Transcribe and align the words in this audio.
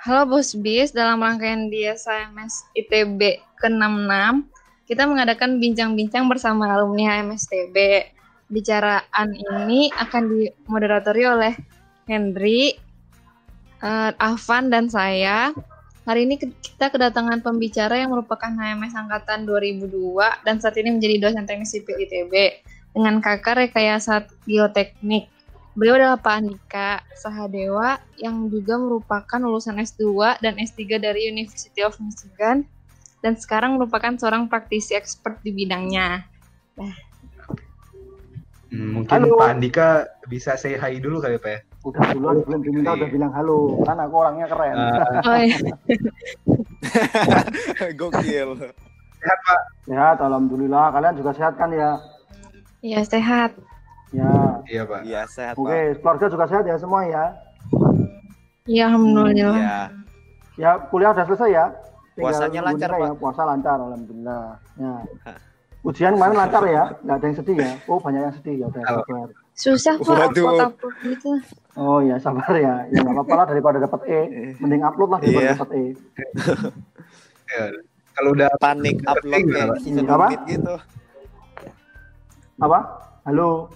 Halo 0.00 0.24
Bos 0.24 0.56
Bis, 0.56 0.96
dalam 0.96 1.20
rangkaian 1.20 1.68
di 1.68 1.84
HMS 1.84 2.72
ITB 2.72 3.20
ke-66, 3.60 4.48
kita 4.88 5.04
mengadakan 5.04 5.60
bincang-bincang 5.60 6.24
bersama 6.24 6.72
alumni 6.72 7.20
HMSTB. 7.20 8.08
Bicaraan 8.48 9.28
ini 9.36 9.92
akan 9.92 10.22
dimoderatori 10.32 11.28
oleh 11.28 11.52
Henry, 12.08 12.80
uh, 13.84 14.16
Afan, 14.16 14.72
dan 14.72 14.88
saya. 14.88 15.52
Hari 16.08 16.24
ini 16.24 16.40
kita 16.40 16.88
kedatangan 16.88 17.44
pembicara 17.44 18.00
yang 18.00 18.08
merupakan 18.08 18.48
HMS 18.48 18.96
Angkatan 18.96 19.44
2002 19.44 20.16
dan 20.48 20.64
saat 20.64 20.80
ini 20.80 20.96
menjadi 20.96 21.28
dosen 21.28 21.44
teknik 21.44 21.68
sipil 21.68 22.00
ITB 22.00 22.32
dengan 22.96 23.20
kakak 23.20 23.68
rekayasa 23.68 24.24
geoteknik. 24.48 25.28
Beliau 25.80 25.96
adalah 25.96 26.20
Pak 26.20 26.34
Andika 26.44 27.00
Sahadewa 27.16 27.96
yang 28.20 28.52
juga 28.52 28.76
merupakan 28.76 29.40
lulusan 29.40 29.80
S2 29.80 30.36
dan 30.44 30.60
S3 30.60 31.00
dari 31.00 31.32
University 31.32 31.80
of 31.80 31.96
Michigan 31.96 32.68
dan 33.24 33.32
sekarang 33.40 33.80
merupakan 33.80 34.12
seorang 34.20 34.44
praktisi 34.44 34.92
expert 34.92 35.40
di 35.40 35.56
bidangnya. 35.56 36.28
Nah. 36.76 36.92
Hmm, 38.68 38.92
mungkin 38.92 39.24
halo. 39.24 39.40
Pak 39.40 39.56
Andika 39.56 40.04
bisa 40.28 40.52
say 40.60 40.76
hi 40.76 41.00
dulu 41.00 41.16
kali 41.16 41.40
Pak 41.40 41.48
ya? 41.48 41.60
Udah 41.88 42.12
dulu, 42.12 42.44
belum 42.44 42.60
diminta 42.60 42.92
udah 43.00 43.08
bilang 43.08 43.32
halo. 43.32 43.80
Kan 43.88 44.04
aku 44.04 44.14
orangnya 44.20 44.52
keren. 44.52 44.76
Uh, 44.76 45.28
oh, 45.32 45.38
iya. 45.40 45.58
Gokil. 47.96 48.48
Sehat 49.16 49.38
Pak? 49.48 49.60
Sehat, 49.88 50.16
Alhamdulillah. 50.20 50.92
Kalian 50.92 51.16
juga 51.16 51.32
sehat 51.32 51.56
kan 51.56 51.72
ya? 51.72 51.96
Iya, 52.84 53.00
sehat. 53.08 53.56
Ya. 54.10 54.30
Iya, 54.66 54.82
Pak. 54.86 55.00
Iya, 55.06 55.20
sehat, 55.30 55.54
Oke, 55.54 55.70
Pak. 55.70 55.98
keluarga 56.02 56.26
juga 56.26 56.44
sehat 56.50 56.64
ya 56.66 56.76
semua 56.78 57.00
ya? 57.06 57.24
Iya, 58.66 58.84
alhamdulillah. 58.90 59.56
Iya. 59.56 59.78
Ya, 60.58 60.70
kuliah 60.90 61.10
udah 61.14 61.24
selesai 61.24 61.50
ya? 61.50 61.66
Tinggal 62.18 62.34
Puasanya 62.34 62.60
lancar, 62.66 62.90
ya. 62.90 62.98
Pak. 62.98 63.10
Puasa 63.22 63.42
lancar, 63.46 63.76
alhamdulillah. 63.78 64.44
Ya. 64.76 64.94
Ujian 65.80 66.12
kemarin 66.12 66.36
lancar 66.36 66.62
ya? 66.68 66.84
Nggak 67.00 67.16
ada 67.16 67.24
yang 67.24 67.36
sedih 67.40 67.56
ya? 67.56 67.72
Oh, 67.88 67.96
banyak 67.96 68.20
yang 68.20 68.34
sedih 68.36 68.54
ya 68.60 68.66
udah 68.68 68.82
sabar. 68.84 69.28
Susah 69.56 69.94
Pak, 69.96 70.28
upload 70.28 70.94
gitu. 71.04 71.30
Oh 71.76 72.04
ya, 72.04 72.20
sabar 72.20 72.52
ya. 72.52 72.84
Ya 72.92 72.98
nggak 73.00 73.16
apa-apa 73.16 73.34
lah 73.40 73.46
daripada 73.48 73.76
dapat 73.80 74.00
E. 74.04 74.20
Mending 74.60 74.84
upload 74.84 75.08
lah 75.08 75.18
daripada 75.24 75.44
iya. 75.48 75.56
dapat 75.56 75.70
E. 75.72 75.84
ya. 77.56 77.64
Kalau 78.12 78.30
udah 78.36 78.50
panik 78.60 78.96
upload 79.08 79.44
ya, 79.48 79.64
apa? 80.04 80.28
gitu. 80.44 80.74
Apa? 82.60 82.78
Halo. 83.24 83.72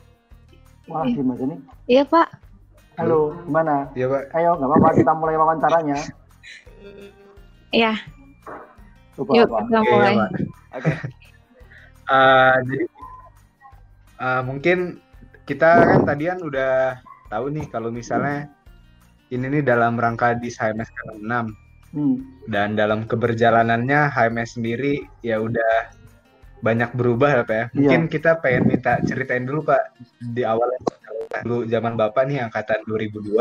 Wah, 0.85 1.05
iya. 1.09 1.17
gimana 1.17 1.43
nih? 1.49 1.61
Iya, 1.89 2.03
Pak. 2.05 2.29
Halo, 3.01 3.33
gimana? 3.49 3.89
Iya, 3.97 4.07
Pak. 4.13 4.23
Ayo, 4.37 4.51
nggak 4.61 4.69
apa-apa 4.69 4.89
kita 5.01 5.13
mulai 5.17 5.37
wawancaranya. 5.41 5.99
Iya. 7.73 7.93
Yuk, 9.17 9.49
apa? 9.49 9.59
kita 9.65 9.81
mulai. 9.89 10.15
Oke. 10.21 10.29
Okay. 10.85 10.95
uh, 12.13 12.57
jadi 12.69 12.85
uh, 14.21 14.43
mungkin 14.45 14.79
kita 15.49 15.71
kan 15.89 16.01
tadian 16.05 16.41
udah 16.45 17.01
tahu 17.33 17.49
nih 17.53 17.65
kalau 17.73 17.89
misalnya 17.89 18.53
ini 19.33 19.49
nih 19.49 19.63
dalam 19.65 19.97
rangka 19.97 20.37
di 20.37 20.53
HMS 20.53 20.91
ke-6. 20.93 21.33
Hmm. 21.95 22.17
Dan 22.51 22.75
dalam 22.75 23.07
keberjalanannya 23.07 24.11
HMS 24.13 24.59
sendiri 24.59 25.07
ya 25.23 25.41
udah 25.41 26.04
banyak 26.65 26.97
berubah 26.97 27.29
ya 27.29 27.43
Pak 27.45 27.57
ya. 27.57 27.67
Mungkin 27.77 28.01
yeah. 28.09 28.11
kita 28.11 28.31
pengen 28.41 28.65
minta 28.65 28.97
ceritain 29.05 29.45
dulu 29.45 29.69
Pak 29.69 30.01
di 30.33 30.41
awal 30.49 30.73
dulu 31.45 31.69
zaman 31.69 32.01
Bapak 32.01 32.25
nih 32.25 32.41
angkatan 32.49 32.89
2002 32.89 33.37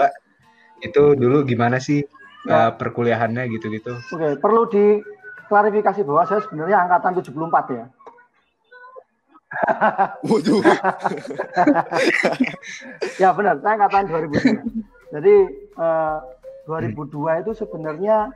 itu 0.84 1.04
dulu 1.16 1.48
gimana 1.48 1.80
sih 1.80 2.04
ya. 2.44 2.68
uh, 2.68 2.72
perkuliahannya 2.76 3.48
gitu-gitu. 3.56 3.96
Oke, 3.96 4.20
okay, 4.20 4.32
perlu 4.36 4.68
diklarifikasi 4.68 6.04
bahwa 6.04 6.24
saya 6.28 6.44
sebenarnya 6.44 6.78
angkatan 6.84 7.24
74 7.24 7.80
ya. 7.80 7.86
Waduh. 10.28 10.62
ya 13.22 13.30
benar, 13.32 13.56
saya 13.64 13.74
angkatan 13.80 14.04
2002. 14.12 15.16
Jadi 15.16 15.36
uh, 15.80 16.20
eh, 16.76 16.92
2002 16.92 17.42
itu 17.48 17.52
sebenarnya 17.56 18.34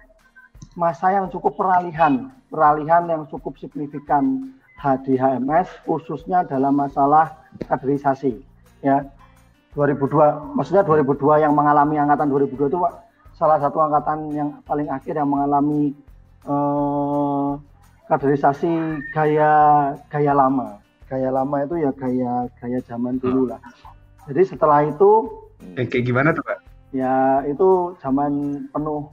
masa 0.78 1.10
yang 1.10 1.28
cukup 1.34 1.58
peralihan, 1.58 2.30
peralihan 2.48 3.10
yang 3.10 3.26
cukup 3.28 3.58
signifikan 3.58 4.54
HDHMS 4.78 5.68
khususnya 5.84 6.46
dalam 6.46 6.78
masalah 6.78 7.38
kaderisasi 7.66 8.38
ya. 8.86 9.04
2002 9.78 10.58
maksudnya 10.58 10.82
2002 10.82 11.44
yang 11.44 11.54
mengalami 11.54 12.02
angkatan 12.02 12.34
2002 12.34 12.66
itu 12.66 12.80
salah 13.38 13.62
satu 13.62 13.78
angkatan 13.78 14.34
yang 14.34 14.50
paling 14.66 14.90
akhir 14.90 15.14
yang 15.22 15.30
mengalami 15.30 15.94
eh, 16.46 17.52
kaderisasi 18.10 19.02
gaya 19.14 19.52
gaya 20.10 20.34
lama. 20.34 20.82
Gaya 21.08 21.30
lama 21.30 21.62
itu 21.62 21.76
ya 21.78 21.92
gaya 21.94 22.50
gaya 22.58 22.80
zaman 22.90 23.22
dulu 23.22 23.54
lah. 23.54 23.62
Jadi 24.26 24.42
setelah 24.50 24.82
itu 24.82 25.30
eh, 25.78 25.86
kayak 25.86 26.06
gimana 26.10 26.34
tuh 26.34 26.42
pak? 26.42 26.68
ya 26.96 27.44
itu 27.44 27.96
zaman 28.00 28.64
penuh 28.72 29.12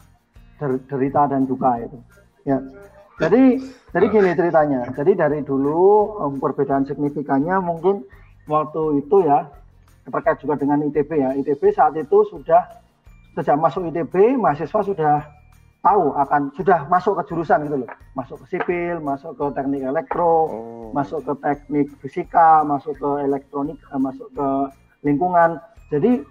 derita 0.86 1.26
dan 1.26 1.42
duka 1.44 1.82
itu 1.82 1.98
ya 2.46 2.62
jadi 3.18 3.62
jadi 3.94 4.06
gini 4.10 4.30
ceritanya. 4.34 4.80
Jadi 4.90 5.12
dari 5.14 5.38
dulu 5.46 6.18
um, 6.18 6.34
perbedaan 6.42 6.82
signifikannya 6.82 7.62
mungkin 7.62 8.02
waktu 8.50 9.06
itu 9.06 9.22
ya 9.22 9.46
terkait 10.10 10.42
juga 10.42 10.58
dengan 10.58 10.82
ITB 10.82 11.10
ya. 11.14 11.30
ITB 11.38 11.62
saat 11.70 11.94
itu 11.94 12.26
sudah 12.26 12.66
sejak 13.38 13.54
masuk 13.54 13.86
ITB 13.94 14.34
mahasiswa 14.34 14.80
sudah 14.82 15.16
tahu 15.84 16.16
akan 16.16 16.50
sudah 16.58 16.88
masuk 16.90 17.22
ke 17.22 17.22
jurusan 17.30 17.70
gitu 17.70 17.86
loh. 17.86 17.90
Masuk 18.18 18.42
ke 18.42 18.58
sipil, 18.58 18.98
masuk 18.98 19.38
ke 19.38 19.44
teknik 19.54 19.86
elektro, 19.86 20.34
oh. 20.50 20.88
masuk 20.90 21.22
ke 21.22 21.32
teknik 21.38 21.86
fisika, 22.02 22.66
masuk 22.66 22.98
ke 22.98 23.10
elektronik, 23.22 23.78
eh, 23.78 24.00
masuk 24.00 24.26
ke 24.34 24.48
lingkungan. 25.06 25.62
Jadi 25.92 26.24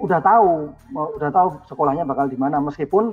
udah 0.00 0.24
tahu, 0.24 0.72
udah 1.20 1.28
tahu 1.28 1.48
sekolahnya 1.68 2.08
bakal 2.08 2.32
di 2.32 2.38
mana 2.40 2.56
meskipun 2.64 3.12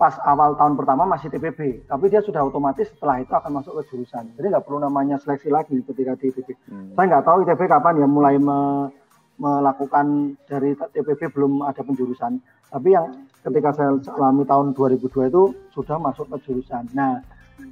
pas 0.00 0.16
awal 0.24 0.56
tahun 0.56 0.74
pertama 0.74 1.04
masih 1.04 1.28
TPB, 1.28 1.84
tapi 1.84 2.08
dia 2.08 2.24
sudah 2.24 2.48
otomatis 2.48 2.88
setelah 2.88 3.20
itu 3.20 3.32
akan 3.32 3.60
masuk 3.60 3.76
ke 3.80 3.92
jurusan. 3.92 4.32
Jadi 4.34 4.46
nggak 4.48 4.64
perlu 4.64 4.80
namanya 4.80 5.20
seleksi 5.20 5.52
lagi 5.52 5.76
ketika 5.84 6.16
di 6.16 6.32
TPB. 6.32 6.48
Hmm. 6.68 6.96
Saya 6.96 7.06
nggak 7.12 7.24
tahu 7.28 7.36
ITB 7.44 7.60
kapan 7.68 8.00
ya 8.00 8.06
mulai 8.08 8.34
me, 8.40 8.88
melakukan 9.36 10.36
dari 10.48 10.72
TPB 10.72 11.32
belum 11.32 11.66
ada 11.66 11.84
penjurusan. 11.84 12.40
Tapi 12.72 12.88
yang 12.88 13.28
ketika 13.44 13.70
saya 13.76 13.90
alami 14.16 14.48
tahun 14.48 14.72
2002 14.72 15.28
itu 15.28 15.42
sudah 15.76 16.00
masuk 16.00 16.30
ke 16.32 16.36
jurusan. 16.48 16.88
Nah 16.96 17.20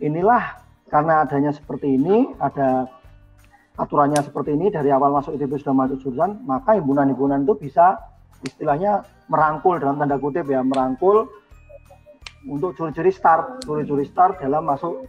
inilah 0.05 0.61
karena 0.93 1.25
adanya 1.25 1.55
seperti 1.57 1.97
ini, 1.97 2.37
ada 2.37 2.85
aturannya 3.81 4.21
seperti 4.21 4.59
ini 4.59 4.69
dari 4.69 4.93
awal 4.93 5.15
masuk 5.15 5.41
ITB 5.41 5.57
sudah 5.57 5.73
masuk 5.73 6.05
jurusan, 6.05 6.45
maka 6.45 6.77
himpunan-himpunan 6.77 7.49
itu 7.49 7.57
bisa 7.57 7.97
istilahnya 8.45 9.05
merangkul 9.31 9.81
dalam 9.81 9.97
tanda 9.97 10.17
kutip 10.21 10.49
ya 10.49 10.61
merangkul 10.61 11.29
untuk 12.49 12.73
curi-curi 12.73 13.13
start, 13.13 13.65
curi-curi 13.65 14.09
start 14.09 14.41
dalam 14.41 14.65
masuk 14.65 15.05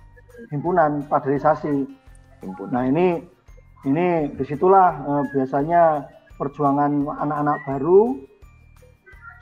himpunan 0.52 1.06
kaderisasi. 1.08 1.88
Nah 2.74 2.84
ini 2.90 3.22
ini 3.88 4.30
di 4.34 4.44
situlah 4.44 4.90
eh, 5.00 5.24
biasanya 5.32 6.06
perjuangan 6.36 7.06
anak-anak 7.22 7.58
baru 7.70 8.18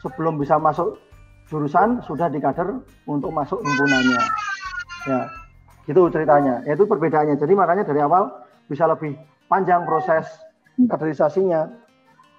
sebelum 0.04 0.40
bisa 0.40 0.60
masuk 0.60 1.00
jurusan 1.50 2.04
sudah 2.06 2.30
dikader 2.30 2.78
untuk 3.10 3.34
masuk 3.34 3.60
himpunannya. 3.64 4.22
Ya, 5.08 5.20
gitu 5.90 6.12
ceritanya. 6.14 6.62
Ya, 6.68 6.78
itu 6.78 6.86
perbedaannya. 6.86 7.40
Jadi 7.40 7.54
makanya 7.58 7.84
dari 7.88 8.04
awal 8.04 8.30
bisa 8.70 8.86
lebih 8.86 9.18
panjang 9.50 9.88
proses 9.88 10.30
kaderisasinya. 10.78 11.72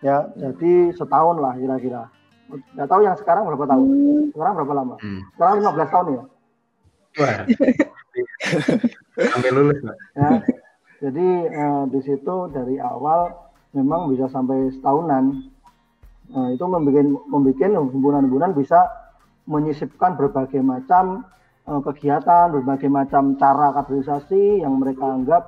Ya, 0.01 0.31
jadi 0.39 0.95
setahun 0.95 1.37
lah 1.43 1.59
kira-kira. 1.59 2.09
Nggak 2.51 2.89
tahu 2.89 3.01
yang 3.07 3.17
sekarang 3.17 3.43
berapa 3.47 3.65
tahun. 3.67 3.87
Hmm. 3.87 4.25
Sekarang 4.35 4.53
berapa 4.59 4.75
lama? 4.75 4.95
Hmm. 4.99 5.21
Sekarang 5.37 5.55
15 5.63 5.95
tahun 5.95 6.07
ya. 6.11 6.23
Wah. 7.19 7.37
sampai 9.35 9.51
lulus, 9.53 9.79
Pak. 9.83 9.97
Ya. 10.17 10.31
Jadi 11.01 11.29
eh, 11.49 11.83
di 11.89 12.01
situ 12.05 12.37
dari 12.53 12.77
awal 12.77 13.33
memang 13.73 14.13
bisa 14.13 14.29
sampai 14.29 14.69
setahunan. 14.75 15.49
Nah, 16.31 16.49
itu 16.55 16.63
membuat 16.63 17.07
membuat 17.27 17.57
himpunan-himpunan 17.59 18.55
bisa 18.55 18.87
menyisipkan 19.49 20.15
berbagai 20.21 20.61
macam 20.61 21.25
eh, 21.65 21.81
kegiatan, 21.83 22.53
berbagai 22.53 22.93
macam 22.93 23.35
cara 23.41 23.73
kaderisasi 23.81 24.61
yang 24.61 24.77
mereka 24.77 25.09
anggap 25.09 25.43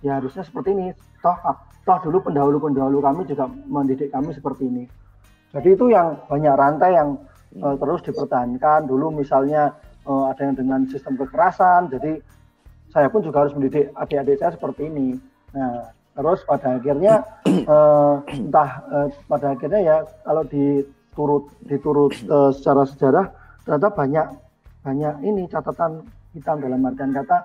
ya 0.00 0.18
harusnya 0.18 0.42
seperti 0.42 0.72
ini. 0.72 0.86
Toh, 1.20 1.36
toh 1.84 1.98
dulu 2.04 2.32
pendahulu-pendahulu 2.32 2.98
kami 3.00 3.22
juga 3.28 3.48
mendidik 3.68 4.08
kami 4.08 4.32
seperti 4.32 4.68
ini. 4.68 4.84
Jadi 5.54 5.68
itu 5.70 5.86
yang 5.94 6.18
banyak 6.26 6.54
rantai 6.58 6.98
yang 6.98 7.14
uh, 7.62 7.78
terus 7.78 8.02
dipertahankan. 8.02 8.90
Dulu 8.90 9.14
misalnya 9.14 9.70
uh, 10.02 10.34
ada 10.34 10.50
yang 10.50 10.58
dengan 10.58 10.82
sistem 10.90 11.14
kekerasan, 11.14 11.94
jadi 11.94 12.18
saya 12.90 13.06
pun 13.06 13.22
juga 13.22 13.46
harus 13.46 13.54
mendidik 13.54 13.94
adik-adik 13.94 14.42
saya 14.42 14.52
seperti 14.54 14.90
ini. 14.90 15.18
Nah, 15.54 15.94
terus 16.14 16.42
pada 16.46 16.78
akhirnya 16.78 17.22
uh, 17.70 18.22
entah 18.34 18.70
uh, 18.90 19.08
pada 19.30 19.54
akhirnya 19.54 19.80
ya 19.82 19.96
kalau 20.22 20.42
diturut 20.46 21.44
diturut 21.66 22.14
uh, 22.30 22.50
secara 22.54 22.82
sejarah 22.86 23.26
ternyata 23.66 23.88
banyak 23.90 24.26
banyak 24.86 25.14
ini 25.26 25.42
catatan 25.50 26.06
hitam 26.34 26.62
dalam 26.62 26.86
artian 26.86 27.10
kata 27.10 27.42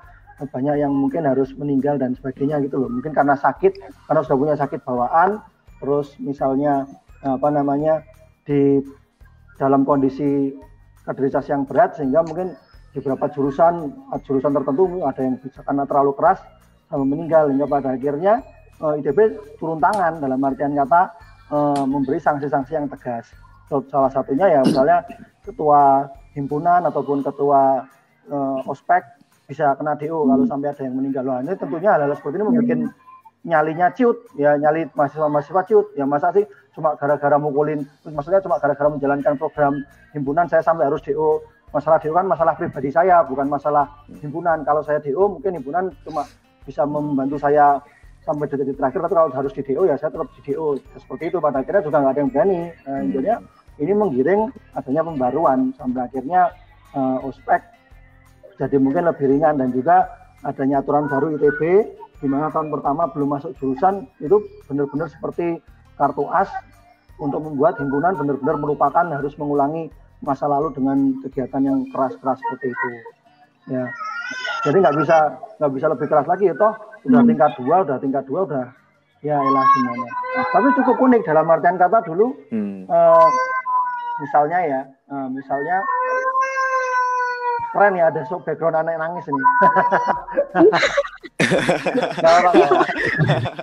banyak 0.54 0.76
yang 0.80 0.94
mungkin 0.96 1.28
harus 1.28 1.52
meninggal 1.58 2.00
dan 2.00 2.16
sebagainya 2.16 2.64
gitu 2.64 2.80
loh 2.80 2.90
mungkin 2.92 3.12
karena 3.12 3.36
sakit 3.36 3.76
karena 4.08 4.22
sudah 4.24 4.38
punya 4.38 4.56
sakit 4.56 4.80
bawaan 4.88 5.42
terus 5.82 6.16
misalnya 6.22 6.88
apa 7.24 7.48
namanya 7.52 8.04
di 8.48 8.80
dalam 9.60 9.84
kondisi 9.84 10.56
kaderisasi 11.04 11.52
yang 11.52 11.64
berat 11.68 12.00
sehingga 12.00 12.24
mungkin 12.24 12.56
di 12.96 12.98
beberapa 13.04 13.30
jurusan 13.30 13.92
jurusan 14.26 14.52
tertentu 14.56 15.04
ada 15.06 15.22
yang 15.22 15.36
bisa 15.38 15.62
karena 15.62 15.84
terlalu 15.86 16.16
keras 16.18 16.40
sampai 16.90 17.06
meninggal 17.06 17.54
hingga 17.54 17.70
pada 17.70 17.94
akhirnya 17.94 18.42
uh, 18.82 18.98
eh, 18.98 19.02
IDB 19.04 19.38
turun 19.62 19.78
tangan 19.78 20.18
dalam 20.18 20.42
artian 20.42 20.74
kata 20.74 21.02
uh, 21.54 21.84
memberi 21.86 22.18
sanksi-sanksi 22.18 22.74
yang 22.74 22.88
tegas. 22.90 23.30
Salah 23.70 24.10
satunya 24.10 24.50
ya 24.50 24.66
misalnya 24.66 25.06
ketua 25.46 26.10
himpunan 26.34 26.82
ataupun 26.90 27.22
ketua 27.22 27.86
uh, 28.34 28.60
ospek 28.66 29.06
bisa 29.46 29.78
kena 29.78 29.94
DO 29.94 30.26
kalau 30.26 30.46
sampai 30.50 30.74
ada 30.74 30.82
yang 30.82 30.98
meninggal. 30.98 31.22
Loh, 31.26 31.38
ini 31.42 31.54
tentunya 31.54 31.94
hal-hal 31.94 32.14
seperti 32.18 32.42
ini 32.42 32.46
membuat 32.50 32.66
nyalinya 33.48 33.88
ciut 33.96 34.20
ya 34.36 34.60
nyali 34.60 34.88
mahasiswa-mahasiswa 34.92 35.62
ciut 35.68 35.88
ya 35.96 36.04
masa 36.04 36.32
sih? 36.36 36.44
Cuma 36.76 36.96
gara-gara 37.00 37.36
mukulin 37.40 37.88
maksudnya 38.08 38.44
cuma 38.44 38.60
gara-gara 38.60 38.90
menjalankan 38.92 39.36
program 39.40 39.74
himpunan 40.12 40.48
saya 40.48 40.64
sampai 40.64 40.88
harus 40.88 41.00
DO 41.04 41.44
masalah 41.70 42.02
DO 42.02 42.12
kan 42.12 42.28
masalah 42.28 42.54
pribadi 42.58 42.90
saya 42.92 43.24
bukan 43.24 43.48
masalah 43.48 43.88
himpunan. 44.20 44.64
Kalau 44.68 44.84
saya 44.84 45.00
DO 45.00 45.40
mungkin 45.40 45.60
himpunan 45.60 45.92
cuma 46.04 46.28
bisa 46.68 46.84
membantu 46.84 47.40
saya 47.40 47.80
sampai 48.28 48.46
detik 48.52 48.76
terakhir 48.76 49.00
tapi 49.08 49.14
kalau 49.16 49.32
harus 49.32 49.54
di 49.56 49.64
DO 49.64 49.88
ya 49.88 49.96
saya 49.96 50.12
tetap 50.12 50.28
di 50.36 50.42
DO 50.52 50.78
seperti 51.00 51.24
itu 51.32 51.38
pada 51.40 51.64
akhirnya 51.64 51.82
juga 51.82 51.98
nggak 52.04 52.14
ada 52.14 52.22
yang 52.22 52.32
berani. 52.32 52.60
Nah, 52.84 53.00
hmm. 53.00 53.12
jadi 53.16 53.32
ini 53.80 53.92
menggiring 53.96 54.42
adanya 54.76 55.02
pembaruan 55.08 55.60
sampai 55.80 56.02
akhirnya 56.12 56.52
uh, 56.94 57.24
ospek 57.24 57.64
jadi 58.60 58.76
mungkin 58.76 59.08
lebih 59.08 59.26
ringan 59.32 59.56
dan 59.56 59.72
juga 59.72 60.12
adanya 60.44 60.84
aturan 60.84 61.08
baru 61.08 61.40
ITB 61.40 61.62
di 62.20 62.28
mana 62.28 62.52
tahun 62.52 62.68
pertama 62.72 63.08
belum 63.12 63.40
masuk 63.40 63.52
jurusan 63.60 64.08
itu 64.20 64.44
benar-benar 64.68 65.08
seperti 65.08 65.64
kartu 65.96 66.28
as 66.32 66.52
untuk 67.20 67.44
membuat 67.44 67.80
himpunan 67.80 68.16
benar-benar 68.16 68.56
merupakan 68.60 69.06
harus 69.08 69.36
mengulangi 69.36 69.92
masa 70.20 70.48
lalu 70.52 70.72
dengan 70.76 71.16
kegiatan 71.24 71.64
yang 71.64 71.80
keras-keras 71.92 72.40
seperti 72.40 72.76
itu. 72.76 72.88
Ya. 73.72 73.88
Jadi 74.68 74.78
nggak 74.84 74.96
bisa 75.00 75.18
nggak 75.60 75.72
bisa 75.76 75.86
lebih 75.92 76.08
keras 76.08 76.28
lagi 76.28 76.52
itu 76.52 76.70
udah 77.08 77.22
hmm. 77.24 77.30
tingkat 77.32 77.52
dua 77.56 77.76
udah 77.88 77.98
tingkat 78.00 78.24
dua 78.28 78.40
udah 78.44 78.66
ya 79.20 79.36
elah 79.36 79.66
gimana 79.76 80.08
tapi 80.56 80.68
cukup 80.80 80.96
unik 80.96 81.22
dalam 81.28 81.48
artian 81.52 81.76
kata 81.76 82.00
dulu 82.08 82.32
hmm. 82.52 82.88
uh, 82.88 83.28
misalnya 84.24 84.60
ya 84.64 84.82
uh, 85.12 85.28
misalnya 85.28 85.84
keren 87.76 88.00
ya 88.00 88.08
ada 88.08 88.24
background 88.24 88.80
anak 88.80 88.96
nangis 88.96 89.28
ini 89.28 89.44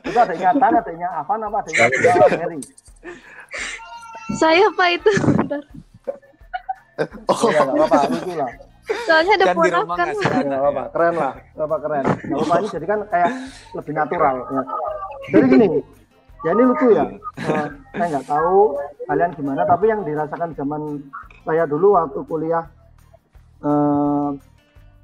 itu 0.07 0.19
ada 0.19 0.35
ingatan 0.37 0.73
ada 0.77 0.91
ingatan 0.93 1.17
apa 1.17 1.33
apa 1.35 1.59
ada 1.65 1.71
ingatan 1.73 2.31
Mary 2.41 2.61
saya 4.37 4.65
apa 4.69 4.85
itu 4.93 5.13
oh 7.29 7.41
ya 7.53 7.63
apa-apa 7.65 7.97
lucu 8.13 8.35
lah 8.37 8.51
Soalnya 8.87 9.35
ada 9.43 9.47
ponakan. 9.51 10.09
Enggak 10.15 10.61
apa-apa, 10.63 10.83
keren 10.95 11.15
lah. 11.19 11.35
Enggak 11.35 11.67
apa 11.67 11.77
keren. 11.83 12.05
Enggak 12.07 12.39
apa 12.47 12.55
ini 12.55 12.69
jadi 12.71 12.87
kan 12.87 13.01
kayak 13.11 13.31
lebih 13.75 13.93
natural 13.99 14.37
ya. 14.47 14.63
Jadi 15.27 15.45
gini, 15.51 15.69
ya 16.47 16.51
ini 16.55 16.63
lucu 16.71 16.87
ya. 16.95 17.05
Uh, 17.43 17.67
saya 17.91 18.07
nggak 18.15 18.27
tahu 18.31 18.59
kalian 19.11 19.31
gimana, 19.35 19.63
tapi 19.67 19.85
yang 19.91 20.01
dirasakan 20.07 20.55
zaman 20.55 20.83
saya 21.43 21.67
dulu 21.67 21.99
waktu 21.99 22.21
kuliah 22.31 22.65
uh, 23.67 24.31
eh, 24.31 24.31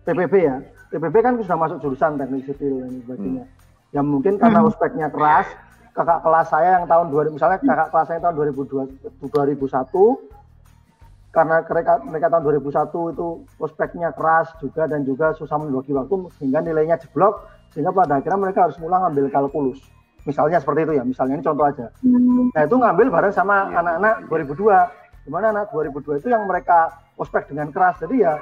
TPB 0.07 0.35
ya. 0.47 0.57
TPB 0.93 1.17
kan 1.25 1.35
sudah 1.41 1.57
masuk 1.57 1.79
jurusan 1.81 2.21
teknik 2.21 2.45
sipil 2.45 2.85
dan 2.85 2.93
sebagainya. 3.03 3.45
Hmm. 3.49 3.61
Ya 3.93 4.01
mungkin 4.05 4.37
karena 4.37 4.61
ospeknya 4.65 5.09
hmm. 5.09 5.15
keras, 5.17 5.49
kakak 5.93 6.21
kelas 6.25 6.47
saya 6.49 6.81
yang 6.81 6.87
tahun 6.89 7.13
2000 7.13 7.37
misalnya 7.37 7.59
kakak 7.61 7.89
kelas 7.93 8.07
saya 8.09 8.21
tahun 8.25 8.35
2002 8.37 9.29
2001 9.29 10.33
karena 11.33 11.65
mereka 11.65 11.93
mereka 12.05 12.27
tahun 12.29 12.45
2001 12.45 13.13
itu 13.17 13.27
prospeknya 13.57 14.09
keras 14.13 14.53
juga 14.61 14.85
dan 14.85 15.05
juga 15.05 15.33
susah 15.37 15.57
membagi 15.61 15.93
waktu 15.97 16.29
sehingga 16.41 16.61
nilainya 16.61 16.97
jeblok 17.01 17.49
sehingga 17.73 17.93
pada 17.93 18.21
akhirnya 18.21 18.41
mereka 18.41 18.69
harus 18.69 18.77
mulai 18.81 19.01
ngambil 19.05 19.33
kalkulus 19.33 19.81
misalnya 20.29 20.61
seperti 20.61 20.85
itu 20.89 20.93
ya 21.01 21.05
misalnya 21.05 21.41
ini 21.41 21.45
contoh 21.45 21.65
aja 21.65 21.87
hmm. 22.05 22.53
nah 22.53 22.63
itu 22.65 22.77
ngambil 22.77 23.07
bareng 23.09 23.33
sama 23.33 23.69
anak-anak 23.73 24.29
2002 24.29 25.25
di 25.25 25.31
mana 25.33 25.47
anak 25.57 25.73
2002 25.73 26.21
itu 26.21 26.29
yang 26.29 26.45
mereka 26.45 26.93
prospek 27.17 27.49
dengan 27.53 27.73
keras 27.73 27.97
jadi 28.01 28.17
ya 28.17 28.35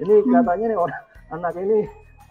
ini 0.00 0.20
hmm. 0.20 0.32
katanya 0.40 0.66
nih 0.72 0.78
orang 0.80 1.00
anak 1.30 1.54
ini 1.58 1.86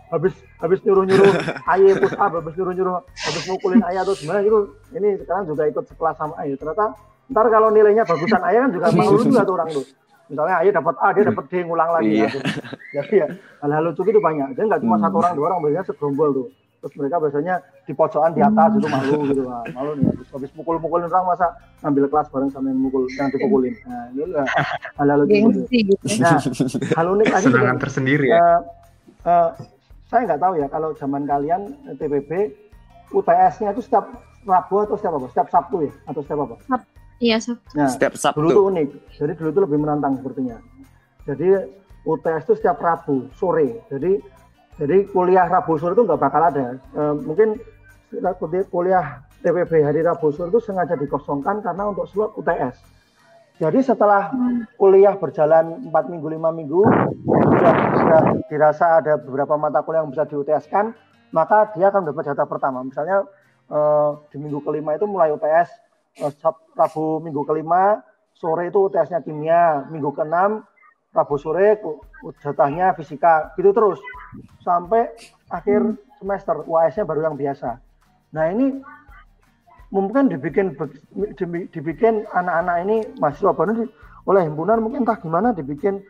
habis 0.10 0.34
habis 0.58 0.80
nyuruh 0.82 1.06
nyuruh 1.06 1.34
ayah 1.78 1.94
push 2.02 2.18
up 2.18 2.32
habis 2.34 2.54
nyuruh 2.58 2.74
nyuruh 2.74 2.94
habis 3.06 3.44
mukulin 3.46 3.82
ayah 3.94 4.02
atau 4.02 4.18
gimana 4.18 4.42
itu 4.42 4.60
ini 4.98 5.10
sekarang 5.22 5.46
juga 5.46 5.64
ikut 5.70 5.86
sekelas 5.86 6.16
sama 6.18 6.34
ayah. 6.42 6.58
Ternyata 6.58 6.86
ntar 7.30 7.46
kalau 7.54 7.70
nilainya 7.70 8.04
bagusan 8.10 8.42
ayah 8.50 8.60
kan 8.66 8.72
juga 8.74 8.88
malu 8.98 9.22
juga 9.22 9.42
tuh 9.46 9.56
orang 9.56 9.70
tuh. 9.70 9.86
Misalnya 10.30 10.56
ayah 10.62 10.72
dapat 10.78 10.96
A 11.02 11.08
dia 11.14 11.24
dapat 11.26 11.46
D 11.50 11.54
ngulang 11.66 11.90
lagi. 11.90 12.10
Iya. 12.22 12.28
gitu. 12.30 12.40
jadi 12.90 13.14
ya 13.14 13.28
hal-hal 13.62 13.84
lucu 13.86 14.02
itu 14.06 14.22
banyak. 14.22 14.48
Jadi 14.58 14.66
nggak 14.66 14.82
cuma 14.82 14.98
hmm. 14.98 15.04
satu 15.06 15.16
orang 15.22 15.34
dua 15.38 15.46
orang 15.54 15.60
biasanya 15.62 15.86
segerombol 15.86 16.30
tuh. 16.34 16.48
Terus 16.80 16.94
mereka 16.96 17.16
biasanya 17.20 17.56
di 17.84 17.92
pojokan 17.92 18.32
di 18.34 18.42
atas 18.42 18.70
itu 18.78 18.88
malu 18.90 19.18
gitu. 19.30 19.42
Lah 19.46 19.62
malu 19.78 19.92
nih. 19.94 20.06
Habis, 20.10 20.28
habis 20.34 20.52
mukul-mukulin 20.58 21.06
orang 21.06 21.26
masa 21.38 21.54
ngambil 21.86 22.06
kelas 22.10 22.28
bareng 22.34 22.50
sama 22.50 22.74
yang 22.74 22.82
mukul 22.82 23.04
yang 23.14 23.30
dipukulin. 23.30 23.74
Nah 23.86 24.04
itu 24.10 24.26
lah 24.34 24.46
hal-hal 24.98 25.18
lucu 25.22 25.34
gitu. 25.38 25.62
gitu. 25.70 25.94
nah 26.18 26.38
hal 26.98 27.06
unik 27.14 27.28
lagi 27.30 27.46
juga, 27.46 27.78
tersendiri 27.78 28.26
ya. 28.30 28.42
Uh, 28.42 28.60
uh, 29.26 29.50
saya 30.10 30.22
nggak 30.26 30.42
tahu 30.42 30.54
ya 30.58 30.68
kalau 30.72 30.90
zaman 30.98 31.24
kalian 31.26 31.62
TPB 31.98 32.54
UTS-nya 33.14 33.74
itu 33.74 33.82
setiap 33.82 34.06
Rabu 34.48 34.88
atau 34.88 34.96
setiap 34.96 35.14
apa? 35.20 35.28
Setiap 35.30 35.48
Sabtu 35.52 35.78
ya? 35.84 35.92
Atau 36.08 36.22
setiap 36.24 36.40
apa? 36.48 36.56
Iya, 37.20 37.38
Sabtu. 37.44 37.70
Nah, 37.76 37.90
setiap 37.92 38.14
Sabtu. 38.16 38.40
Dulu 38.40 38.50
itu 38.50 38.64
unik. 38.72 38.88
Jadi 39.20 39.32
dulu 39.36 39.50
itu 39.52 39.62
lebih 39.68 39.78
menantang 39.84 40.14
sepertinya. 40.18 40.58
Jadi 41.28 41.48
UTS 42.08 42.44
itu 42.48 42.54
setiap 42.58 42.80
Rabu 42.80 43.28
sore. 43.36 43.84
Jadi 43.92 44.18
jadi 44.80 44.98
kuliah 45.12 45.46
Rabu 45.52 45.76
sore 45.76 45.94
itu 45.94 46.08
nggak 46.08 46.22
bakal 46.22 46.42
ada. 46.48 46.80
E, 46.96 47.02
mungkin 47.20 47.60
kuliah 48.72 49.20
TPB 49.44 49.84
hari 49.84 50.00
Rabu 50.02 50.32
sore 50.32 50.48
itu 50.50 50.64
sengaja 50.64 50.96
dikosongkan 50.96 51.60
karena 51.60 51.92
untuk 51.92 52.08
slot 52.08 52.32
UTS. 52.40 52.80
Jadi 53.60 53.80
setelah 53.84 54.32
kuliah 54.80 55.20
berjalan 55.20 55.92
4 55.92 56.12
minggu, 56.12 56.28
5 56.32 56.60
minggu, 56.60 56.82
sudah, 57.28 57.76
sudah 57.92 58.22
dirasa 58.48 59.04
ada 59.04 59.20
beberapa 59.20 59.60
mata 59.60 59.84
kuliah 59.84 60.02
yang 60.02 60.16
bisa 60.16 60.24
di 60.24 60.40
UTS 60.40 60.72
kan, 60.72 60.96
maka 61.36 61.76
dia 61.76 61.92
akan 61.92 62.08
dapat 62.08 62.32
jatah 62.32 62.48
pertama. 62.48 62.88
Misalnya 62.88 63.28
eh, 63.68 64.10
di 64.32 64.40
minggu 64.40 64.64
kelima 64.64 64.96
itu 64.96 65.04
mulai 65.04 65.36
UTS 65.36 65.90
Eh, 66.20 66.34
Rabu 66.76 67.24
minggu 67.24 67.48
kelima 67.48 68.02
sore 68.36 68.68
itu 68.68 68.92
UTS-nya 68.92 69.24
kimia, 69.24 69.88
minggu 69.88 70.12
keenam 70.12 70.68
Rabu 71.16 71.40
sore 71.40 71.80
jatahnya 72.44 72.94
fisika, 72.94 73.56
gitu 73.56 73.72
terus 73.72 73.98
sampai 74.62 75.10
akhir 75.50 75.96
semester 76.20 76.68
UAS-nya 76.68 77.08
baru 77.08 77.32
yang 77.32 77.38
biasa. 77.40 77.80
Nah 78.36 78.46
ini 78.52 78.84
mungkin 79.90 80.30
dibikin 80.30 80.78
dibikin 81.74 82.26
anak-anak 82.30 82.76
ini 82.86 82.98
mahasiswa 83.18 83.54
baru 83.54 83.90
oleh 84.30 84.42
himpunan 84.46 84.86
mungkin 84.86 85.02
entah 85.02 85.18
gimana 85.18 85.50
dibikin 85.52 86.06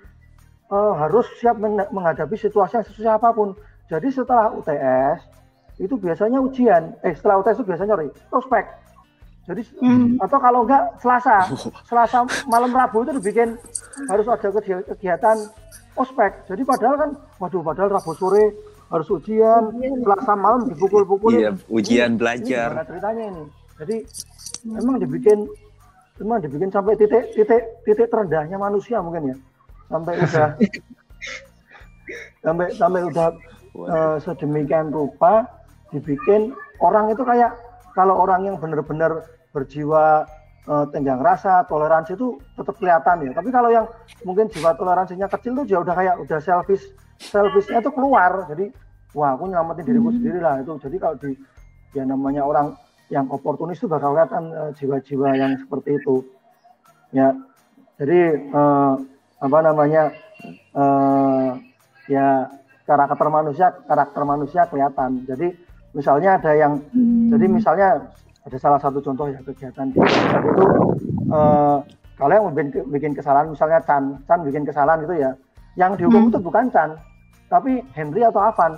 uh, 0.68 0.94
harus 1.00 1.24
siap 1.40 1.56
menghadapi 1.64 2.36
situasi 2.36 2.80
yang 2.80 2.86
sesuai 2.86 3.16
apa 3.16 3.30
pun. 3.32 3.56
Jadi 3.90 4.14
setelah 4.14 4.54
UTS 4.54 5.20
itu 5.80 5.96
biasanya 5.96 6.44
ujian, 6.44 6.94
eh 7.02 7.16
setelah 7.16 7.42
UTS 7.42 7.64
itu 7.64 7.66
biasanya 7.66 7.96
ospek 8.36 8.68
jadi 9.50 9.66
hmm. 9.82 10.22
atau 10.22 10.38
kalau 10.38 10.62
enggak 10.62 10.94
Selasa, 11.02 11.50
Selasa 11.90 12.22
malam 12.46 12.70
Rabu 12.70 13.02
itu 13.02 13.18
dibikin 13.18 13.58
harus 14.06 14.30
ada 14.30 14.46
kegiatan 14.94 15.38
ospek. 15.98 16.46
Jadi 16.46 16.62
padahal 16.62 16.96
kan, 17.02 17.10
waduh, 17.42 17.66
padahal 17.66 17.98
Rabu 17.98 18.14
sore 18.14 18.54
harus 18.94 19.10
ujian, 19.10 19.74
Selasa 19.74 20.38
malam 20.38 20.70
dipukul-pukul. 20.70 21.34
Iya, 21.34 21.58
ujian 21.66 22.14
ini, 22.14 22.20
belajar. 22.22 22.78
Ini 22.78 22.86
ceritanya 22.94 23.24
ini. 23.34 23.44
Jadi 23.80 24.04
memang 24.68 25.00
dibikin, 25.00 25.48
memang 26.20 26.44
dibikin 26.44 26.70
sampai 26.70 27.00
titik 27.00 27.32
titik 27.32 27.64
titik 27.88 28.08
terendahnya 28.12 28.60
manusia 28.60 29.00
mungkin 29.00 29.32
ya, 29.32 29.36
sampai 29.88 30.14
udah 30.28 30.48
sampai 32.44 32.68
sampai 32.76 33.02
udah 33.08 33.28
uh, 33.88 34.16
sedemikian 34.20 34.92
rupa 34.92 35.48
dibikin 35.96 36.52
orang 36.84 37.12
itu 37.12 37.24
kayak 37.24 37.56
kalau 37.96 38.20
orang 38.20 38.46
yang 38.46 38.56
benar-benar 38.60 39.26
berjiwa 39.52 40.24
uh, 40.70 40.86
tenggang 40.94 41.20
rasa, 41.20 41.66
toleransi 41.66 42.16
itu 42.16 42.38
tetap 42.56 42.76
kelihatan 42.78 43.26
ya. 43.26 43.32
Tapi 43.34 43.50
kalau 43.50 43.70
yang 43.74 43.86
mungkin 44.24 44.48
jiwa 44.48 44.78
toleransinya 44.78 45.28
kecil 45.28 45.58
tuh 45.64 45.66
ya 45.66 45.82
udah 45.82 45.96
kayak 45.98 46.16
udah 46.22 46.40
selfish, 46.40 46.86
selfishnya 47.20 47.82
itu 47.82 47.92
keluar. 47.92 48.46
Jadi 48.48 48.70
wah 49.18 49.34
aku 49.34 49.50
nyelamatin 49.50 49.84
diriku 49.84 50.10
hmm. 50.14 50.18
sendiri 50.22 50.40
lah 50.40 50.56
itu. 50.62 50.74
Jadi 50.78 50.96
kalau 51.02 51.16
di 51.18 51.32
ya 51.98 52.04
namanya 52.06 52.46
orang 52.46 52.78
yang 53.10 53.26
oportunis 53.34 53.82
itu 53.82 53.90
bakal 53.90 54.14
kelihatan 54.14 54.54
uh, 54.54 54.72
jiwa-jiwa 54.78 55.30
yang 55.34 55.58
seperti 55.58 55.98
itu. 55.98 56.22
Ya, 57.10 57.34
jadi 57.98 58.50
uh, 58.54 59.02
apa 59.42 59.58
namanya 59.66 60.14
uh, 60.78 61.58
ya 62.06 62.54
karakter 62.86 63.28
manusia 63.34 63.74
karakter 63.90 64.22
manusia 64.26 64.62
kelihatan. 64.70 65.26
Jadi 65.26 65.58
misalnya 65.94 66.38
ada 66.38 66.52
yang 66.54 66.74
hmm. 66.94 67.34
jadi 67.34 67.46
misalnya 67.50 67.88
ada 68.46 68.58
salah 68.62 68.80
satu 68.82 69.02
contoh 69.02 69.30
ya 69.30 69.42
kegiatan 69.42 69.90
di 69.90 69.98
itu 70.00 70.66
uh, 71.34 71.82
kalau 72.20 72.34
yang 72.34 72.46
bikin, 72.54 72.84
bikin 72.94 73.14
kesalahan 73.18 73.50
misalnya 73.50 73.82
Chan 73.86 74.04
Chan 74.30 74.40
bikin 74.46 74.64
kesalahan 74.66 75.02
gitu 75.06 75.16
ya 75.18 75.32
yang 75.78 75.98
dihukum 75.98 76.30
hmm. 76.30 76.30
itu 76.34 76.40
bukan 76.42 76.66
Chan 76.70 76.94
tapi 77.50 77.82
Henry 77.98 78.22
atau 78.22 78.42
Avan 78.42 78.78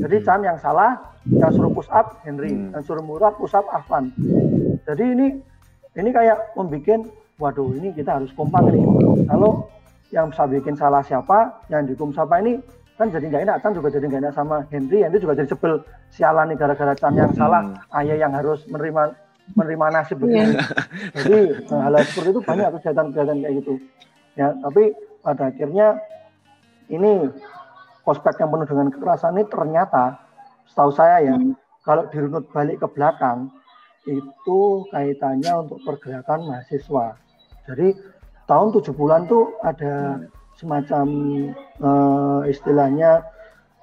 jadi 0.00 0.16
Chan 0.24 0.40
yang 0.40 0.58
salah 0.60 0.96
yang 1.28 1.52
suruh 1.52 1.72
push 1.72 1.90
up 1.92 2.18
Henry 2.24 2.52
hmm. 2.52 2.72
yang 2.72 2.82
suruh 2.84 3.04
murah 3.04 3.32
push 3.34 3.52
up 3.52 3.66
Avan 3.72 4.12
jadi 4.88 5.04
ini 5.12 5.26
ini 5.98 6.10
kayak 6.10 6.56
membuat 6.56 7.08
waduh 7.36 7.70
ini 7.76 7.92
kita 7.92 8.16
harus 8.20 8.30
kompak 8.32 8.62
nih 8.70 8.80
kalau 9.28 9.66
yang 10.12 10.28
bisa 10.28 10.44
bikin 10.44 10.76
salah 10.76 11.00
siapa 11.04 11.64
yang 11.72 11.88
dihukum 11.88 12.12
siapa 12.12 12.40
ini 12.44 12.60
kan 13.00 13.08
jadi 13.08 13.24
nggak 13.32 13.42
enak 13.48 13.56
Chan 13.64 13.72
juga 13.72 13.88
jadi 13.88 14.04
nggak 14.08 14.22
enak 14.28 14.34
sama 14.36 14.56
Henry 14.68 15.00
Henry 15.02 15.18
juga 15.18 15.34
jadi 15.34 15.48
sebel 15.48 15.80
sialan 16.12 16.52
nih 16.52 16.56
gara-gara 16.60 16.92
Chan 16.94 17.12
yang 17.16 17.32
salah 17.32 17.64
hmm. 17.64 17.98
ayah 17.98 18.16
yang 18.28 18.32
harus 18.36 18.62
menerima 18.68 19.16
menerima 19.54 19.86
nasib 19.90 20.16
begini. 20.22 20.54
Yeah. 20.54 20.62
Jadi 21.18 21.38
hal, 21.68 21.92
hal 21.92 21.94
seperti 22.06 22.28
itu 22.30 22.40
banyak 22.46 22.68
kejahatan-kejahatan 22.78 23.36
kayak 23.42 23.54
gitu. 23.62 23.74
Ya, 24.38 24.48
tapi 24.64 24.82
pada 25.20 25.52
akhirnya 25.52 25.88
ini 26.88 27.28
prospek 28.02 28.42
yang 28.42 28.50
penuh 28.50 28.66
dengan 28.66 28.88
kekerasan 28.90 29.38
ini 29.38 29.44
ternyata 29.46 30.18
setahu 30.66 30.90
saya 30.94 31.22
ya 31.22 31.34
hmm. 31.38 31.54
kalau 31.86 32.06
dirunut 32.10 32.44
balik 32.50 32.82
ke 32.82 32.86
belakang 32.90 33.50
itu 34.06 34.60
kaitannya 34.90 35.52
untuk 35.62 35.78
pergerakan 35.86 36.50
mahasiswa. 36.50 37.14
Jadi 37.70 37.94
tahun 38.50 38.74
tujuh 38.74 38.94
bulan 38.98 39.30
tuh 39.30 39.54
ada 39.62 40.18
semacam 40.58 41.06
uh, 41.78 42.42
istilahnya 42.50 43.22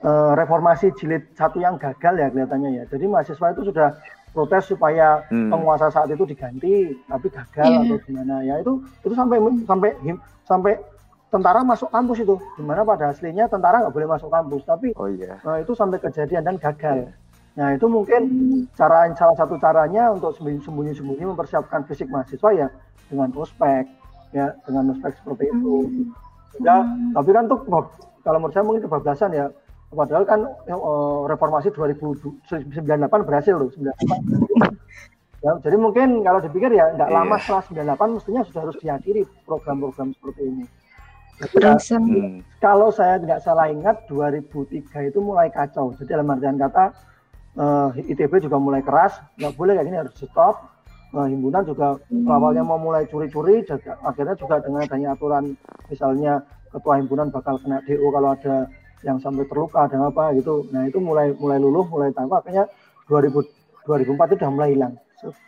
uh, 0.04 0.36
reformasi 0.36 0.92
jilid 1.00 1.24
satu 1.40 1.64
yang 1.64 1.80
gagal 1.80 2.20
ya 2.20 2.28
kelihatannya 2.28 2.84
ya. 2.84 2.84
Jadi 2.92 3.06
mahasiswa 3.08 3.48
itu 3.56 3.72
sudah 3.72 3.96
protes 4.36 4.70
supaya 4.70 5.26
hmm. 5.32 5.50
penguasa 5.50 5.90
saat 5.90 6.12
itu 6.14 6.22
diganti 6.28 6.94
tapi 7.10 7.28
gagal 7.34 7.66
yeah. 7.66 7.82
atau 7.82 7.98
gimana 8.06 8.36
ya 8.46 8.56
itu 8.62 8.74
itu 9.02 9.14
sampai 9.18 9.42
sampai 9.66 9.90
sampai 10.46 10.74
tentara 11.30 11.62
masuk 11.62 11.90
kampus 11.94 12.26
itu 12.26 12.36
di 12.58 12.64
mana 12.66 12.82
pada 12.82 13.14
aslinya 13.14 13.46
tentara 13.46 13.86
nggak 13.86 13.94
boleh 13.94 14.10
masuk 14.10 14.30
kampus 14.34 14.62
tapi 14.66 14.94
oh, 14.98 15.10
yeah. 15.10 15.38
uh, 15.46 15.62
itu 15.62 15.78
sampai 15.78 16.02
kejadian 16.02 16.46
dan 16.46 16.58
gagal 16.58 17.06
yeah. 17.06 17.14
nah 17.54 17.70
itu 17.74 17.86
mungkin 17.86 18.22
cara 18.74 19.10
salah 19.14 19.38
satu 19.38 19.58
caranya 19.62 20.10
untuk 20.10 20.34
sembunyi-sembunyi 20.38 21.24
mempersiapkan 21.30 21.86
fisik 21.86 22.10
mahasiswa 22.10 22.50
ya 22.54 22.68
dengan 23.10 23.30
ospek 23.38 23.86
ya 24.34 24.54
dengan 24.66 24.94
ospek 24.98 25.14
seperti 25.22 25.54
itu 25.54 25.76
hmm. 25.86 26.66
ya 26.66 26.86
tapi 27.14 27.30
kan 27.34 27.46
tuh 27.46 27.62
kalau 28.26 28.38
menurut 28.42 28.54
saya 28.54 28.66
mungkin 28.66 28.84
kebablasan 28.86 29.32
ya 29.34 29.48
Padahal 29.90 30.22
kan 30.22 30.46
uh, 30.70 31.26
reformasi 31.26 31.74
2098 31.74 32.46
berhasil 33.26 33.58
loh 33.58 33.70
98. 33.74 33.90
Ya, 35.40 35.56
jadi 35.64 35.80
mungkin 35.80 36.20
kalau 36.20 36.44
dipikir 36.44 36.68
ya 36.68 36.92
tidak 36.92 37.16
yeah. 37.16 37.24
lama 37.24 37.40
setelah 37.40 37.96
98 37.96 38.12
mestinya 38.20 38.42
sudah 38.44 38.62
harus 38.68 38.76
diakhiri 38.84 39.24
program-program 39.48 40.12
seperti 40.12 40.52
ini. 40.52 40.68
Hmm. 42.04 42.44
Kalau 42.60 42.92
saya 42.92 43.16
tidak 43.16 43.40
salah 43.40 43.72
ingat 43.72 44.04
2003 44.12 45.08
itu 45.08 45.20
mulai 45.24 45.48
kacau. 45.48 45.96
Jadi 45.96 46.12
dalam 46.12 46.28
artian 46.28 46.60
kata 46.60 46.92
uh, 47.56 47.90
eh, 47.96 48.12
ITB 48.12 48.44
juga 48.44 48.60
mulai 48.60 48.84
keras, 48.84 49.24
nggak 49.40 49.56
boleh 49.56 49.80
kayak 49.80 49.88
gini 49.88 49.98
harus 50.04 50.16
stop. 50.20 50.56
Uh, 51.10 51.26
himpunan 51.26 51.66
juga 51.66 51.98
hmm. 52.12 52.30
awalnya 52.30 52.62
mau 52.62 52.78
mulai 52.78 53.08
curi-curi, 53.10 53.66
akhirnya 54.06 54.38
juga 54.38 54.62
dengan 54.62 54.86
adanya 54.86 55.18
aturan 55.18 55.58
misalnya 55.90 56.46
ketua 56.70 57.02
himpunan 57.02 57.34
bakal 57.34 57.58
kena 57.58 57.82
DO 57.82 58.14
kalau 58.14 58.38
ada 58.38 58.70
yang 59.02 59.18
sampai 59.18 59.48
terluka 59.50 59.90
dan 59.90 60.06
apa 60.06 60.38
gitu. 60.38 60.70
Nah 60.70 60.86
itu 60.86 61.02
mulai 61.02 61.34
mulai 61.34 61.58
luluh, 61.58 61.88
mulai 61.90 62.14
tahu 62.14 62.30
akhirnya 62.30 62.70
2000 63.10 63.42
2004 63.90 64.06
itu 64.30 64.36
sudah 64.38 64.52
mulai 64.54 64.70
hilang. 64.78 64.94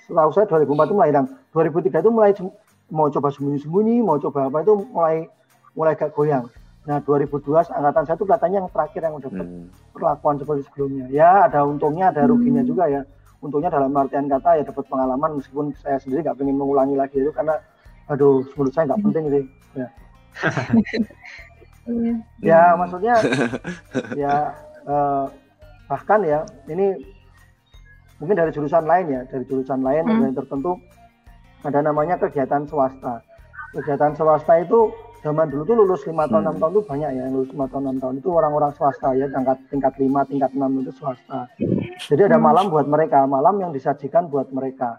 Setahu 0.09 0.29
saya 0.33 0.45
2004 0.49 0.89
itu 0.89 0.95
mulai 0.97 1.09
hilang. 1.13 1.27
2003 1.53 2.01
itu 2.01 2.09
mulai 2.09 2.31
mau 2.89 3.07
coba 3.13 3.29
sembunyi-sembunyi, 3.29 3.95
mau 4.01 4.17
coba 4.17 4.49
apa 4.49 4.65
itu 4.65 4.73
mulai 4.89 5.29
mulai 5.75 5.93
gak 5.95 6.11
goyang. 6.15 6.45
Nah 6.81 6.97
2002 7.05 7.69
angkatan 7.69 8.03
saya 8.09 8.15
itu 8.17 8.25
kelihatannya 8.25 8.57
yang 8.65 8.69
terakhir 8.73 9.01
yang 9.05 9.15
dapat 9.21 9.45
hmm. 9.45 9.65
perlakuan 9.93 10.35
seperti 10.41 10.61
sebelumnya. 10.65 11.05
Ya 11.13 11.45
ada 11.45 11.61
untungnya, 11.61 12.09
ada 12.09 12.25
ruginya 12.25 12.65
hmm. 12.65 12.69
juga 12.69 12.83
ya. 12.89 13.01
Untungnya 13.41 13.69
dalam 13.73 13.93
artian 13.93 14.25
kata 14.29 14.61
ya 14.61 14.63
dapat 14.65 14.85
pengalaman 14.89 15.37
meskipun 15.37 15.73
saya 15.81 15.97
sendiri 16.01 16.25
nggak 16.25 16.37
pengen 16.37 16.57
mengulangi 16.57 16.97
lagi 16.97 17.21
itu 17.21 17.29
karena 17.33 17.57
aduh 18.09 18.41
menurut 18.57 18.73
saya 18.73 18.89
nggak 18.89 19.01
penting 19.05 19.25
sih. 19.29 19.43
Ya. 19.77 19.87
Iya. 21.81 22.13
Ya 22.45 22.61
maksudnya 22.77 23.17
ya 24.13 24.53
eh, 24.85 25.25
bahkan 25.89 26.21
ya 26.21 26.45
ini 26.69 26.93
mungkin 28.21 28.37
dari 28.37 28.53
jurusan 28.53 28.85
lain 28.85 29.09
ya 29.09 29.21
dari 29.25 29.41
jurusan 29.49 29.81
lain 29.81 30.05
hmm. 30.05 30.29
yang 30.29 30.35
tertentu 30.37 30.77
ada 31.65 31.81
namanya 31.81 32.21
kegiatan 32.21 32.69
swasta. 32.69 33.25
Kegiatan 33.73 34.13
swasta 34.13 34.61
itu 34.61 34.93
zaman 35.21 35.47
dulu 35.53 35.61
tuh 35.63 35.75
lulus 35.77 36.01
lima 36.09 36.25
tahun 36.25 36.49
enam 36.49 36.55
hmm. 36.57 36.61
tahun 36.61 36.71
itu 36.73 36.81
banyak 36.89 37.09
ya 37.13 37.23
lulus 37.29 37.49
lima 37.53 37.65
tahun 37.69 37.83
enam 37.85 37.97
tahun 38.01 38.15
itu 38.17 38.29
orang-orang 38.33 38.71
swasta 38.73 39.09
ya 39.13 39.25
tingkat 39.29 39.57
tingkat 39.69 39.93
lima 40.01 40.21
tingkat 40.25 40.51
enam 40.57 40.71
itu 40.81 40.91
swasta. 40.97 41.39
Jadi 42.09 42.21
ada 42.25 42.37
hmm. 42.41 42.45
malam 42.45 42.65
buat 42.73 42.89
mereka 42.89 43.29
malam 43.29 43.55
yang 43.61 43.71
disajikan 43.71 44.27
buat 44.27 44.49
mereka. 44.49 44.97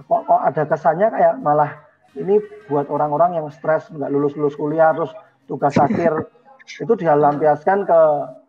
Kok, 0.00 0.26
kok 0.26 0.40
ada 0.42 0.62
kesannya 0.66 1.08
kayak 1.12 1.34
malah 1.44 1.70
ini 2.16 2.40
buat 2.66 2.88
orang-orang 2.88 3.38
yang 3.38 3.46
stres 3.52 3.86
nggak 3.92 4.10
lulus 4.10 4.34
lulus 4.34 4.56
kuliah 4.56 4.90
terus 4.96 5.12
tugas 5.44 5.76
akhir 5.76 6.24
itu 6.82 6.92
dilampiaskan 6.96 7.84
ke 7.84 8.00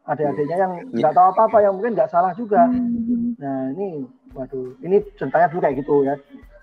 adik-adiknya 0.06 0.58
yang 0.58 0.74
iya. 0.80 0.98
nggak 1.02 1.14
tahu 1.18 1.28
apa-apa 1.34 1.58
yang 1.66 1.74
mungkin 1.76 1.98
nggak 1.98 2.10
salah 2.14 2.32
juga. 2.38 2.70
Nah 3.42 3.74
ini, 3.74 4.06
waduh, 4.38 4.78
ini 4.86 5.02
ceritanya 5.18 5.50
dulu 5.50 5.60
kayak 5.66 5.76
gitu 5.82 5.96
ya. 6.06 6.16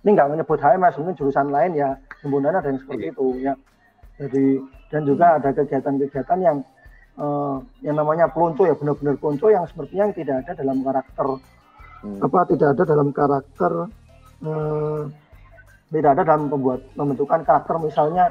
Ini 0.03 0.11
nggak 0.19 0.31
menyebut 0.35 0.59
HMS, 0.59 0.99
mungkin 0.99 1.15
jurusan 1.15 1.49
lain 1.51 1.79
ya, 1.79 1.95
himpunan 2.23 2.59
ada 2.59 2.67
yang 2.67 2.81
seperti 2.83 3.11
iya. 3.11 3.15
itu 3.15 3.27
ya. 3.39 3.55
Jadi 4.23 4.63
dan 4.93 5.03
juga 5.09 5.41
ada 5.41 5.51
kegiatan-kegiatan 5.51 6.39
yang 6.39 6.63
uh, 7.17 7.59
yang 7.81 7.97
namanya 7.97 8.29
pelonco 8.31 8.69
ya, 8.69 8.77
benar-benar 8.77 9.17
pelonco 9.19 9.49
yang 9.49 9.65
sepertinya 9.67 10.13
tidak 10.13 10.37
ada 10.47 10.53
dalam 10.63 10.79
karakter 10.85 11.27
hmm. 12.05 12.21
apa 12.21 12.39
tidak 12.53 12.69
ada 12.77 12.83
dalam 12.85 13.09
karakter 13.15 13.73
uh, 14.45 15.03
tidak 15.93 16.11
ada 16.19 16.23
dalam 16.25 16.49
pembuat 16.49 16.81
pembentukan 16.93 17.41
karakter 17.47 17.75
misalnya 17.81 18.25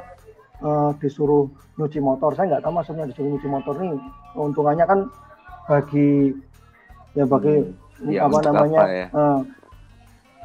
uh, 0.61 0.91
disuruh 0.99 1.49
nyuci 1.79 1.99
motor 2.03 2.35
saya 2.35 2.57
nggak 2.57 2.63
tahu 2.67 2.73
maksudnya 2.73 3.05
disuruh 3.09 3.29
nyuci 3.31 3.49
motor 3.49 3.73
nih 3.79 3.97
keuntungannya 4.35 4.85
kan 4.85 4.99
bagi 5.69 6.35
ya 7.15 7.25
bagi 7.27 7.55
hmm, 8.03 8.11
ya, 8.11 8.27
apa 8.27 8.37
namanya 8.43 8.81
apa 8.85 8.91
ya? 8.91 9.07
uh, 9.15 9.39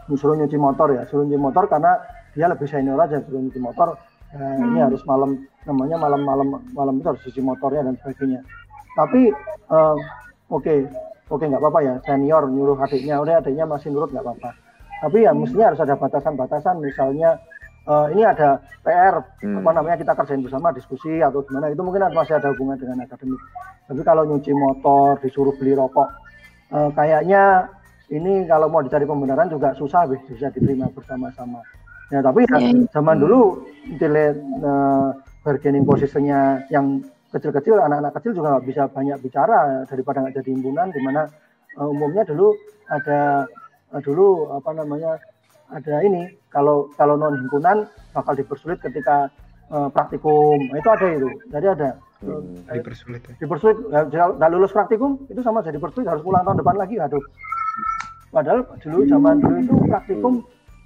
disuruh 0.06 0.36
nyuci 0.38 0.56
motor 0.56 0.88
ya 0.94 1.02
suruh 1.10 1.26
nyuci 1.26 1.40
motor 1.40 1.64
karena 1.66 1.92
dia 2.36 2.46
lebih 2.46 2.68
senior 2.68 3.00
aja 3.00 3.20
suruh 3.26 3.42
nyuci 3.42 3.60
motor 3.60 3.96
uh, 4.34 4.38
hmm. 4.38 4.66
ini 4.72 4.78
harus 4.82 5.02
malam 5.06 5.46
namanya 5.66 5.96
malam-malam 5.98 6.48
malam 6.72 6.94
itu 6.98 7.06
harus 7.10 7.22
cuci 7.26 7.40
motornya 7.42 7.86
dan 7.86 7.94
sebagainya. 8.00 8.40
Tapi 8.96 9.30
uh, 9.70 9.94
oke 10.50 10.62
okay, 10.62 10.78
oke 11.28 11.42
okay, 11.42 11.46
nggak 11.50 11.62
apa-apa 11.62 11.80
ya 11.84 11.94
senior 12.06 12.48
nyuruh 12.48 12.78
adiknya 12.80 13.20
udah 13.20 13.42
adiknya 13.42 13.66
masih 13.68 13.92
nurut 13.92 14.10
nggak 14.10 14.24
apa-apa. 14.24 14.50
Tapi 14.96 15.28
ya 15.28 15.30
mestinya 15.36 15.74
harus 15.74 15.80
ada 15.84 15.94
batasan-batasan 16.00 16.80
misalnya 16.80 17.36
uh, 17.84 18.08
ini 18.08 18.24
ada 18.24 18.62
PR 18.80 19.20
hmm. 19.44 19.60
apa 19.60 19.70
namanya 19.76 19.96
kita 20.00 20.12
kerjain 20.16 20.40
bersama 20.40 20.72
diskusi 20.72 21.20
atau 21.20 21.44
gimana 21.44 21.68
itu 21.68 21.82
mungkin 21.84 22.08
masih 22.14 22.40
ada 22.40 22.50
hubungan 22.54 22.80
dengan 22.80 23.04
akademik. 23.04 23.42
Tapi 23.86 24.00
kalau 24.02 24.24
nyuci 24.24 24.50
motor 24.56 25.20
disuruh 25.20 25.52
beli 25.60 25.76
rokok 25.76 26.08
uh, 26.72 26.90
kayaknya 26.94 27.68
ini 28.06 28.46
kalau 28.46 28.70
mau 28.70 28.80
dicari 28.86 29.02
pembenaran 29.02 29.50
juga 29.50 29.74
susah 29.74 30.06
bisa 30.06 30.46
diterima 30.54 30.86
bersama-sama 30.94 31.58
ya 32.10 32.20
tapi 32.22 32.46
ya, 32.46 32.58
iya. 32.62 32.86
zaman 32.94 33.18
dulu 33.18 33.66
dilihat 33.98 34.38
uh, 34.62 35.10
bargaining 35.42 35.82
posisinya 35.82 36.62
yang 36.70 37.02
kecil-kecil 37.34 37.82
anak-anak 37.82 38.14
kecil 38.18 38.32
juga 38.38 38.56
nggak 38.56 38.66
bisa 38.66 38.82
banyak 38.90 39.18
bicara 39.22 39.82
daripada 39.90 40.22
nggak 40.22 40.34
jadi 40.38 40.50
himpunan 40.54 40.88
di 40.94 41.00
mana 41.02 41.26
uh, 41.78 41.88
umumnya 41.90 42.22
dulu 42.22 42.54
ada 42.86 43.44
uh, 43.90 44.00
dulu 44.02 44.54
apa 44.54 44.70
namanya 44.74 45.18
ada 45.74 45.98
ini 46.06 46.30
kalau 46.50 46.86
kalau 46.94 47.18
non 47.18 47.34
himpunan 47.34 47.90
bakal 48.14 48.38
dipersulit 48.38 48.78
ketika 48.78 49.26
uh, 49.70 49.88
praktikum. 49.90 50.58
Nah, 50.70 50.78
itu 50.78 50.88
ada 50.90 51.06
itu. 51.10 51.28
Jadi 51.50 51.66
ada. 51.66 51.90
Hmm, 52.16 52.64
dipersulit 52.70 53.22
ya. 53.28 53.34
dipersulit. 53.42 53.76
Nggak 54.14 54.50
lulus 54.54 54.72
praktikum 54.72 55.20
itu 55.28 55.40
sama 55.42 55.60
jadi 55.60 55.76
dipersulit 55.76 56.06
harus 56.06 56.22
pulang 56.22 56.46
tahun 56.46 56.58
depan 56.62 56.76
lagi. 56.78 56.96
Aduh. 57.02 57.22
Padahal 58.30 58.66
dulu 58.82 59.00
zaman 59.06 59.40
dulu 59.40 59.56
itu 59.62 59.74
praktikum 59.88 60.32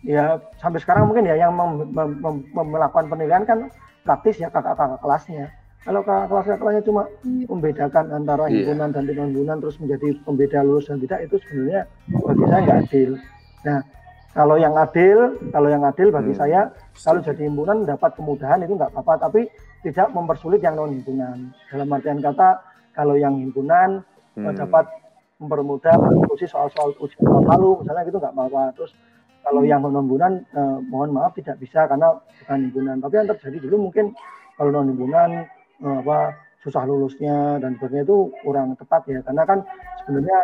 ya 0.04 0.40
sampai 0.60 0.80
sekarang 0.80 1.08
mungkin 1.08 1.28
ya 1.28 1.36
yang 1.36 1.52
mem, 1.52 1.92
mem, 1.92 2.08
mem, 2.20 2.36
mem, 2.52 2.66
melakukan 2.72 3.06
penilaian 3.12 3.44
kan 3.44 3.68
praktis 4.04 4.40
ya 4.40 4.48
kakak-kakak 4.48 5.00
kelasnya 5.04 5.52
kalau 5.84 6.00
kakak 6.00 6.28
kelasnya 6.32 6.56
kelasnya 6.56 6.82
cuma 6.88 7.02
membedakan 7.24 8.04
antara 8.12 8.48
iya. 8.48 8.64
himpunan 8.64 8.88
yeah. 8.88 9.02
dan 9.04 9.14
non 9.16 9.28
himpunan 9.32 9.56
terus 9.60 9.76
menjadi 9.76 10.08
pembeda 10.24 10.58
lulus 10.64 10.88
dan 10.88 10.98
tidak 11.04 11.20
itu 11.28 11.36
sebenarnya 11.44 11.82
bagi 12.08 12.44
saya 12.48 12.60
nggak 12.64 12.80
adil 12.88 13.10
nah 13.60 13.80
kalau 14.30 14.54
yang 14.54 14.78
adil, 14.78 15.34
kalau 15.50 15.66
yang 15.66 15.82
adil 15.82 16.14
bagi 16.14 16.30
hmm. 16.30 16.38
saya, 16.38 16.70
kalau 17.02 17.18
jadi 17.18 17.50
himpunan 17.50 17.82
dapat 17.82 18.14
kemudahan 18.14 18.62
itu 18.62 18.78
nggak 18.78 18.94
apa-apa. 18.94 19.26
Tapi 19.26 19.50
tidak 19.82 20.14
mempersulit 20.14 20.62
yang 20.62 20.78
non 20.78 20.94
himpunan. 20.94 21.50
Dalam 21.66 21.90
artian 21.90 22.22
kata 22.22 22.62
kalau 22.94 23.18
yang 23.18 23.34
himpunan 23.42 24.06
hmm. 24.38 24.54
dapat 24.54 24.86
mempermudah 25.42 25.96
diskusi 26.14 26.46
soal-soal 26.46 26.94
ujian 27.02 27.26
tahun 27.26 27.42
lalu 27.48 27.82
misalnya 27.82 28.02
gitu 28.06 28.18
nggak 28.22 28.34
apa-apa. 28.38 28.62
Terus 28.78 28.92
kalau 29.40 29.62
yang 29.64 29.80
non 29.82 30.04
himpunan 30.04 30.32
eh, 30.52 30.78
mohon 30.88 31.10
maaf 31.16 31.32
tidak 31.36 31.56
bisa 31.58 31.88
karena 31.88 32.12
bukan 32.14 32.58
himpunan. 32.68 32.96
Tapi 33.00 33.14
yang 33.16 33.28
terjadi 33.32 33.58
dulu 33.68 33.76
mungkin 33.90 34.12
kalau 34.56 34.70
non 34.70 34.92
himpunan 34.92 35.30
eh, 35.80 35.96
apa 36.04 36.36
susah 36.60 36.84
lulusnya 36.84 37.56
dan 37.56 37.72
sebagainya 37.80 38.04
itu 38.04 38.28
kurang 38.44 38.76
tepat 38.76 39.00
ya 39.08 39.24
karena 39.24 39.48
kan 39.48 39.58
sebenarnya 40.04 40.38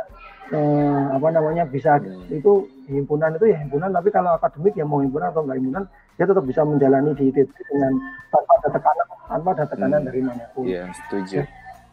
eh, 0.49 1.05
apa 1.13 1.29
namanya 1.29 1.69
bisa 1.69 2.01
itu 2.33 2.65
himpunan 2.89 3.37
itu 3.37 3.53
ya 3.53 3.61
himpunan 3.61 3.93
tapi 3.93 4.09
kalau 4.09 4.33
akademik 4.33 4.73
ya 4.73 4.89
mau 4.89 5.05
himpunan 5.05 5.29
atau 5.29 5.45
enggak 5.45 5.61
himpunan 5.61 5.85
dia 6.17 6.25
tetap 6.25 6.45
bisa 6.49 6.65
menjalani 6.65 7.13
di 7.13 7.29
ITB 7.29 7.53
dengan 7.69 7.93
tanpa 8.33 8.53
ada 8.65 8.69
tekanan 8.73 9.07
tanpa 9.29 9.49
ada 9.53 9.65
tekanan 9.69 10.01
hmm. 10.01 10.09
dari 10.09 10.21
mana 10.25 10.45
pun. 10.57 10.65
Iya 10.65 10.85
setuju. 11.05 11.37
Ya. 11.37 11.45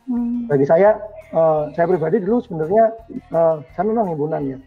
Hmm. 0.08 0.48
Bagi 0.48 0.66
saya 0.68 0.90
uh, 1.36 1.68
saya 1.76 1.86
pribadi 1.92 2.24
dulu 2.24 2.40
sebenarnya 2.40 2.96
uh, 3.36 3.60
saya 3.76 3.86
memang 3.92 4.08
himpunan 4.08 4.56
ya 4.56 4.58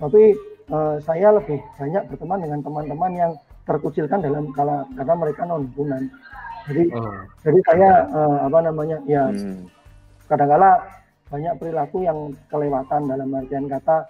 tapi 0.00 0.32
uh, 0.70 0.96
saya 1.02 1.34
lebih 1.34 1.58
banyak 1.76 2.02
berteman 2.08 2.38
dengan 2.40 2.60
teman-teman 2.64 3.12
yang 3.14 3.32
terkucilkan 3.68 4.18
dalam 4.24 4.50
kala 4.54 4.86
karena 4.96 5.14
mereka 5.14 5.42
non 5.46 5.66
himpunan. 5.68 6.02
Jadi 6.70 6.82
oh. 6.94 7.22
jadi 7.44 7.58
saya 7.70 7.90
uh, 8.10 8.38
apa 8.46 8.58
namanya 8.64 8.98
ya 9.04 9.28
hmm. 9.30 9.66
kadang-kala 10.30 10.80
banyak 11.30 11.54
perilaku 11.62 12.02
yang 12.02 12.34
kelewatan 12.50 13.06
dalam 13.06 13.30
artian 13.30 13.70
kata 13.70 14.02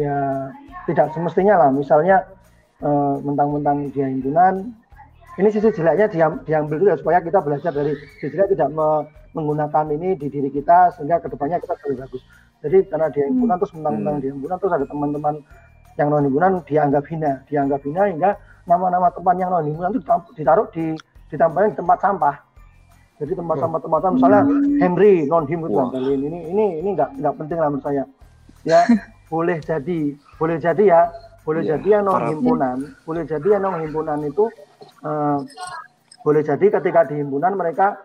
ya 0.00 0.48
tidak 0.88 1.12
semestinya 1.12 1.60
lah 1.60 1.70
misalnya 1.74 2.24
uh, 2.80 3.20
mentang-mentang 3.20 3.92
dia 3.92 4.08
himpunan 4.08 4.72
ini 5.38 5.48
sisi 5.54 5.70
jeleknya 5.70 6.08
diam, 6.10 6.32
diambil 6.42 6.76
dulu 6.80 6.88
ya 6.94 6.98
supaya 6.98 7.18
kita 7.20 7.38
belajar 7.44 7.70
dari 7.70 7.92
sisi 8.16 8.32
jelek 8.32 8.56
tidak 8.56 8.72
me, 8.72 9.04
menggunakan 9.36 9.86
ini 9.92 10.16
di 10.16 10.26
diri 10.32 10.48
kita 10.48 10.96
sehingga 10.96 11.20
ke 11.20 11.28
depannya 11.28 11.60
kita 11.60 11.76
lebih 11.84 12.08
bagus 12.08 12.22
jadi 12.64 12.78
karena 12.88 13.06
dia 13.12 13.24
himpunan 13.28 13.54
hmm. 13.54 13.60
terus 13.62 13.72
mentang-mentang 13.76 14.14
hmm. 14.16 14.22
dia 14.24 14.30
himpunan 14.32 14.56
terus 14.56 14.72
ada 14.72 14.86
teman-teman 14.88 15.34
yang 15.98 16.08
non 16.14 16.24
himpunan 16.24 16.62
dianggap 16.62 17.04
hina 17.10 17.42
dianggap 17.50 17.82
hina 17.82 18.02
hingga 18.06 18.30
nama-nama 18.70 19.10
teman 19.10 19.36
yang 19.36 19.50
non 19.50 19.66
himpunan 19.66 19.90
itu 19.90 20.00
ditaruh 20.38 20.70
di 20.70 20.94
ditampilkan 21.28 21.74
di 21.74 21.78
tempat 21.78 21.98
sampah. 22.00 22.36
Jadi 23.18 23.34
tempat 23.34 23.56
sampah 23.58 23.80
tempat 23.82 24.00
sampah 24.06 24.16
misalnya 24.16 24.42
Henry 24.78 25.26
non 25.26 25.44
him 25.50 25.66
itu 25.66 25.78
ini 26.06 26.38
ini 26.54 26.64
ini 26.78 26.88
nggak 26.94 27.18
nggak 27.18 27.34
penting 27.34 27.58
lah 27.58 27.68
menurut 27.74 27.84
saya. 27.84 28.04
Ya 28.62 28.86
boleh 29.32 29.58
jadi 29.58 30.14
boleh 30.38 30.56
jadi 30.62 30.84
ya 30.86 31.00
boleh 31.42 31.62
ya, 31.66 31.76
jadi 31.76 31.98
yang 31.98 32.04
non 32.06 32.22
himpunan 32.30 32.76
boleh 33.02 33.22
jadi 33.26 33.58
yang 33.58 33.62
non 33.66 33.82
himpunan 33.82 34.22
itu 34.22 34.46
uh, 35.02 35.42
boleh 36.22 36.42
jadi 36.46 36.66
ketika 36.78 37.10
di 37.10 37.18
himpunan 37.18 37.58
mereka 37.58 37.98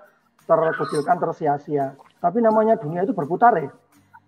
terkucilkan 0.50 1.22
tersia-sia. 1.22 1.94
Tapi 2.20 2.40
namanya 2.40 2.80
dunia 2.80 3.04
itu 3.04 3.14
berputar 3.14 3.54
ya. 3.60 3.70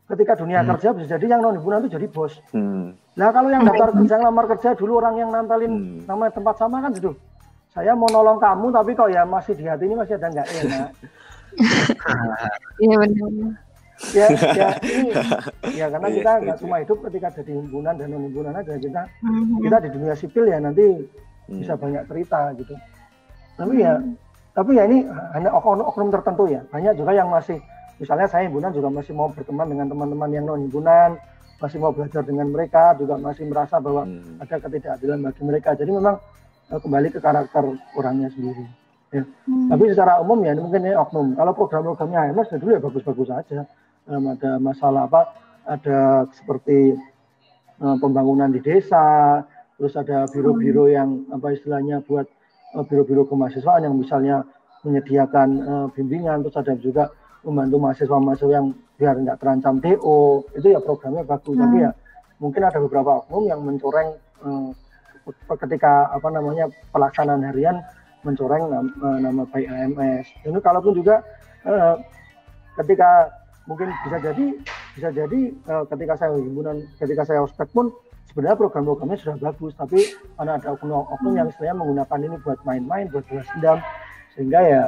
Ketika 0.06 0.38
dunia 0.38 0.62
hmm. 0.62 0.70
kerja 0.70 0.88
bisa 0.94 1.18
jadi 1.18 1.26
yang 1.34 1.42
non 1.42 1.58
himpunan 1.58 1.82
itu 1.82 1.98
jadi 1.98 2.06
bos. 2.06 2.38
Hmm. 2.54 2.94
Nah 3.18 3.30
kalau 3.34 3.50
yang 3.50 3.66
daftar 3.66 3.90
kerja 3.90 4.22
lamar 4.22 4.46
kerja 4.54 4.70
dulu 4.78 5.02
orang 5.02 5.18
yang 5.18 5.30
nantalin 5.34 5.74
hmm. 5.74 6.06
nama 6.06 6.30
tempat 6.30 6.62
sama 6.62 6.78
kan 6.82 6.94
gitu 6.94 7.18
saya 7.76 7.92
mau 7.92 8.08
nolong 8.08 8.40
kamu 8.40 8.72
tapi 8.72 8.96
kok 8.96 9.12
ya 9.12 9.28
masih 9.28 9.52
di 9.52 9.68
hati 9.68 9.84
ini 9.92 10.00
masih 10.00 10.16
ada 10.16 10.28
nggak 10.32 10.48
enak. 10.64 10.90
Iya 12.84 12.96
benar. 13.00 13.32
Ya, 14.12 14.28
ya, 14.28 14.70
ini, 14.84 15.16
ya 15.80 15.86
karena 15.88 16.10
kita 16.12 16.32
iya, 16.36 16.44
nggak 16.44 16.58
cuma 16.60 16.76
hidup 16.84 17.00
ketika 17.08 17.32
jadi 17.40 17.56
himpunan 17.56 17.96
dan 17.96 18.12
non 18.12 18.28
himpunan 18.28 18.52
aja 18.52 18.76
kita 18.76 19.08
mm-hmm. 19.24 19.64
kita 19.64 19.78
di 19.88 19.90
dunia 19.96 20.14
sipil 20.20 20.44
ya 20.52 20.60
nanti 20.60 20.84
hmm. 20.84 21.64
bisa 21.64 21.80
banyak 21.80 22.04
cerita 22.12 22.52
gitu. 22.60 22.76
Tapi 23.56 23.80
ya, 23.80 23.96
tapi 24.52 24.76
ya 24.76 24.84
ini 24.84 25.08
hanya 25.08 25.56
oknum-oknum 25.56 26.12
tertentu 26.12 26.44
ya. 26.52 26.60
Banyak 26.68 27.00
juga 27.00 27.12
yang 27.16 27.32
masih, 27.32 27.56
misalnya 27.98 28.28
saya 28.28 28.48
himpunan 28.48 28.72
juga 28.72 28.92
masih 28.92 29.14
mau 29.16 29.32
berteman 29.32 29.68
dengan 29.72 29.88
teman-teman 29.92 30.30
yang 30.32 30.46
non 30.48 30.62
himpunan, 30.62 31.18
masih 31.60 31.78
mau 31.80 31.92
belajar 31.96 32.22
dengan 32.22 32.52
mereka, 32.52 32.96
juga 33.00 33.16
masih 33.20 33.48
merasa 33.48 33.80
bahwa 33.80 34.04
hmm. 34.04 34.44
ada 34.44 34.56
ketidakadilan 34.60 35.20
bagi 35.24 35.44
mereka. 35.44 35.70
Jadi 35.76 35.92
memang 35.92 36.18
Eh, 36.66 36.82
kembali 36.82 37.14
ke 37.14 37.22
karakter 37.22 37.62
orangnya 37.94 38.26
sendiri. 38.34 38.66
Ya. 39.14 39.22
Hmm. 39.46 39.70
Tapi 39.70 39.94
secara 39.94 40.18
umum 40.18 40.42
ya 40.42 40.58
mungkin 40.58 40.82
ini 40.82 40.98
oknum. 40.98 41.38
Kalau 41.38 41.54
program-programnya 41.54 42.34
HMS 42.34 42.50
ya 42.50 42.58
dulu 42.58 42.72
ya 42.74 42.82
bagus-bagus 42.82 43.30
saja. 43.30 43.60
Um, 44.10 44.34
ada 44.34 44.58
masalah 44.58 45.06
apa? 45.06 45.30
Ada 45.70 46.26
seperti 46.34 46.98
um, 47.78 48.02
pembangunan 48.02 48.50
di 48.50 48.66
desa, 48.66 49.46
terus 49.78 49.94
ada 49.94 50.26
biro-biro 50.34 50.90
hmm. 50.90 50.94
yang 50.94 51.10
apa 51.30 51.54
istilahnya 51.54 52.02
buat 52.02 52.26
uh, 52.74 52.82
biro-biro 52.82 53.30
kemahasiswaan 53.30 53.86
yang 53.86 53.94
misalnya 53.94 54.42
menyediakan 54.82 55.50
uh, 55.62 55.88
bimbingan, 55.94 56.42
terus 56.42 56.58
ada 56.58 56.74
juga 56.82 57.14
membantu 57.46 57.78
mahasiswa-mahasiswa 57.78 58.52
yang 58.52 58.68
biar 58.98 59.16
nggak 59.22 59.38
terancam 59.38 59.78
DO. 59.78 60.50
Itu 60.58 60.68
ya 60.74 60.80
programnya 60.82 61.24
bagus. 61.24 61.56
Hmm. 61.56 61.64
Tapi 61.64 61.78
ya 61.86 61.92
mungkin 62.42 62.62
ada 62.66 62.78
beberapa 62.82 63.24
oknum 63.24 63.44
yang 63.48 63.62
mencoreng 63.64 64.10
uh, 64.44 64.70
ketika 65.58 66.10
apa 66.14 66.28
namanya 66.30 66.70
pelaksanaan 66.94 67.46
harian 67.48 67.82
mencoreng 68.26 68.64
nama, 68.68 68.90
eh, 68.90 69.18
nama 69.22 69.42
baik 69.46 69.68
AMS. 69.70 70.26
Ini 70.50 70.60
kalaupun 70.60 70.98
juga 70.98 71.22
eh, 71.66 71.96
ketika 72.82 73.30
mungkin 73.70 73.94
bisa 74.06 74.18
jadi 74.18 74.46
bisa 74.98 75.10
jadi 75.14 75.42
eh, 75.54 75.84
ketika 75.94 76.14
saya 76.18 76.34
himpunan 76.42 76.82
ketika 76.98 77.24
saya 77.26 77.46
ospek 77.46 77.70
pun 77.70 77.94
sebenarnya 78.30 78.58
program-programnya 78.58 79.18
sudah 79.22 79.38
bagus 79.38 79.74
tapi 79.78 80.02
karena 80.36 80.58
ada 80.58 80.74
oknum-oknum 80.74 81.34
yang 81.38 81.48
istilahnya 81.50 81.78
menggunakan 81.78 82.20
ini 82.26 82.36
buat 82.42 82.60
main-main 82.66 83.06
buat 83.14 83.26
balas 83.30 83.48
dendam 83.56 83.80
sehingga 84.36 84.60
ya 84.62 84.84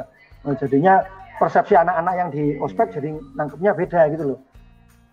jadinya 0.60 0.94
persepsi 1.38 1.74
anak-anak 1.78 2.14
yang 2.14 2.28
di 2.34 2.44
ospek 2.58 2.92
jadi 2.94 3.14
nangkepnya 3.38 3.72
beda 3.72 4.00
gitu 4.12 4.24
loh 4.34 4.40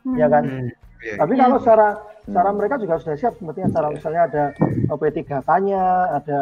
hmm. 0.10 0.18
ya 0.18 0.28
kan 0.28 0.44
hmm. 0.46 0.70
Yeah. 1.06 1.22
Tapi 1.22 1.34
kalau 1.38 1.58
secara 1.62 1.88
secara 2.26 2.50
hmm. 2.50 2.58
mereka 2.58 2.76
juga 2.82 2.96
sudah 2.98 3.16
siap 3.20 3.34
sepertinya 3.38 3.70
secara 3.70 3.88
misalnya 3.94 4.22
ada 4.26 4.44
P3K-nya, 4.90 5.86
ada 6.18 6.40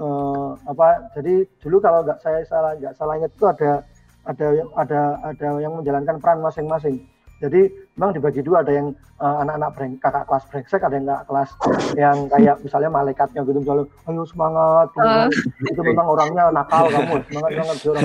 uh, 0.00 0.56
apa 0.64 1.12
jadi 1.12 1.44
dulu 1.60 1.76
kalau 1.84 2.00
nggak 2.00 2.16
saya 2.24 2.40
salah 2.48 2.72
nggak 2.80 2.96
salah 2.96 3.20
ingat 3.20 3.32
itu 3.36 3.44
ada 3.44 3.84
ada 4.24 4.46
ada 4.80 5.00
ada 5.28 5.48
yang 5.60 5.76
menjalankan 5.76 6.16
peran 6.24 6.40
masing-masing. 6.40 7.04
Jadi 7.38 7.70
memang 7.94 8.10
dibagi 8.18 8.42
dua 8.42 8.66
ada 8.66 8.72
yang 8.74 8.90
uh, 9.22 9.46
anak-anak 9.46 9.70
breng, 9.78 9.94
kakak 10.02 10.26
kelas 10.26 10.44
brengsek, 10.50 10.82
ada 10.82 10.94
yang 10.98 11.06
kakak 11.06 11.26
kelas 11.30 11.50
yang 11.94 12.16
kayak 12.26 12.56
misalnya 12.66 12.90
malaikatnya 12.90 13.40
gitu 13.46 13.58
misalnya 13.62 13.86
ayo 14.10 14.22
semangat, 14.26 14.88
uh. 14.98 15.30
itu 15.62 15.80
memang 15.86 16.06
orangnya 16.18 16.50
nakal 16.50 16.90
kamu 16.90 17.22
semangat 17.30 17.50
banget 17.54 17.76
orang 17.86 18.02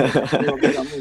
kamu. 0.70 0.96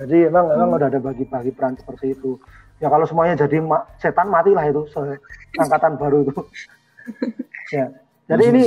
Jadi 0.00 0.18
memang 0.32 0.44
memang 0.56 0.68
udah 0.80 0.88
ada 0.88 1.00
bagi-bagi 1.04 1.52
peran 1.52 1.76
seperti 1.76 2.16
itu 2.16 2.40
ya 2.80 2.88
kalau 2.92 3.06
semuanya 3.08 3.34
jadi 3.40 3.64
ma 3.64 3.88
setan 3.96 4.28
matilah 4.28 4.68
itu 4.68 4.84
angkatan 5.56 5.96
baru 5.96 6.28
itu 6.28 6.36
ya 7.72 7.88
jadi 8.28 8.42
ini 8.52 8.62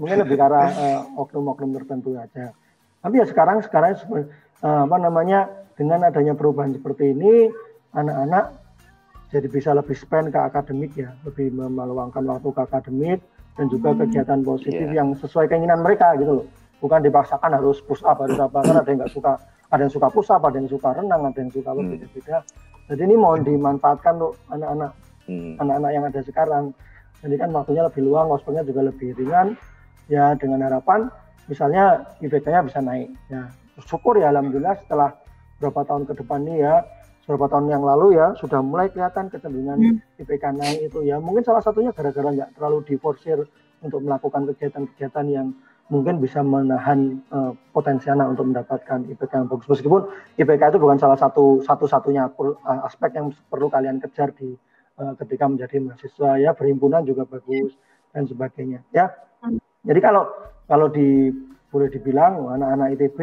mungkin 0.00 0.16
lebih 0.24 0.36
ke 0.40 0.44
arah 0.44 0.68
uh, 0.72 1.20
oknum-oknum 1.20 1.76
tertentu 1.76 2.16
aja 2.16 2.56
tapi 3.04 3.20
ya 3.20 3.26
sekarang 3.28 3.60
sekarang 3.60 3.92
uh, 4.64 4.88
apa 4.88 4.96
namanya 4.96 5.52
dengan 5.76 6.08
adanya 6.08 6.32
perubahan 6.32 6.72
seperti 6.72 7.12
ini 7.12 7.52
anak-anak 7.96 8.54
jadi 9.30 9.46
bisa 9.46 9.70
lebih 9.74 9.94
spend 9.94 10.34
ke 10.34 10.38
akademik 10.38 10.92
ya 10.98 11.14
lebih 11.22 11.54
meluangkan 11.54 12.22
waktu 12.26 12.48
ke 12.50 12.60
akademik 12.66 13.18
dan 13.58 13.66
juga 13.70 13.94
hmm. 13.94 13.98
kegiatan 14.06 14.40
positif 14.42 14.86
yeah. 14.90 14.98
yang 15.02 15.14
sesuai 15.14 15.46
keinginan 15.50 15.82
mereka 15.82 16.14
gitu 16.18 16.42
loh 16.42 16.46
bukan 16.80 17.04
dipaksakan 17.04 17.54
harus 17.54 17.78
push 17.84 18.02
up 18.06 18.18
harus 18.18 18.38
apa 18.40 18.62
karena 18.64 18.80
ada 18.80 18.90
yang 18.90 18.98
nggak 19.04 19.12
suka 19.12 19.32
ada 19.70 19.80
yang 19.86 19.92
suka 19.92 20.08
push 20.10 20.30
up 20.32 20.42
ada 20.42 20.56
yang 20.56 20.70
suka 20.70 20.88
renang 20.96 21.22
ada 21.26 21.38
yang 21.38 21.52
suka 21.52 21.70
hmm. 21.70 21.78
berbeda-beda 21.78 22.36
jadi 22.90 23.06
ini 23.06 23.14
mau 23.14 23.38
dimanfaatkan 23.38 24.18
untuk 24.18 24.34
anak-anak 24.50 24.90
hmm. 25.30 25.62
anak-anak 25.62 25.90
yang 25.94 26.04
ada 26.10 26.20
sekarang. 26.26 26.64
Jadi 27.22 27.34
kan 27.38 27.54
waktunya 27.54 27.86
lebih 27.86 28.02
luang, 28.02 28.34
ospeknya 28.34 28.66
juga 28.66 28.90
lebih 28.90 29.14
ringan. 29.14 29.54
Ya 30.10 30.34
dengan 30.34 30.66
harapan 30.66 31.06
misalnya 31.46 32.02
IPK-nya 32.18 32.66
bisa 32.66 32.82
naik. 32.82 33.14
Ya 33.30 33.46
syukur 33.86 34.18
ya 34.18 34.34
alhamdulillah 34.34 34.74
setelah 34.82 35.14
beberapa 35.62 35.86
tahun 35.86 36.10
ke 36.10 36.18
depan 36.18 36.42
ini 36.50 36.66
ya 36.66 36.82
beberapa 37.30 37.46
tahun 37.46 37.70
yang 37.70 37.86
lalu 37.86 38.18
ya 38.18 38.34
sudah 38.34 38.58
mulai 38.58 38.90
kelihatan 38.90 39.30
kecenderungan 39.30 39.78
hmm. 39.78 40.18
IPK 40.18 40.50
naik 40.50 40.90
itu 40.90 41.06
ya 41.06 41.22
mungkin 41.22 41.46
salah 41.46 41.62
satunya 41.62 41.94
gara-gara 41.94 42.26
nggak 42.26 42.58
terlalu 42.58 42.82
diforsir 42.90 43.46
untuk 43.86 44.02
melakukan 44.02 44.50
kegiatan-kegiatan 44.50 45.26
yang 45.30 45.54
mungkin 45.94 46.18
bisa 46.18 46.42
menahan 46.42 47.22
uh, 47.30 47.54
potensi 47.70 48.10
anak 48.10 48.34
untuk 48.34 48.50
mendapatkan 48.50 49.06
IPK 49.14 49.30
yang 49.30 49.46
bagus. 49.46 49.66
Meskipun 49.70 50.10
IPK 50.42 50.74
itu 50.74 50.78
bukan 50.82 50.98
salah 50.98 51.14
satu 51.14 51.62
satu-satunya 51.62 52.34
uh, 52.34 52.82
aspek 52.82 53.14
yang 53.14 53.30
perlu 53.46 53.70
kalian 53.70 54.02
kejar 54.02 54.34
di 54.34 54.50
uh, 54.98 55.14
ketika 55.22 55.46
menjadi 55.46 55.78
mahasiswa 55.78 56.34
ya 56.34 56.50
berhimpunan 56.50 57.06
juga 57.06 57.30
bagus 57.30 57.78
dan 58.10 58.26
sebagainya 58.26 58.82
ya. 58.90 59.06
Jadi 59.86 60.00
kalau 60.02 60.26
kalau 60.66 60.90
di 60.90 61.30
boleh 61.70 61.86
dibilang 61.94 62.58
anak-anak 62.58 62.98
ITB 62.98 63.18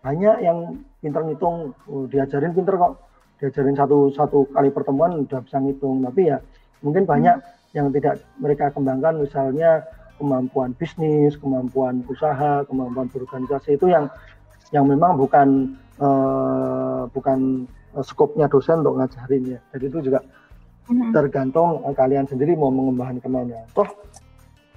banyak 0.00 0.36
yang 0.40 0.80
pinter 1.04 1.20
ngitung, 1.20 1.76
oh, 1.90 2.06
diajarin 2.08 2.54
pinter 2.54 2.78
kok, 2.78 3.06
diajarin 3.36 3.76
satu 3.76 4.10
satu 4.12 4.48
kali 4.52 4.72
pertemuan 4.72 5.24
udah 5.24 5.40
bisa 5.44 5.60
ngitung. 5.60 6.04
Tapi 6.04 6.32
ya 6.32 6.38
mungkin 6.80 7.04
banyak 7.04 7.36
yang 7.76 7.92
tidak 7.92 8.24
mereka 8.40 8.72
kembangkan 8.72 9.20
misalnya 9.20 9.84
kemampuan 10.16 10.72
bisnis, 10.76 11.36
kemampuan 11.36 12.00
usaha, 12.08 12.64
kemampuan 12.64 13.08
berorganisasi 13.12 13.76
itu 13.76 13.92
yang 13.92 14.08
yang 14.72 14.88
memang 14.88 15.20
bukan 15.20 15.76
uh, 16.00 17.04
bukan 17.12 17.68
skopnya 18.00 18.48
dosen 18.48 18.80
untuk 18.80 19.00
ngajarin 19.00 19.56
ya. 19.56 19.60
Jadi 19.76 19.84
itu 19.88 19.98
juga 20.10 20.20
tergantung 21.10 21.82
kalian 21.98 22.30
sendiri 22.30 22.54
mau 22.54 22.70
mengembangkan 22.70 23.18
ke 23.18 23.28
mana. 23.28 23.58
Toh 23.74 23.88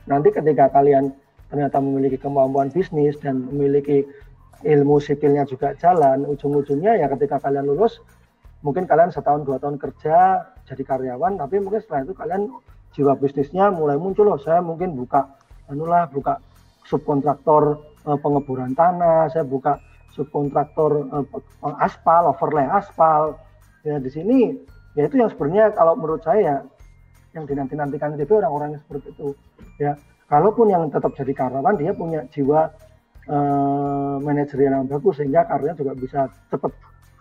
nanti 0.10 0.34
ketika 0.34 0.68
kalian 0.74 1.14
ternyata 1.50 1.78
memiliki 1.82 2.18
kemampuan 2.18 2.70
bisnis 2.74 3.18
dan 3.22 3.46
memiliki 3.50 4.06
ilmu 4.66 5.00
sipilnya 5.00 5.48
juga 5.48 5.72
jalan, 5.80 6.28
ujung-ujungnya 6.28 7.00
ya 7.00 7.08
ketika 7.16 7.40
kalian 7.40 7.70
lulus 7.70 8.04
mungkin 8.60 8.84
kalian 8.84 9.12
setahun 9.12 9.48
dua 9.48 9.58
tahun 9.58 9.80
kerja 9.80 10.44
jadi 10.68 10.84
karyawan 10.84 11.40
tapi 11.40 11.64
mungkin 11.64 11.80
setelah 11.80 12.04
itu 12.04 12.14
kalian 12.14 12.52
jiwa 12.94 13.16
bisnisnya 13.16 13.72
mulai 13.72 13.96
muncul 13.96 14.28
loh. 14.28 14.40
Saya 14.42 14.60
mungkin 14.60 14.98
buka 14.98 15.40
anulah 15.72 16.10
buka 16.10 16.42
subkontraktor 16.84 17.80
eh, 18.10 18.20
pengeboran 18.20 18.74
tanah 18.74 19.30
saya 19.32 19.46
buka 19.46 19.80
subkontraktor 20.14 21.08
eh, 21.08 21.26
aspal 21.80 22.34
overlay 22.34 22.68
aspal. 22.68 23.40
Ya 23.88 23.96
di 23.98 24.12
sini 24.12 24.52
ya 24.98 25.08
itu 25.08 25.16
yang 25.16 25.32
sebenarnya 25.32 25.72
kalau 25.72 25.96
menurut 25.96 26.20
saya 26.26 26.60
yang 27.32 27.46
dinanti-nantikan 27.46 28.18
itu 28.20 28.36
orang-orang 28.36 28.76
seperti 28.84 29.16
itu. 29.16 29.32
Ya 29.80 29.96
kalaupun 30.28 30.68
yang 30.68 30.92
tetap 30.92 31.16
jadi 31.16 31.32
karyawan 31.32 31.80
dia 31.80 31.96
punya 31.96 32.28
jiwa 32.28 32.68
eh, 33.32 34.16
manajerial 34.20 34.84
yang 34.84 34.88
bagus 34.92 35.24
sehingga 35.24 35.48
karirnya 35.48 35.80
juga 35.80 35.94
bisa 35.96 36.28
cepat 36.52 36.74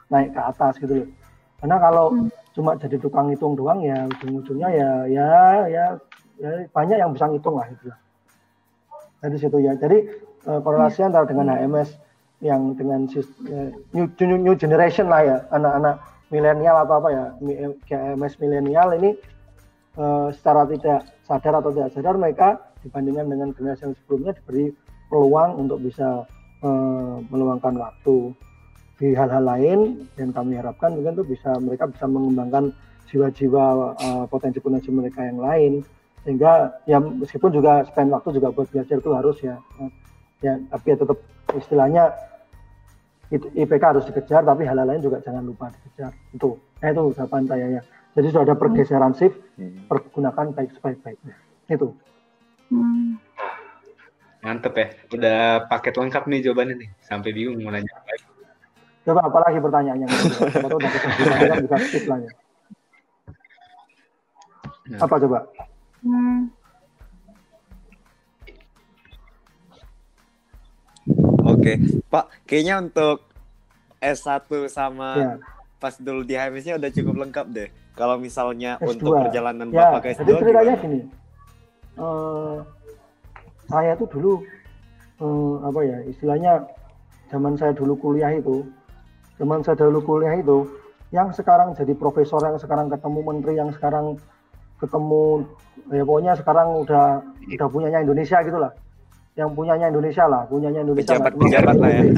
naik 0.09 0.33
ke 0.33 0.41
atas 0.41 0.75
gitu 0.81 1.05
loh 1.05 1.09
karena 1.59 1.77
kalau 1.83 2.15
hmm. 2.15 2.31
cuma 2.55 2.79
jadi 2.79 2.97
tukang 3.03 3.31
hitung 3.35 3.59
doang 3.59 3.83
ya 3.83 4.07
ujung-ujungnya 4.07 4.69
ya 4.71 4.91
ya 5.11 5.29
ya 5.67 5.85
ya 6.39 6.51
banyak 6.71 6.97
yang 7.03 7.11
bisa 7.11 7.27
ngitung 7.27 7.59
lah 7.59 7.67
itu 7.67 7.91
jadi 9.23 9.37
situ 9.37 9.59
ya. 9.63 9.73
Jadi 9.75 9.99
uh, 10.47 10.61
korelasi 10.63 11.03
antara 11.03 11.27
dengan 11.27 11.51
HMS 11.51 11.99
yang 12.39 12.79
dengan 12.79 13.11
uh, 13.11 13.71
new, 13.91 14.07
new, 14.23 14.55
generation 14.55 15.11
lah 15.11 15.27
ya 15.27 15.37
anak-anak 15.51 15.99
milenial 16.31 16.87
atau 16.87 17.03
apa 17.03 17.09
ya 17.11 17.25
HMS 17.91 18.39
milenial 18.39 18.95
ini 18.95 19.19
uh, 19.99 20.31
secara 20.31 20.71
tidak 20.71 21.03
sadar 21.27 21.59
atau 21.59 21.75
tidak 21.75 21.91
sadar 21.99 22.15
mereka 22.15 22.63
dibandingkan 22.87 23.27
dengan 23.27 23.49
generasi 23.51 23.91
yang 23.91 23.95
sebelumnya 23.99 24.33
diberi 24.39 24.71
peluang 25.11 25.67
untuk 25.67 25.83
bisa 25.83 26.23
uh, 26.63 27.17
meluangkan 27.27 27.75
waktu 27.75 28.31
di 28.99 29.15
hal-hal 29.15 29.47
lain 29.47 30.11
dan 30.19 30.35
kami 30.35 30.59
harapkan 30.59 30.91
mungkin 30.91 31.15
tuh 31.15 31.27
bisa 31.27 31.55
mereka 31.63 31.87
bisa 31.87 32.11
mengembangkan 32.11 32.75
jiwa-jiwa 33.09 33.95
uh, 33.95 34.25
potensi-potensi 34.27 34.91
mereka 34.91 35.23
yang 35.25 35.39
lain. 35.39 35.73
Sehingga 36.27 36.83
ya 36.85 36.99
meskipun 36.99 37.55
juga 37.55 37.87
spend 37.87 38.11
waktu 38.11 38.37
juga 38.37 38.51
buat 38.51 38.69
belajar 38.69 38.99
itu 38.99 39.11
harus 39.15 39.39
ya 39.41 39.57
ya 40.39 40.55
tapi 40.71 40.87
ya 40.93 40.97
tetap 40.99 41.19
istilahnya 41.55 42.05
IPK 43.33 43.83
harus 43.85 44.05
dikejar 44.09 44.43
tapi 44.43 44.65
hal, 44.65 44.77
hal 44.77 44.89
lain 44.89 45.01
juga 45.01 45.23
jangan 45.23 45.47
lupa 45.47 45.71
dikejar. 45.71 46.13
Itu 46.35 46.59
nah, 46.83 46.91
itu 46.91 47.03
ucapan 47.15 47.43
saya 47.47 47.67
ya. 47.81 47.83
Jadi 48.19 48.27
sudah 48.35 48.45
ada 48.51 48.57
pergeseran 48.59 49.15
shift 49.15 49.39
hmm. 49.57 49.87
pergunakan 49.87 50.47
baik 50.53 50.75
sebaik-baiknya 50.75 51.35
itu. 51.71 51.95
Hmm. 52.69 53.17
mantep 54.39 54.75
ya. 54.75 54.87
Udah 55.15 55.39
paket 55.71 55.95
lengkap 55.97 56.25
nih 56.27 56.41
jawabannya 56.45 56.75
nih. 56.83 56.91
Sampai 56.99 57.31
bingung 57.31 57.63
mau 57.63 57.71
nanya 57.71 57.95
apa 57.95 58.28
Coba 59.09 59.25
apa 59.25 59.39
lagi 59.41 59.57
pertanyaannya? 59.65 60.05
Coba 60.53 60.77
udah 60.77 60.91
bisa 60.93 61.09
kan 61.49 61.59
bisa 61.65 61.77
skip 61.81 62.05
lah 62.05 62.19
ya. 62.21 62.31
Nah. 64.93 65.01
Apa 65.01 65.15
coba? 65.17 65.39
Hmm. 66.05 66.53
Oke, 71.49 71.81
Pak, 72.13 72.29
kayaknya 72.45 72.85
untuk 72.85 73.25
S1 74.05 74.45
sama 74.69 75.17
ya. 75.17 75.33
pas 75.81 75.97
dulu 75.97 76.21
di 76.21 76.37
HMS-nya 76.37 76.77
udah 76.77 76.91
cukup 76.93 77.15
lengkap 77.25 77.47
deh. 77.49 77.69
Kalau 77.97 78.21
misalnya 78.21 78.77
S2. 78.77 78.93
untuk 78.93 79.17
perjalanan 79.25 79.73
ya, 79.73 79.89
Bapak 79.89 80.01
ke 80.05 80.09
S2 80.21 80.21
jadi 80.21 80.33
ceritanya 80.45 80.75
gimana? 80.77 80.85
gini. 80.85 81.01
Uh, 81.97 82.61
saya 83.73 83.97
tuh 83.97 84.09
dulu 84.13 84.45
uh, 85.25 85.65
apa 85.65 85.81
ya 85.81 85.97
istilahnya 86.05 86.69
zaman 87.33 87.57
saya 87.57 87.73
dulu 87.73 87.97
kuliah 87.97 88.37
itu 88.37 88.69
zaman 89.39 89.63
saya 89.63 89.79
dulu 89.79 90.03
kuliah 90.03 90.35
itu 90.37 90.67
yang 91.15 91.33
sekarang 91.33 91.73
jadi 91.73 91.95
profesor 91.97 92.43
yang 92.45 92.59
sekarang 92.61 92.93
ketemu 92.93 93.21
menteri 93.25 93.55
yang 93.57 93.71
sekarang 93.73 94.21
ketemu 94.79 95.47
ya 95.89 96.05
pokoknya 96.05 96.33
sekarang 96.37 96.69
udah 96.85 97.23
udah 97.49 97.69
punyanya 97.71 98.05
Indonesia 98.05 98.39
gitulah 98.45 98.73
yang 99.39 99.55
punyanya 99.55 99.89
Indonesia 99.89 100.27
lah 100.27 100.43
punyanya 100.51 100.83
Indonesia 100.85 101.15
pejabat 101.15 101.33
pejabat 101.39 101.77
lah 101.79 101.91
ya. 101.91 102.03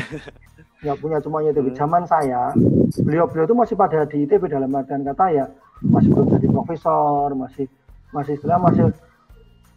Nggak 0.81 0.97
punya 0.97 1.21
cuma 1.21 1.45
ITB 1.45 1.77
hmm. 1.77 1.77
zaman 1.77 2.03
saya 2.09 2.57
beliau 3.05 3.29
beliau 3.29 3.45
itu 3.45 3.53
masih 3.53 3.77
pada 3.77 4.09
di 4.09 4.25
ITB 4.25 4.49
dalam 4.49 4.73
artian 4.73 5.05
kata 5.05 5.25
ya 5.29 5.45
masih 5.85 6.09
belum 6.09 6.41
jadi 6.41 6.49
profesor 6.49 7.29
masih 7.37 7.69
masih 8.17 8.33
istilah 8.41 8.57
masih 8.57 8.89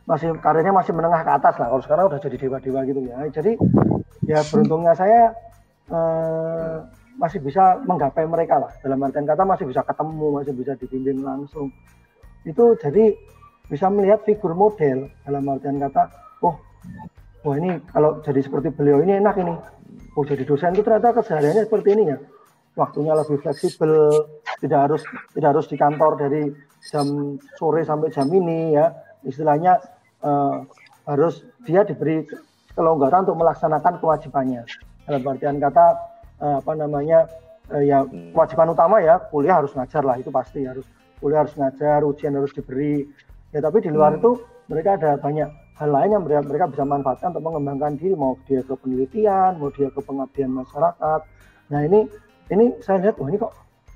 masih 0.03 0.35
karirnya 0.39 0.71
masih 0.71 0.91
menengah 0.95 1.23
ke 1.23 1.31
atas 1.31 1.55
lah. 1.59 1.67
Kalau 1.71 1.83
sekarang 1.83 2.05
udah 2.07 2.19
jadi 2.23 2.35
dewa 2.39 2.57
dewa 2.59 2.79
gitu 2.87 2.99
ya. 3.03 3.15
Jadi 3.31 3.51
ya 4.27 4.39
beruntungnya 4.47 4.93
saya 4.95 5.31
eh, 5.91 6.77
masih 7.17 7.39
bisa 7.39 7.79
menggapai 7.85 8.25
mereka 8.25 8.59
lah. 8.59 8.71
Dalam 8.81 9.01
artian 9.05 9.25
kata 9.27 9.43
masih 9.45 9.65
bisa 9.69 9.81
ketemu 9.85 10.27
masih 10.41 10.53
bisa 10.53 10.73
dibimbing 10.77 11.21
langsung. 11.21 11.69
Itu 12.43 12.75
jadi 12.79 13.13
bisa 13.69 13.87
melihat 13.89 14.25
figur 14.25 14.53
model. 14.57 15.09
Dalam 15.23 15.43
artian 15.49 15.77
kata 15.77 16.09
oh 16.43 16.55
wah 17.43 17.55
ini 17.57 17.79
kalau 17.91 18.19
jadi 18.21 18.41
seperti 18.41 18.73
beliau 18.73 19.01
ini 19.01 19.17
enak 19.21 19.35
ini. 19.39 19.53
Oh 20.17 20.25
jadi 20.25 20.45
dosen 20.45 20.73
itu 20.73 20.85
ternyata 20.85 21.13
kesehariannya 21.21 21.65
seperti 21.65 21.89
ini 21.97 22.03
ya 22.13 22.17
waktunya 22.73 23.13
lebih 23.13 23.37
fleksibel 23.41 23.93
tidak 24.61 24.79
harus 24.89 25.01
tidak 25.33 25.49
harus 25.53 25.65
di 25.69 25.77
kantor 25.77 26.11
dari 26.17 26.43
jam 26.89 27.37
sore 27.57 27.81
sampai 27.85 28.09
jam 28.09 28.27
ini 28.29 28.73
ya. 28.75 28.91
Istilahnya 29.23 29.79
eh, 30.19 30.57
harus 31.07 31.45
dia 31.63 31.85
diberi 31.87 32.27
kelonggaran 32.73 33.23
untuk 33.23 33.39
melaksanakan 33.39 34.01
kewajibannya. 34.01 34.65
Dalam 35.05 35.21
artian 35.27 35.59
kata 35.61 35.85
uh, 36.43 36.59
apa 36.59 36.71
namanya 36.75 37.23
uh, 37.71 37.79
ya 37.79 38.03
hmm. 38.03 38.35
kewajiban 38.35 38.75
utama 38.75 38.99
ya 38.99 39.15
kuliah 39.31 39.63
harus 39.63 39.71
ngajar 39.71 40.03
lah 40.03 40.19
itu 40.19 40.27
pasti 40.27 40.67
harus 40.67 40.83
kuliah 41.23 41.47
harus 41.47 41.55
ngajar 41.55 42.03
ujian 42.03 42.35
harus 42.35 42.51
diberi 42.51 43.07
ya 43.55 43.63
tapi 43.63 43.79
di 43.79 43.89
luar 43.89 44.13
hmm. 44.13 44.19
itu 44.19 44.31
mereka 44.67 44.99
ada 44.99 45.15
banyak 45.19 45.49
hal 45.73 45.89
lain 45.89 46.09
yang 46.13 46.23
mereka, 46.23 46.41
mereka 46.45 46.65
bisa 46.69 46.83
manfaatkan 46.85 47.33
untuk 47.33 47.43
mengembangkan 47.49 47.97
diri 47.97 48.13
mau 48.13 48.35
dia 48.45 48.61
ke 48.61 48.75
penelitian 48.75 49.57
mau 49.57 49.71
dia 49.71 49.87
ke 49.89 49.99
pengabdian 50.03 50.51
masyarakat 50.51 51.21
nah 51.71 51.79
ini 51.81 52.05
ini 52.51 52.75
saya 52.83 52.99
lihat 52.99 53.15
wah 53.17 53.27
ini 53.31 53.37
kok 53.39 53.53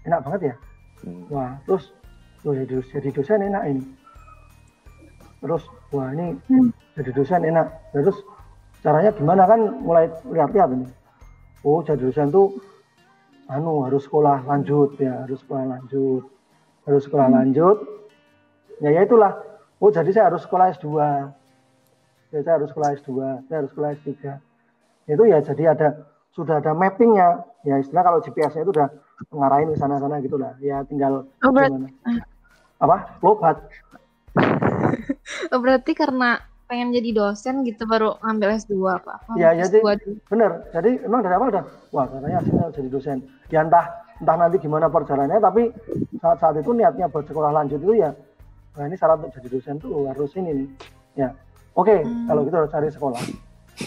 enak 0.07 0.19
banget 0.23 0.41
ya 0.41 0.55
hmm. 1.03 1.23
wah 1.27 1.51
terus 1.67 1.91
wah 2.47 2.55
jadi, 2.55 2.75
jadi 2.79 3.09
dosen 3.11 3.41
enak 3.43 3.63
ini 3.67 3.83
terus 5.37 5.63
wah 5.93 6.09
ini 6.15 6.33
hmm. 6.49 6.69
jadi 6.97 7.11
dosen 7.13 7.41
enak 7.45 7.67
terus 7.93 8.17
caranya 8.81 9.11
gimana 9.13 9.43
kan 9.45 9.59
mulai 9.83 10.05
lihat-lihat 10.31 10.69
ini 10.73 10.87
oh 11.63 11.79
jadi 11.81 11.97
dosen 11.97 12.29
tuh 12.29 12.57
anu 13.47 13.87
harus 13.87 14.03
sekolah 14.05 14.43
lanjut 14.43 14.99
ya 14.99 15.23
harus 15.23 15.39
sekolah 15.41 15.65
lanjut 15.77 16.27
harus 16.87 17.03
sekolah 17.03 17.27
hmm. 17.27 17.37
lanjut. 17.37 17.77
Ya 18.79 18.89
ya 18.95 19.01
itulah. 19.03 19.35
Oh 19.83 19.91
jadi 19.91 20.09
saya 20.09 20.31
harus 20.33 20.47
sekolah 20.47 20.73
S2 20.73 20.87
ya 22.33 22.39
saya 22.41 22.55
harus 22.57 22.71
sekolah 22.73 22.89
S2 22.97 23.11
saya 23.45 23.57
harus 23.61 23.71
sekolah 23.75 23.89
S3 24.01 24.09
itu 25.07 25.23
ya 25.29 25.37
jadi 25.43 25.63
ada 25.75 25.87
sudah 26.33 26.63
ada 26.63 26.71
mappingnya. 26.71 27.43
Ya 27.67 27.75
istilah 27.83 28.01
kalau 28.07 28.23
GPS-nya 28.23 28.63
itu 28.63 28.71
udah 28.71 28.87
ngarahin 29.35 29.75
ke 29.75 29.77
sana-sana 29.77 30.23
gitu 30.23 30.39
lah 30.39 30.55
ya 30.63 30.81
tinggal 30.87 31.27
oh, 31.43 31.51
gimana. 31.51 31.91
Apa? 32.79 33.19
Lobat. 33.21 33.57
Oh, 35.51 35.59
berarti 35.59 35.91
karena 35.91 36.39
pengen 36.67 36.91
jadi 36.91 37.09
dosen 37.15 37.63
gitu 37.63 37.87
baru 37.87 38.19
ngambil 38.19 38.59
S2 38.59 38.75
apa? 38.91 39.23
Iya, 39.39 39.55
jadi 39.65 39.79
bener. 40.27 40.51
Jadi 40.75 40.91
emang 41.07 41.23
dari 41.23 41.33
awal 41.39 41.47
udah 41.55 41.63
wah 41.95 42.05
katanya 42.05 42.43
aslinya 42.43 42.67
jadi 42.75 42.89
dosen. 42.91 43.17
Ya 43.47 43.63
entah 43.63 43.87
entah 44.19 44.35
nanti 44.35 44.59
gimana 44.59 44.91
perjalanannya 44.91 45.39
tapi 45.39 45.71
saat 46.19 46.37
saat 46.43 46.55
itu 46.59 46.71
niatnya 46.75 47.07
buat 47.07 47.23
sekolah 47.23 47.53
lanjut 47.53 47.79
itu 47.79 48.01
ya 48.01 48.11
nah 48.77 48.85
ini 48.85 48.93
syarat 48.93 49.25
untuk 49.25 49.33
jadi 49.41 49.49
dosen 49.49 49.75
tuh 49.79 50.05
harus 50.11 50.31
ini 50.35 50.51
nih. 50.53 50.67
Ya. 51.17 51.29
Oke, 51.77 51.93
okay, 51.93 51.99
hmm. 52.05 52.25
kalau 52.29 52.41
gitu 52.45 52.55
harus 52.57 52.71
cari 52.73 52.87
sekolah. 52.89 53.21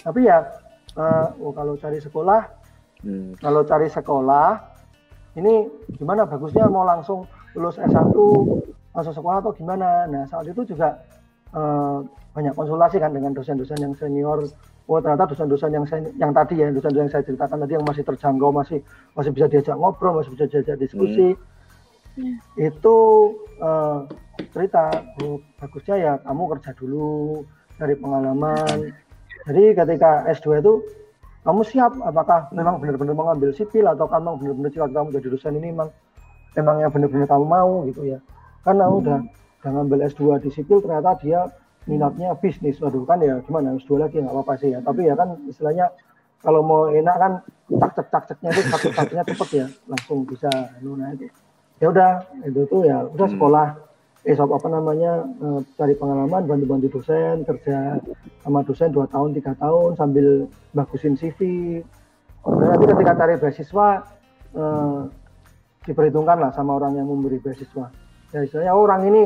Tapi 0.03 0.21
ya 0.27 0.39
uh, 0.97 1.27
oh, 1.43 1.53
kalau 1.55 1.75
cari 1.79 1.99
sekolah 2.01 2.41
hmm. 3.05 3.39
kalau 3.39 3.63
cari 3.63 3.87
sekolah 3.87 4.49
ini 5.39 5.69
gimana 5.95 6.27
bagusnya 6.27 6.67
mau 6.67 6.83
langsung 6.83 7.29
lulus 7.55 7.79
S1 7.79 8.15
langsung 8.91 9.15
sekolah 9.15 9.39
atau 9.43 9.53
gimana? 9.55 10.07
Nah, 10.11 10.27
saat 10.27 10.47
itu 10.51 10.67
juga 10.67 10.99
uh, 11.55 12.03
banyak 12.31 12.55
konsultasi 12.55 13.03
kan 13.03 13.11
dengan 13.11 13.35
dosen-dosen 13.35 13.79
yang 13.83 13.95
senior 13.99 14.47
oh 14.91 14.99
ternyata 14.99 15.35
dosen-dosen 15.35 15.71
yang 15.71 15.87
saya, 15.87 16.07
yang 16.19 16.31
tadi 16.31 16.63
ya 16.63 16.71
dosen-dosen 16.71 17.07
yang 17.07 17.13
saya 17.13 17.25
ceritakan 17.27 17.59
tadi 17.67 17.73
yang 17.79 17.87
masih 17.87 18.03
terjangkau 18.07 18.51
masih 18.55 18.79
masih 19.15 19.31
bisa 19.35 19.47
diajak 19.51 19.77
ngobrol 19.79 20.19
masih 20.19 20.31
bisa 20.35 20.47
diajak 20.47 20.77
diskusi 20.79 21.35
hmm. 22.19 22.35
itu 22.59 22.97
uh, 23.63 24.07
cerita 24.51 24.91
oh, 25.23 25.39
bagusnya 25.59 25.97
ya 25.99 26.13
kamu 26.23 26.43
kerja 26.57 26.71
dulu 26.79 27.43
dari 27.79 27.95
pengalaman 27.99 28.95
jadi 29.47 29.63
ketika 29.75 30.27
S2 30.31 30.63
itu 30.63 30.75
kamu 31.41 31.61
siap 31.65 31.93
apakah 32.05 32.53
memang 32.53 32.79
benar-benar 32.79 33.15
mau 33.17 33.33
ambil 33.33 33.51
sipil 33.57 33.89
atau 33.89 34.05
kamu 34.05 34.37
benar-benar 34.39 34.71
cita 34.71 34.87
kamu 34.91 35.09
jadi 35.17 35.27
dosen 35.33 35.55
ini 35.57 35.73
memang 35.73 35.89
memang 36.55 36.77
yang 36.83 36.91
benar-benar 36.93 37.27
kamu 37.27 37.47
mau 37.47 37.73
gitu 37.91 38.03
ya 38.07 38.19
karena 38.63 38.85
hmm. 38.87 38.99
udah 39.01 39.19
udah 39.61 39.71
ngambil 39.71 39.99
S2 40.09 40.23
di 40.43 40.51
sipil 40.51 40.79
ternyata 40.83 41.15
dia 41.21 41.47
minatnya 41.89 42.37
bisnis. 42.37 42.81
Waduh 42.81 43.07
kan 43.09 43.21
ya 43.23 43.41
gimana 43.45 43.77
S2 43.79 44.01
lagi 44.01 44.21
nggak 44.21 44.35
apa-apa 44.35 44.55
sih 44.61 44.75
ya. 44.75 44.81
Tapi 44.85 45.09
ya 45.09 45.15
kan 45.17 45.39
istilahnya 45.49 45.89
kalau 46.41 46.65
mau 46.65 46.89
enak 46.89 47.17
kan 47.17 47.33
tak 47.69 47.91
cek 47.97 48.07
tak 48.09 48.23
ceknya 48.33 48.49
itu 48.57 48.63
satu 48.73 48.89
satunya 48.97 49.25
cepet 49.25 49.49
ya 49.53 49.67
langsung 49.89 50.19
bisa 50.25 50.51
nah 50.81 51.11
itu. 51.13 51.29
Ya 51.81 51.87
udah 51.89 52.11
itu 52.45 52.61
tuh 52.69 52.83
ya 52.85 53.05
udah 53.09 53.29
hmm. 53.29 53.37
sekolah. 53.37 53.69
Eh 54.21 54.37
apa 54.37 54.69
namanya 54.69 55.25
eh, 55.25 55.61
cari 55.81 55.97
pengalaman 55.97 56.45
bantu-bantu 56.45 57.01
dosen 57.01 57.41
kerja 57.49 57.97
sama 58.45 58.61
dosen 58.61 58.93
dua 58.93 59.09
tahun 59.09 59.33
tiga 59.33 59.57
tahun 59.57 59.97
sambil 59.97 60.45
bagusin 60.77 61.17
CV 61.17 61.41
kemudian 62.45 62.69
nanti 62.69 62.85
ketika 62.85 63.13
cari 63.17 63.35
beasiswa 63.41 63.89
eh, 64.61 65.01
diperhitungkan 65.89 66.37
lah 66.37 66.53
sama 66.53 66.77
orang 66.77 67.01
yang 67.01 67.09
memberi 67.09 67.41
beasiswa. 67.41 67.89
Ya 68.37 68.45
istilahnya 68.45 68.77
oh, 68.77 68.85
orang 68.85 69.09
ini 69.09 69.23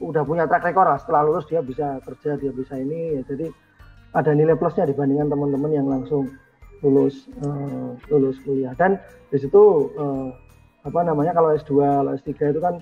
udah 0.00 0.22
punya 0.24 0.48
track 0.48 0.64
record 0.72 0.88
lah. 0.88 0.98
Setelah 0.98 1.22
lulus 1.28 1.46
dia 1.46 1.60
bisa 1.60 2.00
kerja 2.02 2.40
dia 2.40 2.50
bisa 2.50 2.74
ini. 2.80 3.20
Ya 3.20 3.22
jadi 3.28 3.52
ada 4.16 4.32
nilai 4.34 4.56
plusnya 4.56 4.88
dibandingkan 4.88 5.30
teman-teman 5.30 5.70
yang 5.70 5.86
langsung 5.86 6.26
lulus 6.80 7.28
uh, 7.44 7.94
lulus 8.08 8.40
kuliah. 8.42 8.72
Dan 8.74 8.96
di 9.28 9.36
situ 9.36 9.92
uh, 9.94 10.32
apa 10.80 11.00
namanya 11.04 11.36
kalau 11.36 11.52
S2 11.52 11.72
kalau 11.76 12.10
S3 12.16 12.32
itu 12.56 12.60
kan 12.60 12.80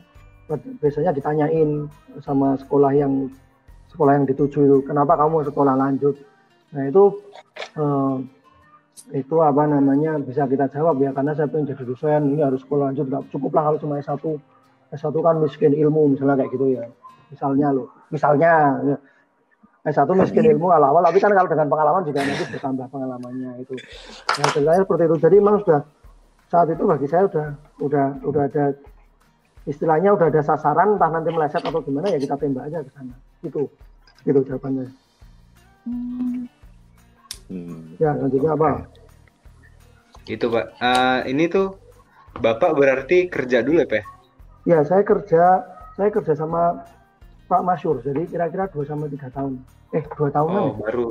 biasanya 0.80 1.12
ditanyain 1.12 1.90
sama 2.22 2.56
sekolah 2.56 2.94
yang 2.94 3.28
sekolah 3.90 4.16
yang 4.16 4.24
dituju 4.24 4.58
itu 4.64 4.76
kenapa 4.86 5.18
kamu 5.18 5.44
sekolah 5.50 5.74
lanjut? 5.76 6.16
Nah 6.72 6.88
itu 6.88 7.04
eh, 7.76 8.16
itu 9.18 9.36
apa 9.44 9.68
namanya 9.68 10.16
bisa 10.20 10.48
kita 10.48 10.70
jawab 10.72 11.00
ya 11.04 11.12
karena 11.12 11.36
saya 11.36 11.52
pengen 11.52 11.72
jadi 11.74 11.84
dosen 11.84 12.32
ini 12.32 12.40
harus 12.40 12.64
sekolah 12.64 12.94
lanjut. 12.94 13.06
Nggak 13.10 13.24
cukup 13.34 13.50
lah 13.58 13.62
kalau 13.68 13.78
cuma 13.82 13.94
S1 14.00 14.24
S1 14.94 15.16
kan 15.20 15.36
miskin 15.42 15.72
ilmu 15.76 16.16
misalnya 16.16 16.40
kayak 16.40 16.52
gitu 16.56 16.66
ya 16.80 16.84
misalnya 17.32 17.68
loh 17.72 17.88
misalnya 18.12 18.52
ya. 18.84 18.98
S1 19.88 20.10
miskin 20.20 20.44
ilmu 20.44 20.68
awal-awal 20.68 21.00
tapi 21.00 21.16
kan 21.16 21.32
kalau 21.32 21.48
dengan 21.48 21.68
pengalaman 21.70 22.04
juga 22.04 22.20
nanti 22.20 22.44
bertambah 22.50 22.86
pengalamannya 22.92 23.50
itu. 23.62 23.72
Nah, 24.36 24.46
sebenarnya 24.52 24.82
seperti 24.84 25.02
itu. 25.08 25.16
Jadi 25.16 25.36
memang 25.40 25.56
sudah 25.64 25.80
saat 26.48 26.68
itu 26.68 26.82
bagi 26.84 27.06
saya 27.08 27.24
udah 27.24 27.46
udah 27.80 28.06
udah 28.24 28.42
ada 28.52 28.64
istilahnya 29.64 30.12
udah 30.12 30.28
ada 30.28 30.40
sasaran 30.44 30.96
entah 30.96 31.08
nanti 31.08 31.28
meleset 31.32 31.60
atau 31.64 31.80
gimana 31.80 32.08
ya 32.12 32.18
kita 32.20 32.36
tembak 32.36 32.68
aja 32.68 32.84
ke 32.84 32.90
sana. 32.92 33.14
Itu 33.40 33.68
itu 34.28 34.40
jawabannya. 34.44 34.86
Hmm. 37.48 37.96
ya 37.96 38.12
lanjutnya 38.12 38.52
apa? 38.52 38.70
Itu 40.28 40.52
pak. 40.52 40.66
Uh, 40.76 41.20
ini 41.32 41.48
tuh 41.48 41.80
bapak 42.36 42.76
berarti 42.76 43.32
kerja 43.32 43.64
dulu 43.64 43.84
ya 43.84 43.88
pak? 43.88 44.04
Ya 44.68 44.78
saya 44.84 45.00
kerja 45.00 45.64
saya 45.96 46.08
kerja 46.12 46.36
sama 46.36 46.84
Pak 47.48 47.62
Masyur 47.64 48.04
jadi 48.04 48.22
kira-kira 48.28 48.68
dua 48.68 48.84
sama 48.84 49.08
tiga 49.08 49.32
tahun 49.32 49.58
eh 49.96 50.04
dua 50.14 50.28
tahun 50.28 50.50
oh, 50.52 50.60
ya? 50.60 50.72
baru 50.84 51.06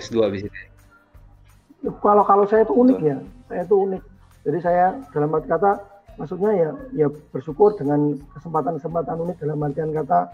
S2 0.00 0.16
habis 0.24 0.42
itu 0.48 1.90
kalau 2.00 2.24
kalau 2.24 2.44
saya 2.48 2.64
itu 2.64 2.74
unik 2.74 2.98
ya 3.04 3.16
saya 3.46 3.62
itu 3.62 3.76
unik 3.76 4.02
jadi 4.48 4.58
saya 4.64 4.84
dalam 5.12 5.36
arti 5.36 5.48
kata 5.52 5.72
maksudnya 6.16 6.50
ya 6.56 6.70
ya 6.96 7.06
bersyukur 7.30 7.76
dengan 7.76 8.16
kesempatan-kesempatan 8.32 9.16
unik 9.20 9.36
dalam 9.44 9.60
artian 9.60 9.92
kata 9.92 10.32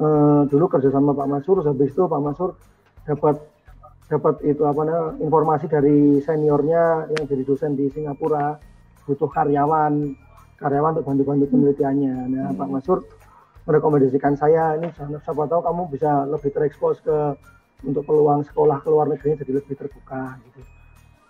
eh, 0.00 0.40
dulu 0.48 0.64
kerja 0.72 0.88
sama 0.88 1.12
Pak 1.12 1.28
Masur 1.28 1.60
habis 1.60 1.92
itu 1.92 2.08
Pak 2.08 2.22
Masur 2.24 2.56
dapat 3.04 3.36
dapat 4.08 4.40
itu 4.40 4.64
apa 4.64 4.80
namanya 4.88 5.20
informasi 5.20 5.68
dari 5.68 6.24
seniornya 6.24 7.12
yang 7.12 7.24
jadi 7.28 7.44
dosen 7.44 7.76
di 7.76 7.92
Singapura 7.92 8.56
butuh 9.04 9.28
karyawan 9.28 10.16
karyawan 10.58 10.90
untuk 10.98 11.06
bantu-bantu 11.06 11.44
penelitiannya. 11.54 12.14
Nah, 12.34 12.46
hmm. 12.50 12.58
Pak 12.58 12.68
Masur 12.68 12.98
merekomendasikan 13.68 14.32
saya 14.40 14.80
ini 14.80 14.88
siapa 14.96 15.44
tahu 15.44 15.60
kamu 15.60 15.92
bisa 15.92 16.24
lebih 16.24 16.48
terekspos 16.56 17.04
ke 17.04 17.36
untuk 17.84 18.02
peluang 18.08 18.40
sekolah 18.48 18.80
ke 18.80 18.88
luar 18.88 19.12
negeri 19.12 19.36
jadi 19.36 19.60
lebih 19.60 19.76
terbuka 19.76 20.40
gitu. 20.48 20.60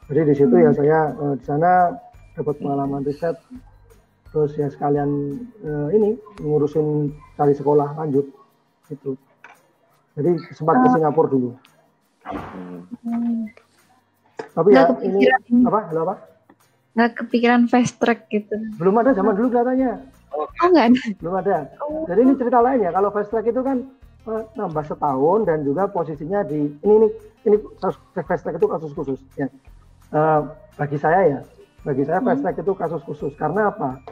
Jadi 0.08 0.20
di 0.22 0.34
situ 0.38 0.54
ya 0.54 0.70
hmm. 0.70 0.72
ya 0.72 0.78
saya 0.78 0.98
eh, 1.12 1.34
di 1.34 1.44
sana 1.44 1.72
dapat 2.38 2.54
pengalaman 2.62 3.02
riset 3.02 3.34
terus 4.28 4.54
ya 4.60 4.68
sekalian 4.68 5.40
uh, 5.64 5.88
ini 5.88 6.12
ngurusin 6.44 7.10
cari 7.32 7.56
sekolah 7.56 7.96
lanjut 7.96 8.28
itu 8.92 9.16
jadi 10.12 10.36
sempat 10.52 10.84
ke 10.84 10.88
Singapura 10.94 11.28
dulu. 11.32 11.50
Hmm. 12.28 13.48
tapi 14.52 14.76
ya 14.76 14.84
ini 15.00 15.24
apa? 15.64 15.80
Halo 15.90 16.00
apa 16.06 16.14
nggak 16.98 17.14
kepikiran 17.14 17.70
fast 17.70 17.94
track 18.02 18.26
gitu. 18.26 18.58
Belum 18.74 18.98
ada 18.98 19.14
zaman 19.14 19.38
dulu 19.38 19.54
oh 20.34 20.68
nggak 20.68 20.86
ada 20.92 21.02
belum 21.20 21.34
ada 21.40 21.56
oh. 21.84 22.04
jadi 22.04 22.20
ini 22.24 22.32
cerita 22.36 22.58
lain 22.60 22.80
ya 22.84 22.90
kalau 22.92 23.08
fast 23.14 23.30
track 23.32 23.46
itu 23.48 23.60
kan 23.64 23.86
uh, 24.28 24.42
nambah 24.58 24.84
setahun 24.84 25.40
dan 25.48 25.64
juga 25.64 25.88
posisinya 25.88 26.44
di 26.44 26.68
ini 26.84 26.94
ini 26.94 27.08
ini 27.48 27.56
fast 27.80 28.42
track 28.44 28.56
itu 28.60 28.68
kasus 28.68 28.92
khusus 28.92 29.20
ya 29.38 29.48
uh, 30.12 30.44
bagi 30.76 30.98
saya 31.00 31.20
ya 31.26 31.40
bagi 31.86 32.02
saya 32.02 32.18
fast 32.20 32.42
track 32.42 32.58
itu 32.58 32.72
kasus 32.74 33.02
khusus 33.06 33.32
karena 33.38 33.70
apa? 33.70 34.02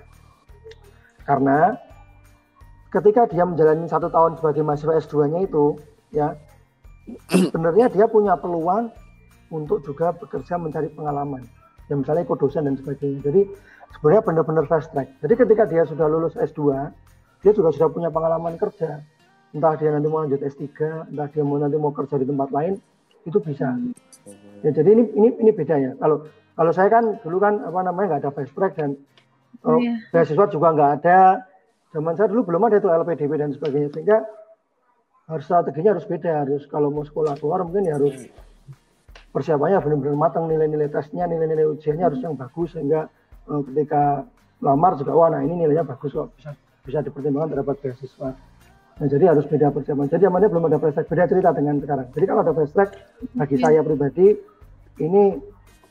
Karena 1.27 1.75
ketika 2.95 3.27
dia 3.27 3.43
menjalani 3.43 3.91
satu 3.91 4.07
tahun 4.07 4.39
sebagai 4.39 4.63
mahasiswa 4.63 4.97
S2-nya 5.03 5.45
itu, 5.45 5.77
ya 6.15 6.39
sebenarnya 7.53 7.91
dia 7.91 8.07
punya 8.07 8.39
peluang 8.39 8.95
untuk 9.51 9.83
juga 9.83 10.15
bekerja 10.15 10.57
mencari 10.57 10.89
pengalaman. 10.95 11.43
Ya 11.91 11.95
misalnya 11.99 12.25
ikut 12.25 12.39
dosen 12.39 12.65
dan 12.65 12.79
sebagainya. 12.79 13.21
Jadi 13.23 13.43
sebenarnya 13.97 14.23
benar-benar 14.23 14.65
fast 14.69 14.93
track. 14.93 15.09
Jadi 15.25 15.35
ketika 15.35 15.65
dia 15.65 15.83
sudah 15.89 16.07
lulus 16.07 16.37
S2, 16.37 16.93
dia 17.41 17.53
juga 17.57 17.73
sudah 17.73 17.89
punya 17.89 18.13
pengalaman 18.13 18.61
kerja. 18.61 19.01
Entah 19.57 19.73
dia 19.81 19.89
nanti 19.89 20.07
mau 20.13 20.21
lanjut 20.21 20.45
S3, 20.45 20.65
entah 21.09 21.29
dia 21.33 21.43
mau 21.43 21.57
nanti 21.57 21.81
mau 21.81 21.93
kerja 21.97 22.21
di 22.21 22.27
tempat 22.29 22.53
lain, 22.53 22.77
itu 23.25 23.39
bisa. 23.41 23.73
Ya, 24.61 24.71
jadi 24.73 24.89
ini 24.93 25.03
ini 25.17 25.29
ini 25.41 25.51
beda 25.53 25.77
ya. 25.81 25.93
Kalau 25.97 26.29
kalau 26.57 26.73
saya 26.73 26.89
kan 26.93 27.21
dulu 27.25 27.41
kan 27.41 27.61
apa 27.65 27.81
namanya 27.85 28.07
nggak 28.17 28.21
ada 28.27 28.31
fast 28.33 28.53
track 28.53 28.73
dan 28.77 28.97
oh, 29.65 29.81
yeah. 29.81 29.97
beasiswa 30.13 30.45
juga 30.53 30.69
nggak 30.77 30.91
ada. 31.01 31.45
Zaman 31.95 32.13
saya 32.21 32.29
dulu 32.29 32.53
belum 32.53 32.69
ada 32.69 32.77
itu 32.77 32.89
LPDP 32.93 33.33
dan 33.41 33.51
sebagainya 33.57 33.89
sehingga 33.97 34.19
harus 35.33 35.45
strateginya 35.49 35.97
harus 35.97 36.05
beda. 36.05 36.45
Harus 36.45 36.63
kalau 36.69 36.93
mau 36.93 37.05
sekolah 37.05 37.41
keluar 37.41 37.65
mungkin 37.65 37.89
ya 37.89 37.97
harus 37.97 38.29
persiapannya 39.33 39.81
benar-benar 39.85 40.17
matang 40.17 40.49
nilai-nilai 40.49 40.89
tesnya, 40.89 41.29
nilai-nilai 41.29 41.69
ujiannya 41.77 42.05
harus 42.09 42.21
yang 42.25 42.37
bagus 42.37 42.73
sehingga 42.73 43.09
ketika 43.47 44.27
lamar 44.61 44.99
juga 44.99 45.13
wah 45.15 45.29
nah 45.31 45.41
ini 45.41 45.55
nilainya 45.65 45.87
bagus 45.87 46.11
kok 46.13 46.35
bisa 46.35 46.51
bisa 46.87 47.03
dipertimbangkan 47.03 47.59
terdapat 47.59 47.77
beasiswa. 47.83 48.31
Nah, 48.97 49.07
jadi 49.11 49.29
harus 49.29 49.45
beda 49.45 49.75
persiapan. 49.75 50.09
Jadi 50.09 50.25
zamannya 50.25 50.49
belum 50.49 50.73
ada 50.73 50.79
fast 50.81 50.95
track. 50.97 51.09
Beda 51.13 51.29
cerita 51.29 51.51
dengan 51.53 51.77
sekarang. 51.83 52.07
Jadi 52.17 52.25
kalau 52.25 52.41
ada 52.41 52.53
fast 52.57 52.73
track, 52.73 52.91
bagi 53.37 53.57
saya 53.61 53.85
pribadi, 53.85 54.33
ini 55.05 55.37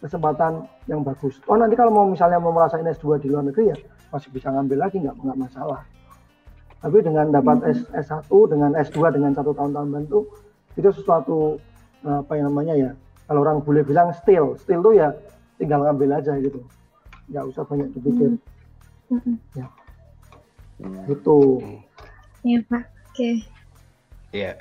kesempatan 0.01 0.65
yang 0.89 1.05
bagus. 1.05 1.37
Oh 1.45 1.57
nanti 1.59 1.77
kalau 1.77 1.93
mau 1.93 2.05
misalnya 2.09 2.41
mau 2.41 2.49
merasakan 2.55 2.89
S2 2.93 3.21
di 3.21 3.27
luar 3.29 3.45
negeri 3.45 3.73
ya 3.73 3.77
masih 4.13 4.29
bisa 4.31 4.53
ngambil 4.53 4.85
lagi 4.85 5.01
nggak 5.01 5.15
nggak 5.17 5.37
masalah. 5.37 5.81
Tapi 6.81 7.01
dengan 7.01 7.33
dapat 7.33 7.65
S, 7.65 7.79
S1 7.93 8.29
dengan 8.29 8.71
S2 8.77 8.97
dengan 9.13 9.31
satu 9.33 9.57
tahun 9.57 9.73
tambahan 9.73 10.05
itu 10.05 10.19
itu 10.77 10.89
sesuatu 10.93 11.57
apa 12.05 12.37
yang 12.37 12.53
namanya 12.53 12.73
ya 12.77 12.91
kalau 13.25 13.41
orang 13.41 13.65
boleh 13.65 13.81
bilang 13.81 14.13
still 14.13 14.53
still 14.61 14.85
tuh 14.85 14.93
ya 14.93 15.09
tinggal 15.57 15.81
ngambil 15.81 16.21
aja 16.21 16.37
gitu 16.37 16.61
nggak 17.29 17.45
usah 17.49 17.63
banyak 17.65 17.89
dipikir 17.95 18.37
hmm. 19.09 19.35
ya 19.57 19.67
hmm. 20.81 21.03
itu 21.09 21.37
ya 22.45 22.59
pak 22.69 22.83
oke 22.83 23.13
okay. 23.13 23.33
ya 24.33 24.51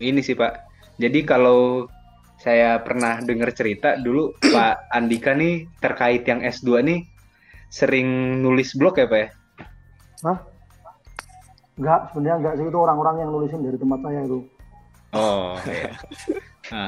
ini 0.00 0.20
sih 0.20 0.36
pak 0.36 0.68
jadi 1.00 1.24
kalau 1.24 1.88
saya 2.40 2.80
pernah 2.80 3.20
dengar 3.20 3.52
cerita 3.52 4.00
dulu 4.00 4.32
Pak 4.40 4.88
Andika 4.96 5.36
nih 5.36 5.68
terkait 5.76 6.24
yang 6.24 6.40
S2 6.40 6.80
nih 6.80 7.00
sering 7.68 8.40
nulis 8.40 8.72
blog 8.80 8.96
ya 8.96 9.04
Pak 9.04 9.20
ya? 9.20 9.28
Hah? 10.24 10.38
Enggak, 11.76 12.00
sebenarnya 12.12 12.36
enggak 12.40 12.54
sih 12.56 12.64
itu 12.68 12.78
orang-orang 12.80 13.14
yang 13.20 13.30
nulisin 13.32 13.60
dari 13.60 13.76
tempat 13.76 14.00
saya 14.04 14.20
itu. 14.24 14.40
Oh, 15.12 15.54
iya. 15.68 15.92
Nah, 16.70 16.86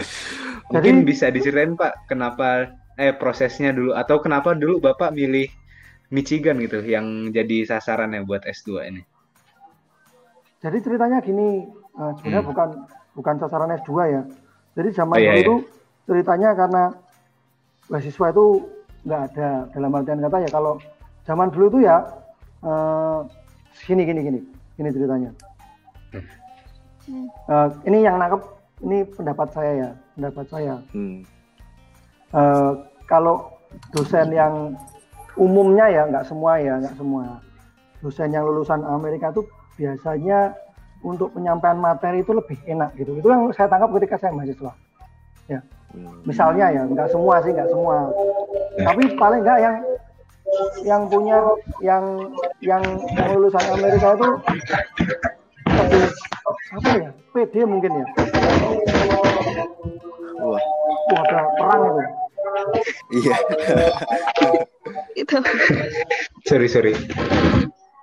mungkin 0.70 1.02
Jadi, 1.02 1.08
bisa 1.10 1.26
diceritain 1.34 1.74
Pak 1.74 2.06
kenapa 2.06 2.70
eh 3.00 3.12
prosesnya 3.16 3.72
dulu 3.72 3.96
atau 3.96 4.20
kenapa 4.20 4.52
dulu 4.52 4.80
Bapak 4.82 5.16
milih 5.16 5.48
Michigan 6.12 6.60
gitu 6.60 6.84
yang 6.84 7.32
jadi 7.32 7.64
sasarannya 7.64 8.28
buat 8.28 8.44
S2 8.44 8.70
ini? 8.92 9.02
Jadi 10.62 10.78
ceritanya 10.84 11.18
gini, 11.24 11.66
uh, 11.96 12.12
sebenarnya 12.20 12.44
hmm. 12.44 12.50
bukan 12.52 12.68
bukan 13.16 13.34
sasaran 13.40 13.72
S2 13.80 13.92
ya. 14.12 14.22
Jadi 14.76 14.88
zaman 14.92 15.16
oh, 15.16 15.20
iya, 15.20 15.32
dulu 15.40 15.56
iya. 15.58 15.68
ceritanya 16.08 16.50
karena 16.52 16.82
mahasiswa 17.88 18.26
itu 18.30 18.46
nggak 19.02 19.22
ada 19.32 19.48
dalam 19.74 19.90
artian 19.98 20.22
kata 20.22 20.36
ya 20.46 20.50
kalau 20.52 20.78
zaman 21.26 21.50
dulu 21.50 21.66
itu 21.76 21.78
ya 21.82 21.96
uh, 22.62 23.26
gini 23.88 24.06
gini 24.06 24.20
gini 24.22 24.40
ini 24.78 24.88
ceritanya. 24.92 25.30
Uh, 27.50 27.68
ini 27.88 28.06
yang 28.06 28.20
nangkep 28.20 28.40
ini 28.84 29.02
pendapat 29.10 29.48
saya 29.50 29.72
ya 29.74 29.90
pendapat 30.14 30.46
saya. 30.52 30.74
Hmm. 30.94 31.24
Uh, 32.32 32.72
kalau 33.06 33.52
dosen 33.92 34.32
yang 34.32 34.74
umumnya 35.36 35.88
ya 35.88 36.02
nggak 36.08 36.26
semua 36.28 36.60
ya 36.60 36.76
nggak 36.80 36.96
semua. 36.96 37.40
Dosen 38.02 38.34
yang 38.34 38.44
lulusan 38.44 38.82
Amerika 38.82 39.30
itu 39.30 39.46
biasanya 39.78 40.52
untuk 41.02 41.34
penyampaian 41.34 41.78
materi 41.78 42.20
itu 42.20 42.34
lebih 42.34 42.58
enak 42.66 42.94
gitu. 42.98 43.16
Itu 43.18 43.28
yang 43.30 43.48
saya 43.54 43.70
tangkap 43.70 43.90
ketika 44.00 44.16
saya 44.18 44.32
mahasiswa. 44.34 44.72
Ya. 45.50 45.60
Hmm. 45.92 46.24
misalnya 46.24 46.72
ya 46.72 46.88
nggak 46.88 47.12
semua 47.12 47.44
sih 47.44 47.52
nggak 47.52 47.68
semua. 47.68 48.08
Ya. 48.80 48.88
tapi 48.88 49.12
paling 49.12 49.44
nggak 49.44 49.58
yang 49.60 49.76
yang 50.88 51.02
punya 51.04 51.36
yang 51.84 52.04
yang, 52.64 52.82
yang 53.12 53.28
lulusan 53.36 53.60
Amerika 53.76 54.16
itu 54.16 54.28
lebih 55.68 56.04
apa 56.48 56.90
ya 56.96 57.10
PD 57.36 57.54
mungkin 57.68 57.92
ya. 57.92 58.06
Wah. 60.40 60.62
Wah 61.12 61.20
ada 61.28 61.40
perang 61.60 61.82
itu 61.92 62.21
iya 63.12 63.36
itu 65.16 65.36
sorry 66.48 66.68
sorry 66.68 66.92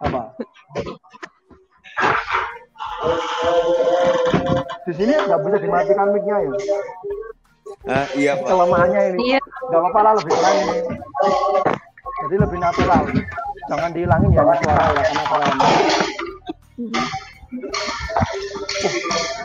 apa 0.04 0.22
di 4.88 4.94
sini 4.98 5.14
nggak 5.14 5.40
bisa 5.46 5.58
dimatikan 5.62 6.08
mic-nya 6.16 6.38
ya 6.44 6.52
Ah, 7.88 8.06
iya 8.12 8.36
pak. 8.36 8.50
Kelemahannya 8.52 9.02
ini. 9.16 9.34
Iya. 9.34 9.40
Gak 9.72 9.80
apa-apa 9.80 10.00
lah 10.04 10.14
lebih 10.20 10.36
keren 10.36 10.56
ini. 10.62 10.78
Jadi 12.28 12.36
lebih 12.36 12.58
natural. 12.60 13.04
Jangan 13.72 13.90
dihilangin 13.96 14.30
ya 14.36 14.44
suara 14.44 14.86
ya 15.00 15.04
karena. 15.26 15.54
Oh, 15.56 17.29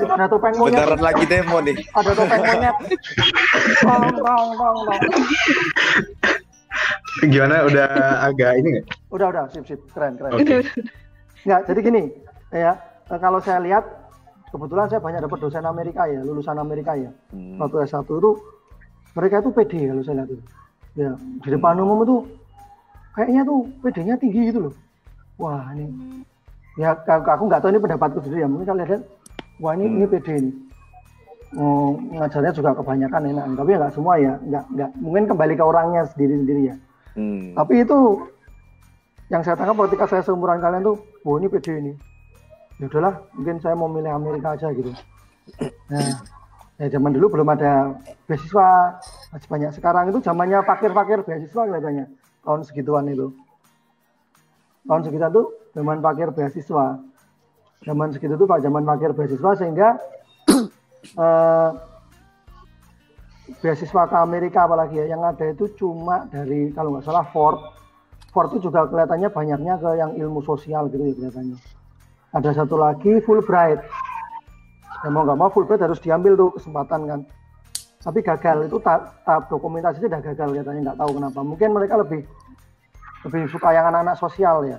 ada 0.05 0.27
topeng 0.29 0.55
monyet. 0.61 0.79
Beneran 0.79 1.01
lagi 1.01 1.25
demo 1.25 1.59
nih. 1.65 1.77
Ada 1.97 2.11
topeng 2.13 2.43
monyet. 2.45 2.77
Tong, 3.81 4.05
tong, 4.21 4.49
tong, 4.57 4.79
tong. 4.85 5.01
Gimana 7.25 7.65
udah 7.65 7.89
agak 8.27 8.59
ini 8.59 8.69
nggak? 8.79 8.87
Udah, 9.15 9.27
udah, 9.31 9.45
sip, 9.55 9.65
sip, 9.65 9.81
keren, 9.95 10.19
keren. 10.19 10.35
Oke. 10.35 10.67
Nggak, 11.47 11.61
jadi 11.71 11.81
gini, 11.81 12.03
ya, 12.51 12.73
kalau 13.07 13.39
saya 13.39 13.63
lihat, 13.63 13.85
kebetulan 14.51 14.91
saya 14.91 15.01
banyak 15.01 15.21
dapat 15.23 15.39
dosen 15.39 15.65
Amerika 15.65 16.09
ya, 16.11 16.21
lulusan 16.25 16.59
Amerika 16.59 16.99
ya. 16.99 17.13
Hmm. 17.31 17.61
Waktu 17.63 17.87
S1 17.87 18.03
itu, 18.09 18.31
mereka 19.15 19.45
itu 19.45 19.51
pede 19.55 19.81
kalau 19.87 20.03
saya 20.03 20.17
lihat 20.25 20.31
itu. 20.35 20.45
Ya, 20.95 21.11
di 21.19 21.49
depan 21.55 21.79
umum 21.79 22.03
itu, 22.03 22.17
kayaknya 23.15 23.43
tuh 23.47 23.71
PD-nya 23.83 24.15
tinggi 24.19 24.41
gitu 24.51 24.61
loh. 24.71 24.75
Wah, 25.39 25.71
ini, 25.75 25.87
ya 26.75 26.95
aku 26.99 27.43
nggak 27.47 27.61
tahu 27.63 27.71
ini 27.71 27.81
pendapatku 27.83 28.19
sendiri 28.25 28.43
ya, 28.45 28.49
mungkin 28.51 28.67
kalian 28.67 28.87
lihat, 28.87 29.03
wah 29.63 29.73
ini, 29.79 29.85
ini 29.87 30.07
PD 30.11 30.29
ini. 30.39 30.51
Oh, 31.55 31.95
ngajarnya 31.95 32.51
juga 32.51 32.75
kebanyakan 32.75 33.31
enak, 33.31 33.45
tapi 33.55 33.69
ya 33.71 33.79
nggak 33.79 33.95
semua 33.95 34.15
ya, 34.19 34.35
nggak, 34.43 34.65
nggak, 34.75 34.91
mungkin 34.99 35.23
kembali 35.31 35.55
ke 35.55 35.63
orangnya 35.63 36.03
sendiri-sendiri 36.11 36.63
ya. 36.67 36.77
Hmm. 37.15 37.55
Tapi 37.55 37.87
itu 37.87 37.99
yang 39.31 39.47
saya 39.47 39.55
tangkap 39.55 39.87
ketika 39.87 40.05
saya 40.11 40.23
seumuran 40.27 40.59
kalian 40.59 40.83
tuh, 40.83 40.99
wah 41.23 41.39
ini 41.39 41.47
PD 41.47 41.67
ini. 41.79 41.93
Ya 42.83 42.91
udahlah, 42.91 43.23
mungkin 43.39 43.63
saya 43.63 43.79
mau 43.79 43.87
milih 43.87 44.11
Amerika 44.11 44.59
aja 44.59 44.75
gitu. 44.75 44.91
Nah, 45.95 46.11
ya 46.83 46.91
zaman 46.91 47.15
dulu 47.15 47.39
belum 47.39 47.55
ada 47.55 47.95
beasiswa 48.27 48.99
masih 49.31 49.47
banyak. 49.47 49.71
Sekarang 49.79 50.11
itu 50.11 50.19
zamannya 50.19 50.59
fakir-fakir 50.67 51.23
beasiswa 51.23 51.71
kelihatannya 51.71 52.11
tahun 52.43 52.61
segituan 52.67 53.07
itu. 53.07 53.31
Tahun 54.85 55.01
segitu 55.01 55.27
tuh 55.33 55.47
zaman 55.73 55.99
fakir 56.05 56.29
beasiswa. 56.31 57.01
Zaman 57.85 58.09
segitu 58.13 58.35
tuh 58.37 58.47
pak 58.49 58.61
zaman 58.61 58.85
fakir 58.85 59.17
beasiswa 59.17 59.51
sehingga 59.57 59.89
eh, 61.25 61.71
beasiswa 63.61 64.03
ke 64.09 64.17
Amerika 64.17 64.65
apalagi 64.69 65.01
ya 65.01 65.17
yang 65.17 65.25
ada 65.25 65.53
itu 65.53 65.69
cuma 65.77 66.29
dari 66.29 66.73
kalau 66.77 66.97
nggak 66.97 67.05
salah 67.05 67.25
Ford. 67.33 67.61
Ford 68.33 68.51
itu 68.53 68.69
juga 68.69 68.85
kelihatannya 68.91 69.29
banyaknya 69.31 69.75
ke 69.81 69.91
yang 69.97 70.13
ilmu 70.21 70.45
sosial 70.45 70.93
gitu 70.93 71.01
ya 71.01 71.15
kelihatannya. 71.17 71.59
Ada 72.35 72.51
satu 72.65 72.77
lagi 72.77 73.25
Fulbright. 73.25 73.81
Ya 75.01 75.09
mau 75.09 75.25
nggak 75.25 75.39
mau 75.39 75.49
Fulbright 75.49 75.81
harus 75.81 76.01
diambil 76.01 76.37
tuh 76.37 76.53
kesempatan 76.61 77.01
kan. 77.09 77.21
Tapi 78.05 78.21
gagal 78.21 78.69
itu 78.69 78.77
tahap, 78.85 79.49
dokumentasi 79.49 79.97
sudah 79.97 80.21
gagal 80.21 80.53
kelihatannya 80.53 80.93
nggak 80.93 80.99
tahu 81.01 81.11
kenapa. 81.17 81.41
Mungkin 81.41 81.69
mereka 81.73 81.95
lebih 81.97 82.21
lebih 83.25 83.49
suka 83.49 83.73
yang 83.73 83.89
anak-anak 83.89 84.17
sosial 84.21 84.65
ya 84.69 84.79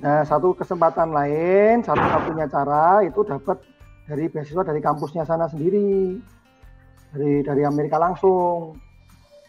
nah 0.00 0.22
satu 0.22 0.54
kesempatan 0.54 1.10
lain 1.10 1.82
satu-satunya 1.82 2.46
cara 2.46 3.02
itu 3.02 3.26
dapat 3.26 3.58
dari 4.04 4.28
beasiswa 4.28 4.62
dari 4.62 4.80
kampusnya 4.84 5.24
sana 5.24 5.48
sendiri 5.48 6.20
dari 7.14 7.40
dari 7.46 7.62
Amerika 7.62 7.96
langsung. 7.96 8.74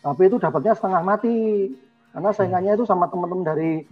Tapi 0.06 0.30
itu 0.30 0.38
dapatnya 0.38 0.78
setengah 0.78 1.02
mati 1.02 1.74
karena 2.13 2.30
saingannya 2.32 2.78
itu 2.78 2.86
sama 2.88 3.10
teman-teman 3.10 3.44
dari 3.44 3.84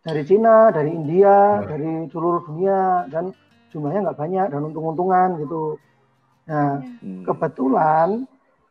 dari 0.00 0.22
Cina, 0.22 0.70
dari 0.70 0.94
India, 0.94 1.60
dari 1.66 2.06
seluruh 2.08 2.46
dunia 2.46 3.10
dan 3.10 3.34
jumlahnya 3.74 4.08
nggak 4.08 4.18
banyak 4.18 4.46
dan 4.54 4.60
untung-untungan 4.62 5.42
gitu. 5.42 5.76
Nah 6.46 6.78
Hmm. 7.02 7.26
kebetulan 7.26 8.22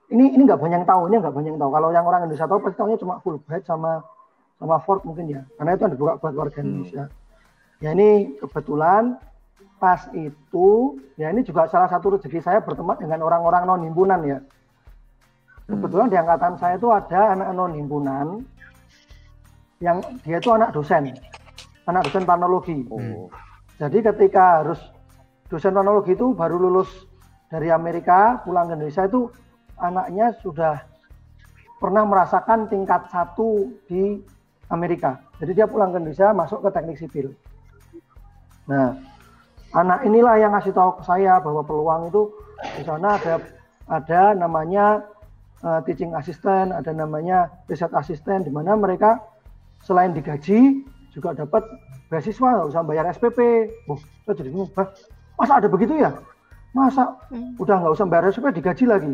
ini 0.08 0.32
ini 0.32 0.42
nggak 0.48 0.62
banyak 0.64 0.80
yang 0.82 0.88
tahu, 0.88 1.12
ini 1.12 1.16
nggak 1.20 1.36
banyak 1.36 1.52
yang 1.54 1.62
tahu. 1.62 1.72
Kalau 1.76 1.90
yang 1.92 2.06
orang 2.08 2.24
Indonesia 2.24 2.48
tahu 2.48 2.60
pasti 2.64 2.78
tahunya 2.80 2.98
cuma 3.04 3.20
Fulbright 3.20 3.68
sama 3.68 4.00
sama 4.56 4.80
Ford 4.84 5.04
mungkin 5.04 5.30
ya, 5.30 5.42
karena 5.60 5.76
itu 5.76 5.82
yang 5.84 5.94
dibuka 5.94 6.14
buat 6.20 6.34
warga 6.34 6.60
Indonesia. 6.64 7.04
Ya 7.84 7.90
ini 7.92 8.40
kebetulan 8.40 9.20
pas 9.76 10.08
itu 10.16 10.96
ya 11.20 11.28
ini 11.30 11.44
juga 11.44 11.68
salah 11.68 11.92
satu 11.92 12.16
rezeki 12.16 12.40
saya 12.40 12.64
berteman 12.64 12.96
dengan 12.96 13.20
orang-orang 13.28 13.68
non 13.68 13.84
himpunan 13.84 14.20
ya. 14.24 14.40
Kebetulan 15.66 16.08
di 16.08 16.18
angkatan 16.18 16.56
saya 16.56 16.80
itu 16.80 16.88
ada 16.88 17.36
anak 17.36 17.50
non 17.52 17.76
himpunan 17.76 18.46
yang 19.84 20.00
dia 20.24 20.40
itu 20.40 20.50
anak 20.56 20.72
dosen 20.72 21.12
anak 21.86 22.02
dosen 22.10 22.26
panologi. 22.26 22.86
Oh. 22.90 23.30
jadi 23.78 24.12
ketika 24.12 24.64
harus 24.64 24.80
dosen 25.52 25.76
panologi 25.76 26.16
itu 26.16 26.34
baru 26.34 26.58
lulus 26.58 26.90
dari 27.52 27.70
Amerika 27.70 28.42
pulang 28.42 28.72
ke 28.72 28.74
Indonesia 28.80 29.06
itu 29.06 29.30
anaknya 29.78 30.34
sudah 30.42 30.82
pernah 31.78 32.08
merasakan 32.08 32.72
tingkat 32.72 33.12
satu 33.12 33.70
di 33.86 34.24
Amerika 34.72 35.22
jadi 35.38 35.52
dia 35.64 35.66
pulang 35.68 35.94
ke 35.94 36.02
Indonesia 36.02 36.32
masuk 36.32 36.66
ke 36.66 36.70
teknik 36.74 36.98
sipil 36.98 37.34
nah 38.66 38.98
anak 39.76 40.08
inilah 40.08 40.40
yang 40.40 40.56
ngasih 40.56 40.72
tahu 40.72 40.98
ke 41.00 41.04
saya 41.04 41.38
bahwa 41.44 41.62
peluang 41.62 42.10
itu 42.10 42.32
di 42.80 42.84
sana 42.88 43.20
ada 43.20 43.44
ada 43.86 44.34
namanya 44.34 45.06
uh, 45.62 45.80
teaching 45.86 46.14
assistant, 46.18 46.74
ada 46.74 46.92
namanya 46.92 47.50
riset 47.70 47.92
assistant 47.94 48.46
di 48.46 48.52
mana 48.52 48.74
mereka 48.74 49.22
selain 49.86 50.14
digaji 50.14 50.86
juga 51.14 51.38
dapat 51.38 51.64
beasiswa 52.10 52.48
nggak 52.60 52.70
usah 52.70 52.82
bayar 52.84 53.06
SPP. 53.14 53.40
Wah, 53.90 54.00
saya 54.26 54.34
jadi 54.38 54.50
bingung, 54.52 54.70
"Hah, 54.74 54.90
masa 55.38 55.54
ada 55.62 55.68
begitu 55.70 55.94
ya? 55.96 56.12
Masa 56.76 57.16
udah 57.62 57.76
nggak 57.82 57.94
usah 57.94 58.06
bayar 58.10 58.26
SPP 58.34 58.62
digaji 58.62 58.86
lagi? 58.90 59.14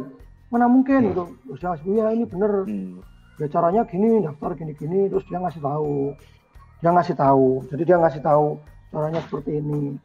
Mana 0.51 0.67
mungkin 0.67 1.15
itu? 1.15 1.25
Terus 1.47 1.79
dia 1.83 2.03
ya 2.03 2.05
ini 2.11 2.25
bener. 2.27 2.67
Hmm. 2.67 2.99
Ya 3.39 3.47
caranya 3.47 3.87
gini, 3.87 4.21
daftar 4.21 4.53
gini-gini, 4.57 5.07
terus 5.07 5.23
dia 5.29 5.39
ngasih 5.39 5.61
tahu. 5.63 6.13
Dia 6.83 6.91
ngasih 6.91 7.15
tahu. 7.15 7.47
Jadi 7.71 7.83
dia 7.87 7.97
ngasih 7.97 8.21
tahu 8.21 8.59
caranya 8.91 9.21
seperti 9.23 9.51
ini. 9.57 9.95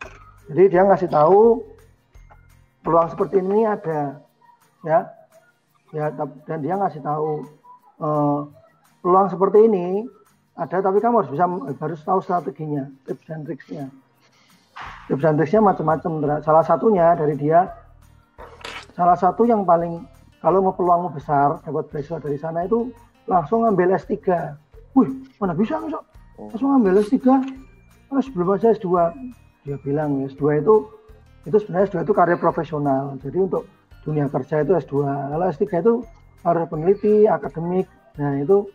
Jadi 0.47 0.63
dia 0.71 0.83
ngasih 0.87 1.11
tahu 1.11 1.59
peluang 2.87 3.11
seperti 3.11 3.43
ini 3.43 3.67
ada, 3.67 4.23
ya, 4.87 5.11
ya 5.91 6.07
dan 6.47 6.59
dia 6.63 6.79
ngasih 6.79 7.03
tahu 7.03 7.43
eh, 7.99 8.41
peluang 9.03 9.27
seperti 9.27 9.59
ini 9.67 10.07
ada, 10.55 10.79
tapi 10.79 11.03
kamu 11.03 11.27
harus 11.27 11.31
bisa 11.35 11.45
harus 11.83 12.01
tahu 12.07 12.23
strateginya, 12.23 12.87
tips 13.05 13.27
dan 13.27 13.43
triksnya. 13.43 13.85
Tips 15.11 15.23
dan 15.27 15.35
triksnya 15.35 15.61
macam-macam. 15.67 16.41
Salah 16.47 16.63
satunya 16.63 17.19
dari 17.19 17.35
dia, 17.35 17.67
salah 18.95 19.19
satu 19.19 19.43
yang 19.45 19.67
paling 19.67 20.07
kalau 20.39 20.63
mau 20.63 20.79
peluangmu 20.79 21.11
besar 21.11 21.59
dapat 21.67 21.91
beasiswa 21.91 22.23
dari 22.23 22.39
sana 22.39 22.63
itu 22.71 22.95
langsung 23.27 23.67
ambil 23.67 23.95
S3. 23.95 24.15
Wih, 24.97 25.11
mana 25.43 25.53
bisa 25.53 25.77
bisa? 25.83 26.01
Langsung 26.39 26.71
ambil 26.73 27.03
S3. 27.03 27.19
Ah, 28.07 28.23
sebelum 28.23 28.55
aja 28.55 28.71
S2 28.71 28.87
dia 29.67 29.77
bilang 29.83 30.23
S2 30.31 30.63
itu 30.63 30.75
itu 31.47 31.57
sebenarnya 31.59 31.91
S2 31.91 31.97
itu 32.07 32.15
karir 32.15 32.39
profesional. 32.39 33.19
Jadi 33.23 33.39
untuk 33.39 33.67
dunia 34.07 34.31
kerja 34.31 34.63
itu 34.63 34.73
S2. 34.79 34.95
Kalau 35.07 35.45
S3 35.51 35.65
itu 35.67 35.95
harus 36.47 36.65
peneliti, 36.71 37.27
akademik. 37.27 37.87
Nah, 38.19 38.39
itu 38.39 38.71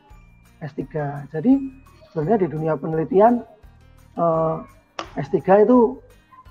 S3. 0.60 0.84
Jadi 1.32 1.52
sebenarnya 2.12 2.46
di 2.46 2.48
dunia 2.52 2.74
penelitian 2.76 3.44
eh, 4.20 4.56
S3 5.20 5.64
itu 5.64 5.96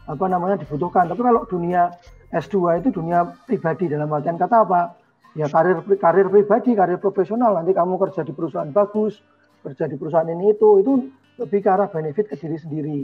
apa 0.08 0.24
namanya 0.26 0.56
dibutuhkan. 0.60 1.08
Tapi 1.08 1.20
kalau 1.20 1.44
dunia 1.48 1.92
S2 2.32 2.80
itu 2.80 2.88
dunia 2.92 3.28
pribadi 3.44 3.88
dalam 3.92 4.08
artian 4.12 4.40
kata 4.40 4.64
apa? 4.64 4.99
Ya 5.38 5.46
karir 5.46 5.78
karir 5.98 6.26
pribadi, 6.26 6.74
karir 6.74 6.98
profesional. 6.98 7.54
Nanti 7.54 7.70
kamu 7.70 7.96
kerja 7.98 8.26
di 8.26 8.34
perusahaan 8.34 8.70
bagus, 8.74 9.22
kerja 9.62 9.86
di 9.86 9.94
perusahaan 9.94 10.26
ini 10.26 10.54
itu 10.54 10.82
itu 10.82 10.92
lebih 11.38 11.62
ke 11.62 11.70
arah 11.70 11.86
benefit 11.86 12.26
ke 12.26 12.36
diri 12.36 12.58
sendiri. 12.58 13.00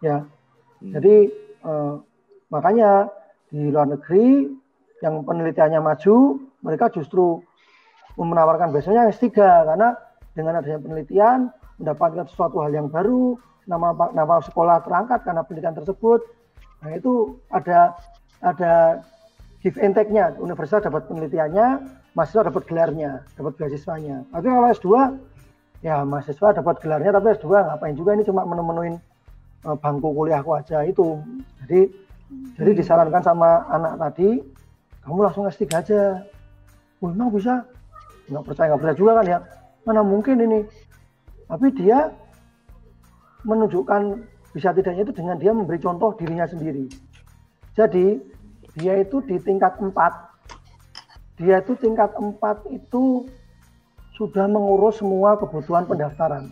Ya, 0.00 0.24
jadi 0.80 1.28
eh, 1.64 1.94
makanya 2.52 3.08
di 3.48 3.68
luar 3.68 3.88
negeri 3.88 4.48
yang 5.00 5.24
penelitiannya 5.24 5.80
maju, 5.80 6.16
mereka 6.60 6.92
justru 6.92 7.40
menawarkan 8.20 8.72
beasiswanya 8.72 9.08
S3 9.12 9.32
karena 9.32 9.96
dengan 10.36 10.60
adanya 10.60 10.80
penelitian 10.82 11.38
mendapatkan 11.80 12.28
sesuatu 12.28 12.60
hal 12.60 12.72
yang 12.72 12.92
baru 12.92 13.40
nama 13.64 13.92
nama 14.12 14.42
sekolah 14.44 14.84
terangkat 14.84 15.24
karena 15.24 15.42
penelitian 15.46 15.76
tersebut 15.78 16.20
nah 16.80 16.90
itu 16.96 17.36
ada 17.52 17.96
ada 18.40 19.04
give 19.60 19.76
and 19.80 19.92
take-nya 19.92 20.32
universitas 20.40 20.88
dapat 20.88 21.04
penelitiannya 21.08 21.84
mahasiswa 22.16 22.48
dapat 22.48 22.62
gelarnya 22.66 23.20
dapat 23.36 23.52
beasiswanya. 23.60 24.24
Tapi 24.32 24.46
kalau 24.48 24.68
S2 24.72 24.88
ya 25.84 26.02
mahasiswa 26.04 26.48
dapat 26.56 26.80
gelarnya 26.80 27.10
tapi 27.16 27.26
S2 27.36 27.48
ngapain 27.48 27.94
juga 27.96 28.16
ini? 28.16 28.24
Cuma 28.24 28.42
menu-menuin 28.48 28.96
uh, 29.68 29.76
bangku 29.76 30.08
kuliahku 30.12 30.50
aja 30.56 30.84
itu. 30.84 31.20
Jadi 31.64 31.92
jadi 32.56 32.70
disarankan 32.72 33.22
sama 33.22 33.68
anak 33.68 34.00
tadi 34.00 34.40
kamu 35.04 35.20
langsung 35.28 35.44
S3 35.48 35.64
aja. 35.76 36.00
Oh, 37.00 37.08
emang 37.08 37.32
bisa? 37.32 37.64
Nggak 38.28 38.44
percaya 38.44 38.66
nggak 38.72 38.80
percaya 38.80 38.96
juga 38.96 39.12
kan 39.20 39.26
ya? 39.28 39.38
Mana 39.88 40.00
mungkin 40.04 40.36
ini? 40.40 40.60
Tapi 41.48 41.66
dia 41.74 42.12
menunjukkan 43.44 44.20
bisa 44.52 44.74
tidaknya 44.74 45.02
itu 45.08 45.14
dengan 45.14 45.36
dia 45.40 45.52
memberi 45.54 45.80
contoh 45.80 46.12
dirinya 46.14 46.44
sendiri. 46.44 46.86
Jadi 47.72 48.20
dia 48.80 48.96
itu 48.96 49.20
di 49.28 49.36
tingkat 49.36 49.76
4 49.76 49.92
dia 51.36 51.60
itu 51.60 51.76
tingkat 51.76 52.16
4 52.16 52.40
itu 52.72 53.28
sudah 54.16 54.48
mengurus 54.48 55.00
semua 55.00 55.36
kebutuhan 55.36 55.84
pendaftaran 55.84 56.48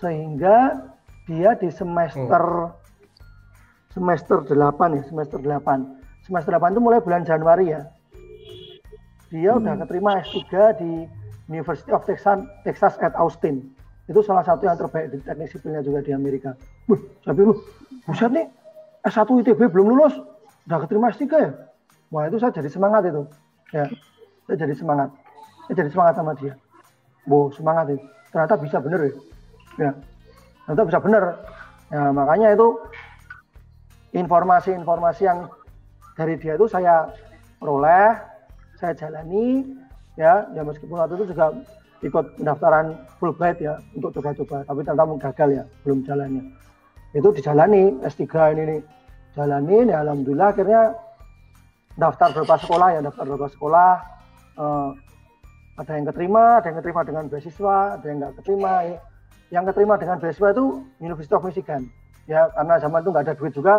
sehingga 0.00 0.88
dia 1.28 1.52
di 1.56 1.68
semester 1.68 2.40
hmm. 2.40 2.72
semester 3.92 4.40
8 4.44 4.96
ya 4.96 5.02
semester 5.04 5.38
8 5.40 6.24
semester 6.24 6.50
8 6.56 6.72
itu 6.72 6.80
mulai 6.80 7.00
bulan 7.04 7.24
Januari 7.28 7.76
ya 7.76 7.84
dia 9.28 9.52
hmm. 9.52 9.60
udah 9.60 9.74
keterima 9.84 10.10
S3 10.24 10.44
di 10.80 10.92
University 11.46 11.94
of 11.94 12.02
Texas, 12.08 12.42
Texas 12.66 12.94
at 13.04 13.14
Austin 13.14 13.62
itu 14.06 14.22
salah 14.22 14.46
satu 14.46 14.66
yang 14.66 14.78
terbaik 14.78 15.10
di 15.10 15.18
teknik 15.18 15.50
sipilnya 15.50 15.82
juga 15.82 15.98
di 15.98 16.14
Amerika. 16.14 16.54
Wih, 16.86 17.02
tapi 17.26 17.42
lu, 17.42 17.58
buset 18.06 18.30
nih, 18.30 18.46
S1 19.02 19.26
ITB 19.26 19.66
belum 19.66 19.86
lulus, 19.90 20.14
udah 20.66 20.78
keterima 20.82 21.14
S3 21.14 21.24
ya? 21.30 21.50
Wah 22.10 22.26
itu 22.26 22.36
saya 22.38 22.52
jadi 22.54 22.70
semangat 22.70 23.02
itu. 23.06 23.22
Ya, 23.74 23.86
saya 24.46 24.56
jadi 24.62 24.74
semangat. 24.74 25.10
Saya 25.66 25.74
jadi 25.82 25.90
semangat 25.90 26.14
sama 26.18 26.32
dia. 26.38 26.54
Wow, 27.26 27.50
semangat 27.50 27.90
itu. 27.90 28.02
Ternyata 28.30 28.54
bisa 28.58 28.78
bener 28.78 29.00
ya. 29.02 29.14
Ya, 29.76 29.90
ternyata 30.66 30.82
bisa 30.86 30.98
bener. 31.02 31.24
Ya, 31.90 32.02
makanya 32.10 32.48
itu 32.54 32.68
informasi-informasi 34.14 35.22
yang 35.26 35.50
dari 36.18 36.34
dia 36.40 36.54
itu 36.56 36.66
saya 36.66 37.10
peroleh, 37.60 38.16
saya 38.80 38.96
jalani, 38.96 39.66
ya, 40.16 40.48
ya 40.56 40.62
meskipun 40.64 40.96
waktu 40.96 41.20
itu 41.20 41.34
juga 41.34 41.52
ikut 42.04 42.40
pendaftaran 42.40 42.96
Fulbright 43.20 43.58
ya 43.60 43.80
untuk 43.96 44.12
coba-coba, 44.16 44.64
tapi 44.64 44.80
ternyata 44.84 45.30
gagal 45.30 45.48
ya, 45.62 45.64
belum 45.84 46.04
jalannya. 46.04 46.44
Itu 47.16 47.32
dijalani 47.32 48.00
S3 48.04 48.24
ini 48.56 48.62
nih 48.68 48.80
jalanin 49.36 49.92
ya 49.92 50.00
alhamdulillah 50.00 50.48
akhirnya 50.56 50.82
daftar 52.00 52.28
beberapa 52.32 52.56
sekolah 52.64 52.88
ya 52.96 53.00
daftar 53.04 53.24
beberapa 53.28 53.52
sekolah 53.52 53.90
uh, 54.56 54.90
ada 55.76 55.92
yang 55.92 56.06
keterima 56.08 56.44
ada 56.60 56.66
yang 56.72 56.78
keterima 56.80 57.02
dengan 57.04 57.24
beasiswa 57.28 57.76
ada 58.00 58.06
yang 58.08 58.18
nggak 58.24 58.34
keterima 58.40 58.72
ya. 58.88 58.98
yang 59.52 59.64
keterima 59.68 59.94
dengan 60.00 60.16
beasiswa 60.16 60.48
itu 60.56 60.64
University 61.04 61.34
of 61.36 61.44
Michigan 61.44 61.82
ya 62.24 62.48
karena 62.56 62.74
zaman 62.80 63.04
itu 63.04 63.10
nggak 63.12 63.24
ada 63.28 63.34
duit 63.36 63.52
juga 63.52 63.74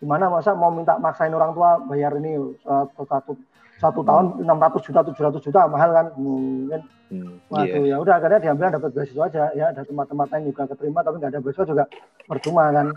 gimana 0.00 0.26
masa 0.26 0.56
mau 0.56 0.72
minta 0.72 0.98
maksain 0.98 1.30
orang 1.30 1.54
tua 1.54 1.78
bayar 1.86 2.16
ini 2.18 2.34
uh, 2.66 2.84
satu 2.96 3.36
satu 3.78 4.00
tahun 4.06 4.46
600 4.46 4.86
juta 4.86 5.00
700 5.06 5.46
juta 5.46 5.60
mahal 5.66 5.90
kan 5.90 6.06
mungkin 6.18 6.80
hmm, 7.10 7.34
waduh 7.50 7.82
yeah. 7.82 7.94
ya 7.94 7.96
udah 7.98 8.14
akhirnya 8.18 8.40
diambil 8.42 8.72
dapat 8.74 8.90
beasiswa 8.94 9.24
aja 9.28 9.42
ya 9.54 9.70
ada 9.70 9.82
tempat-tempat 9.86 10.26
lain 10.32 10.50
juga 10.50 10.62
keterima 10.70 11.04
tapi 11.04 11.16
nggak 11.20 11.32
ada 11.36 11.40
beasiswa 11.42 11.66
juga 11.68 11.84
percuma 12.26 12.70
kan 12.74 12.88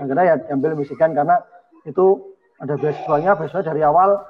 akhirnya 0.00 0.24
ya 0.24 0.34
ambil 0.52 0.76
Michigan 0.76 1.12
karena 1.16 1.40
itu 1.84 2.36
ada 2.60 2.74
beasiswanya 2.76 3.36
beasiswa 3.36 3.62
dari 3.64 3.82
awal 3.84 4.24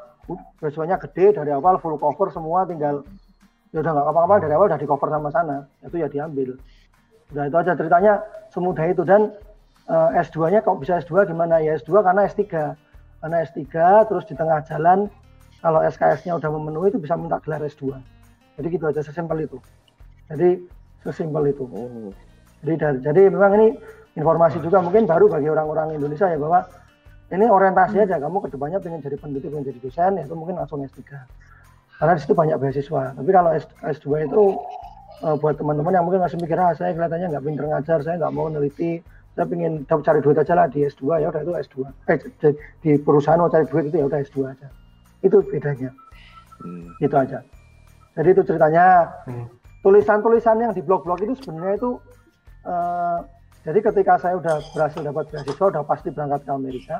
beasiswanya 0.59 0.99
gede 0.99 1.39
dari 1.39 1.51
awal 1.55 1.79
full 1.79 1.99
cover 1.99 2.31
semua 2.35 2.67
tinggal 2.67 3.07
ya 3.75 3.83
udah 3.83 3.93
nggak 3.93 4.07
apa-apa 4.09 4.35
dari 4.43 4.53
awal 4.55 4.67
udah 4.71 4.81
di 4.81 4.89
cover 4.89 5.09
sama 5.11 5.29
sana. 5.35 5.57
Itu 5.83 5.97
ya 5.99 6.09
diambil. 6.09 6.57
Udah 7.35 7.45
itu 7.51 7.57
aja 7.59 7.73
ceritanya 7.75 8.23
semudah 8.55 8.87
itu. 8.87 9.03
Dan 9.03 9.35
uh, 9.91 10.11
eh, 10.14 10.23
S2 10.23 10.55
nya 10.55 10.61
kalau 10.62 10.79
bisa 10.79 11.03
S2 11.03 11.27
gimana? 11.29 11.59
Ya 11.61 11.77
S2 11.77 12.01
karena 12.01 12.25
S3 12.31 12.43
karena 13.21 13.37
S3 13.43 13.64
terus 14.07 14.25
di 14.31 14.35
tengah 14.39 14.62
jalan 14.64 15.11
kalau 15.61 15.83
SKS 15.83 16.25
nya 16.29 16.39
udah 16.39 16.51
memenuhi 16.53 16.95
itu 16.95 17.01
bisa 17.01 17.19
minta 17.19 17.43
gelar 17.43 17.59
S2 17.64 17.97
jadi 18.57 18.67
gitu 18.73 18.85
aja 18.89 19.01
sesimpel 19.05 19.45
itu. 19.45 19.59
Jadi 20.33 20.64
sesimpel 21.05 21.53
itu. 21.53 21.64
Oh. 21.69 22.11
jadi 22.64 22.75
dari, 22.81 22.99
jadi 23.05 23.21
memang 23.29 23.53
ini 23.61 23.69
informasi 24.17 24.59
juga 24.64 24.81
mungkin 24.81 25.05
baru 25.05 25.29
bagi 25.29 25.49
orang-orang 25.53 26.01
Indonesia 26.01 26.27
ya 26.27 26.41
bahwa 26.41 26.64
ini 27.27 27.45
orientasi 27.47 27.97
aja 28.01 28.17
kamu 28.17 28.39
ke 28.43 28.49
depannya 28.55 28.79
pengen 28.81 29.01
jadi 29.05 29.17
peneliti 29.21 29.47
pengen 29.53 29.67
jadi 29.69 29.79
dosen 29.83 30.12
ya 30.17 30.23
itu 30.25 30.35
mungkin 30.35 30.57
langsung 30.57 30.81
S3 30.83 31.05
karena 31.97 32.12
di 32.12 32.21
situ 32.21 32.35
banyak 32.37 32.57
beasiswa. 32.61 33.03
Tapi 33.17 33.31
kalau 33.33 33.51
S, 33.57 33.64
S2 33.81 34.29
itu 34.29 34.43
uh, 35.25 35.37
buat 35.41 35.57
teman-teman 35.57 35.97
yang 35.97 36.05
mungkin 36.05 36.21
masih 36.21 36.37
mikir 36.37 36.57
ah 36.61 36.77
saya 36.77 36.93
kelihatannya 36.93 37.33
nggak 37.33 37.45
pinter 37.45 37.64
ngajar 37.73 37.99
saya 38.05 38.21
nggak 38.21 38.33
mau 38.37 38.53
neliti 38.53 39.01
saya 39.33 39.45
pengen 39.49 39.85
cari 39.85 40.21
duit 40.21 40.37
aja 40.37 40.53
lah 40.57 40.69
di 40.69 40.85
S2 40.85 41.21
ya 41.21 41.29
udah 41.29 41.41
itu 41.45 41.53
S2 41.57 41.77
eh, 42.09 42.19
di 42.81 42.91
perusahaan 43.01 43.41
mau 43.41 43.53
cari 43.53 43.69
duit 43.69 43.93
itu 43.93 43.97
ya 44.01 44.07
udah 44.09 44.21
S2 44.25 44.39
aja. 44.49 44.69
Itu 45.25 45.41
bedanya. 45.45 45.91
Hmm. 46.57 46.89
itu 47.05 47.12
aja. 47.12 47.45
Jadi 48.17 48.29
itu 48.33 48.43
ceritanya. 48.45 49.12
Hmm. 49.29 49.47
tulisan-tulisan 49.85 50.59
yang 50.59 50.75
di 50.75 50.83
blog-blog 50.83 51.23
itu 51.23 51.39
sebenarnya 51.39 51.79
itu 51.79 51.95
uh, 52.67 53.23
jadi 53.67 53.79
ketika 53.83 54.14
saya 54.23 54.39
udah 54.39 54.62
berhasil 54.71 55.03
dapat 55.03 55.27
beasiswa, 55.35 55.64
udah 55.67 55.83
pasti 55.83 56.09
berangkat 56.14 56.47
ke 56.47 56.51
Amerika, 56.55 56.97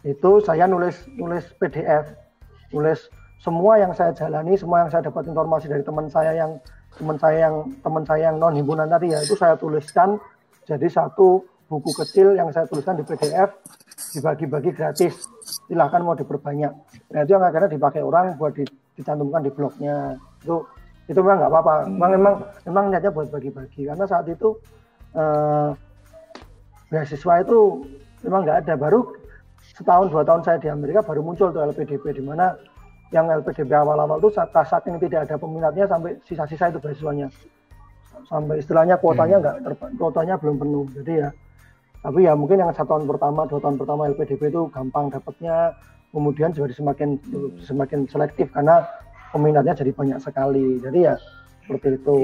itu 0.00 0.40
saya 0.40 0.64
nulis 0.64 0.96
nulis 1.12 1.44
PDF, 1.60 2.08
nulis 2.72 3.04
semua 3.44 3.76
yang 3.76 3.92
saya 3.92 4.16
jalani, 4.16 4.56
semua 4.56 4.88
yang 4.88 4.90
saya 4.90 5.04
dapat 5.04 5.28
informasi 5.28 5.68
dari 5.68 5.84
teman 5.84 6.08
saya 6.08 6.32
yang 6.32 6.56
teman 6.96 7.20
saya 7.20 7.50
yang 7.50 7.68
teman 7.84 8.02
saya 8.08 8.32
yang 8.32 8.36
non 8.40 8.56
himpunan 8.56 8.88
tadi 8.88 9.12
ya 9.12 9.20
itu 9.20 9.36
saya 9.36 9.60
tuliskan 9.60 10.16
jadi 10.64 10.88
satu 10.88 11.44
buku 11.68 11.90
kecil 12.00 12.32
yang 12.32 12.48
saya 12.48 12.64
tuliskan 12.64 12.96
di 12.96 13.04
PDF 13.04 13.52
dibagi-bagi 14.16 14.70
gratis. 14.72 15.28
Silahkan 15.68 16.00
mau 16.00 16.16
diperbanyak. 16.16 16.72
Nah 17.12 17.20
itu 17.20 17.30
yang 17.36 17.44
akhirnya 17.44 17.68
dipakai 17.68 18.00
orang 18.00 18.40
buat 18.40 18.56
dicantumkan 18.96 19.44
di 19.44 19.50
blognya. 19.52 20.16
Itu 20.40 20.64
itu 21.04 21.20
memang 21.20 21.44
nggak 21.44 21.52
apa-apa. 21.52 21.74
Memang 21.92 22.10
memang 22.16 22.34
memang 22.64 22.84
niatnya 22.88 23.12
buat 23.12 23.28
bagi-bagi. 23.28 23.84
Karena 23.84 24.04
saat 24.08 24.24
itu 24.30 24.56
eh, 25.14 25.70
beasiswa 26.90 27.34
itu 27.42 27.58
memang 28.26 28.46
nggak 28.46 28.58
ada. 28.66 28.74
Baru 28.74 29.14
setahun 29.74 30.12
dua 30.12 30.22
tahun 30.22 30.42
saya 30.44 30.58
di 30.60 30.68
Amerika 30.70 31.02
baru 31.02 31.24
muncul 31.24 31.50
tuh 31.50 31.64
LPDP 31.64 32.14
di 32.14 32.22
mana 32.22 32.54
yang 33.14 33.30
LPDP 33.30 33.70
awal-awal 33.74 34.18
itu 34.18 34.34
saking 34.34 34.98
tidak 34.98 35.30
ada 35.30 35.38
peminatnya 35.38 35.86
sampai 35.86 36.18
sisa-sisa 36.26 36.70
itu 36.70 36.78
beasiswanya. 36.82 37.30
Sampai 38.26 38.58
istilahnya 38.62 38.98
kuotanya 38.98 39.38
hmm. 39.38 39.42
nggak 39.42 39.56
hmm. 39.78 39.96
kuotanya 39.98 40.34
belum 40.38 40.56
penuh. 40.58 40.86
Jadi 41.02 41.12
ya 41.22 41.28
tapi 42.04 42.28
ya 42.28 42.36
mungkin 42.36 42.60
yang 42.60 42.68
satu 42.76 43.00
tahun 43.00 43.08
pertama 43.08 43.48
dua 43.48 43.60
tahun 43.64 43.76
pertama 43.80 44.10
LPDP 44.12 44.52
itu 44.52 44.68
gampang 44.70 45.08
dapatnya. 45.08 45.72
Kemudian 46.14 46.54
jadi 46.54 46.70
semakin 46.70 47.18
semakin 47.58 48.06
selektif 48.06 48.46
karena 48.54 48.86
peminatnya 49.34 49.74
jadi 49.74 49.90
banyak 49.90 50.18
sekali. 50.22 50.78
Jadi 50.78 51.10
ya 51.10 51.18
seperti 51.66 51.98
itu 51.98 52.16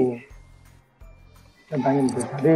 tentang 1.71 1.93
itu. 2.03 2.19
Jadi 2.43 2.55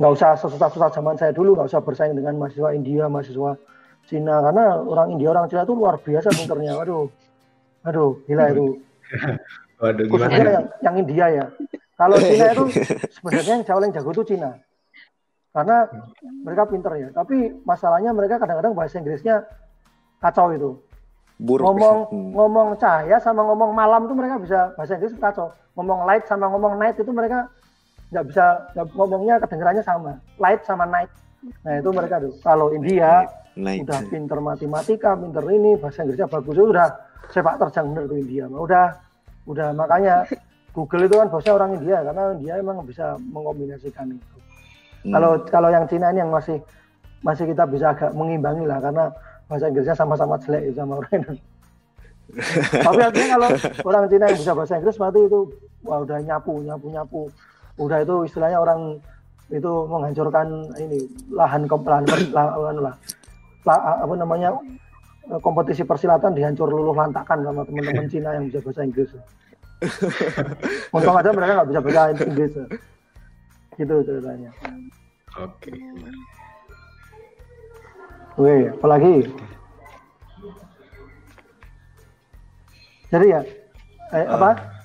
nggak 0.00 0.12
usah 0.12 0.30
susah-susah 0.40 0.88
zaman 0.92 1.14
saya 1.20 1.32
dulu, 1.36 1.54
nggak 1.56 1.68
usah 1.68 1.80
bersaing 1.84 2.16
dengan 2.16 2.40
mahasiswa 2.40 2.72
India, 2.72 3.04
mahasiswa 3.06 3.60
Cina 4.06 4.38
karena 4.38 4.80
orang 4.80 5.08
India, 5.12 5.28
orang 5.34 5.46
Cina 5.52 5.62
itu 5.68 5.74
luar 5.76 6.00
biasa 6.00 6.32
pinternya. 6.32 6.72
Waduh, 6.80 7.06
aduh, 7.84 8.10
gila 8.24 8.44
itu. 8.50 8.66
Waduh, 9.82 10.04
gimana? 10.08 10.32
yang, 10.32 10.66
yang 10.80 10.94
India 10.96 11.26
ya. 11.28 11.44
Kalau 11.96 12.16
Cina 12.16 12.44
itu 12.52 12.64
sebenarnya 13.20 13.52
yang 13.60 13.64
jauh 13.66 13.82
yang 13.82 13.92
jago 13.92 14.10
itu 14.16 14.24
Cina. 14.36 14.50
Karena 15.56 15.88
mereka 16.44 16.68
pinter 16.68 16.92
ya. 17.00 17.08
Tapi 17.16 17.64
masalahnya 17.64 18.12
mereka 18.12 18.36
kadang-kadang 18.36 18.76
bahasa 18.76 19.00
Inggrisnya 19.00 19.44
kacau 20.20 20.52
itu. 20.52 20.70
Buruk. 21.36 21.64
Ngomong 21.68 21.96
hmm. 22.12 22.28
ngomong 22.32 22.68
cahaya 22.80 23.16
sama 23.20 23.44
ngomong 23.44 23.72
malam 23.72 24.08
itu 24.08 24.14
mereka 24.16 24.36
bisa 24.40 24.58
bahasa 24.76 25.00
Inggris 25.00 25.16
kacau. 25.16 25.52
Ngomong 25.76 26.04
light 26.04 26.24
sama 26.28 26.48
ngomong 26.52 26.76
night 26.76 26.96
itu 27.00 27.08
mereka 27.12 27.48
nggak 28.16 28.26
bisa 28.32 28.44
gak, 28.72 28.86
ngomongnya 28.96 29.36
kedengarannya 29.44 29.84
sama 29.84 30.16
light 30.40 30.64
sama 30.64 30.88
night 30.88 31.12
nah 31.62 31.76
itu 31.76 31.90
mereka 31.92 32.16
tuh 32.18 32.32
kalau 32.40 32.72
India 32.72 33.28
night. 33.54 33.84
udah 33.84 34.00
pinter 34.08 34.38
matematika 34.40 35.12
pinter 35.14 35.44
ini 35.52 35.76
bahasa 35.76 36.02
Inggrisnya 36.08 36.28
bagus 36.32 36.56
udah 36.56 36.88
sepak 37.28 37.60
terjang 37.60 37.92
bener 37.92 38.04
tuh 38.08 38.18
India 38.18 38.44
udah 38.48 38.86
udah 39.44 39.68
makanya 39.76 40.24
Google 40.72 41.04
itu 41.04 41.14
kan 41.20 41.28
bosnya 41.28 41.52
orang 41.52 41.70
India 41.76 42.00
karena 42.00 42.22
India 42.32 42.54
emang 42.56 42.80
bisa 42.88 43.20
mengombinasikan 43.20 44.16
itu 44.16 44.36
hmm. 45.04 45.12
kalau 45.12 45.30
kalau 45.44 45.68
yang 45.68 45.84
Cina 45.84 46.08
ini 46.08 46.24
yang 46.24 46.32
masih 46.32 46.56
masih 47.20 47.44
kita 47.52 47.68
bisa 47.68 47.92
agak 47.92 48.10
mengimbangi 48.16 48.64
lah 48.64 48.80
karena 48.80 49.12
bahasa 49.46 49.68
Inggrisnya 49.68 49.94
sama-sama 49.94 50.40
jelek 50.40 50.72
sama 50.72 51.04
orang 51.04 51.12
Indonesia 51.20 51.54
Tapi 52.86 53.00
artinya 53.00 53.38
kalau 53.38 53.48
orang 53.86 54.04
Cina 54.10 54.24
yang 54.26 54.38
bisa 54.38 54.52
bahasa 54.52 54.74
Inggris 54.78 54.98
berarti 54.98 55.20
itu 55.22 55.40
wah 55.86 56.02
udah 56.02 56.18
nyapu, 56.26 56.58
nyapu, 56.66 56.86
nyapu. 56.90 57.22
Udah 57.76 58.00
itu 58.00 58.24
istilahnya 58.24 58.58
orang 58.60 59.00
itu 59.52 59.72
menghancurkan 59.86 60.74
ini 60.80 61.06
lahan 61.30 61.70
lahan, 61.70 62.04
lahan, 62.34 62.76
lah, 62.82 62.94
apa 64.02 64.14
namanya 64.18 64.50
kompetisi 65.42 65.82
persilatan 65.82 66.34
dihancur 66.34 66.70
luluh 66.70 66.94
lantakan 66.94 67.42
sama 67.42 67.62
teman-teman 67.66 68.06
Cina 68.10 68.34
yang 68.34 68.46
bisa 68.50 68.62
bahasa 68.62 68.82
Inggris. 68.86 69.10
Untung 70.96 71.18
aja 71.18 71.30
mereka 71.34 71.52
nggak 71.62 71.68
bisa 71.70 71.80
bahasa 71.82 72.24
Inggris. 72.26 72.52
Gitu 73.76 73.94
ceritanya. 74.06 74.50
Oke. 75.36 75.68
Okay. 75.68 75.78
Wih, 78.36 78.68
apalagi? 78.68 79.32
Jadi 83.08 83.26
ya, 83.32 83.40
eh, 84.12 84.26
uh, 84.28 84.36
apa? 84.36 84.75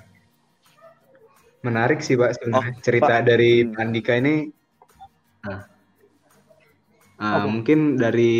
Menarik 1.61 2.01
sih 2.01 2.17
Pak 2.17 2.41
sebenarnya 2.41 2.73
oh, 2.73 2.81
cerita 2.81 3.13
Pak. 3.21 3.25
dari 3.29 3.69
Andika 3.77 4.17
ini. 4.17 4.49
Nah, 5.45 5.61
uh, 7.21 7.45
mungkin 7.45 8.01
dari 8.01 8.33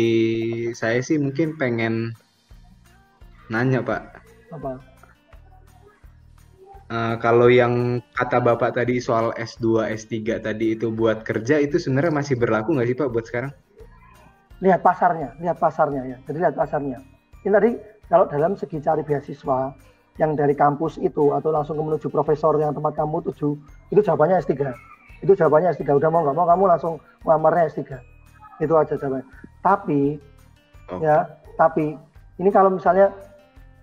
saya 0.74 0.98
sih 0.98 1.22
mungkin 1.22 1.54
pengen 1.54 2.10
nanya 3.46 3.78
Pak. 3.82 4.02
Apa? 4.50 4.72
Uh, 6.92 7.16
kalau 7.22 7.48
yang 7.48 8.04
kata 8.18 8.42
Bapak 8.42 8.76
tadi 8.76 9.00
soal 9.00 9.32
S2, 9.38 9.88
S3 9.96 10.44
tadi 10.44 10.76
itu 10.76 10.92
buat 10.92 11.24
kerja 11.24 11.56
itu 11.56 11.80
sebenarnya 11.80 12.12
masih 12.12 12.34
berlaku 12.36 12.76
nggak 12.76 12.88
sih 12.90 12.98
Pak 12.98 13.08
buat 13.08 13.24
sekarang? 13.24 13.52
Lihat 14.60 14.82
pasarnya, 14.84 15.32
lihat 15.40 15.56
pasarnya 15.62 16.02
ya. 16.04 16.16
Jadi 16.26 16.38
lihat 16.42 16.54
pasarnya. 16.58 16.98
Ini 17.42 17.50
tadi 17.50 17.70
kalau 18.12 18.28
dalam 18.28 18.58
segi 18.58 18.78
cari 18.82 19.02
beasiswa 19.06 19.72
yang 20.20 20.36
dari 20.36 20.52
kampus 20.52 21.00
itu 21.00 21.32
atau 21.32 21.48
langsung 21.48 21.80
menuju 21.80 22.12
profesor 22.12 22.52
yang 22.60 22.76
tempat 22.76 23.00
kamu 23.00 23.24
tuju 23.32 23.56
itu 23.88 24.00
jawabannya 24.04 24.44
S3 24.44 24.52
itu 25.22 25.32
jawabannya 25.38 25.72
S3 25.72 25.86
udah 25.86 26.10
mau 26.10 26.26
nggak 26.26 26.36
mau 26.36 26.46
kamu 26.50 26.64
langsung 26.66 26.94
ngelamarnya 27.22 27.70
S3 27.70 27.80
itu 28.58 28.74
aja 28.74 28.94
jawabannya. 28.98 29.26
Tapi 29.62 30.00
oh. 30.90 30.98
ya 30.98 31.30
tapi 31.54 31.94
ini 32.42 32.50
kalau 32.50 32.74
misalnya 32.74 33.14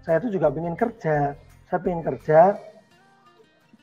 saya 0.03 0.19
itu 0.19 0.35
juga 0.35 0.51
ingin 0.51 0.75
kerja. 0.75 1.33
Saya 1.71 1.79
ingin 1.87 2.03
kerja 2.03 2.59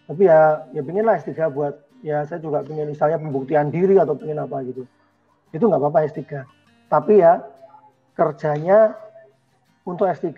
tapi 0.07 0.31
ya 0.31 0.63
ya 0.71 0.85
ingin 0.85 1.03
lah 1.03 1.19
S3 1.19 1.33
buat 1.51 1.75
ya 2.05 2.23
saya 2.29 2.39
juga 2.39 2.63
ingin 2.69 2.93
misalnya 2.93 3.19
pembuktian 3.19 3.73
diri 3.73 3.97
atau 3.97 4.15
ingin 4.21 4.45
apa 4.45 4.61
gitu. 4.69 4.85
Itu 5.51 5.67
nggak 5.67 5.81
apa-apa 5.81 6.07
S3 6.13 6.45
tapi 6.93 7.25
ya 7.25 7.41
kerjanya 8.15 8.95
untuk 9.89 10.07
S3 10.13 10.31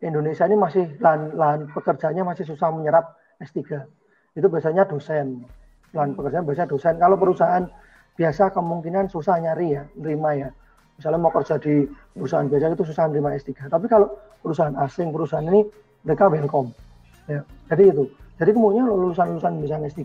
Indonesia 0.00 0.48
ini 0.48 0.56
masih 0.56 0.84
lahan, 0.96 1.36
lahan 1.36 1.60
pekerjaannya 1.76 2.24
masih 2.24 2.44
susah 2.48 2.72
menyerap 2.72 3.20
S3. 3.36 3.84
Itu 4.32 4.48
biasanya 4.48 4.88
dosen. 4.88 5.44
Lahan 5.92 6.16
pekerjaan 6.16 6.48
biasanya 6.48 6.68
dosen. 6.72 6.96
Kalau 6.96 7.16
perusahaan 7.20 7.64
biasa 8.16 8.52
kemungkinan 8.56 9.12
susah 9.12 9.36
nyari 9.40 9.76
ya, 9.76 9.82
nerima 10.00 10.32
ya. 10.36 10.48
Misalnya 10.96 11.20
mau 11.20 11.32
kerja 11.32 11.60
di 11.60 11.84
perusahaan 12.16 12.48
biasa 12.48 12.72
itu 12.72 12.84
susah 12.88 13.04
nerima 13.12 13.36
S3. 13.36 13.68
Tapi 13.68 13.86
kalau 13.88 14.08
perusahaan 14.40 14.76
asing, 14.80 15.12
perusahaan 15.12 15.44
ini 15.44 15.68
mereka 16.04 16.32
welcome. 16.32 16.72
Ya, 17.28 17.44
jadi 17.68 17.92
itu. 17.92 18.04
Jadi 18.40 18.56
kemudian 18.56 18.88
lulusan-lulusan 18.88 19.60
misalnya 19.60 19.92
S3 19.92 20.00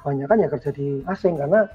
banyak 0.00 0.24
kan 0.24 0.40
ya 0.40 0.48
kerja 0.48 0.70
di 0.72 1.04
asing 1.04 1.36
karena 1.36 1.68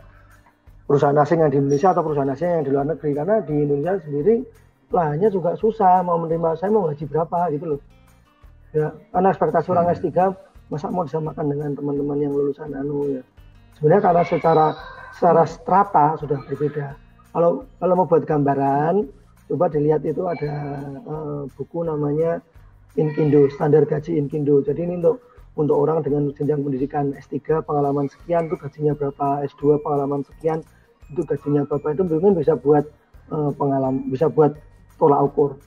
perusahaan 0.90 1.16
asing 1.22 1.46
yang 1.46 1.52
di 1.54 1.62
Indonesia 1.62 1.94
atau 1.94 2.02
perusahaan 2.02 2.34
asing 2.34 2.50
yang 2.50 2.66
di 2.66 2.72
luar 2.74 2.86
negeri 2.90 3.12
karena 3.14 3.36
di 3.46 3.56
Indonesia 3.62 4.02
sendiri 4.02 4.36
lahannya 4.94 5.30
juga 5.34 5.58
susah 5.58 6.06
mau 6.06 6.22
menerima 6.22 6.56
saya 6.56 6.70
mau 6.70 6.86
gaji 6.86 7.06
berapa 7.10 7.50
gitu 7.52 7.66
loh. 7.76 7.82
Ya 8.74 8.94
karena 9.10 9.28
ekspektasi 9.34 9.68
orang 9.74 9.86
hmm. 9.90 9.96
S3 9.98 10.10
masa 10.70 10.90
mau 10.90 11.06
disamakan 11.06 11.46
dengan 11.50 11.70
teman-teman 11.78 12.18
yang 12.22 12.34
lulusan 12.34 12.74
anu 12.74 13.20
ya. 13.20 13.24
Sebenarnya 13.78 14.02
karena 14.06 14.24
secara 14.26 14.66
secara 15.14 15.44
strata 15.46 16.06
sudah 16.18 16.40
berbeda. 16.50 16.98
Kalau 17.34 17.66
kalau 17.82 17.94
mau 17.98 18.06
buat 18.06 18.26
gambaran 18.26 19.10
coba 19.50 19.66
dilihat 19.70 20.06
itu 20.06 20.26
ada 20.26 20.54
uh, 21.06 21.44
buku 21.58 21.86
namanya 21.86 22.42
Inkindo 22.94 23.50
standar 23.54 23.86
gaji 23.90 24.18
Inkindo. 24.18 24.62
Jadi 24.62 24.86
ini 24.86 25.02
untuk 25.02 25.22
untuk 25.54 25.78
orang 25.78 26.02
dengan 26.02 26.34
jenjang 26.34 26.66
pendidikan 26.66 27.14
S3 27.14 27.62
pengalaman 27.66 28.10
sekian 28.10 28.50
itu 28.50 28.58
gajinya 28.58 28.94
berapa 28.98 29.46
S2 29.46 29.82
pengalaman 29.82 30.26
sekian 30.26 30.66
itu 31.14 31.22
gajinya 31.26 31.66
berapa. 31.70 31.94
Itu 31.94 32.06
mungkin 32.10 32.38
bisa 32.38 32.58
buat 32.58 32.86
uh, 33.30 33.54
pengalaman 33.54 34.10
bisa 34.10 34.30
buat 34.30 34.58
tolak 35.04 35.20
ukur. 35.28 35.60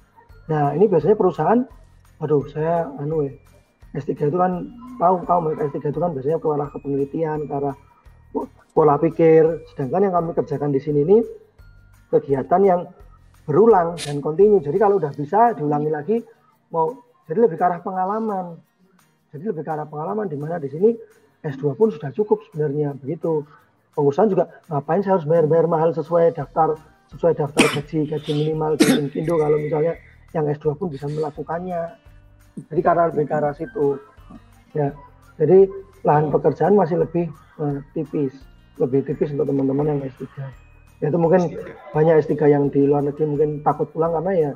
Nah 0.49 0.73
ini 0.73 0.89
biasanya 0.89 1.13
perusahaan, 1.13 1.61
aduh 2.25 2.49
saya 2.49 2.89
anu 2.97 3.29
ya, 3.29 3.33
S3 3.93 4.33
itu 4.33 4.39
kan 4.41 4.65
tahu 4.97 5.29
tahu 5.29 5.53
S3 5.61 5.93
itu 5.93 6.01
kan 6.01 6.11
biasanya 6.17 6.41
ke 6.41 6.47
arah 6.49 6.69
kepenelitian, 6.73 7.39
ke 7.45 7.53
arah 7.53 7.77
pola 8.73 8.97
pikir. 8.97 9.69
Sedangkan 9.69 10.09
yang 10.09 10.15
kami 10.17 10.33
kerjakan 10.33 10.73
di 10.73 10.81
sini 10.81 11.05
ini 11.05 11.21
kegiatan 12.09 12.61
yang 12.65 12.81
berulang 13.45 14.01
dan 14.01 14.25
kontinu. 14.25 14.57
Jadi 14.65 14.81
kalau 14.81 14.97
udah 14.97 15.13
bisa 15.13 15.53
diulangi 15.53 15.93
lagi, 15.93 16.17
mau 16.73 16.97
jadi 17.29 17.45
lebih 17.45 17.61
ke 17.61 17.65
arah 17.69 17.85
pengalaman. 17.85 18.57
Jadi 19.37 19.45
lebih 19.53 19.63
ke 19.67 19.71
arah 19.71 19.85
pengalaman 19.85 20.33
di 20.33 20.41
mana 20.41 20.57
di 20.57 20.73
sini 20.73 20.97
S2 21.45 21.77
pun 21.77 21.93
sudah 21.93 22.09
cukup 22.17 22.41
sebenarnya 22.49 22.97
begitu. 22.97 23.45
Pengusaha 23.93 24.29
juga 24.29 24.45
ngapain 24.69 25.01
saya 25.01 25.17
harus 25.17 25.25
bayar-bayar 25.29 25.67
mahal 25.69 25.91
sesuai 25.97 26.37
daftar 26.37 26.77
sesuai 27.15 27.35
daftar 27.39 27.65
gaji 27.71 28.11
gaji 28.11 28.31
minimal 28.35 28.75
di 28.79 29.11
Indo 29.15 29.39
kalau 29.39 29.59
misalnya 29.61 29.95
yang 30.35 30.45
S2 30.51 30.75
pun 30.75 30.89
bisa 30.91 31.07
melakukannya. 31.07 31.81
Jadi 32.73 32.81
karena 32.81 33.09
lebih 33.13 33.25
ke 33.29 33.35
arah 33.37 33.55
situ. 33.55 34.01
Ya. 34.73 34.91
Jadi 35.37 35.69
lahan 36.03 36.33
pekerjaan 36.33 36.75
masih 36.75 37.03
lebih 37.05 37.29
uh, 37.61 37.79
tipis, 37.93 38.33
lebih 38.81 39.05
tipis 39.05 39.33
untuk 39.37 39.49
teman-teman 39.53 39.97
yang 39.97 40.01
S3. 40.09 40.25
Ya, 41.05 41.13
itu 41.13 41.19
mungkin 41.21 41.53
banyak 41.93 42.15
S3 42.25 42.33
yang 42.49 42.65
di 42.73 42.89
luar 42.89 43.05
negeri 43.05 43.29
mungkin 43.29 43.61
takut 43.61 43.93
pulang 43.93 44.17
karena 44.17 44.33
ya 44.33 44.51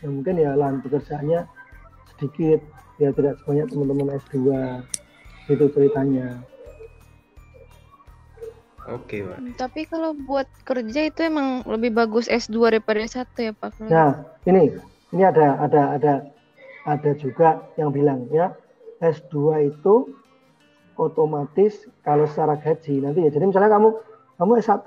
ya 0.00 0.08
mungkin 0.08 0.34
ya 0.36 0.50
lahan 0.56 0.80
pekerjaannya 0.84 1.40
sedikit 2.16 2.60
ya 3.00 3.08
tidak 3.16 3.40
sebanyak 3.40 3.66
teman-teman 3.72 4.16
S2 4.20 4.36
itu 5.48 5.64
ceritanya. 5.72 6.44
Oke, 8.90 9.22
Pak. 9.22 9.38
Hmm, 9.38 9.54
tapi 9.54 9.86
kalau 9.86 10.12
buat 10.12 10.50
kerja 10.66 11.06
itu 11.06 11.20
emang 11.22 11.62
lebih 11.62 11.94
bagus 11.94 12.26
S2 12.26 12.74
daripada 12.74 12.98
S1 12.98 13.30
ya, 13.38 13.52
Pak? 13.54 13.78
Nah, 13.86 14.26
ini 14.50 14.74
ini 15.14 15.22
ada 15.22 15.58
ada 15.62 15.94
ada 15.94 16.12
ada 16.86 17.10
juga 17.18 17.62
yang 17.78 17.90
bilang 17.94 18.26
ya 18.30 18.54
S2 19.02 19.70
itu 19.70 20.10
otomatis 21.00 21.88
kalau 22.04 22.28
secara 22.28 22.60
gaji 22.60 23.00
nanti 23.00 23.24
ya 23.24 23.30
jadi 23.32 23.48
misalnya 23.48 23.72
kamu 23.72 23.88
kamu 24.36 24.52
S1 24.60 24.84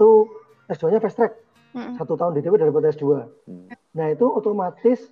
S2-nya 0.69 0.99
fast 1.01 1.17
track 1.17 1.33
hmm. 1.73 1.97
satu 1.97 2.13
tahun 2.13 2.37
DDP 2.37 2.61
daripada 2.61 2.93
S2 2.93 3.25
hmm. 3.49 3.67
nah 3.97 4.07
itu 4.13 4.25
otomatis 4.29 5.09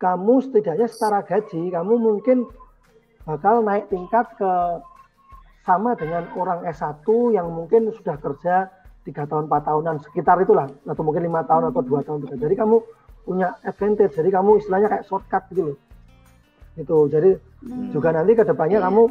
kamu 0.00 0.40
setidaknya 0.48 0.88
secara 0.88 1.20
gaji 1.22 1.70
kamu 1.72 1.92
mungkin 2.00 2.48
bakal 3.24 3.64
naik 3.64 3.88
tingkat 3.88 4.28
ke 4.36 4.52
sama 5.64 5.96
dengan 5.96 6.28
orang 6.36 6.62
S1 6.68 7.08
yang 7.32 7.48
mungkin 7.48 7.88
sudah 7.88 8.20
kerja 8.20 8.68
tiga 9.04 9.24
tahun 9.24 9.48
empat 9.48 9.62
tahunan 9.64 9.96
sekitar 10.04 10.36
itulah. 10.44 10.68
Atau 10.84 11.02
mungkin 11.04 11.24
lima 11.24 11.44
tahun 11.48 11.72
atau 11.72 11.80
dua 11.80 12.04
tahun 12.04 12.24
juga 12.24 12.36
jadi 12.36 12.54
kamu 12.56 12.76
punya 13.24 13.56
advantage. 13.64 14.12
Jadi 14.12 14.28
kamu 14.28 14.60
istilahnya 14.60 14.88
kayak 14.92 15.04
shortcut 15.08 15.42
gitu 15.52 15.72
loh. 15.72 15.78
Itu 16.76 17.08
jadi 17.08 17.40
hmm. 17.64 17.96
juga 17.96 18.12
nanti 18.12 18.36
ke 18.36 18.44
depannya 18.44 18.78
yeah. 18.80 18.86
kamu 18.88 19.02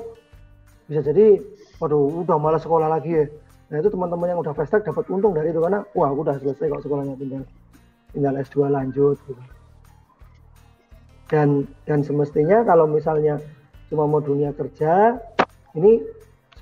bisa 0.84 1.02
jadi 1.02 1.42
waduh 1.82 2.22
udah 2.22 2.38
malah 2.38 2.62
sekolah 2.62 2.86
lagi 2.86 3.12
ya. 3.18 3.26
Nah 3.74 3.82
itu 3.82 3.90
teman-teman 3.90 4.38
yang 4.38 4.40
udah 4.46 4.54
fast 4.54 4.70
track 4.70 4.86
dapat 4.86 5.10
untung 5.10 5.34
dari 5.34 5.50
itu 5.50 5.58
karena 5.58 5.82
wah 5.98 6.14
aku 6.14 6.22
udah 6.22 6.38
selesai 6.38 6.70
kok 6.70 6.82
sekolahnya 6.86 7.18
tinggal 7.18 7.42
tinggal 8.14 8.34
S2 8.38 8.70
lanjut 8.70 9.18
gitu. 9.26 9.44
Dan 11.34 11.66
dan 11.90 12.06
semestinya 12.06 12.62
kalau 12.62 12.86
misalnya 12.86 13.42
cuma 13.90 14.06
mau 14.06 14.22
dunia 14.22 14.54
kerja 14.54 15.18
ini 15.74 16.04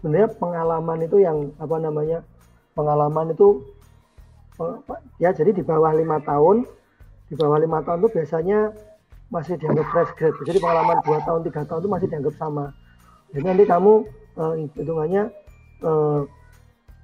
sebenarnya 0.02 0.34
pengalaman 0.42 1.00
itu 1.06 1.22
yang 1.22 1.54
apa 1.62 1.78
namanya 1.78 2.26
pengalaman 2.74 3.38
itu 3.38 3.62
ya 5.22 5.30
jadi 5.30 5.54
di 5.54 5.62
bawah 5.62 5.94
lima 5.94 6.18
tahun 6.26 6.66
di 7.30 7.38
bawah 7.38 7.62
lima 7.62 7.86
tahun 7.86 8.02
itu 8.02 8.10
biasanya 8.18 8.74
masih 9.32 9.56
dianggap 9.56 9.88
fresh 9.96 10.12
grade. 10.20 10.36
Jadi 10.44 10.60
pengalaman 10.60 11.00
dua 11.08 11.24
tahun 11.24 11.48
tiga 11.48 11.64
tahun 11.64 11.80
itu 11.88 11.90
masih 11.90 12.08
dianggap 12.12 12.36
sama. 12.36 12.66
Jadi 13.32 13.46
nanti 13.48 13.64
kamu 13.64 14.04
uh, 14.36 14.54
hitungannya 14.76 15.32
uh, 15.88 16.28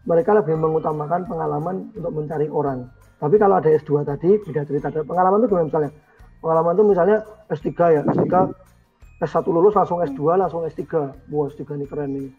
mereka 0.03 0.35
lebih 0.35 0.59
mengutamakan 0.59 1.23
pengalaman 1.23 1.87
untuk 1.95 2.11
mencari 2.11 2.51
orang. 2.51 2.91
Tapi 3.17 3.39
kalau 3.39 3.63
ada 3.63 3.71
S2 3.71 4.03
tadi 4.03 4.35
beda 4.43 4.67
cerita. 4.67 4.91
Pengalaman 4.91 5.39
itu 5.39 5.47
gimana 5.47 5.65
misalnya? 5.71 5.91
Pengalaman 6.43 6.71
itu 6.75 6.83
misalnya 6.83 7.17
S3 7.47 7.69
ya 7.95 8.01
S3 8.03 8.27
S1 9.17 9.45
lulus 9.49 9.73
langsung 9.73 9.97
S2 10.05 10.21
langsung 10.37 10.61
S3 10.67 10.83
wah 11.33 11.49
S3 11.49 11.63
ini 11.73 11.85
keren 11.89 12.09
nih 12.13 12.29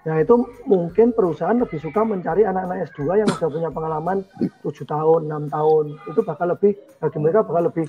Nah 0.00 0.16
itu 0.16 0.34
mungkin 0.64 1.12
perusahaan 1.12 1.56
lebih 1.56 1.76
suka 1.76 2.00
mencari 2.04 2.48
anak-anak 2.48 2.88
S2 2.88 3.20
yang 3.20 3.28
sudah 3.36 3.48
punya 3.52 3.68
pengalaman 3.68 4.24
7 4.64 4.64
tahun, 4.88 5.20
6 5.28 5.52
tahun. 5.52 5.84
Itu 6.08 6.20
bakal 6.24 6.56
lebih, 6.56 6.72
bagi 6.96 7.18
mereka 7.20 7.44
bakal 7.44 7.68
lebih 7.68 7.84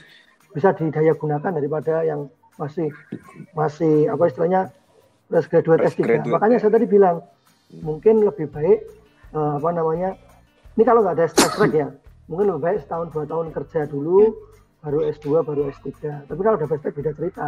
bisa 0.52 0.76
didaya 0.76 1.16
gunakan 1.16 1.52
daripada 1.56 2.04
yang 2.04 2.28
masih 2.60 2.92
masih 3.56 4.12
apa 4.12 4.28
istilahnya 4.28 4.62
fresh 5.32 5.48
graduate 5.48 5.88
S3. 5.88 6.00
Graduate. 6.04 6.34
Makanya 6.36 6.58
saya 6.60 6.72
tadi 6.76 6.86
bilang 6.92 7.24
mungkin 7.80 8.28
lebih 8.28 8.52
baik 8.52 8.84
uh, 9.32 9.56
apa 9.58 9.70
namanya 9.72 10.20
ini 10.76 10.84
kalau 10.84 11.04
nggak 11.04 11.16
ada 11.16 11.26
stress 11.32 11.56
track 11.56 11.72
ya 11.72 11.88
mungkin 12.28 12.52
lebih 12.52 12.62
baik 12.64 12.78
setahun 12.84 13.08
dua 13.16 13.24
tahun 13.24 13.48
kerja 13.56 13.88
dulu 13.88 14.36
baru 14.84 15.00
S2 15.16 15.28
baru 15.44 15.62
S3 15.72 15.90
tapi 16.28 16.42
kalau 16.44 16.56
udah 16.60 16.68
fast 16.68 16.82
track 16.84 16.96
beda 17.00 17.12
cerita 17.16 17.48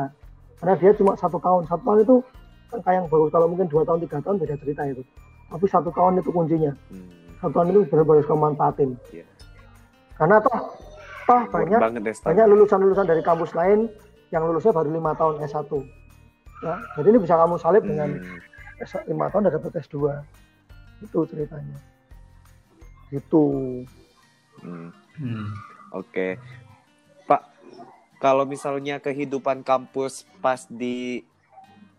karena 0.64 0.74
dia 0.80 0.92
cuma 0.96 1.12
satu 1.20 1.38
tahun 1.44 1.68
satu 1.68 1.82
tahun 1.84 2.00
itu 2.08 2.16
angka 2.74 2.92
yang 2.92 3.06
bagus 3.08 3.30
kalau 3.30 3.48
mungkin 3.48 3.68
dua 3.70 3.86
tahun 3.86 4.00
tiga 4.04 4.18
tahun 4.26 4.38
beda 4.42 4.56
cerita 4.58 4.82
itu 4.90 5.04
tapi 5.54 5.66
satu 5.70 5.90
tahun 5.94 6.20
itu 6.20 6.30
kuncinya 6.34 6.72
hmm. 6.90 7.38
satu 7.42 7.52
tahun 7.54 7.68
itu 7.72 7.80
benar-benar 7.88 8.26
harus 8.26 8.30
manfaatin 8.34 8.90
yeah. 9.14 9.28
karena 10.18 10.42
toh 10.42 10.60
toh 11.30 11.42
banyak 11.54 11.80
banyak 12.02 12.46
lulusan-lulusan 12.50 13.06
dari 13.06 13.22
kampus 13.22 13.54
lain 13.54 13.88
yang 14.34 14.50
lulusnya 14.50 14.74
baru 14.74 14.90
lima 14.90 15.14
tahun 15.14 15.46
S1 15.46 15.70
ya, 16.66 16.76
jadi 16.98 17.08
ini 17.14 17.20
bisa 17.22 17.38
kamu 17.38 17.56
salib 17.62 17.86
hmm. 17.86 17.90
dengan 17.94 18.10
lima 19.06 19.26
tahun 19.30 19.42
udah 19.46 19.54
dapat 19.62 19.72
S2 19.86 19.98
itu 21.06 21.20
ceritanya 21.30 21.78
itu 23.14 23.44
hmm. 24.66 24.90
hmm. 25.22 25.48
oke 25.94 26.10
okay. 26.10 26.32
Pak 27.30 27.42
kalau 28.18 28.50
misalnya 28.50 28.98
kehidupan 28.98 29.62
kampus 29.62 30.26
pas 30.42 30.66
di 30.66 31.22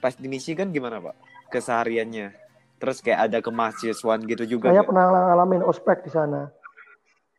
pas 0.05 0.13
di 0.13 0.29
Michigan 0.29 0.69
gimana 0.69 1.01
Pak? 1.01 1.17
Kesehariannya. 1.49 2.37
Terus 2.77 3.01
kayak 3.01 3.33
ada 3.33 3.41
kemahasiswaan 3.41 4.21
gitu 4.29 4.45
juga 4.45 4.69
saya 4.69 4.85
pernah 4.85 5.09
ngalamin 5.09 5.65
ospek 5.65 6.05
di 6.05 6.13
sana. 6.13 6.53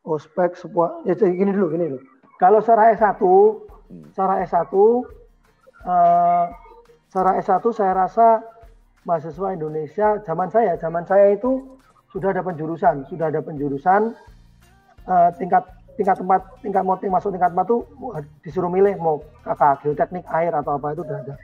Ospek 0.02 0.58
sebuah 0.58 1.06
ya 1.06 1.14
gini 1.14 1.54
dulu 1.54 1.70
gini 1.70 1.94
dulu. 1.94 2.02
Kalau 2.42 2.58
secara 2.58 2.90
S1 2.98 3.22
hmm. 3.22 4.10
secara 4.10 4.42
S1 4.42 4.74
uh, 4.74 6.46
secara 7.06 7.30
S1 7.38 7.64
saya 7.70 7.92
rasa 7.94 8.42
mahasiswa 9.06 9.54
Indonesia 9.54 10.18
zaman 10.26 10.50
saya 10.50 10.74
zaman 10.82 11.06
saya 11.06 11.38
itu 11.38 11.78
sudah 12.10 12.34
ada 12.34 12.42
penjurusan 12.42 13.06
sudah 13.06 13.30
ada 13.30 13.38
penjurusan 13.38 14.10
uh, 15.06 15.30
tingkat 15.38 15.62
tingkat 15.94 16.18
tempat 16.18 16.42
tingkat 16.60 16.82
mau 16.82 16.98
masuk 16.98 17.30
tingkat 17.30 17.54
tempat 17.54 17.66
tuh 17.70 17.86
disuruh 18.42 18.66
milih 18.66 18.98
mau 18.98 19.22
kakak 19.46 19.86
geoteknik 19.86 20.26
air 20.34 20.50
atau 20.50 20.74
apa 20.74 20.90
itu 20.90 21.06
udah 21.06 21.18
ada. 21.22 21.34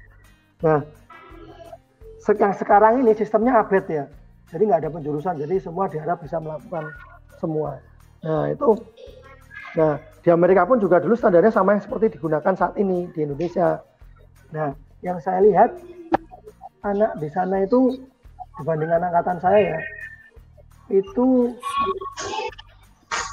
Nah 0.66 0.78
yang 2.30 2.54
sekarang 2.54 3.02
ini 3.02 3.12
sistemnya 3.18 3.58
update 3.58 3.88
ya. 3.90 4.04
Jadi 4.52 4.62
nggak 4.68 4.80
ada 4.84 4.90
penjurusan 4.92 5.34
jadi 5.42 5.56
semua 5.58 5.88
diharap 5.88 6.20
bisa 6.22 6.38
melakukan 6.38 6.92
semua. 7.40 7.80
Nah 8.22 8.52
itu 8.52 8.78
nah 9.72 9.96
di 10.20 10.28
Amerika 10.28 10.68
pun 10.68 10.76
juga 10.78 11.00
dulu 11.00 11.16
standarnya 11.16 11.50
sama 11.50 11.74
yang 11.74 11.82
seperti 11.82 12.14
digunakan 12.14 12.54
saat 12.54 12.76
ini 12.78 13.08
di 13.10 13.24
Indonesia. 13.24 13.80
Nah 14.52 14.76
yang 15.00 15.18
saya 15.18 15.42
lihat 15.42 15.74
anak 16.86 17.16
di 17.18 17.26
sana 17.32 17.64
itu 17.64 17.96
dibandingkan 18.60 19.02
angkatan 19.02 19.38
saya 19.40 19.60
ya 19.74 19.80
itu 20.92 21.56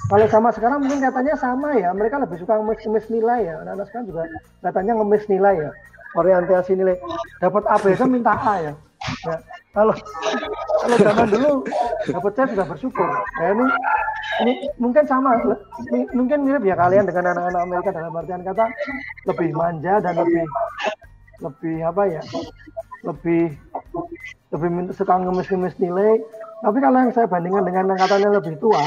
kalau 0.08 0.26
sama 0.32 0.50
sekarang 0.56 0.82
mungkin 0.82 1.04
katanya 1.04 1.36
sama 1.36 1.76
ya 1.76 1.92
mereka 1.92 2.18
lebih 2.18 2.40
suka 2.40 2.58
ngemis-ngemis 2.58 3.12
nilai 3.14 3.46
ya. 3.46 3.62
Anak-anak 3.62 3.86
sekarang 3.92 4.08
juga 4.08 4.24
katanya 4.64 4.94
ngemis 4.98 5.28
nilai 5.28 5.56
ya 5.68 5.72
orientasi 6.18 6.78
nilai 6.78 6.98
dapat 7.42 7.64
A 7.70 7.76
biasa 7.78 8.04
minta 8.10 8.34
A 8.34 8.54
ya, 8.62 8.74
ya 9.28 9.38
kalau 9.70 9.94
kalau 10.82 10.98
zaman 10.98 11.28
dulu 11.30 11.52
dapat 12.10 12.32
C 12.34 12.38
sudah 12.56 12.66
bersyukur. 12.66 13.10
Ya 13.38 13.54
ini 13.54 13.66
ini 14.40 14.54
mungkin 14.82 15.04
sama 15.06 15.38
ini, 15.94 16.10
mungkin 16.16 16.48
mirip 16.48 16.64
ya 16.66 16.74
kalian 16.74 17.06
dengan 17.06 17.36
anak-anak 17.36 17.62
Amerika 17.70 17.90
dalam 17.94 18.18
artian 18.18 18.42
kata 18.42 18.66
lebih 19.30 19.50
manja 19.54 20.02
dan 20.02 20.14
lebih 20.18 20.46
lebih 21.44 21.76
apa 21.86 22.04
ya? 22.10 22.22
Lebih 23.06 23.56
lebih 24.52 24.70
suka 24.98 25.14
ngemis-ngemis 25.22 25.78
nilai. 25.78 26.18
Tapi 26.60 26.78
kalau 26.84 26.98
yang 27.00 27.14
saya 27.16 27.30
bandingkan 27.30 27.64
dengan 27.64 27.96
angkatan 27.96 28.20
yang 28.20 28.36
lebih 28.36 28.60
tua, 28.60 28.84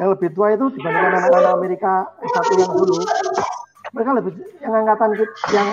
yang 0.00 0.08
lebih 0.16 0.32
tua 0.32 0.56
itu 0.56 0.72
dibandingkan 0.72 1.12
anak-anak 1.20 1.52
Amerika 1.60 1.92
S1 2.24 2.56
yang 2.56 2.72
dulu, 2.72 2.96
mereka 3.92 4.10
lebih 4.16 4.32
yang 4.64 4.74
angkatan 4.80 5.10
yang 5.52 5.68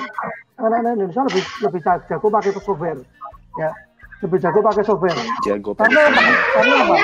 anak-anak 0.60 0.91
Indonesia 0.97 1.24
lebih 1.28 1.43
lebih 1.66 1.82
jago 1.86 2.28
pakai 2.30 2.51
software, 2.54 3.01
ya 3.58 3.72
lebih 4.24 4.39
jago 4.39 4.60
pakai 4.64 4.84
software. 4.86 5.20
Jago 5.43 5.72
karena 5.76 6.01
apa? 6.08 6.22
Karena 6.56 6.76
apa? 6.80 6.95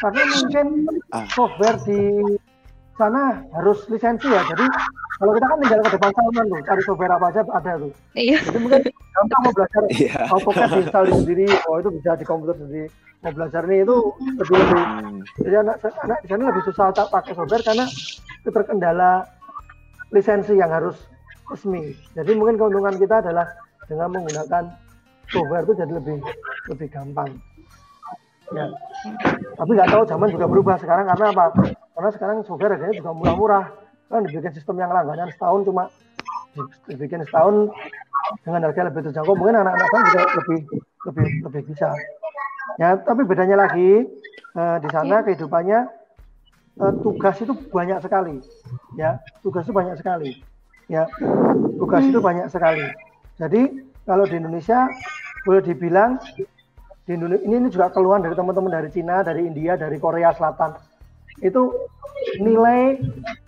Karena 0.00 0.22
mungkin 0.26 0.66
ah. 1.14 1.26
software 1.30 1.78
di 1.86 2.00
sana 2.98 3.40
harus 3.56 3.88
lisensi 3.88 4.28
ya, 4.28 4.44
jadi 4.44 4.64
kalau 5.20 5.36
kita 5.36 5.46
kan 5.52 5.58
tinggal 5.60 5.80
ke 5.84 5.90
depan 6.00 6.10
Salman 6.16 6.44
tuh, 6.48 6.60
cari 6.64 6.82
software 6.84 7.12
apa 7.12 7.26
aja 7.28 7.40
ada 7.44 7.72
tuh. 7.76 7.92
Iya. 8.16 8.40
Jadi 8.40 8.58
mungkin 8.60 8.80
gampang 8.88 9.40
mau 9.44 9.52
belajar, 9.52 9.82
mau 10.32 10.40
pokoknya 10.40 10.68
diinstal 10.72 11.04
sendiri, 11.12 11.46
oh 11.68 11.76
itu 11.76 11.90
bisa 11.92 12.10
di 12.16 12.24
komputer 12.24 12.56
sendiri. 12.56 12.88
Mau 13.20 13.32
belajar 13.36 13.62
nih 13.68 13.84
itu 13.84 13.96
lebih 14.40 14.56
lebih. 14.56 14.80
Hmm. 14.80 15.20
Jadi 15.44 15.56
anak 15.60 15.76
anak 15.84 16.18
di 16.24 16.26
sana 16.32 16.42
lebih 16.48 16.62
susah 16.72 16.86
tak 16.96 17.08
pakai 17.12 17.32
software 17.36 17.64
karena 17.64 17.84
itu 18.40 18.48
terkendala 18.48 19.28
lisensi 20.08 20.56
yang 20.56 20.72
harus 20.72 20.96
resmi. 21.50 21.92
Jadi 22.14 22.30
mungkin 22.38 22.56
keuntungan 22.56 22.94
kita 22.96 23.20
adalah 23.20 23.46
dengan 23.90 24.08
menggunakan 24.14 24.64
software 25.28 25.64
itu 25.66 25.74
jadi 25.74 25.92
lebih 25.92 26.16
lebih 26.70 26.88
gampang. 26.90 27.30
Ya. 28.50 28.66
Tapi 29.54 29.70
nggak 29.74 29.90
tahu 29.90 30.02
zaman 30.06 30.28
juga 30.30 30.46
berubah 30.50 30.76
sekarang 30.78 31.06
karena 31.10 31.26
apa? 31.34 31.44
Karena 31.94 32.10
sekarang 32.14 32.36
software 32.46 32.74
harganya 32.74 32.94
juga 32.98 33.10
murah-murah 33.14 33.66
kan 34.10 34.26
dibikin 34.26 34.50
sistem 34.50 34.82
yang 34.82 34.90
langganan 34.90 35.30
setahun 35.30 35.62
cuma 35.62 35.86
dibikin 36.90 37.22
setahun 37.22 37.70
dengan 38.42 38.66
harga 38.66 38.90
lebih 38.90 39.00
terjangkau 39.06 39.38
mungkin 39.38 39.62
anak-anak 39.62 39.88
kan 39.88 40.00
juga 40.10 40.20
lebih 40.34 40.60
lebih 41.06 41.28
lebih 41.46 41.62
bisa 41.70 41.88
ya 42.82 42.98
tapi 42.98 43.22
bedanya 43.22 43.56
lagi 43.66 44.02
eh, 44.58 44.76
di 44.82 44.88
sana 44.90 45.22
kehidupannya 45.22 45.78
eh, 46.82 46.92
tugas 47.06 47.38
itu 47.38 47.54
banyak 47.70 48.02
sekali 48.02 48.42
ya 48.98 49.22
tugas 49.46 49.62
itu 49.62 49.72
banyak 49.74 49.94
sekali 49.94 50.42
ya 50.90 51.06
tugas 51.78 52.02
itu 52.02 52.18
banyak 52.18 52.50
sekali. 52.50 52.82
Jadi 53.38 53.86
kalau 54.02 54.26
di 54.26 54.36
Indonesia 54.36 54.90
boleh 55.46 55.62
dibilang 55.62 56.18
di 57.06 57.14
Indonesia 57.14 57.46
ini, 57.46 57.56
ini 57.62 57.68
juga 57.70 57.94
keluhan 57.94 58.26
dari 58.26 58.34
teman-teman 58.34 58.74
dari 58.74 58.90
Cina 58.90 59.22
dari 59.22 59.46
India 59.46 59.78
dari 59.78 59.96
Korea 60.02 60.34
Selatan. 60.34 60.74
Itu 61.40 61.72
nilai 62.42 62.98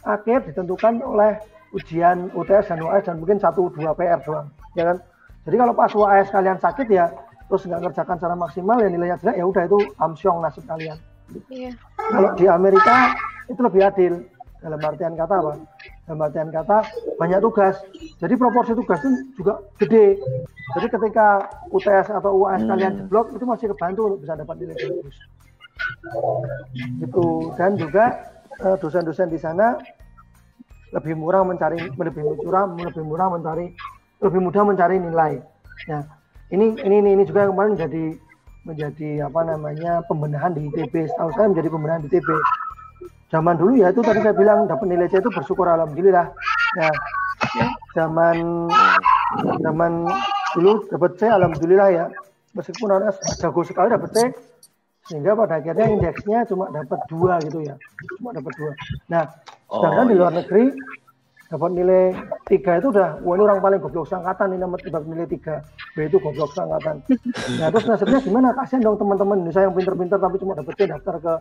akhir 0.07 0.49
ditentukan 0.49 1.03
oleh 1.03 1.37
ujian 1.75 2.31
UTS 2.33 2.73
dan 2.73 2.79
UAS 2.81 3.05
dan 3.05 3.17
mungkin 3.19 3.43
satu 3.43 3.69
dua 3.75 3.93
PR 3.99 4.23
doang 4.23 4.49
ya 4.79 4.95
kan? 4.95 4.97
Jadi 5.43 5.57
kalau 5.59 5.75
pas 5.75 5.91
UAS 5.91 6.31
kalian 6.31 6.59
sakit 6.63 6.87
ya 6.89 7.11
terus 7.51 7.69
nggak 7.69 7.85
ngerjakan 7.85 8.17
secara 8.17 8.37
maksimal 8.39 8.81
ya 8.81 8.89
nilainya 8.89 9.19
jelek 9.21 9.37
ya 9.37 9.45
udah 9.45 9.63
itu 9.67 9.79
amsyong 10.01 10.41
nasib 10.41 10.65
kalian. 10.65 10.97
Iya. 11.49 11.73
kalau 11.97 12.31
di 12.37 12.45
Amerika 12.45 13.17
itu 13.49 13.61
lebih 13.65 13.83
adil 13.89 14.13
dalam 14.63 14.79
artian 14.79 15.19
kata 15.19 15.35
apa? 15.43 15.53
Dalam 16.07 16.21
artian 16.23 16.49
kata 16.55 16.79
banyak 17.19 17.41
tugas. 17.43 17.77
Jadi 18.23 18.35
proporsi 18.39 18.73
tugas 18.79 19.03
itu 19.03 19.43
juga 19.43 19.59
gede. 19.83 20.17
Jadi 20.79 20.87
ketika 20.87 21.51
UTS 21.75 22.15
atau 22.15 22.31
UAS 22.47 22.63
hmm. 22.63 22.71
kalian 22.71 22.93
jeblok 23.05 23.27
itu 23.35 23.45
masih 23.45 23.67
kebantu 23.75 24.01
untuk 24.15 24.21
bisa 24.23 24.39
dapat 24.39 24.55
nilai 24.63 24.77
bagus. 24.79 25.17
Gitu. 27.03 27.27
Dan 27.59 27.75
juga 27.75 28.05
uh, 28.63 28.77
dosen-dosen 28.79 29.29
di 29.29 29.39
sana 29.43 29.77
lebih 30.95 31.19
murah 31.19 31.43
mencari 31.43 31.83
lebih 31.91 32.23
murah 32.47 32.69
lebih 32.69 33.05
murah 33.05 33.29
mencari 33.33 33.75
lebih 34.23 34.41
mudah 34.41 34.63
mencari 34.63 34.97
nilai. 35.03 35.43
Ya 35.91 36.07
ini 36.53 36.77
ini 36.85 36.97
ini 37.01 37.25
juga 37.25 37.49
yang 37.49 37.57
kemarin 37.57 37.73
menjadi 37.75 38.05
menjadi 38.63 39.11
apa 39.27 39.41
namanya 39.43 39.93
pembenahan 40.07 40.55
di 40.55 40.69
ITB 40.71 41.11
setahu 41.11 41.35
saya 41.35 41.51
menjadi 41.51 41.69
pembenahan 41.73 42.05
di 42.05 42.09
ITB 42.13 42.29
zaman 43.33 43.57
dulu 43.57 43.81
ya 43.81 43.89
itu 43.89 44.05
tadi 44.05 44.21
saya 44.21 44.37
bilang 44.37 44.69
dapat 44.69 44.87
nilai 44.93 45.09
C 45.09 45.17
itu 45.17 45.33
bersyukur 45.33 45.65
alhamdulillah. 45.65 46.29
Ya. 46.77 46.91
Zaman 47.97 48.69
zaman 49.65 49.93
dulu 50.53 50.85
dapat 50.93 51.11
C 51.17 51.33
alhamdulillah 51.33 51.89
ya. 51.89 52.05
Meskipun 52.53 52.93
orang 52.93 53.09
jago 53.41 53.65
sekali 53.65 53.89
dapat 53.89 54.11
C 54.13 54.19
sehingga 55.03 55.35
pada 55.35 55.59
akhirnya 55.59 55.89
indeksnya 55.89 56.45
cuma 56.47 56.69
dapat 56.69 57.01
dua 57.09 57.41
gitu 57.41 57.65
ya. 57.65 57.75
Cuma 58.21 58.37
dapat 58.37 58.53
dua. 58.53 58.73
Nah 59.09 59.25
sedangkan 59.73 60.05
oh, 60.05 60.11
di 60.13 60.15
luar 60.21 60.33
iya. 60.37 60.39
negeri 60.45 60.65
dapat 61.49 61.71
nilai 61.73 62.05
tiga 62.49 62.81
itu 62.81 62.89
udah 62.93 63.21
wah 63.25 63.37
ini 63.37 63.43
orang 63.45 63.61
paling 63.61 63.81
goblok 63.81 64.09
sangkatan 64.09 64.57
ini 64.57 64.61
dapat 64.61 65.09
nilai 65.09 65.25
tiga. 65.25 65.65
B 65.97 66.05
itu 66.05 66.21
goblok 66.21 66.53
sangkatan 66.53 67.01
nah 67.57 67.69
terus 67.73 67.89
nasibnya 67.89 68.21
gimana? 68.21 68.53
Kasihan 68.53 68.85
dong 68.85 69.01
teman-teman 69.01 69.41
Indonesia 69.41 69.65
yang 69.65 69.73
pinter-pinter 69.73 70.21
tapi 70.21 70.37
cuma 70.37 70.53
dapat 70.53 70.73
C 70.77 70.81
daftar 70.85 71.17
ke 71.17 71.35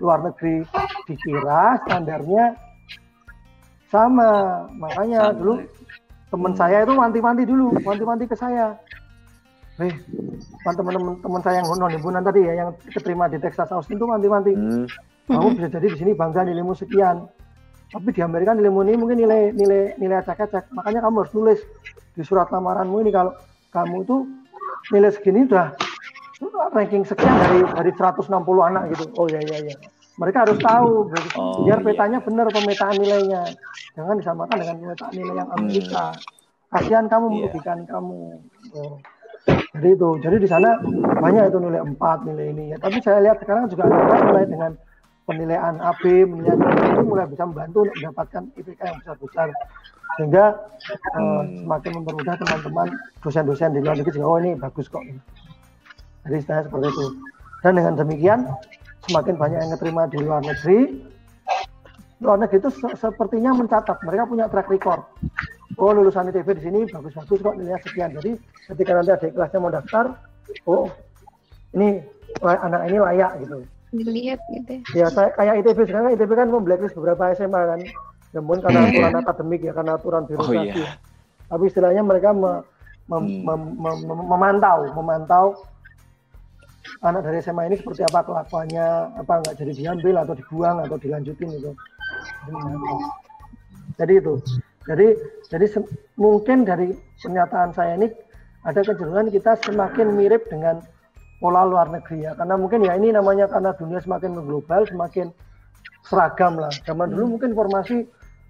luar 0.00 0.24
negeri 0.24 0.64
dikira 1.04 1.76
standarnya 1.84 2.56
sama. 3.92 4.64
Makanya 4.72 5.32
sama. 5.32 5.36
dulu 5.36 5.52
teman 6.32 6.52
saya 6.56 6.86
itu 6.88 6.92
wanti-wanti 6.96 7.42
dulu 7.44 7.76
wanti-wanti 7.84 8.24
ke 8.24 8.36
saya. 8.38 8.72
Eh 9.80 9.92
teman-teman 10.64 11.20
teman 11.20 11.40
saya 11.44 11.60
yang 11.60 11.68
non 11.76 11.92
himpunan 11.92 12.22
tadi 12.24 12.40
ya 12.44 12.52
yang 12.64 12.70
keterima 12.88 13.28
di 13.28 13.36
Texas 13.40 13.68
Austin 13.72 14.00
itu 14.00 14.06
manti-manti 14.08 14.52
hmm. 14.56 14.86
kamu 15.28 15.48
bisa 15.56 15.68
jadi 15.68 15.86
di 15.92 15.98
sini 16.00 16.12
bangga 16.16 16.44
nilaimu 16.48 16.72
sekian. 16.72 17.28
Tapi 17.92 18.08
di 18.08 18.24
Amerika 18.24 18.56
nilai 18.56 18.72
ini 18.72 18.96
mungkin 18.96 19.20
nilai 19.20 19.52
nilai 19.52 20.00
nilai 20.00 20.16
acak-acak. 20.24 20.72
Makanya 20.72 21.04
kamu 21.04 21.16
harus 21.20 21.32
nulis 21.36 21.60
di 22.16 22.24
surat 22.24 22.48
lamaranmu 22.48 23.04
ini 23.04 23.10
kalau 23.12 23.36
kamu 23.72 24.04
tuh 24.08 24.24
nilai 24.92 25.12
segini 25.12 25.44
udah 25.44 25.76
ranking 26.72 27.04
sekian 27.04 27.34
dari 27.36 27.60
dari 27.76 27.90
160 27.94 28.32
anak 28.42 28.82
gitu 28.96 29.04
oh 29.20 29.26
ya 29.28 29.40
ya 29.44 29.58
ya 29.62 29.76
mereka 30.20 30.44
harus 30.44 30.58
tahu 30.60 31.08
oh, 31.40 31.64
biar 31.64 31.80
iya. 31.80 31.84
petanya 31.84 32.18
benar 32.20 32.46
pemetaan 32.52 32.96
nilainya 33.00 33.42
jangan 33.96 34.16
disamakan 34.20 34.56
dengan 34.60 34.76
pemetaan 34.80 35.12
nilai 35.16 35.34
yang 35.40 35.50
Amerika 35.56 36.04
hmm. 36.12 36.20
kasihan 36.72 37.06
kamu 37.08 37.26
yeah. 37.26 37.36
merugikan 37.40 37.78
kamu 37.88 38.20
oh. 38.76 38.96
jadi 39.76 39.88
itu 39.96 40.08
jadi 40.20 40.36
di 40.36 40.48
sana 40.48 40.70
banyak 41.20 41.44
itu 41.48 41.58
nilai 41.60 41.80
4 41.96 42.28
nilai 42.28 42.46
ini 42.52 42.64
ya 42.72 42.76
tapi 42.80 42.98
saya 43.00 43.18
lihat 43.24 43.40
sekarang 43.40 43.68
juga 43.72 43.88
ada 43.88 44.16
mulai 44.28 44.44
dengan 44.44 44.72
penilaian 45.24 45.74
AB 45.80 46.02
penilaian 46.28 46.58
itu 46.60 47.02
mulai 47.06 47.26
bisa 47.30 47.44
membantu 47.46 47.86
untuk 47.86 47.96
mendapatkan 48.02 48.42
IPK 48.58 48.80
yang 48.82 48.98
besar-besar 49.00 49.48
sehingga 50.12 50.44
uh, 51.16 51.40
hmm. 51.40 51.64
semakin 51.64 51.90
mempermudah 52.00 52.34
teman-teman 52.36 52.88
dosen-dosen 53.24 53.72
di 53.72 53.80
luar 53.80 53.96
negeri 53.96 54.12
juga 54.12 54.28
oh 54.28 54.38
ini 54.44 54.52
bagus 54.60 54.92
kok 54.92 55.00
jadi 56.26 56.34
istilahnya 56.38 56.64
seperti 56.70 56.86
itu 56.90 57.06
dan 57.62 57.72
dengan 57.78 57.94
demikian 57.94 58.40
semakin 59.06 59.34
banyak 59.34 59.58
yang 59.58 59.72
diterima 59.74 60.02
di 60.10 60.18
luar 60.22 60.42
negeri 60.42 60.78
luar 62.22 62.38
negeri 62.38 62.58
itu 62.62 62.70
se 62.70 62.88
sepertinya 62.94 63.50
mencatat 63.54 63.98
mereka 64.06 64.24
punya 64.30 64.46
track 64.46 64.70
record 64.70 65.02
oh 65.78 65.90
lulusan 65.90 66.30
ITB 66.30 66.48
di 66.58 66.62
sini 66.62 66.80
bagus-bagus 66.86 67.38
kok 67.42 67.54
nilainya 67.58 67.80
sekian 67.82 68.10
jadi 68.18 68.38
ketika 68.70 68.90
nanti 68.94 69.10
ada 69.10 69.26
kelasnya 69.26 69.58
mau 69.58 69.72
daftar 69.74 70.04
oh 70.70 70.86
ini 71.74 71.98
anak 72.42 72.82
ini 72.88 72.98
layak 73.02 73.32
gitu 73.42 73.58
dilihat 73.92 74.40
gitu 74.48 74.80
ya. 74.96 75.04
ya 75.04 75.06
saya 75.12 75.28
kayak 75.36 75.66
ITB 75.66 75.78
sekarang 75.84 76.16
ITB 76.16 76.30
kan 76.32 76.48
memblacklist 76.48 76.96
beberapa 76.96 77.34
SMA 77.36 77.60
kan 77.60 77.80
namun 78.32 78.64
karena 78.64 78.80
hmm. 78.80 78.88
aturan 78.88 79.14
akademik 79.20 79.60
ya 79.60 79.72
karena 79.76 79.92
aturan 80.00 80.22
birokrasi 80.24 80.56
oh, 80.56 80.64
iya. 80.64 80.96
tapi 81.52 81.64
istilahnya 81.68 82.00
mereka 82.00 82.32
me, 82.32 82.64
mem, 83.12 83.20
hmm. 83.20 83.44
mem, 83.44 83.62
mem, 83.76 83.98
mem, 84.08 84.20
memantau 84.24 84.78
memantau 84.96 85.46
anak 87.00 87.24
dari 87.24 87.40
SMA 87.40 87.72
ini 87.72 87.76
seperti 87.80 88.04
apa 88.04 88.20
kelakuannya? 88.20 89.16
Apa 89.24 89.40
nggak 89.40 89.54
jadi 89.56 89.72
diambil 89.72 90.20
atau 90.20 90.34
dibuang 90.36 90.84
atau 90.84 90.96
dilanjutin 91.00 91.48
gitu? 91.56 91.72
Jadi 93.96 94.12
itu. 94.20 94.34
Jadi 94.82 95.06
jadi 95.48 95.66
mungkin 96.18 96.68
dari 96.68 96.92
pernyataan 97.22 97.70
saya 97.72 97.96
ini 97.96 98.10
ada 98.66 98.80
kecenderungan 98.82 99.30
kita 99.30 99.56
semakin 99.62 100.14
mirip 100.14 100.46
dengan 100.52 100.82
pola 101.42 101.64
luar 101.66 101.88
negeri 101.88 102.28
ya. 102.28 102.36
Karena 102.36 102.54
mungkin 102.60 102.84
ya 102.84 102.94
ini 102.98 103.14
namanya 103.14 103.48
karena 103.48 103.74
dunia 103.74 103.98
semakin 104.02 104.36
mengglobal 104.38 104.86
semakin 104.86 105.30
seragam 106.06 106.58
lah. 106.58 106.70
Zaman 106.84 107.10
dulu 107.14 107.24
hmm. 107.24 107.32
mungkin 107.38 107.48
informasi 107.54 107.96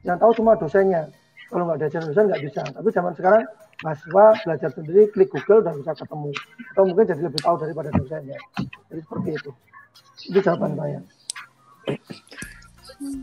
yang 0.03 0.19
tahu 0.19 0.35
cuma 0.35 0.59
dosennya 0.59 1.13
kalau 1.53 1.69
nggak 1.69 1.79
ada 1.85 2.01
dosen 2.01 2.25
nggak 2.33 2.43
bisa. 2.49 2.63
Tapi 2.65 2.89
zaman 2.89 3.13
sekarang 3.13 3.43
mahasiswa 3.85 4.25
belajar 4.49 4.71
sendiri 4.73 5.03
klik 5.13 5.29
Google 5.29 5.61
dan 5.61 5.77
bisa 5.77 5.93
ketemu. 5.93 6.31
Atau 6.73 6.83
mungkin 6.89 7.05
jadi 7.05 7.23
lebih 7.29 7.41
tahu 7.45 7.57
daripada 7.61 7.89
dosennya. 7.93 8.39
Jadi 8.89 9.01
seperti 9.05 9.31
itu. 9.37 9.51
Itu 10.33 10.39
jawaban 10.41 10.73
saya. 10.81 10.99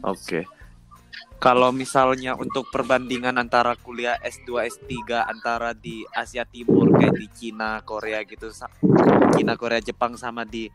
Oke. 0.05 0.13
Okay 0.13 0.43
kalau 1.39 1.71
misalnya 1.71 2.35
untuk 2.35 2.67
perbandingan 2.67 3.31
antara 3.39 3.71
kuliah 3.79 4.19
S2 4.19 4.67
S3 4.67 5.23
antara 5.23 5.71
di 5.71 6.03
Asia 6.11 6.43
Timur 6.43 6.91
kayak 6.91 7.15
di 7.15 7.27
Cina, 7.31 7.79
Korea 7.87 8.27
gitu 8.27 8.51
Cina, 9.31 9.55
Korea, 9.55 9.79
Jepang 9.79 10.19
sama 10.19 10.43
di 10.43 10.67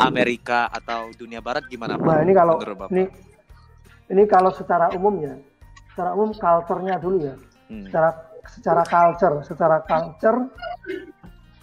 Amerika 0.00 0.72
atau 0.72 1.12
dunia 1.12 1.44
barat 1.44 1.68
gimana 1.68 2.00
Pak? 2.00 2.08
Nah, 2.08 2.20
ini 2.24 2.32
kalau 2.32 2.56
ini 2.88 3.04
ini 4.08 4.22
kalau 4.24 4.50
secara 4.56 4.88
umum 4.96 5.20
ya. 5.20 5.36
Secara 5.96 6.12
umum 6.12 6.36
culture-nya 6.36 7.00
dulu 7.00 7.24
ya. 7.24 7.34
Hmm. 7.72 7.88
Secara 7.88 8.10
secara 8.46 8.82
culture, 8.84 9.36
secara 9.48 9.76
culture 9.88 10.38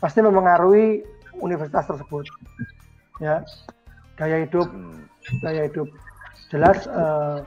pasti 0.01 0.19
mempengaruhi 0.25 1.05
universitas 1.37 1.85
tersebut. 1.85 2.25
Ya. 3.21 3.45
Gaya 4.17 4.41
hidup, 4.41 4.65
hmm. 4.73 5.05
gaya 5.45 5.69
hidup 5.69 5.85
jelas 6.53 6.85
uh, 6.85 7.41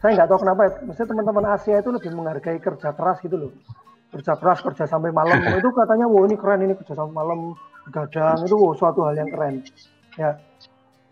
saya 0.00 0.16
nggak 0.16 0.28
tahu 0.32 0.38
kenapa 0.40 0.60
ya, 0.64 0.70
mesti 0.88 1.02
teman-teman 1.04 1.44
Asia 1.52 1.76
itu 1.76 1.92
lebih 1.92 2.10
menghargai 2.16 2.56
kerja 2.56 2.96
keras 2.96 3.20
gitu 3.20 3.36
loh 3.36 3.52
kerja 4.10 4.32
keras 4.40 4.64
kerja 4.64 4.88
sampai 4.88 5.12
malam 5.12 5.36
itu 5.60 5.68
katanya 5.76 6.08
wow 6.08 6.24
ini 6.24 6.40
keren 6.40 6.64
ini 6.64 6.72
kerja 6.72 6.96
sampai 6.96 7.14
malam 7.14 7.52
gadang 7.92 8.40
itu 8.40 8.56
wow, 8.56 8.72
suatu 8.72 9.04
hal 9.04 9.20
yang 9.20 9.28
keren 9.28 9.60
ya 10.16 10.40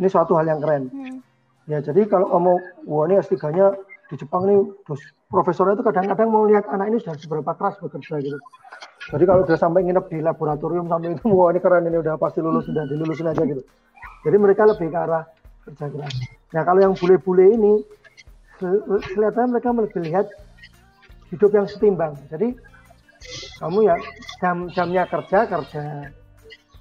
ini 0.00 0.08
suatu 0.08 0.40
hal 0.40 0.48
yang 0.48 0.60
keren 0.64 0.88
hmm. 0.88 1.20
ya 1.68 1.84
jadi 1.84 2.08
kalau 2.08 2.32
kamu 2.32 2.52
wow 2.88 3.04
ini 3.04 3.20
S3-nya 3.20 3.76
di 4.08 4.14
Jepang 4.16 4.48
ini 4.48 4.56
terus 4.88 5.00
profesornya 5.28 5.76
itu 5.76 5.84
kadang-kadang 5.84 6.28
mau 6.32 6.48
lihat 6.48 6.64
anak 6.72 6.92
ini 6.92 6.96
sudah 7.00 7.16
seberapa 7.20 7.52
keras 7.56 7.76
bekerja 7.80 8.20
gitu 8.24 8.38
jadi 9.08 9.24
kalau 9.24 9.42
dia 9.44 9.56
sampai 9.60 9.84
nginep 9.84 10.06
di 10.08 10.18
laboratorium 10.24 10.88
sampai 10.88 11.16
itu 11.16 11.28
wah 11.28 11.52
ini 11.52 11.60
keren 11.60 11.84
ini 11.84 12.00
udah 12.00 12.16
pasti 12.16 12.40
lulus 12.40 12.64
sudah 12.64 12.88
dilulusin 12.88 13.28
aja 13.28 13.42
gitu 13.44 13.62
jadi 14.24 14.36
mereka 14.40 14.64
lebih 14.64 14.88
ke 14.88 14.98
arah 14.98 15.24
kerja 15.68 15.86
keras 15.92 16.14
nah 16.56 16.62
kalau 16.64 16.80
yang 16.80 16.94
bule-bule 16.96 17.44
ini 17.52 17.72
kelihatannya 18.58 19.48
mereka 19.54 19.68
lebih 19.70 20.00
lihat 20.02 20.26
hidup 21.30 21.50
yang 21.54 21.66
setimbang. 21.68 22.14
Jadi 22.32 22.56
kamu 23.58 23.78
ya 23.86 23.96
jam 24.38 24.70
jamnya 24.72 25.04
kerja 25.06 25.46
kerja, 25.46 25.84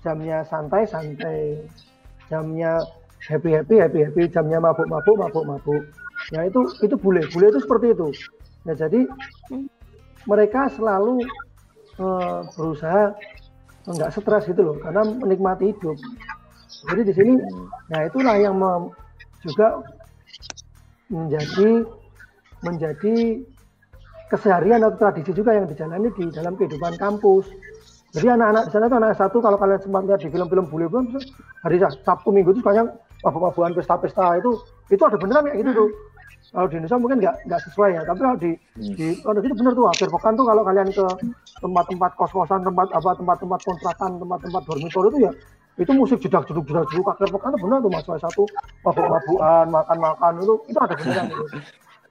jamnya 0.06 0.46
santai 0.46 0.86
santai, 0.86 1.66
jamnya 2.30 2.82
happy 3.26 3.54
happy 3.54 3.76
happy 3.82 4.00
happy, 4.06 4.24
jamnya 4.30 4.62
mabuk 4.62 4.88
mabuk 4.88 5.16
mabuk 5.18 5.46
mabuk. 5.46 5.84
Ya 6.36 6.44
itu 6.44 6.60
itu 6.84 6.96
boleh 7.00 7.24
boleh 7.32 7.48
itu 7.56 7.60
seperti 7.64 7.96
itu. 7.96 8.08
Nah 8.68 8.76
jadi 8.76 9.08
mereka 10.28 10.68
selalu 10.76 11.24
uh, 12.04 12.44
berusaha 12.56 13.16
nggak 13.88 14.12
stres 14.12 14.44
gitu 14.52 14.62
loh 14.62 14.76
karena 14.84 15.08
menikmati 15.08 15.72
hidup. 15.72 15.96
Jadi 16.92 17.02
di 17.08 17.14
sini, 17.16 17.34
nah 17.88 18.04
itulah 18.04 18.36
yang 18.36 18.60
juga 19.40 19.82
menjadi 21.08 21.88
menjadi 22.68 23.16
keseharian 24.28 24.84
atau 24.84 25.00
tradisi 25.00 25.32
juga 25.32 25.56
yang 25.56 25.66
dijalani 25.72 26.12
di 26.12 26.28
dalam 26.36 26.60
kehidupan 26.60 27.00
kampus. 27.00 27.48
Jadi 28.12 28.28
anak-anak 28.28 28.68
di 28.68 28.72
sana 28.72 28.86
itu 28.88 28.98
anak 29.00 29.16
satu 29.20 29.38
kalau 29.40 29.58
kalian 29.60 29.80
sempat 29.84 30.04
lihat 30.08 30.20
di 30.24 30.30
film-film 30.32 30.66
bule 30.68 30.88
pun 30.92 31.04
hari 31.64 31.78
Sabtu 31.80 32.30
Minggu 32.32 32.56
itu 32.56 32.64
banyak 32.64 32.88
mabuk-mabukan 33.24 33.76
pesta-pesta 33.76 34.40
itu 34.40 34.52
itu 34.92 35.04
ada 35.04 35.16
beneran 35.20 35.48
kayak 35.48 35.60
gitu 35.64 35.72
tuh. 35.76 35.90
Kalau 36.48 36.68
di 36.72 36.76
Indonesia 36.80 36.98
mungkin 37.00 37.18
nggak 37.20 37.36
nggak 37.44 37.62
sesuai 37.68 37.90
ya, 37.98 38.02
tapi 38.08 38.20
kalau 38.24 38.38
di 38.40 38.52
hmm. 38.56 38.94
di 38.96 39.08
kalau 39.20 39.40
itu 39.44 39.56
bener 39.56 39.74
tuh 39.76 39.86
akhir 39.92 40.08
pekan 40.08 40.34
tuh 40.40 40.46
kalau 40.48 40.62
kalian 40.64 40.90
ke 40.96 41.06
tempat-tempat 41.60 42.12
kos-kosan, 42.16 42.60
tempat 42.64 42.88
apa 42.96 43.10
tempat-tempat 43.20 43.60
kontrakan, 43.68 44.12
tempat-tempat 44.22 44.62
dormitory 44.64 45.08
itu 45.12 45.20
ya 45.28 45.32
itu 45.78 45.92
musik 45.94 46.18
jedak 46.18 46.42
jeduk 46.50 46.66
jedak 46.66 46.90
jeduk 46.90 47.06
akhir 47.06 47.30
pekan 47.30 47.54
itu 47.54 47.60
benar 47.62 47.78
tuh 47.86 47.92
mas 47.94 48.06
satu 48.06 48.44
mabuk 48.82 49.06
mabukan 49.06 49.66
makan 49.70 49.98
makan 50.02 50.32
itu 50.42 50.54
itu 50.74 50.80
ada 50.82 50.96
beneran 50.98 51.26
gitu. 51.30 51.46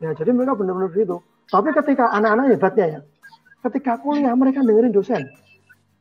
ya 0.06 0.10
jadi 0.14 0.30
mereka 0.30 0.52
benar-benar 0.54 0.90
gitu 0.94 1.16
tapi 1.50 1.68
ketika 1.74 2.04
anak-anak 2.14 2.54
hebatnya 2.54 2.86
ya 2.86 3.00
ketika 3.66 3.98
kuliah 3.98 4.34
mereka 4.38 4.62
dengerin 4.62 4.94
dosen 4.94 5.22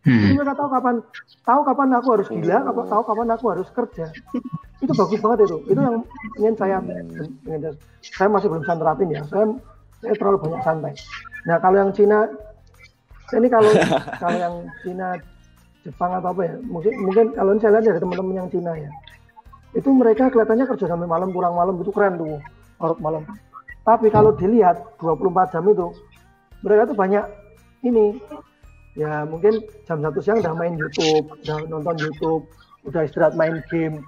hmm. 0.06 0.22
jadi 0.22 0.34
mereka 0.38 0.54
tahu 0.54 0.70
kapan 0.70 0.96
tahu 1.44 1.62
kapan 1.66 1.88
aku 1.98 2.08
harus 2.16 2.28
gila 2.30 2.58
tahu 2.86 3.04
kapan 3.04 3.28
aku 3.34 3.46
harus 3.52 3.68
kerja. 3.74 4.06
Itu 4.80 4.94
bagus 4.94 5.20
banget 5.20 5.40
itu. 5.50 5.58
Itu 5.72 5.80
yang 5.82 5.98
ingin 6.38 6.54
saya 6.56 6.78
ingin, 7.50 7.74
saya 8.02 8.30
masih 8.30 8.48
belum 8.54 8.62
bisa 8.62 8.78
terapin 8.78 9.08
ya. 9.10 9.22
Saya 9.28 9.46
saya 10.06 10.14
terlalu 10.16 10.38
banyak 10.46 10.62
santai. 10.62 10.94
Nah 11.50 11.58
kalau 11.58 11.78
yang 11.82 11.92
Cina 11.92 12.30
ini 13.34 13.48
kalau 13.50 13.72
kalau 14.22 14.38
yang 14.38 14.56
Cina 14.86 15.18
Jepang 15.86 16.18
atau 16.18 16.34
apa 16.34 16.42
ya 16.50 16.56
mungkin 16.66 16.94
mungkin 17.02 17.26
kalau 17.38 17.58
saya 17.62 17.78
lihat 17.78 17.86
dari 17.90 18.00
teman-teman 18.02 18.42
yang 18.46 18.50
Cina 18.50 18.74
ya 18.74 18.90
itu 19.76 19.90
mereka 19.92 20.32
kelihatannya 20.32 20.66
kerja 20.72 20.86
sampai 20.88 21.06
malam 21.06 21.30
pulang 21.36 21.54
malam 21.54 21.76
itu 21.84 21.92
keren 21.92 22.16
tuh 22.16 22.40
larut 22.80 23.00
malam. 23.04 23.24
Tapi 23.86 24.10
kalau 24.10 24.34
dilihat 24.34 24.82
24 24.98 25.54
jam 25.54 25.66
itu 25.70 25.88
mereka 26.66 26.90
tuh 26.90 26.98
banyak 26.98 27.22
ini 27.86 28.18
ya 28.96 29.28
mungkin 29.28 29.60
jam 29.84 30.00
satu 30.00 30.20
siang 30.24 30.40
udah 30.40 30.56
main 30.56 30.76
YouTube 30.80 31.28
udah 31.44 31.58
nonton 31.68 31.96
YouTube 32.00 32.44
udah 32.88 33.02
istirahat 33.04 33.36
main 33.36 33.60
game 33.68 34.00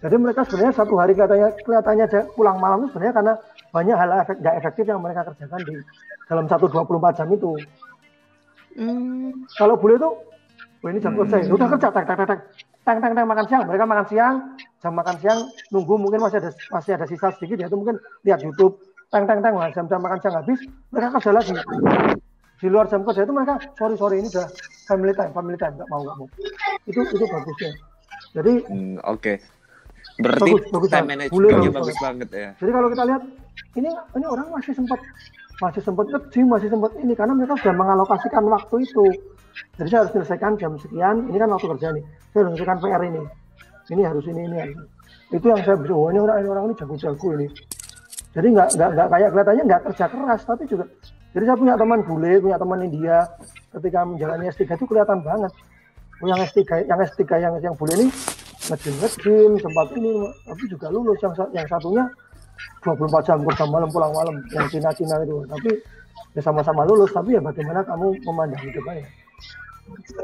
jadi 0.00 0.16
mereka 0.16 0.48
sebenarnya 0.48 0.74
satu 0.80 0.96
hari 0.96 1.12
kelihatannya 1.12 1.48
kelihatannya 1.60 2.06
pulang 2.32 2.56
malam 2.56 2.88
itu 2.88 2.96
sebenarnya 2.96 3.14
karena 3.20 3.34
banyak 3.70 3.96
hal 3.96 4.10
efek, 4.24 4.36
gak 4.40 4.56
efektif 4.56 4.84
yang 4.88 4.98
mereka 5.04 5.28
kerjakan 5.28 5.60
di 5.62 5.76
dalam 6.26 6.48
satu 6.50 6.66
24 6.66 7.20
jam 7.20 7.28
itu. 7.30 7.52
Hmm. 8.74 9.30
Kalau 9.54 9.76
boleh 9.76 10.00
tuh 10.00 10.14
oh 10.80 10.88
ini 10.88 10.98
jam 11.04 11.12
kerja 11.12 11.36
hmm. 11.44 11.52
udah 11.52 11.68
kerja 11.76 11.88
tak 11.92 12.04
tak 12.08 12.16
tak 12.16 12.26
tak 12.32 12.40
tang 12.88 12.98
tang 13.04 13.12
tang 13.12 13.26
makan 13.28 13.44
siang 13.44 13.62
mereka 13.68 13.84
makan 13.84 14.06
siang 14.08 14.34
jam 14.80 14.92
makan 14.96 15.16
siang 15.20 15.38
nunggu 15.68 15.94
mungkin 16.00 16.24
masih 16.24 16.40
ada 16.40 16.50
masih 16.72 16.96
ada 16.96 17.04
sisa 17.04 17.28
sedikit 17.36 17.60
ya 17.60 17.66
itu 17.68 17.76
mungkin 17.76 18.00
lihat 18.24 18.40
YouTube 18.40 18.80
tang 19.12 19.28
tang 19.28 19.44
tang 19.44 19.52
jam 19.76 19.84
jam 19.84 20.00
makan 20.00 20.18
siang 20.24 20.34
habis 20.40 20.60
mereka 20.88 21.20
kerja 21.20 21.30
lagi 21.36 21.52
di 22.60 22.68
luar 22.68 22.86
jam 22.92 23.00
kerja 23.02 23.24
itu 23.24 23.32
mereka 23.32 23.56
sorry 23.74 23.96
sorry 23.96 24.16
ini 24.20 24.28
udah 24.28 24.46
family 24.84 25.12
time 25.16 25.32
family 25.32 25.56
time 25.56 25.74
nggak 25.80 25.88
mau 25.88 26.00
nggak 26.04 26.16
mau 26.20 26.28
itu 26.84 27.00
itu 27.00 27.24
bagusnya 27.24 27.72
jadi 28.36 28.52
hmm, 28.68 28.96
oke 29.02 29.20
okay. 29.20 29.36
Berarti 30.20 30.52
Bagus, 30.52 30.62
bagus 30.68 30.90
time 30.92 31.08
managementnya 31.08 31.70
bagus 31.72 31.96
banget 31.96 32.28
ya. 32.32 32.48
Jadi 32.60 32.70
kalau 32.72 32.88
kita 32.92 33.04
lihat 33.08 33.22
ini 33.76 33.88
ini 33.88 34.26
orang 34.28 34.46
masih 34.52 34.72
sempat 34.76 35.00
masih 35.60 35.82
sempat 35.84 36.06
nge-gym, 36.08 36.46
masih 36.48 36.68
sempat 36.72 36.92
ini 37.00 37.12
karena 37.12 37.32
mereka 37.36 37.54
sudah 37.60 37.74
mengalokasikan 37.76 38.44
waktu 38.48 38.76
itu. 38.84 39.04
Jadi 39.76 39.88
saya 39.92 40.00
harus 40.04 40.12
selesaikan 40.16 40.52
jam 40.56 40.72
sekian, 40.80 41.28
ini 41.28 41.36
kan 41.36 41.48
waktu 41.52 41.68
kerja 41.76 41.88
nih. 41.92 42.04
Saya 42.32 42.40
harus 42.44 42.52
selesaikan 42.56 42.78
PR 42.80 43.02
ini. 43.04 43.22
Ini 43.90 44.02
harus 44.06 44.24
ini 44.28 44.40
ini 44.46 44.56
harus. 44.56 44.78
Itu 45.30 45.46
yang 45.52 45.60
saya 45.64 45.76
bisa, 45.78 45.92
oh 45.92 46.08
ini 46.08 46.18
orang 46.20 46.36
ini 46.40 46.48
orang 46.48 46.64
ini 46.70 46.74
jago-jago 46.80 47.28
ini. 47.36 47.46
Jadi 48.30 48.46
nggak 48.56 48.68
nggak 48.76 48.90
nggak 48.94 49.08
kayak 49.10 49.28
kelihatannya 49.34 49.64
nggak 49.68 49.82
kerja 49.90 50.04
keras, 50.08 50.40
tapi 50.48 50.62
juga. 50.68 50.84
Jadi 51.30 51.44
saya 51.46 51.56
punya 51.58 51.74
teman 51.78 52.00
bule, 52.02 52.32
punya 52.42 52.58
teman 52.58 52.78
India, 52.82 53.16
ketika 53.78 54.02
menjalani 54.02 54.50
S3 54.50 54.62
itu 54.66 54.86
kelihatan 54.86 55.22
banget. 55.22 55.52
Yang 56.20 56.40
S3, 56.52 56.90
yang 56.90 56.98
S3 57.00 57.22
yang 57.38 57.52
yang 57.62 57.74
bule 57.78 57.92
ini 57.96 58.06
ngejim 58.68 58.94
ngejim 59.00 59.50
sempat 59.62 59.86
ini, 59.94 60.10
tapi 60.44 60.62
juga 60.68 60.86
lulus. 60.90 61.18
Yang 61.22 61.32
yang 61.54 61.66
satunya 61.70 62.04
24 62.84 63.24
jam 63.24 63.38
kerja 63.46 63.64
malam 63.70 63.88
pulang 63.88 64.12
malam. 64.12 64.34
Yang 64.52 64.78
Cina-Cina 64.78 65.22
itu. 65.22 65.46
Tapi 65.48 65.70
ya 66.34 66.40
sama-sama 66.44 66.82
lulus. 66.84 67.14
Tapi 67.14 67.38
ya 67.38 67.40
bagaimana 67.40 67.80
kamu 67.86 68.20
memandang 68.26 68.62
hidup 68.66 68.84
aja 68.90 69.06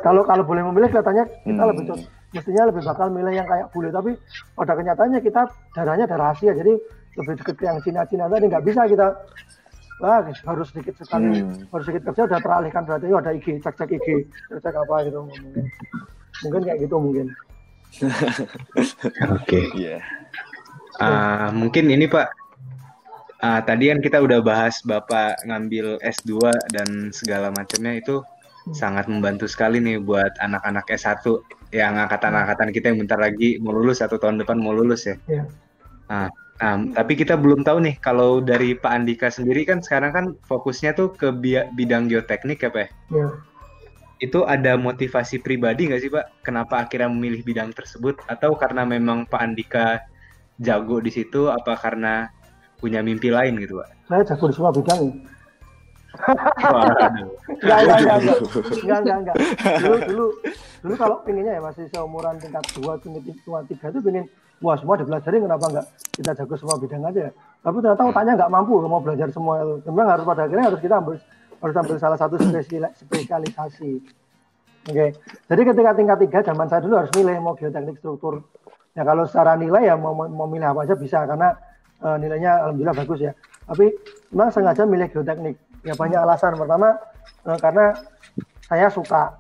kalau 0.03 0.23
kalau 0.23 0.45
boleh 0.47 0.63
memilih 0.63 0.89
kelihatannya 0.93 1.25
kita 1.43 1.63
Hmm. 1.63 1.71
lebih 1.71 1.85
cocok. 1.91 2.09
Mestinya 2.35 2.63
lebih 2.69 2.83
bakal 2.85 3.07
milih 3.11 3.33
yang 3.33 3.49
kayak 3.49 3.67
bule. 3.73 3.89
Tapi 3.89 4.13
pada 4.55 4.73
kenyataannya 4.77 5.21
kita 5.25 5.43
darahnya 5.73 6.07
darah 6.07 6.31
Asia 6.37 6.53
jadi 6.53 6.73
lebih 7.17 7.35
dekat 7.41 7.55
ke 7.57 7.65
yang 7.65 7.79
Cina-Cina 7.81 8.29
tadi. 8.29 8.45
Nggak 8.51 8.65
bisa 8.67 8.83
kita 8.87 9.07
wah 10.01 10.21
baru 10.23 10.63
sedikit 10.67 10.95
sekali 11.01 11.41
Hmm. 11.41 11.67
baru 11.73 11.83
sedikit 11.85 12.03
kerja 12.13 12.23
udah 12.29 12.41
teralihkan 12.43 12.83
berarti 12.85 13.07
oh, 13.11 13.21
ada 13.21 13.33
IG 13.33 13.47
cek 13.65 13.75
cek 13.75 13.91
IG 13.97 14.09
cek 14.53 14.59
cek 14.61 14.75
apa 14.77 14.95
gitu 15.09 15.19
mungkin 15.25 15.65
mungkin 16.45 16.61
kayak 16.69 16.79
gitu 16.85 16.97
mungkin 17.01 17.27
Oke. 19.37 19.61
Iya. 19.73 20.05
Ah, 21.01 21.49
mungkin 21.49 21.89
ini 21.89 22.05
Pak. 22.05 22.29
Ah, 23.41 23.61
tadi 23.65 23.89
kan 23.89 24.01
kita 24.01 24.21
udah 24.21 24.41
bahas 24.41 24.81
Bapak 24.85 25.45
ngambil 25.45 26.01
S2 26.01 26.41
dan 26.73 27.13
segala 27.13 27.53
macamnya 27.53 27.97
itu 27.97 28.21
sangat 28.75 29.07
membantu 29.07 29.47
sekali 29.47 29.79
nih 29.79 30.03
buat 30.03 30.35
anak-anak 30.43 30.89
S1 30.91 31.23
yang 31.71 31.97
angkatan-angkatan 31.97 32.69
kita 32.75 32.91
yang 32.91 32.99
bentar 33.07 33.21
lagi 33.21 33.57
mau 33.63 33.71
lulus 33.71 34.03
atau 34.03 34.19
tahun 34.19 34.43
depan 34.43 34.59
mau 34.59 34.75
lulus 34.75 35.07
ya. 35.07 35.17
Iya. 35.31 35.45
Nah, 36.11 36.29
nah, 36.61 36.77
tapi 36.97 37.13
kita 37.19 37.37
belum 37.37 37.63
tahu 37.65 37.79
nih 37.85 37.95
kalau 38.01 38.41
dari 38.41 38.77
Pak 38.77 38.93
Andika 38.93 39.29
sendiri 39.29 39.65
kan 39.69 39.85
sekarang 39.85 40.11
kan 40.13 40.27
fokusnya 40.49 40.97
tuh 40.97 41.13
ke 41.13 41.33
bi- 41.33 41.69
bidang 41.77 42.09
geoteknik 42.09 42.65
ya 42.65 42.71
Pak. 42.73 42.81
ya? 42.81 42.89
ya 43.13 43.29
Itu 44.17 44.49
ada 44.49 44.81
motivasi 44.81 45.45
pribadi 45.45 45.93
nggak 45.93 46.01
sih 46.01 46.09
Pak? 46.09 46.41
Kenapa 46.41 46.89
akhirnya 46.89 47.13
memilih 47.13 47.45
bidang 47.45 47.77
tersebut? 47.77 48.17
Atau 48.33 48.57
karena 48.57 48.89
memang 48.89 49.29
Pak 49.29 49.41
Andika 49.41 50.01
jago 50.57 51.05
di 51.05 51.13
situ? 51.13 51.53
Apa 51.53 51.77
karena 51.77 52.33
punya 52.81 53.05
mimpi 53.05 53.29
lain 53.29 53.61
gitu 53.61 53.81
Pak? 53.81 53.89
saya 54.07 54.23
jago 54.23 54.47
di 54.49 54.55
semua 54.55 54.71
bidang 54.73 55.01
enggak, 56.17 57.79
enggak, 57.85 57.99
enggak, 58.01 58.17
enggak, 58.17 58.99
enggak, 59.05 59.19
enggak. 59.21 59.37
Dulu, 59.83 59.97
dulu, 60.09 60.27
dulu 60.83 60.95
kalau 60.97 61.17
pinginnya 61.25 61.59
ya 61.59 61.63
masih 61.63 61.85
seumuran 61.93 62.41
tingkat 62.41 62.65
dua, 62.77 62.97
tingkat 63.01 63.37
dua, 63.45 63.59
tiga 63.69 63.87
itu 63.93 64.01
pingin, 64.01 64.25
wah 64.65 64.77
semua 64.79 64.97
dipelajarin 64.97 65.45
kenapa 65.45 65.65
enggak 65.69 65.87
kita 66.17 66.31
jago 66.33 66.55
semua 66.57 66.77
bidang 66.81 67.03
aja. 67.05 67.29
Tapi 67.61 67.77
ternyata 67.83 68.03
otaknya 68.09 68.33
enggak 68.41 68.51
mampu 68.53 68.75
mau 68.85 69.01
belajar 69.03 69.29
semua 69.33 69.61
itu. 69.61 69.75
Memang 69.91 70.09
harus 70.17 70.25
pada 70.25 70.49
akhirnya 70.49 70.67
harus 70.73 70.81
kita 70.81 70.95
ambil 71.01 71.15
harus 71.57 71.75
ambil 71.77 71.97
salah 71.97 72.19
satu 72.21 72.35
spesial- 72.41 72.95
spesialisasi. 72.95 73.93
Oke, 74.87 75.19
jadi 75.51 75.63
ketika 75.67 75.91
tingkat 75.99 76.19
tiga 76.23 76.39
zaman 76.47 76.71
saya 76.71 76.79
dulu 76.87 76.95
harus 76.95 77.11
milih 77.19 77.43
mau 77.43 77.59
geoteknik 77.59 77.99
struktur. 77.99 78.47
Ya 78.95 79.03
kalau 79.03 79.27
secara 79.27 79.59
nilai 79.59 79.91
ya 79.91 79.99
mau, 79.99 80.15
mau 80.15 80.47
milih 80.47 80.73
apa 80.73 80.87
aja 80.87 80.95
bisa 80.95 81.27
karena 81.27 81.53
eh, 82.01 82.17
nilainya 82.23 82.65
alhamdulillah 82.65 82.97
bagus 82.97 83.19
ya. 83.19 83.33
Tapi 83.67 83.91
memang 84.31 84.55
sengaja 84.55 84.87
milih 84.87 85.11
geoteknik. 85.11 85.59
Ya 85.83 85.93
banyak 85.99 86.23
alasan. 86.23 86.55
Pertama 86.55 86.95
eh, 87.51 87.59
karena 87.59 87.85
saya 88.71 88.87
suka. 88.87 89.35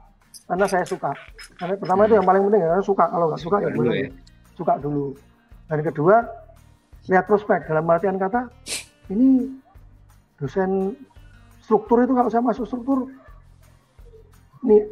Karena 0.51 0.67
saya 0.67 0.85
suka. 0.85 1.15
Karena 1.63 1.75
pertama 1.79 2.11
itu 2.11 2.15
yang 2.19 2.27
paling 2.27 2.43
penting 2.51 2.61
karena 2.67 2.83
suka. 2.83 3.05
Kalau 3.07 3.27
nggak 3.31 3.43
suka 3.47 3.57
ya 3.63 3.69
boleh. 3.71 4.11
Suka 4.57 4.81
dulu. 4.81 5.13
Dan 5.69 5.85
kedua 5.85 6.25
lihat 7.07 7.29
prospek. 7.29 7.69
Dalam 7.69 7.87
artian 7.87 8.17
kata 8.17 8.49
ini 9.13 9.53
dosen 10.41 10.97
struktur 11.63 12.03
itu 12.03 12.13
kalau 12.17 12.31
saya 12.33 12.43
masuk 12.43 12.67
struktur 12.67 13.07
ini 14.67 14.83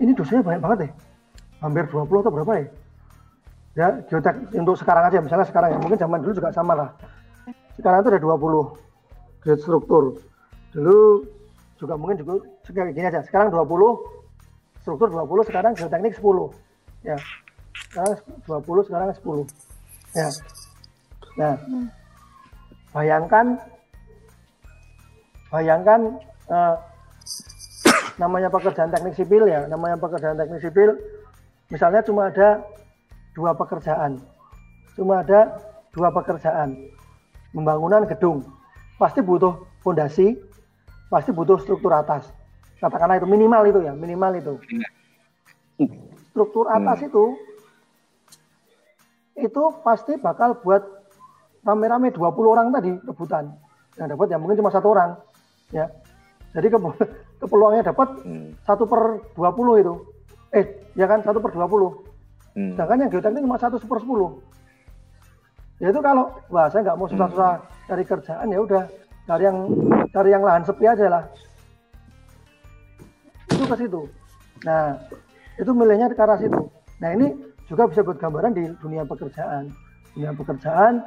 ini 0.00 0.16
dosennya 0.16 0.46
banyak 0.46 0.62
banget 0.62 0.78
ya 0.86 0.90
hampir 1.60 1.84
20 1.90 2.08
atau 2.08 2.32
berapa 2.32 2.52
ya? 2.56 2.66
Ya 3.78 3.88
geotek 4.08 4.34
untuk 4.56 4.74
sekarang 4.80 5.04
aja. 5.12 5.18
Misalnya 5.20 5.46
sekarang 5.46 5.76
ya 5.76 5.78
mungkin 5.78 5.98
zaman 6.00 6.18
dulu 6.24 6.32
juga 6.38 6.50
sama 6.50 6.72
lah. 6.74 6.88
Sekarang 7.76 8.02
itu 8.02 8.08
ada 8.14 8.20
20 8.22 9.44
geostruktur 9.44 10.16
dulu 10.70 11.26
juga 11.76 11.94
mungkin 11.98 12.16
juga 12.22 12.42
gini 12.94 13.06
aja. 13.06 13.20
Sekarang 13.26 13.52
20 13.52 13.66
struktur 14.80 15.08
20 15.12 15.48
sekarang 15.48 15.72
geoteknik 15.76 16.16
10 16.16 16.50
ya 17.04 17.16
sekarang 17.88 18.16
20 18.44 18.86
sekarang 18.88 19.08
10 19.16 20.18
ya. 20.18 20.28
Nah 21.40 21.54
bayangkan 22.90 23.46
bayangkan 25.50 26.00
eh, 26.50 26.74
namanya 28.20 28.52
pekerjaan 28.52 28.92
teknik 28.92 29.16
sipil 29.16 29.48
ya, 29.48 29.64
namanya 29.64 29.96
pekerjaan 29.96 30.36
teknik 30.36 30.60
sipil, 30.60 31.00
misalnya 31.72 32.04
cuma 32.04 32.28
ada 32.28 32.60
dua 33.32 33.56
pekerjaan, 33.56 34.20
cuma 34.92 35.24
ada 35.24 35.56
dua 35.96 36.12
pekerjaan, 36.12 36.76
pembangunan 37.56 38.04
gedung, 38.04 38.44
pasti 39.00 39.24
butuh 39.24 39.64
fondasi, 39.80 40.36
pasti 41.08 41.32
butuh 41.32 41.56
struktur 41.64 41.96
atas, 41.96 42.28
katakanlah 42.76 43.16
itu 43.16 43.26
minimal 43.26 43.62
itu 43.64 43.80
ya, 43.88 43.96
minimal 43.96 44.32
itu. 44.36 44.54
Struktur 46.30 46.68
atas 46.68 47.00
itu, 47.00 47.34
itu 49.36 49.62
pasti 49.84 50.18
bakal 50.18 50.58
buat 50.62 50.82
rame-rame 51.62 52.10
20 52.10 52.24
orang 52.48 52.72
tadi 52.72 52.92
rebutan, 53.04 53.52
yang 54.00 54.08
dapat 54.10 54.26
ya 54.32 54.36
mungkin 54.40 54.58
cuma 54.64 54.72
satu 54.72 54.96
orang, 54.96 55.14
ya. 55.70 55.86
Jadi 56.50 56.66
ke, 56.66 56.78
ke 57.40 57.46
peluangnya 57.46 57.94
dapat 57.94 58.08
Hmm. 58.26 58.50
satu 58.66 58.84
per 58.88 59.22
20 59.38 59.82
itu. 59.82 59.94
Eh, 60.50 60.66
ya 60.98 61.06
kan 61.06 61.22
satu 61.22 61.38
per 61.38 61.54
20. 61.54 62.02
Hmm. 62.58 62.74
Sedangkan 62.74 63.06
yang 63.06 63.10
geoteknik 63.14 63.42
cuma 63.46 63.58
satu 63.60 63.78
per 63.78 64.02
10. 64.02 64.42
Ya 65.78 65.88
itu 65.94 66.00
kalau, 66.02 66.34
wah 66.50 66.66
saya 66.68 66.84
nggak 66.90 66.98
mau 66.98 67.08
susah-susah 67.08 67.62
cari 67.88 68.04
kerjaan 68.04 68.52
ya 68.52 68.58
udah 68.60 68.84
cari 69.24 69.42
yang 69.46 69.58
cari 70.12 70.28
yang 70.34 70.42
lahan 70.44 70.66
sepi 70.66 70.84
aja 70.84 71.06
lah. 71.08 71.24
Itu 73.48 73.64
ke 73.64 73.76
situ. 73.78 74.00
Nah, 74.66 74.98
itu 75.56 75.70
milihnya 75.72 76.12
ke 76.12 76.20
arah 76.20 76.36
situ. 76.36 76.68
Nah 77.00 77.10
ini 77.16 77.32
juga 77.70 77.86
bisa 77.86 78.02
buat 78.02 78.18
gambaran 78.18 78.50
di 78.58 78.66
dunia 78.82 79.06
pekerjaan. 79.06 79.70
Dunia 80.18 80.34
pekerjaan, 80.34 81.06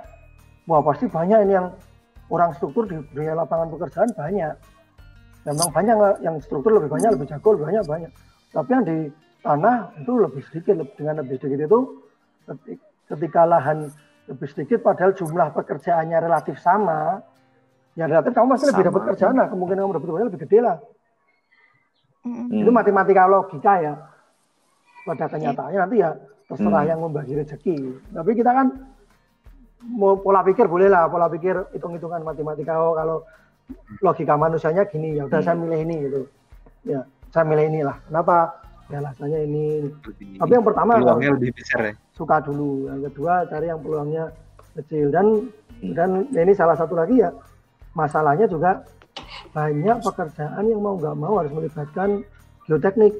wah 0.63 0.79
pasti 0.79 1.11
banyak 1.11 1.43
ini 1.43 1.59
yang 1.59 1.67
orang 2.31 2.55
struktur 2.55 2.87
di 2.87 2.95
dunia 3.11 3.35
lapangan 3.35 3.67
pekerjaan 3.67 4.07
banyak. 4.15 4.55
Memang 5.43 5.69
banyak 5.75 6.23
yang 6.23 6.39
struktur 6.39 6.79
lebih 6.79 6.87
banyak, 6.87 7.19
lebih 7.19 7.27
jago, 7.27 7.59
lebih 7.59 7.67
banyak 7.67 7.83
banyak. 7.83 8.11
Tapi 8.55 8.69
yang 8.71 8.83
di 8.87 8.97
tanah 9.43 9.91
itu 9.99 10.11
lebih 10.15 10.41
sedikit. 10.47 10.79
Dengan 10.95 11.19
lebih 11.19 11.35
sedikit 11.35 11.67
itu 11.67 11.79
keti- 12.47 12.79
ketika 13.11 13.43
lahan 13.43 13.91
lebih 14.31 14.47
sedikit 14.47 14.79
padahal 14.79 15.11
jumlah 15.11 15.51
pekerjaannya 15.51 16.15
relatif 16.23 16.55
sama, 16.63 17.19
ya 17.99 18.07
relatif 18.07 18.31
kamu 18.31 18.55
pasti 18.55 18.71
lebih 18.71 18.87
dapat 18.87 19.01
kerjaan 19.11 19.35
lah. 19.35 19.51
Kemungkinan 19.51 19.83
kamu 19.83 19.93
dapat 19.99 20.07
kerjaan 20.07 20.27
lebih 20.31 20.41
gede 20.47 20.59
lah. 20.63 20.77
Mm-mm. 22.23 22.55
Itu 22.55 22.71
matematika 22.71 23.27
logika 23.27 23.73
ya. 23.83 23.93
Pada 25.03 25.27
kenyataannya 25.27 25.79
nanti 25.83 25.99
ya 25.99 26.15
terserah 26.53 26.83
Hmm. 26.85 26.91
yang 26.93 26.99
membagi 27.01 27.33
rezeki. 27.33 27.77
Tapi 28.13 28.31
kita 28.37 28.51
kan 28.53 28.67
mau 29.83 30.15
pola 30.15 30.45
pikir 30.45 30.69
boleh 30.69 30.87
lah, 30.87 31.09
pola 31.09 31.27
pikir 31.27 31.57
hitung-hitungan 31.73 32.21
matematika. 32.21 32.77
Oh 32.79 32.93
kalau 32.93 33.25
logika 33.99 34.37
manusianya 34.37 34.85
gini, 34.85 35.17
ya 35.17 35.25
udah 35.25 35.39
saya 35.41 35.57
milih 35.57 35.79
ini 35.81 35.95
gitu. 36.07 36.21
Ya, 36.85 37.01
saya 37.33 37.43
milih 37.47 37.65
inilah. 37.67 37.97
Kenapa? 38.05 38.53
Ya 38.91 38.99
alasannya 38.99 39.39
ini. 39.47 39.65
Tapi 40.37 40.51
yang 40.51 40.65
pertama 40.67 40.99
peluangnya 40.99 41.31
lebih 41.39 41.55
besar 41.55 41.79
ya. 41.89 41.93
suka 42.13 42.37
dulu. 42.43 42.91
Yang 42.91 43.01
kedua 43.09 43.33
cari 43.47 43.65
yang 43.71 43.79
peluangnya 43.81 44.23
kecil 44.75 45.09
dan 45.09 45.25
dan 45.95 46.09
ini 46.29 46.53
salah 46.53 46.75
satu 46.75 46.93
lagi 46.95 47.19
ya 47.19 47.31
masalahnya 47.93 48.45
juga 48.45 48.83
banyak 49.53 50.01
pekerjaan 50.01 50.63
yang 50.65 50.81
mau 50.81 50.97
nggak 50.97 51.15
mau 51.15 51.39
harus 51.39 51.51
melibatkan 51.55 52.21
geoteknik. 52.67 53.13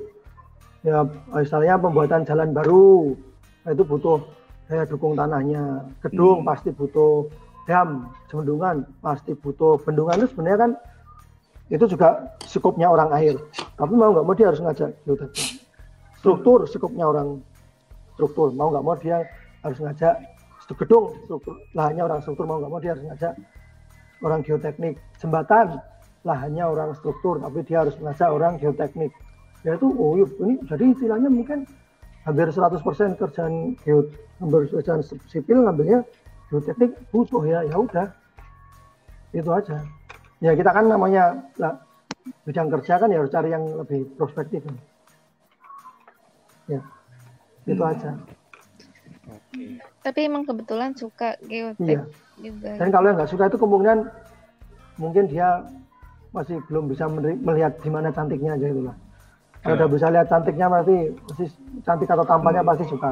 Ya 0.83 0.99
misalnya 1.31 1.79
pembuatan 1.79 2.27
jalan 2.27 2.51
baru 2.51 3.15
nah, 3.63 3.71
itu 3.71 3.83
butuh 3.87 4.19
daya 4.67 4.83
dukung 4.83 5.15
tanahnya. 5.15 5.87
Gedung 6.03 6.43
Hmm. 6.43 6.47
pasti 6.51 6.69
butuh 6.75 7.31
dam, 7.63 8.11
bendungan 8.27 8.83
pasti 8.99 9.31
butuh 9.31 9.79
bendungan. 9.79 10.19
Itu 10.19 10.27
sebenarnya 10.35 10.59
kan 10.59 10.71
itu 11.71 11.85
juga 11.87 12.35
skupnya 12.43 12.91
orang 12.91 13.15
air. 13.15 13.39
Tapi 13.79 13.93
mau 13.95 14.11
nggak 14.11 14.25
mau 14.27 14.35
dia 14.35 14.51
harus 14.51 14.59
ngajak. 14.59 14.91
Geoteknik. 15.07 15.63
Struktur 16.19 16.59
skupnya 16.67 17.07
orang. 17.07 17.39
Struktur. 18.19 18.51
Mau 18.51 18.67
nggak 18.67 18.83
mau 18.83 18.95
dia 18.99 19.23
harus 19.63 19.79
ngajak 19.79 20.15
gedung 20.75 21.15
struktur. 21.23 21.55
Lahannya 21.71 22.03
orang 22.03 22.19
struktur. 22.19 22.43
Mau 22.43 22.59
nggak 22.59 22.71
mau 22.71 22.83
dia 22.83 22.91
harus 22.91 23.07
ngajak 23.07 23.33
orang 24.19 24.43
geoteknik. 24.43 24.99
Jembatan 25.15 25.79
lahannya 26.27 26.67
orang 26.67 26.91
struktur. 26.99 27.39
Tapi 27.39 27.63
dia 27.63 27.87
harus 27.87 27.95
ngajak 27.95 28.27
orang 28.27 28.59
geoteknik 28.59 29.15
ya 29.63 29.79
itu 29.79 29.87
oh 29.87 30.19
yuk, 30.19 30.31
ini 30.43 30.59
jadi 30.67 30.83
istilahnya 30.91 31.29
mungkin 31.31 31.63
hampir 32.27 32.47
100% 32.51 33.19
kerjaan 33.19 33.75
geo 33.83 34.07
hampir 34.39 34.67
kerjaan 34.71 34.99
sipil 35.03 35.63
ngambilnya 35.63 36.03
geoteknik 36.51 36.91
butuh 37.11 37.43
ya 37.47 37.59
ya 37.67 37.75
udah. 37.79 38.07
Itu 39.33 39.49
aja. 39.49 39.81
Ya 40.43 40.51
kita 40.53 40.69
kan 40.69 40.85
namanya 40.85 41.39
lah, 41.57 41.79
bidang 42.45 42.69
kerja 42.69 42.99
kan 42.99 43.09
ya 43.09 43.23
harus 43.23 43.31
cari 43.31 43.49
yang 43.49 43.63
lebih 43.65 44.05
prospektif 44.19 44.61
kan. 44.67 44.75
ya 46.63 46.79
itu 47.67 47.83
hmm. 47.83 47.91
aja. 47.91 48.09
Tapi 50.03 50.19
emang 50.27 50.43
kebetulan 50.43 50.91
suka 50.95 51.39
geotek 51.47 51.99
iya. 51.99 52.03
juga. 52.39 52.71
Dan 52.79 52.89
kalau 52.91 53.11
yang 53.11 53.17
nggak 53.19 53.31
suka 53.31 53.47
itu 53.47 53.57
kemungkinan 53.59 53.99
mungkin 54.99 55.27
dia 55.27 55.63
masih 56.35 56.59
belum 56.67 56.91
bisa 56.91 57.07
melihat 57.15 57.77
di 57.79 57.89
mana 57.93 58.09
cantiknya 58.09 58.57
aja 58.57 58.67
itulah 58.67 58.95
kalau 59.63 59.75
udah 59.79 59.89
bisa 59.89 60.11
lihat 60.11 60.27
cantiknya 60.27 60.67
pasti 60.67 60.95
pasti 61.23 61.45
cantik 61.87 62.09
atau 62.11 62.25
tampaknya 62.27 62.61
hmm. 62.61 62.69
pasti 62.69 62.85
suka. 62.91 63.11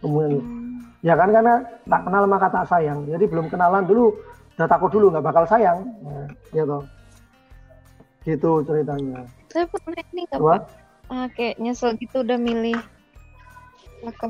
Kemudian 0.00 0.40
hmm. 0.40 1.04
ya 1.04 1.14
kan 1.14 1.28
karena 1.28 1.54
tak 1.84 2.00
kenal 2.08 2.24
maka 2.24 2.48
tak 2.48 2.64
sayang. 2.72 3.04
Jadi 3.04 3.24
belum 3.28 3.46
kenalan 3.52 3.84
dulu 3.84 4.16
udah 4.56 4.66
takut 4.66 4.90
dulu 4.90 5.12
nggak 5.12 5.26
bakal 5.28 5.44
sayang. 5.44 5.84
Ya, 6.56 6.64
gitu 6.64 6.78
gitu 8.24 8.50
ceritanya. 8.64 9.28
Saya 9.52 9.64
pernah 9.68 10.02
ini 10.12 10.22
nggak 10.28 10.40
pak 10.40 10.60
ah, 11.08 11.26
kayak 11.32 11.56
nyesel 11.60 11.96
gitu 11.96 12.20
udah 12.20 12.36
milih 12.36 12.76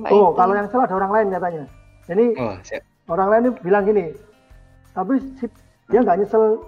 oh 0.08 0.30
kalau 0.32 0.54
yang 0.54 0.70
salah 0.70 0.86
ada 0.90 0.96
orang 0.98 1.12
lain 1.14 1.26
katanya. 1.34 1.64
Ini 2.08 2.26
oh, 2.40 2.56
orang 3.12 3.28
lain 3.30 3.42
ini 3.46 3.50
bilang 3.62 3.84
gini 3.86 4.04
tapi 4.98 5.14
dia 5.88 6.00
nggak 6.02 6.18
nyesel 6.24 6.58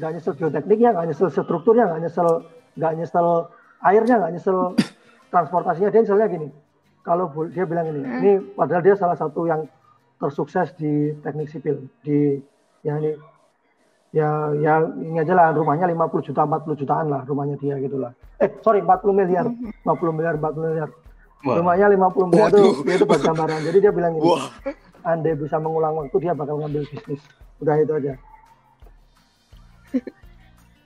nggak 0.00 0.10
nyesel 0.16 0.32
geotekniknya 0.36 0.90
nggak 0.96 1.06
nyesel 1.12 1.28
strukturnya 1.28 1.84
nggak 1.88 2.08
nyesel 2.08 2.28
nggak 2.76 2.92
nyesel 3.00 3.48
airnya 3.82 4.14
nggak 4.20 4.32
nyesel 4.36 4.76
transportasinya 5.32 5.88
dia 5.90 6.00
nyeselnya 6.04 6.28
gini 6.28 6.48
kalau 7.02 7.30
dia 7.48 7.64
bilang 7.64 7.86
ini 7.90 8.00
hmm. 8.02 8.18
ini 8.20 8.32
padahal 8.54 8.82
dia 8.84 8.94
salah 8.98 9.16
satu 9.16 9.48
yang 9.48 9.64
tersukses 10.16 10.72
di 10.76 11.12
teknik 11.20 11.48
sipil 11.52 11.88
di 12.00 12.40
ya 12.80 12.96
ini 13.00 13.12
ya 14.16 14.28
ya 14.56 14.74
ini 14.96 15.20
aja 15.20 15.34
lah 15.36 15.52
rumahnya 15.52 15.92
50 15.92 16.28
juta 16.32 16.42
40 16.48 16.80
jutaan 16.80 17.06
lah 17.12 17.22
rumahnya 17.28 17.56
dia 17.60 17.76
gitulah 17.76 18.12
eh 18.40 18.48
sorry 18.64 18.80
40 18.80 19.12
miliar 19.12 19.44
50 19.46 19.84
hmm. 19.84 20.14
miliar 20.16 20.34
40 20.40 20.72
miliar 20.72 20.88
Wah. 21.44 21.56
rumahnya 21.60 21.86
50 21.92 22.32
miliar 22.32 22.48
itu 22.48 22.64
itu 22.88 23.04
buat 23.04 23.20
gambaran 23.20 23.60
jadi 23.70 23.78
dia 23.88 23.92
bilang 23.92 24.16
ini 24.16 24.24
Wah. 24.24 24.48
andai 25.04 25.36
bisa 25.36 25.60
mengulang 25.60 25.94
waktu 26.00 26.16
dia 26.16 26.32
bakal 26.32 26.58
ngambil 26.64 26.82
bisnis 26.88 27.20
udah 27.60 27.76
itu 27.76 27.92
aja 27.92 28.12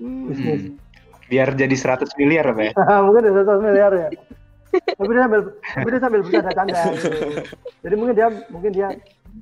hmm. 0.03 0.90
Biar 1.31 1.55
jadi 1.55 1.71
100 1.71 2.11
miliar 2.19 2.45
apa 2.51 2.63
ya 2.69 2.73
mungkin 3.07 3.23
100 3.31 3.47
miliar 3.63 3.93
ya. 3.95 4.11
Tapi 4.71 5.11
dia 5.11 5.23
sambil 5.27 5.41
tapi 5.51 5.89
dia 5.91 6.01
sambil 6.03 6.21
bercanda 6.23 6.53
canda. 6.55 6.83
Gitu. 6.95 7.11
jadi 7.83 7.95
mungkin 7.99 8.15
dia 8.15 8.29
mungkin 8.55 8.71
dia 8.71 8.89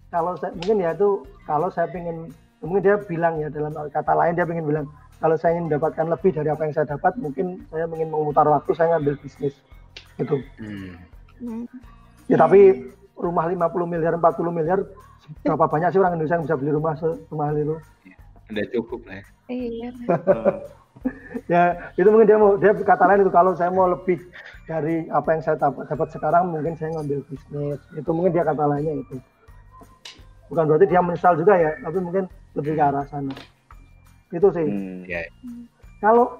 kalau 0.09 0.33
saya 0.41 0.53
mungkin 0.57 0.77
ya 0.81 0.91
itu 0.97 1.09
kalau 1.45 1.69
saya 1.69 1.89
ingin 1.93 2.33
mungkin 2.65 2.81
dia 2.81 2.97
bilang 3.05 3.37
ya 3.37 3.49
dalam 3.53 3.73
kata 3.93 4.13
lain 4.17 4.37
dia 4.37 4.49
ingin 4.49 4.65
bilang 4.65 4.87
kalau 5.21 5.37
saya 5.37 5.57
ingin 5.57 5.69
mendapatkan 5.69 6.07
lebih 6.09 6.31
dari 6.33 6.49
apa 6.49 6.63
yang 6.65 6.73
saya 6.73 6.87
dapat 6.89 7.13
mungkin 7.21 7.61
saya 7.69 7.85
ingin 7.93 8.09
memutar 8.09 8.49
waktu 8.49 8.73
saya 8.73 8.97
ngambil 8.97 9.21
bisnis. 9.21 9.55
Gitu. 10.17 10.37
Hmm. 10.59 11.65
ya 12.27 12.35
tapi 12.35 12.91
rumah 13.15 13.47
50 13.47 13.87
miliar 13.87 14.13
40 14.19 14.51
miliar 14.51 14.79
berapa 15.47 15.65
banyak 15.71 15.95
sih 15.95 16.01
orang 16.03 16.19
Indonesia 16.19 16.37
yang 16.41 16.47
bisa 16.49 16.57
beli 16.57 16.73
rumah 16.73 16.95
semahal 16.99 17.55
itu? 17.55 17.77
Udah 18.49 18.65
cukup 18.73 19.01
lah 19.05 19.21
ya. 19.21 19.25
Iya 19.53 19.89
ya 21.53 21.93
itu 21.97 22.09
mungkin 22.09 22.29
dia 22.29 22.39
mau 22.39 22.57
dia 22.57 22.73
kata 22.75 23.05
lain 23.09 23.25
itu 23.25 23.33
kalau 23.33 23.53
saya 23.55 23.71
mau 23.73 23.89
lebih 23.89 24.19
dari 24.69 25.09
apa 25.09 25.29
yang 25.33 25.43
saya 25.43 25.57
dapat, 25.57 25.89
dapat 25.89 26.09
sekarang 26.13 26.53
mungkin 26.53 26.77
saya 26.77 26.93
ngambil 26.93 27.25
bisnis. 27.29 27.81
Itu 27.97 28.11
mungkin 28.13 28.37
dia 28.37 28.45
kata 28.45 28.65
lainnya 28.69 29.01
itu. 29.01 29.17
Bukan 30.53 30.65
berarti 30.69 30.87
dia 30.89 31.01
menyesal 31.01 31.35
juga 31.37 31.55
ya 31.57 31.73
tapi 31.81 31.99
mungkin 32.01 32.25
lebih 32.57 32.73
ke 32.77 32.83
arah 32.85 33.05
sana. 33.09 33.33
Itu 34.29 34.49
sih. 34.53 34.67
Hmm, 34.69 35.09
yeah. 35.09 35.25
kalau 36.05 36.37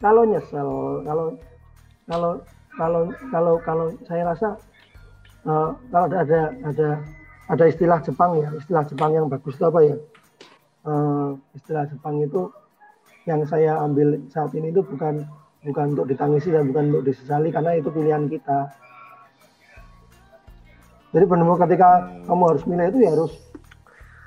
kalau 0.00 0.22
nyesel 0.24 1.04
kalau 1.04 1.26
kalau 2.08 2.32
kalau 2.74 3.02
kalau 3.30 3.54
kalau 3.60 3.86
saya 4.08 4.22
rasa 4.28 4.48
uh, 5.44 5.76
kalau 5.92 6.04
ada 6.08 6.18
ada 6.24 6.40
ada 6.64 6.88
ada 7.48 7.64
istilah 7.68 8.00
Jepang 8.00 8.40
ya 8.40 8.48
istilah 8.56 8.84
Jepang 8.88 9.12
yang 9.12 9.26
bagus 9.28 9.56
itu 9.56 9.64
apa 9.68 9.80
ya? 9.84 9.96
Uh, 10.84 11.36
istilah 11.56 11.88
Jepang 11.88 12.20
itu 12.20 12.52
yang 13.24 13.40
saya 13.48 13.80
ambil 13.80 14.20
saat 14.28 14.52
ini 14.52 14.68
itu 14.72 14.84
bukan 14.84 15.24
bukan 15.64 15.96
untuk 15.96 16.06
ditangisi 16.08 16.52
dan 16.52 16.68
bukan 16.68 16.92
untuk 16.92 17.08
disesali 17.08 17.48
karena 17.48 17.80
itu 17.80 17.88
pilihan 17.88 18.28
kita 18.28 18.68
jadi 21.14 21.30
benar-benar 21.30 21.62
ketika 21.70 21.88
kamu 22.26 22.42
harus 22.50 22.62
milih 22.66 22.86
itu 22.90 22.98
ya 23.06 23.10
harus 23.14 23.32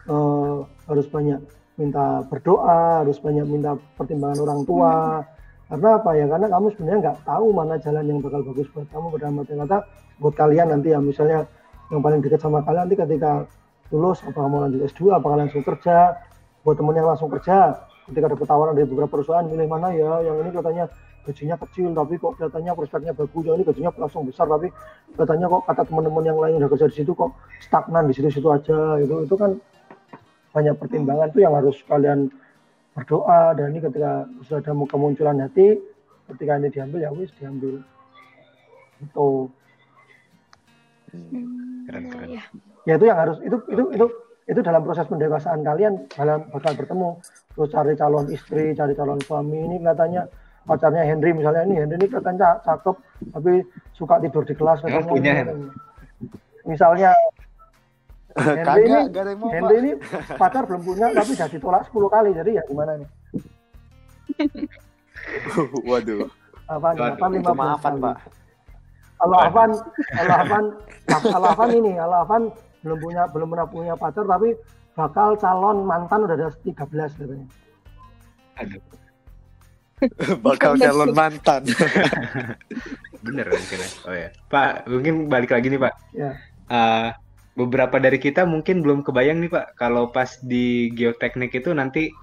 uh, 0.07 0.63
harus 0.87 1.05
banyak 1.11 1.43
minta 1.75 2.23
berdoa, 2.31 3.03
harus 3.03 3.19
banyak 3.19 3.43
minta 3.43 3.75
pertimbangan 3.99 4.39
orang 4.47 4.61
tua. 4.63 4.95
Hmm. 4.95 5.27
Karena 5.67 5.89
apa 5.99 6.09
ya? 6.15 6.25
Karena 6.31 6.47
kamu 6.47 6.65
sebenarnya 6.73 6.99
nggak 7.03 7.17
tahu 7.27 7.45
mana 7.51 7.75
jalan 7.83 8.03
yang 8.07 8.19
bakal 8.23 8.39
bagus 8.39 8.71
buat 8.71 8.87
kamu 8.87 9.07
pada 9.19 9.27
mati 9.35 9.53
kata 9.53 9.77
buat 10.17 10.33
kalian 10.39 10.67
nanti 10.71 10.95
ya 10.95 10.99
misalnya 11.03 11.43
yang 11.91 11.99
paling 11.99 12.23
dekat 12.23 12.39
sama 12.39 12.63
kalian 12.63 12.87
nanti 12.87 12.95
ketika 12.95 13.43
lulus 13.91 14.23
apa 14.23 14.39
kamu 14.39 14.55
lanjut 14.63 14.81
S2 14.87 15.01
apakah 15.11 15.37
langsung 15.43 15.63
kerja 15.67 16.15
buat 16.63 16.75
temen 16.79 16.95
yang 16.95 17.07
langsung 17.11 17.29
kerja 17.31 17.75
ketika 18.07 18.25
ada 18.31 18.37
tawaran 18.39 18.73
dari 18.73 18.87
beberapa 18.87 19.19
perusahaan 19.19 19.43
milih 19.43 19.67
mana 19.67 19.91
ya 19.91 20.23
yang 20.23 20.39
ini 20.41 20.51
katanya 20.55 20.85
gajinya 21.27 21.55
kecil 21.59 21.91
tapi 21.91 22.15
kok 22.15 22.39
kelihatannya 22.39 22.71
prospeknya 22.71 23.11
bagus 23.11 23.43
yang 23.43 23.55
ini 23.59 23.63
gajinya 23.67 23.91
langsung 23.99 24.23
besar 24.23 24.47
tapi 24.47 24.71
katanya 25.19 25.45
kok 25.51 25.61
kata 25.67 25.81
teman-teman 25.91 26.23
yang 26.23 26.39
lain 26.39 26.53
udah 26.63 26.69
kerja 26.71 26.87
di 26.87 26.95
situ 27.03 27.11
kok 27.11 27.35
stagnan 27.59 28.07
di 28.07 28.13
situ-situ 28.15 28.47
aja 28.47 28.95
itu 29.03 29.27
itu 29.27 29.35
kan 29.35 29.59
banyak 30.55 30.75
pertimbangan 30.79 31.27
tuh 31.35 31.41
yang 31.43 31.53
harus 31.53 31.75
kalian 31.83 32.31
berdoa 32.97 33.53
dan 33.53 33.75
ini 33.75 33.79
ketika 33.83 34.25
sudah 34.47 34.63
ada 34.63 34.73
kemunculan 34.89 35.37
hati 35.43 35.77
ketika 36.33 36.59
ini 36.59 36.67
diambil 36.73 36.99
ya 37.05 37.11
wis 37.13 37.31
diambil. 37.37 37.85
Itu 38.97 39.53
keren 41.87 42.03
keren. 42.11 42.27
ya. 42.27 42.43
ya 42.83 42.93
itu 42.99 43.05
yang 43.05 43.19
harus 43.19 43.37
itu 43.45 43.57
itu 43.71 43.83
itu 43.95 44.05
itu 44.47 44.59
dalam 44.63 44.81
proses 44.83 45.07
pendewasaan 45.07 45.61
kalian 45.63 46.09
dalam 46.11 46.49
bakal 46.51 46.73
bertemu 46.75 47.09
terus 47.57 47.73
cari 47.73 47.97
calon 47.97 48.29
istri 48.29 48.77
cari 48.77 48.93
calon 48.93 49.17
suami. 49.25 49.57
Ini 49.65 49.81
katanya 49.81 50.29
pacarnya 50.69 51.01
Henry 51.09 51.33
misalnya. 51.33 51.65
Ini 51.65 51.75
Henry 51.81 51.97
ini 51.97 52.07
katanya 52.07 52.61
cakep 52.61 52.95
tapi 53.33 53.65
suka 53.97 54.21
tidur 54.21 54.45
di 54.45 54.53
kelas 54.53 54.85
ya, 54.85 55.01
punya 55.01 55.33
misalnya 56.69 57.11
Henry 58.37 58.85
ini 58.85 59.33
mau, 59.33 59.49
Henry 59.49 59.75
ini 59.81 59.91
pacar 60.37 60.69
belum 60.69 60.85
punya 60.85 61.09
tapi 61.17 61.33
sudah 61.33 61.49
ditolak 61.49 61.81
10 61.89 62.13
kali. 62.13 62.29
Jadi 62.37 62.51
ya 62.61 62.63
gimana 62.69 63.01
nih 63.01 63.09
waduh. 65.89 66.29
Apa 66.69 66.93
apa 66.93 67.25
lima 67.33 67.51
maafan 67.57 67.97
pak. 67.97 68.15
Kalau 69.17 69.37
Afan. 69.41 69.69
Kalau 71.09 71.49
kalau 71.49 71.67
ini. 71.73 71.97
Kalau 71.97 72.21
belum 72.85 72.97
punya 73.01 73.23
belum 73.33 73.47
pernah 73.51 73.67
punya 73.67 73.93
pacar 73.97 74.23
tapi 74.23 74.53
bakal 74.97 75.37
calon 75.37 75.85
mantan 75.85 76.25
udah 76.25 76.35
ada 76.35 76.49
13 76.65 76.73
katanya 76.89 77.47
aduh 78.57 78.81
bakal 80.45 80.77
calon 80.77 81.09
mantan. 81.13 81.65
Bener 83.25 83.49
mungkin 83.49 83.77
ya. 83.81 83.89
Oh 84.05 84.13
ya. 84.13 84.29
Pak, 84.49 84.85
mungkin 84.85 85.25
balik 85.25 85.49
lagi 85.49 85.73
nih 85.73 85.81
Pak. 85.81 85.93
Ya. 86.13 86.31
Uh, 86.69 87.09
beberapa 87.57 87.97
dari 87.97 88.21
kita 88.21 88.45
mungkin 88.45 88.85
belum 88.85 89.01
kebayang 89.01 89.41
nih 89.41 89.51
Pak, 89.51 89.65
kalau 89.73 90.13
pas 90.13 90.37
di 90.45 90.93
geoteknik 90.93 91.57
itu 91.57 91.73
nanti 91.73 92.13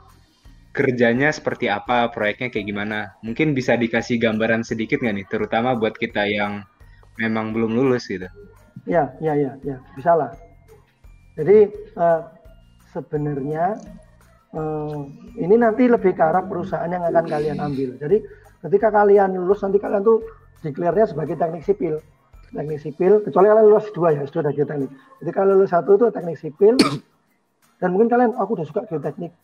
kerjanya 0.75 1.35
seperti 1.35 1.70
apa, 1.70 2.11
proyeknya 2.14 2.51
kayak 2.51 2.66
gimana. 2.66 2.99
Mungkin 3.27 3.55
bisa 3.55 3.75
dikasih 3.75 4.22
gambaran 4.22 4.62
sedikit 4.62 5.03
nggak 5.03 5.14
nih, 5.18 5.27
terutama 5.27 5.75
buat 5.75 5.99
kita 5.99 6.27
yang 6.31 6.62
memang 7.18 7.51
belum 7.55 7.75
lulus 7.75 8.07
gitu. 8.07 8.31
Ya, 8.87 9.11
ya, 9.18 9.35
ya, 9.35 9.55
ya, 9.62 9.79
bisa 9.99 10.14
lah. 10.14 10.31
Jadi 11.35 11.66
uh, 11.99 12.22
sebenarnya 12.95 13.74
uh, 14.55 15.03
ini 15.36 15.59
nanti 15.59 15.90
lebih 15.90 16.14
ke 16.14 16.22
arah 16.22 16.47
perusahaan 16.47 16.86
yang 16.86 17.03
akan 17.03 17.26
kalian 17.26 17.59
ambil. 17.59 17.99
Jadi 17.99 18.22
ketika 18.62 18.95
kalian 18.95 19.34
lulus 19.34 19.61
nanti 19.66 19.82
kalian 19.82 20.07
tuh 20.07 20.22
declare-nya 20.62 21.11
sebagai 21.11 21.34
teknik 21.34 21.66
sipil. 21.66 21.99
Teknik 22.55 22.78
sipil, 22.78 23.18
kecuali 23.26 23.51
kalian 23.51 23.66
lulus 23.66 23.90
dua 23.90 24.14
ya, 24.14 24.22
sudah 24.30 24.55
geoteknik. 24.55 24.86
Jadi 25.18 25.30
kalau 25.34 25.59
lulus 25.59 25.74
satu 25.74 25.99
itu 25.99 26.07
teknik 26.14 26.38
sipil, 26.38 26.78
dan 27.82 27.88
mungkin 27.90 28.07
kalian, 28.07 28.30
aku 28.38 28.55
udah 28.55 28.66
suka 28.66 28.86
geoteknik. 28.86 29.34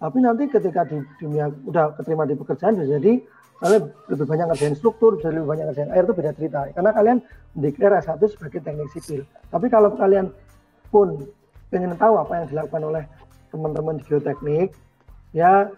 Tapi 0.00 0.18
nanti 0.22 0.48
ketika 0.48 0.86
di 0.86 1.02
dunia 1.20 1.50
udah 1.66 1.92
keterima 1.98 2.24
di 2.24 2.32
pekerjaan 2.38 2.78
jadi 2.78 3.20
kalian 3.60 3.82
lebih 4.08 4.24
banyak 4.24 4.46
ngerjain 4.48 4.72
struktur, 4.72 5.20
bisa 5.20 5.28
lebih 5.28 5.50
banyak 5.50 5.68
ngerjain 5.68 5.90
air 5.92 6.08
itu 6.08 6.14
beda 6.16 6.32
cerita. 6.32 6.60
Karena 6.72 6.90
kalian 6.96 7.18
declare 7.58 8.00
S1 8.00 8.22
sebagai 8.32 8.64
teknik 8.64 8.88
sipil. 8.96 9.20
Tapi 9.52 9.66
kalau 9.68 9.92
kalian 9.98 10.32
pun 10.88 11.28
ingin 11.70 11.94
tahu 11.96 12.14
apa 12.18 12.32
yang 12.42 12.46
dilakukan 12.50 12.82
oleh 12.82 13.04
teman-teman 13.50 13.98
di 13.98 14.04
geoteknik, 14.06 14.74
ya 15.34 15.70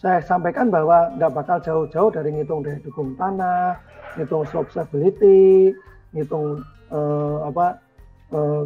saya 0.00 0.18
sampaikan 0.24 0.68
bahwa 0.72 1.12
nggak 1.16 1.32
bakal 1.32 1.58
jauh-jauh 1.62 2.10
dari 2.10 2.34
ngitung 2.34 2.64
dari 2.64 2.80
dukung 2.82 3.14
tanah, 3.14 3.78
ngitung 4.18 4.42
slope 4.48 4.72
stability, 4.74 5.70
ngitung 6.12 6.60
eh, 6.90 7.36
apa, 7.46 7.78
eh, 8.34 8.62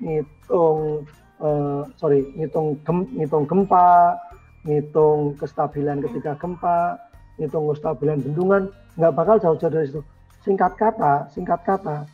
ngitung 0.00 1.04
uh, 1.40 1.82
sorry 1.96 2.24
ngitung 2.36 2.76
gem, 2.84 3.08
ngitung 3.16 3.44
gempa 3.48 4.16
ngitung 4.64 5.36
kestabilan 5.40 6.04
ketika 6.04 6.36
gempa 6.36 7.00
ngitung 7.40 7.68
kestabilan 7.72 8.20
bendungan 8.20 8.62
nggak 8.96 9.12
bakal 9.16 9.36
jauh-jauh 9.40 9.72
dari 9.72 9.88
situ. 9.88 10.02
Singkat 10.44 10.72
kata 10.76 11.28
singkat 11.32 11.60
kata 11.64 12.08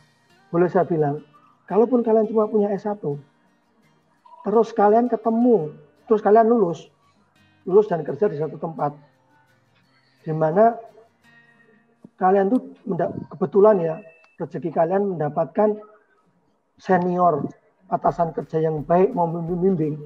boleh 0.51 0.67
saya 0.67 0.87
bilang 0.87 1.19
kalaupun 1.67 2.01
kalian 2.01 2.25
cuma 2.31 2.47
punya 2.47 2.71
S1 2.73 3.03
terus 4.47 4.71
kalian 4.71 5.11
ketemu 5.11 5.75
terus 6.07 6.23
kalian 6.23 6.47
lulus 6.47 6.87
lulus 7.67 7.91
dan 7.91 8.01
kerja 8.01 8.31
di 8.31 8.39
satu 8.39 8.55
tempat 8.55 8.95
di 10.23 10.31
mana 10.31 10.79
kalian 12.17 12.49
tuh 12.49 12.61
kebetulan 13.35 13.75
ya 13.77 13.95
rezeki 14.39 14.71
kalian 14.73 15.15
mendapatkan 15.15 15.77
senior 16.79 17.45
atasan 17.91 18.31
kerja 18.31 18.63
yang 18.63 18.81
baik 18.87 19.11
mau 19.11 19.27
membimbing 19.27 19.99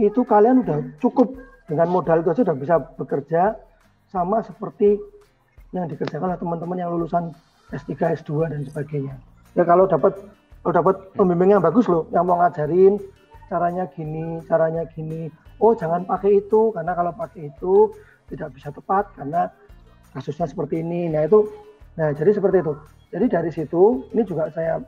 itu 0.00 0.24
kalian 0.24 0.64
udah 0.64 0.80
cukup 0.98 1.36
dengan 1.68 1.88
modal 1.92 2.24
itu 2.24 2.32
aja 2.32 2.42
udah 2.48 2.56
bisa 2.56 2.74
bekerja 2.96 3.42
sama 4.10 4.42
seperti 4.42 4.98
yang 5.70 5.86
dikerjakan 5.86 6.34
oleh 6.34 6.40
teman-teman 6.40 6.78
yang 6.82 6.90
lulusan 6.90 7.30
S3, 7.70 8.18
S2 8.18 8.50
dan 8.50 8.66
sebagainya. 8.66 9.14
Ya 9.58 9.66
kalau 9.66 9.86
dapat 9.90 10.14
kalau 10.60 10.74
dapat 10.76 10.96
pembimbing 11.16 11.56
yang 11.56 11.64
bagus 11.64 11.88
loh, 11.88 12.04
yang 12.12 12.28
mau 12.28 12.36
ngajarin 12.38 13.00
caranya 13.48 13.88
gini, 13.90 14.38
caranya 14.46 14.84
gini. 14.92 15.32
Oh 15.58 15.72
jangan 15.72 16.06
pakai 16.06 16.40
itu 16.40 16.70
karena 16.70 16.92
kalau 16.94 17.12
pakai 17.16 17.50
itu 17.50 17.90
tidak 18.30 18.54
bisa 18.54 18.68
tepat 18.70 19.10
karena 19.16 19.50
kasusnya 20.14 20.46
seperti 20.46 20.84
ini. 20.84 21.10
Nah 21.10 21.26
itu, 21.26 21.48
nah 21.98 22.14
jadi 22.14 22.36
seperti 22.36 22.62
itu. 22.62 22.74
Jadi 23.10 23.26
dari 23.26 23.50
situ 23.50 24.06
ini 24.14 24.22
juga 24.22 24.52
saya 24.54 24.78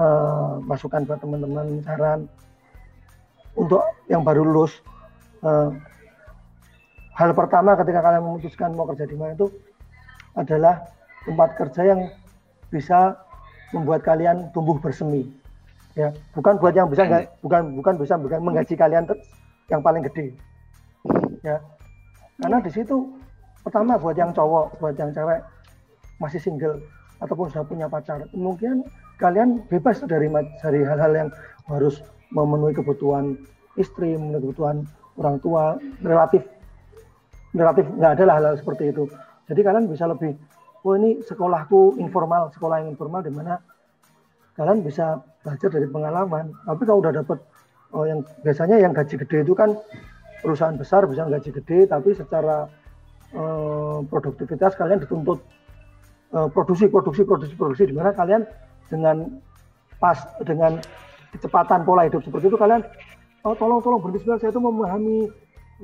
uh, 0.00 0.56
masukan 0.64 1.04
buat 1.04 1.20
teman-teman 1.20 1.84
saran 1.84 2.24
untuk 3.58 3.82
yang 4.06 4.22
baru 4.22 4.46
lulus 4.46 4.80
uh, 5.42 5.74
hal 7.18 7.34
pertama 7.34 7.74
ketika 7.74 8.00
kalian 8.00 8.22
memutuskan 8.22 8.72
mau 8.78 8.86
kerja 8.88 9.04
di 9.04 9.18
mana 9.18 9.34
itu 9.34 9.50
adalah 10.38 10.86
tempat 11.26 11.58
kerja 11.58 11.82
yang 11.92 12.00
bisa 12.70 13.18
membuat 13.74 14.00
kalian 14.04 14.48
tumbuh 14.56 14.76
bersemi. 14.80 15.28
Ya 15.98 16.14
bukan 16.32 16.56
buat 16.62 16.74
yang 16.76 16.86
bisa 16.86 17.04
nggak 17.04 17.42
bukan 17.42 17.74
bukan 17.74 17.94
bisa 17.98 18.14
bukan 18.14 18.38
menggaji 18.44 18.74
kalian 18.78 19.04
yang 19.68 19.82
paling 19.82 20.02
gede. 20.06 20.36
Ya 21.42 21.58
karena 22.38 22.62
di 22.62 22.70
situ 22.70 23.10
pertama 23.66 23.98
buat 23.98 24.14
yang 24.14 24.30
cowok 24.30 24.78
buat 24.78 24.94
yang 24.94 25.10
cewek 25.10 25.42
masih 26.22 26.38
single 26.38 26.78
ataupun 27.18 27.50
sudah 27.50 27.66
punya 27.66 27.86
pacar 27.90 28.22
mungkin 28.30 28.86
kalian 29.18 29.66
bebas 29.66 29.98
dari 30.06 30.30
dari 30.62 30.80
hal-hal 30.86 31.12
yang 31.14 31.28
harus 31.66 31.98
memenuhi 32.30 32.76
kebutuhan 32.78 33.34
istri, 33.74 34.14
memenuhi 34.14 34.50
kebutuhan 34.50 34.86
orang 35.18 35.36
tua, 35.42 35.64
relatif 36.00 36.46
relatif 37.52 37.84
nggak 37.98 38.12
ada 38.18 38.24
hal-hal 38.38 38.54
seperti 38.54 38.94
itu. 38.94 39.10
Jadi 39.50 39.60
kalian 39.64 39.88
bisa 39.90 40.04
lebih, 40.06 40.36
oh 40.84 40.92
ini 40.94 41.22
sekolahku 41.22 41.98
informal, 41.98 42.50
sekolah 42.54 42.84
yang 42.84 42.94
informal 42.94 43.22
di 43.24 43.32
mana 43.32 43.58
kalian 44.58 44.82
bisa 44.82 45.22
belajar 45.42 45.68
dari 45.70 45.86
pengalaman. 45.86 46.50
Tapi 46.66 46.82
kalau 46.86 47.00
udah 47.02 47.14
dapat 47.14 47.38
oh 47.94 48.04
yang 48.04 48.20
biasanya 48.42 48.76
yang 48.82 48.92
gaji 48.92 49.16
gede 49.16 49.46
itu 49.46 49.54
kan 49.54 49.78
perusahaan 50.42 50.74
besar 50.74 51.06
bisa 51.06 51.26
gaji 51.26 51.50
gede, 51.50 51.88
tapi 51.90 52.14
secara 52.14 52.66
eh, 53.34 53.98
produktivitas 54.06 54.78
kalian 54.78 55.02
dituntut 55.02 55.42
eh, 56.34 56.48
produksi, 56.50 56.86
produksi, 56.90 57.22
produksi, 57.26 57.54
produksi, 57.54 57.84
di 57.90 57.94
mana 57.94 58.14
kalian 58.14 58.46
dengan 58.88 59.40
pas 59.98 60.18
dengan 60.46 60.78
kecepatan 61.34 61.84
pola 61.84 62.06
hidup 62.08 62.24
seperti 62.24 62.48
itu 62.48 62.56
kalian 62.56 62.80
oh 63.44 63.54
tolong 63.58 63.82
tolong 63.82 64.00
berhenti 64.00 64.24
saya 64.24 64.48
itu 64.48 64.62
memahami 64.62 65.28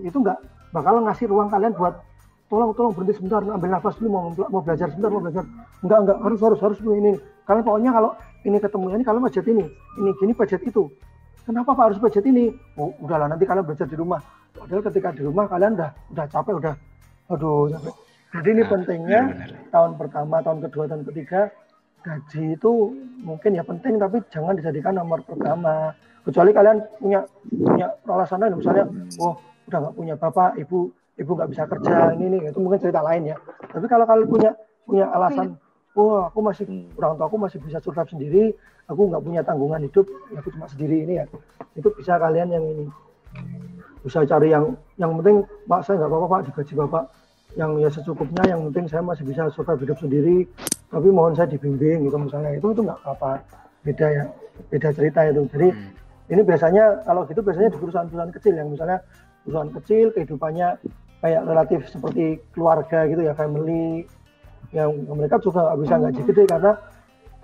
itu 0.00 0.16
nggak 0.16 0.38
bakal 0.72 1.02
ngasih 1.04 1.26
ruang 1.28 1.50
kalian 1.50 1.74
buat 1.76 2.00
tolong 2.48 2.70
tolong 2.76 2.92
berhenti 2.92 3.14
sebentar 3.16 3.40
ambil 3.40 3.70
nafas 3.72 3.96
dulu 3.96 4.08
mau 4.12 4.24
mau 4.50 4.62
belajar 4.62 4.86
sebentar 4.92 5.10
mau 5.10 5.22
belajar. 5.24 5.44
Enggak 5.80 5.98
enggak 6.04 6.18
harus 6.20 6.40
harus 6.40 6.60
harus 6.60 6.78
dulu 6.80 6.94
ini. 7.00 7.12
Kalian 7.44 7.64
pokoknya 7.64 7.90
kalau 7.92 8.10
ini 8.44 8.56
ketemu 8.60 8.86
ini 8.96 9.04
kalian 9.04 9.22
budget 9.24 9.44
ini 9.48 9.64
ini 10.00 10.10
gini 10.20 10.32
budget 10.36 10.60
itu. 10.64 10.82
Kenapa 11.44 11.76
pak 11.76 11.84
harus 11.92 11.98
budget 12.00 12.24
ini? 12.24 12.52
Oh 12.80 12.92
udahlah 13.00 13.28
nanti 13.28 13.44
kalian 13.44 13.64
belajar 13.64 13.88
di 13.88 13.96
rumah. 13.96 14.20
Padahal 14.54 14.82
ketika 14.86 15.08
di 15.12 15.22
rumah 15.24 15.44
kalian 15.48 15.76
udah 15.76 15.90
udah 16.12 16.26
capek 16.28 16.54
udah 16.56 16.74
aduh 17.32 17.68
capek. 17.72 17.94
Jadi 18.34 18.48
ini 18.50 18.62
nah, 18.62 18.70
pentingnya 18.74 19.20
benar. 19.30 19.50
tahun 19.70 19.90
pertama 19.94 20.36
tahun 20.42 20.58
kedua 20.66 20.84
tahun 20.90 21.02
ketiga 21.06 21.40
gaji 22.04 22.44
itu 22.58 22.72
mungkin 23.24 23.50
ya 23.56 23.64
penting 23.64 23.96
tapi 23.96 24.20
jangan 24.28 24.56
dijadikan 24.56 24.96
nomor 24.96 25.20
pertama. 25.24 25.92
Kecuali 26.24 26.56
kalian 26.56 26.80
punya 26.96 27.20
punya 27.52 27.86
alasan 28.08 28.40
lain 28.40 28.56
misalnya 28.56 28.84
wah 29.20 29.36
udah 29.68 29.78
nggak 29.80 29.94
punya 29.96 30.14
bapak 30.16 30.56
ibu 30.56 30.88
ibu 31.14 31.30
nggak 31.38 31.50
bisa 31.50 31.64
kerja 31.70 32.10
ini 32.18 32.26
nih 32.38 32.40
itu 32.50 32.58
mungkin 32.58 32.80
cerita 32.82 33.00
lain 33.02 33.30
ya. 33.30 33.36
Tapi 33.70 33.86
kalau 33.86 34.04
kalian 34.06 34.26
punya 34.26 34.50
punya 34.84 35.06
alasan 35.14 35.54
wah 35.94 36.26
aku 36.26 36.42
masih 36.42 36.66
orang 36.98 37.14
tua 37.14 37.26
aku 37.30 37.38
masih 37.38 37.58
bisa 37.62 37.78
survive 37.78 38.10
sendiri 38.10 38.44
aku 38.90 39.06
nggak 39.06 39.22
punya 39.22 39.40
tanggungan 39.46 39.80
hidup 39.86 40.06
aku 40.34 40.48
cuma 40.50 40.66
sendiri 40.66 41.06
ini 41.06 41.14
ya. 41.22 41.26
Itu 41.78 41.94
bisa 41.94 42.18
kalian 42.18 42.50
yang 42.50 42.64
ini. 42.66 42.86
Bisa 44.02 44.26
cari 44.26 44.50
yang 44.50 44.74
yang 44.98 45.14
penting 45.22 45.46
pak 45.70 45.80
saya 45.86 46.02
nggak 46.02 46.10
apa-apa 46.10 46.26
pak 46.28 46.40
digaji 46.50 46.74
bapak 46.76 47.04
yang 47.54 47.70
ya 47.78 47.86
secukupnya 47.86 48.44
yang 48.50 48.60
penting 48.70 48.90
saya 48.90 49.02
masih 49.06 49.22
bisa 49.22 49.46
survive 49.54 49.86
hidup 49.86 49.98
sendiri 50.02 50.42
tapi 50.90 51.08
mohon 51.14 51.38
saya 51.38 51.46
dibimbing 51.46 52.10
gitu 52.10 52.18
misalnya. 52.18 52.58
Itu 52.58 52.74
itu 52.74 52.82
nggak 52.82 53.00
apa 53.06 53.38
beda 53.86 54.06
ya 54.10 54.24
beda 54.66 54.90
cerita 54.90 55.22
itu. 55.30 55.46
Jadi 55.46 55.68
hmm. 55.70 56.34
ini 56.34 56.42
biasanya 56.42 57.06
kalau 57.06 57.22
gitu 57.30 57.38
biasanya 57.38 57.70
di 57.70 57.78
perusahaan-perusahaan 57.78 58.34
kecil 58.34 58.54
yang 58.58 58.68
misalnya 58.74 58.98
perusahaan 59.46 59.70
kecil 59.78 60.06
kehidupannya 60.10 60.68
kayak 61.24 61.40
relatif 61.48 61.88
seperti 61.88 62.36
keluarga 62.52 63.08
gitu 63.08 63.24
ya 63.24 63.32
family 63.32 64.04
yang 64.76 64.92
mereka 65.08 65.40
juga 65.40 65.72
nggak 65.72 65.78
bisa 65.80 65.94
gaji 65.96 66.20
gede 66.28 66.44
karena 66.44 66.72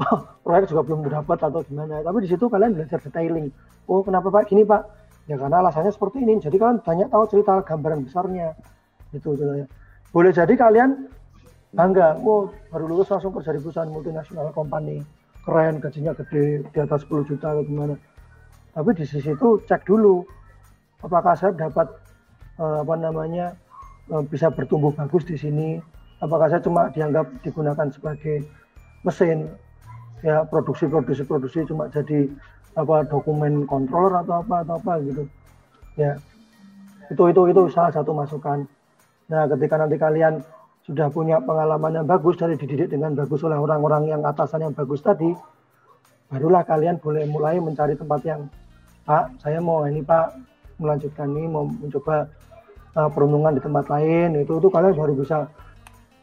proyek 0.45 0.69
juga 0.69 0.83
belum 0.85 1.01
dapat 1.09 1.39
atau 1.41 1.65
gimana. 1.65 2.05
Tapi 2.05 2.19
di 2.21 2.29
situ 2.29 2.45
kalian 2.53 2.77
belajar 2.77 3.01
detailing. 3.01 3.49
Oh 3.89 4.05
kenapa 4.05 4.29
pak? 4.29 4.53
Gini 4.53 4.69
pak. 4.69 4.85
Ya 5.25 5.41
karena 5.41 5.65
alasannya 5.65 5.97
seperti 5.97 6.21
ini. 6.21 6.37
Jadi 6.45 6.61
kalian 6.61 6.85
banyak 6.85 7.09
tahu 7.09 7.25
cerita 7.33 7.65
gambaran 7.65 8.05
besarnya. 8.05 8.53
Gitu 9.17 9.33
ya 9.41 9.65
boleh 10.13 10.31
jadi 10.35 10.53
kalian 10.61 11.09
bangga. 11.73 12.21
Oh 12.21 12.53
baru 12.69 12.85
lulus 12.85 13.09
langsung 13.09 13.33
kerja 13.33 13.57
di 13.57 13.65
perusahaan 13.65 13.89
multinasional 13.89 14.53
company. 14.53 15.01
Keren 15.41 15.81
gajinya 15.81 16.13
gede 16.13 16.69
di 16.69 16.79
atas 16.85 17.09
10 17.09 17.31
juta 17.33 17.57
atau 17.57 17.65
gimana. 17.65 17.97
Tapi 18.77 18.91
di 18.93 19.09
sisi 19.09 19.33
itu 19.33 19.57
cek 19.65 19.89
dulu 19.89 20.21
apakah 21.01 21.33
saya 21.33 21.57
dapat 21.57 21.89
uh, 22.61 22.85
apa 22.85 22.95
namanya 23.01 23.57
bisa 24.27 24.51
bertumbuh 24.51 24.91
bagus 24.91 25.23
di 25.27 25.39
sini. 25.39 25.79
Apakah 26.21 26.53
saya 26.53 26.61
cuma 26.61 26.91
dianggap 26.93 27.31
digunakan 27.41 27.89
sebagai 27.89 28.45
mesin? 29.07 29.49
Ya 30.21 30.45
produksi 30.45 30.85
produksi 30.85 31.25
produksi 31.25 31.65
cuma 31.65 31.89
jadi 31.89 32.29
apa 32.77 33.09
dokumen 33.09 33.65
controller 33.65 34.21
atau 34.21 34.45
apa 34.45 34.67
atau 34.67 34.75
apa 34.77 34.93
gitu. 35.01 35.25
Ya 35.97 36.21
itu 37.09 37.23
itu 37.31 37.41
itu 37.49 37.63
salah 37.73 37.95
satu 37.95 38.13
masukan. 38.13 38.69
Nah 39.33 39.49
ketika 39.49 39.81
nanti 39.81 39.97
kalian 39.97 40.45
sudah 40.85 41.09
punya 41.09 41.41
pengalaman 41.41 42.03
yang 42.03 42.07
bagus 42.07 42.37
dari 42.37 42.59
dididik 42.59 42.91
dengan 42.93 43.15
bagus 43.15 43.41
oleh 43.47 43.57
orang-orang 43.57 44.11
yang 44.11 44.21
atasan 44.27 44.67
yang 44.67 44.75
bagus 44.75 45.01
tadi, 45.01 45.33
barulah 46.29 46.67
kalian 46.67 46.99
boleh 46.99 47.25
mulai 47.31 47.57
mencari 47.63 47.95
tempat 47.95 48.21
yang 48.27 48.45
Pak, 49.05 49.43
saya 49.43 49.59
mau 49.59 49.87
ini 49.89 50.05
Pak 50.05 50.37
melanjutkan 50.79 51.29
ini, 51.35 51.47
mau 51.51 51.67
mencoba 51.67 52.29
uh, 52.97 53.11
perundungan 53.11 53.55
di 53.55 53.63
tempat 53.63 53.87
lain, 53.91 54.39
itu 54.39 54.59
itu 54.59 54.69
kalian 54.71 54.95
baru 54.97 55.13
bisa 55.15 55.47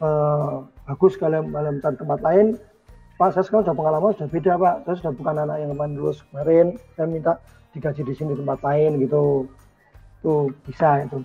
uh, 0.03 0.63
bagus 0.87 1.15
kalian 1.19 1.51
dalam 1.51 1.79
tempat 1.79 2.19
lain. 2.23 2.55
Pak, 3.17 3.33
saya 3.33 3.43
sekarang 3.49 3.65
sudah 3.65 3.77
pengalaman 3.77 4.13
sudah 4.13 4.29
beda 4.29 4.53
Pak, 4.61 4.75
saya 4.85 4.95
sudah 5.01 5.13
bukan 5.17 5.35
anak 5.41 5.57
yang 5.57 5.69
kemarin 5.73 5.93
lulus 5.97 6.21
kemarin, 6.29 6.65
saya 6.93 7.07
minta 7.09 7.33
digaji 7.73 8.01
di 8.05 8.13
sini 8.13 8.37
di 8.37 8.39
tempat 8.45 8.59
lain 8.61 9.01
gitu, 9.01 9.49
itu 10.21 10.33
bisa 10.69 11.01
itu. 11.01 11.19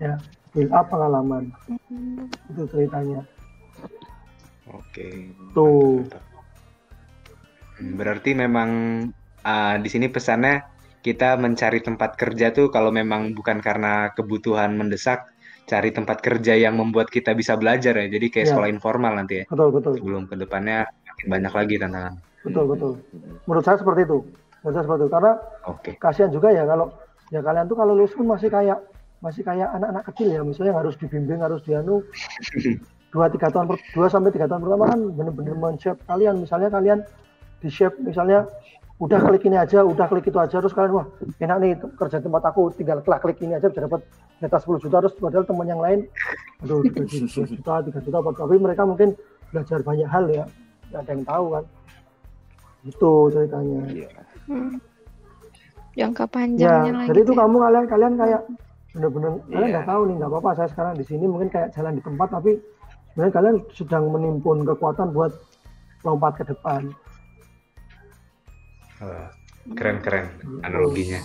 Ya, 0.00 0.16
build 0.56 0.72
up 0.72 0.88
pengalaman. 0.88 1.52
Hmm. 1.68 2.28
itu 2.52 2.64
ceritanya. 2.72 3.20
Oke. 4.72 5.32
Tuh. 5.52 6.00
Berarti 7.76 8.32
memang 8.32 8.70
uh, 9.44 9.74
di 9.76 9.88
sini 9.92 10.08
pesannya 10.08 10.64
kita 11.06 11.38
mencari 11.38 11.78
tempat 11.78 12.18
kerja 12.18 12.50
tuh 12.50 12.66
kalau 12.66 12.90
memang 12.90 13.30
bukan 13.30 13.62
karena 13.62 14.10
kebutuhan 14.10 14.74
mendesak, 14.74 15.30
cari 15.70 15.94
tempat 15.94 16.18
kerja 16.18 16.58
yang 16.58 16.74
membuat 16.74 17.06
kita 17.06 17.30
bisa 17.38 17.54
belajar 17.54 17.94
ya. 17.94 18.06
Jadi 18.10 18.26
kayak 18.26 18.46
Ya. 18.46 18.50
sekolah 18.50 18.68
informal 18.68 19.14
nanti 19.14 19.42
ya. 19.42 19.44
betul 19.46 19.70
betul 19.70 19.92
Sebelum 20.02 20.26
ke 20.26 20.34
depannya 20.34 20.82
banyak 21.24 21.52
lagi 21.54 21.74
tantangan. 21.78 22.14
betul 22.42 22.64
betul 22.70 22.92
menurut 23.42 23.64
saya 23.66 23.74
seperti 23.74 24.06
itu 24.06 24.22
menurut 24.62 24.74
saya 24.74 24.84
seperti 24.86 25.02
itu 25.02 25.10
karena 25.10 25.32
Oke. 25.66 25.90
kasihan 25.98 26.30
juga 26.30 26.48
ya 26.54 26.62
kalau 26.62 26.86
ya 27.34 27.42
kalian 27.42 27.66
tuh 27.66 27.74
kalau 27.74 27.92
lulus 27.98 28.14
pun 28.14 28.22
masih 28.22 28.46
kayak 28.46 28.78
masih 29.18 29.42
kayak 29.42 29.66
anak-anak 29.74 30.06
kecil 30.06 30.28
ya 30.30 30.46
misalnya 30.46 30.70
yang 30.70 30.80
harus 30.86 30.94
dibimbing 30.94 31.42
harus 31.42 31.58
dianu 31.66 32.06
dua 33.16 33.26
tiga 33.26 33.50
tahun 33.50 33.74
dua 33.90 34.06
sampai 34.06 34.30
tiga 34.30 34.46
tahun 34.46 34.62
pertama 34.62 34.84
kan 34.86 35.00
bener-bener 35.10 35.54
men-shape 35.58 35.98
kalian 36.06 36.38
misalnya 36.38 36.70
kalian 36.70 36.98
di 37.58 37.66
shape 37.66 37.98
misalnya 37.98 38.46
udah 38.96 39.20
klik 39.20 39.44
ini 39.44 39.56
aja 39.56 39.84
udah 39.84 40.06
klik 40.06 40.24
itu 40.24 40.36
aja 40.36 40.56
terus 40.56 40.72
kalian 40.72 40.92
wah 40.94 41.06
enak 41.36 41.56
nih 41.60 41.70
kerja 41.94 42.16
tempat 42.16 42.42
aku 42.44 42.72
tinggal 42.72 42.98
klik 43.00 43.20
klik 43.20 43.38
ini 43.40 43.52
aja 43.52 43.68
bisa 43.68 43.84
dapat 43.84 44.00
atas 44.38 44.64
10 44.64 44.80
juta 44.80 44.96
terus 44.98 45.14
padahal 45.14 45.44
teman 45.44 45.66
yang 45.66 45.80
lain 45.80 46.08
aduh 46.60 46.80
digaji 46.80 47.28
2 47.28 47.44
juta 47.46 47.74
3 47.82 47.92
juta 48.00 48.18
tapi 48.24 48.56
mereka 48.56 48.82
mungkin 48.82 49.12
belajar 49.48 49.80
banyak 49.80 50.08
hal 50.08 50.24
ya 50.26 50.44
nggak 50.88 51.00
ada 51.02 51.10
yang 51.12 51.24
tahu 51.24 51.44
kan 51.50 51.64
itu 52.84 53.10
ceritanya 53.28 53.80
Iya. 53.90 54.08
Hmm. 54.46 54.78
Jangka 55.92 56.22
Ya, 56.22 56.30
panjangnya 56.30 56.92
lagi. 56.94 57.08
jadi 57.08 57.20
itu 57.20 57.32
tuh. 57.32 57.36
kamu 57.36 57.56
kalian 57.58 57.84
kalian 57.86 58.12
kayak 58.14 58.40
bener-bener 58.92 59.30
kalian 59.42 59.60
Iya. 59.60 59.72
nggak 59.74 59.86
tahu 59.86 60.00
nih 60.02 60.14
nggak 60.14 60.30
apa-apa 60.30 60.50
saya 60.54 60.68
sekarang 60.70 60.94
di 60.94 61.04
sini 61.04 61.24
mungkin 61.24 61.48
kayak 61.48 61.68
jalan 61.72 61.92
di 61.92 62.02
tempat 62.02 62.28
tapi 62.30 62.50
sebenarnya 63.10 63.34
kalian 63.34 63.56
sedang 63.72 64.04
menimpun 64.08 64.58
kekuatan 64.64 65.08
buat 65.10 65.32
lompat 66.00 66.32
ke 66.38 66.44
depan. 66.46 66.92
Wah, 69.02 69.28
Keren-keren 69.74 70.30
analoginya. 70.62 71.18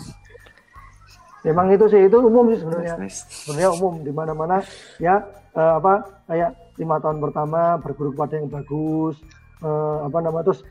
Memang 1.41 1.73
itu 1.73 1.85
sih 1.89 2.06
itu 2.06 2.18
umum 2.22 2.53
sih 2.53 2.61
sebenarnya. 2.61 2.95
Nice, 3.02 3.26
nice. 3.26 3.45
Sebenarnya 3.45 3.69
umum 3.73 3.93
di 4.02 4.11
mana-mana 4.14 4.61
ya 5.02 5.22
eh, 5.53 5.73
apa 5.77 6.23
kayak 6.30 6.52
lima 6.77 6.98
tahun 7.02 7.18
pertama 7.22 7.77
berguru 7.81 8.14
kepada 8.14 8.34
yang 8.38 8.49
bagus 8.49 9.15
eh, 9.61 9.98
apa 10.06 10.18
nama 10.22 10.41
terus 10.45 10.61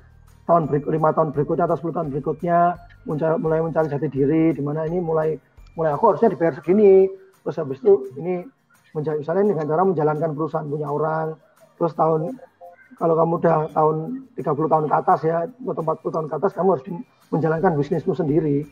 tahun 0.46 0.66
berikut 0.66 0.90
lima 0.90 1.10
tahun 1.14 1.30
berikutnya 1.30 1.64
atau 1.70 1.78
10 1.78 1.94
tahun 1.94 2.08
berikutnya 2.10 2.58
mencari, 3.06 3.34
mulai 3.38 3.58
mencari 3.62 3.86
jati 3.86 4.08
diri 4.10 4.44
di 4.50 4.62
mana 4.62 4.82
ini 4.86 4.98
mulai 4.98 5.38
mulai 5.78 5.94
aku 5.94 6.10
harusnya 6.10 6.34
dibayar 6.34 6.58
segini 6.58 7.06
terus 7.46 7.56
habis 7.58 7.78
itu 7.78 8.10
ini 8.18 8.42
mencari 8.90 9.22
misalnya 9.22 9.54
dengan 9.54 9.66
cara 9.70 9.82
menjalankan 9.86 10.30
perusahaan 10.34 10.66
punya 10.66 10.88
orang 10.90 11.38
terus 11.78 11.94
tahun 11.94 12.34
kalau 13.00 13.14
kamu 13.16 13.32
udah 13.40 13.56
tahun 13.72 13.96
30 14.36 14.44
tahun 14.44 14.84
ke 14.92 14.96
atas 15.00 15.20
ya 15.24 15.48
atau 15.48 15.82
40 15.82 16.14
tahun 16.14 16.26
ke 16.28 16.34
atas 16.36 16.52
kamu 16.52 16.68
harus 16.76 16.84
menjalankan 17.32 17.72
bisnismu 17.80 18.12
sendiri. 18.12 18.68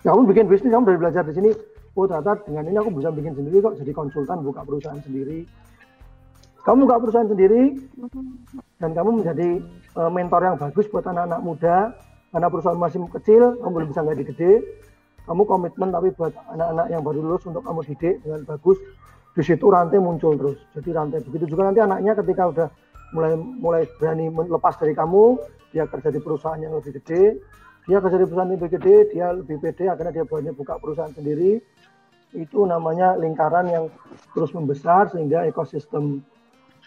Ya, 0.00 0.16
kamu 0.16 0.32
bikin 0.32 0.48
bisnis 0.48 0.72
kamu 0.72 0.88
dari 0.88 0.98
belajar 1.04 1.22
di 1.28 1.34
sini 1.36 1.50
oh 1.96 2.04
ternyata 2.08 2.40
dengan 2.48 2.64
ini 2.72 2.76
aku 2.80 2.90
bisa 2.96 3.12
bikin 3.12 3.36
sendiri 3.36 3.60
kok 3.60 3.76
jadi 3.76 3.92
konsultan 3.92 4.40
buka 4.40 4.64
perusahaan 4.64 5.02
sendiri. 5.04 5.44
Kamu 6.64 6.88
buka 6.88 6.96
perusahaan 7.04 7.28
sendiri 7.28 7.76
dan 8.80 8.90
kamu 8.96 9.22
menjadi 9.22 9.60
eh, 10.00 10.10
mentor 10.10 10.40
yang 10.42 10.56
bagus 10.56 10.88
buat 10.88 11.04
anak-anak 11.04 11.40
muda. 11.44 11.76
Karena 12.32 12.48
perusahaan 12.50 12.80
masih 12.80 13.04
kecil 13.12 13.60
kamu 13.60 13.72
belum 13.76 13.88
bisa 13.92 14.02
gaji 14.02 14.24
gede 14.24 14.52
kamu 15.26 15.42
komitmen 15.42 15.90
tapi 15.90 16.14
buat 16.14 16.32
anak-anak 16.54 16.86
yang 16.86 17.02
baru 17.02 17.18
lulus 17.18 17.42
untuk 17.50 17.66
kamu 17.66 17.82
didik 17.82 18.22
dengan 18.22 18.40
bagus. 18.46 18.78
Di 19.36 19.44
situ 19.44 19.68
rantai 19.68 20.00
muncul 20.00 20.32
terus. 20.38 20.56
Jadi 20.72 20.90
rantai 20.96 21.20
begitu 21.26 21.44
juga 21.52 21.68
nanti 21.68 21.82
anaknya 21.82 22.16
ketika 22.16 22.42
udah 22.48 22.68
mulai 23.14 23.38
mulai 23.38 23.82
berani 23.98 24.26
men- 24.30 24.50
lepas 24.50 24.74
dari 24.78 24.94
kamu 24.94 25.38
dia 25.70 25.84
kerja 25.86 26.08
di 26.10 26.20
perusahaan 26.22 26.58
yang 26.58 26.74
lebih 26.74 26.98
gede. 27.02 27.38
Dia 27.86 28.02
kerja 28.02 28.18
di 28.18 28.26
perusahaan 28.26 28.50
yang 28.50 28.58
lebih 28.58 28.72
gede 28.78 28.96
dia 29.14 29.26
lebih 29.30 29.56
pede 29.62 29.84
akhirnya 29.86 30.22
dia 30.22 30.24
berani 30.26 30.50
buka 30.56 30.78
perusahaan 30.82 31.12
sendiri. 31.14 31.62
Itu 32.34 32.66
namanya 32.66 33.14
lingkaran 33.14 33.70
yang 33.70 33.84
terus 34.34 34.50
membesar 34.52 35.08
sehingga 35.14 35.46
ekosistem 35.46 36.20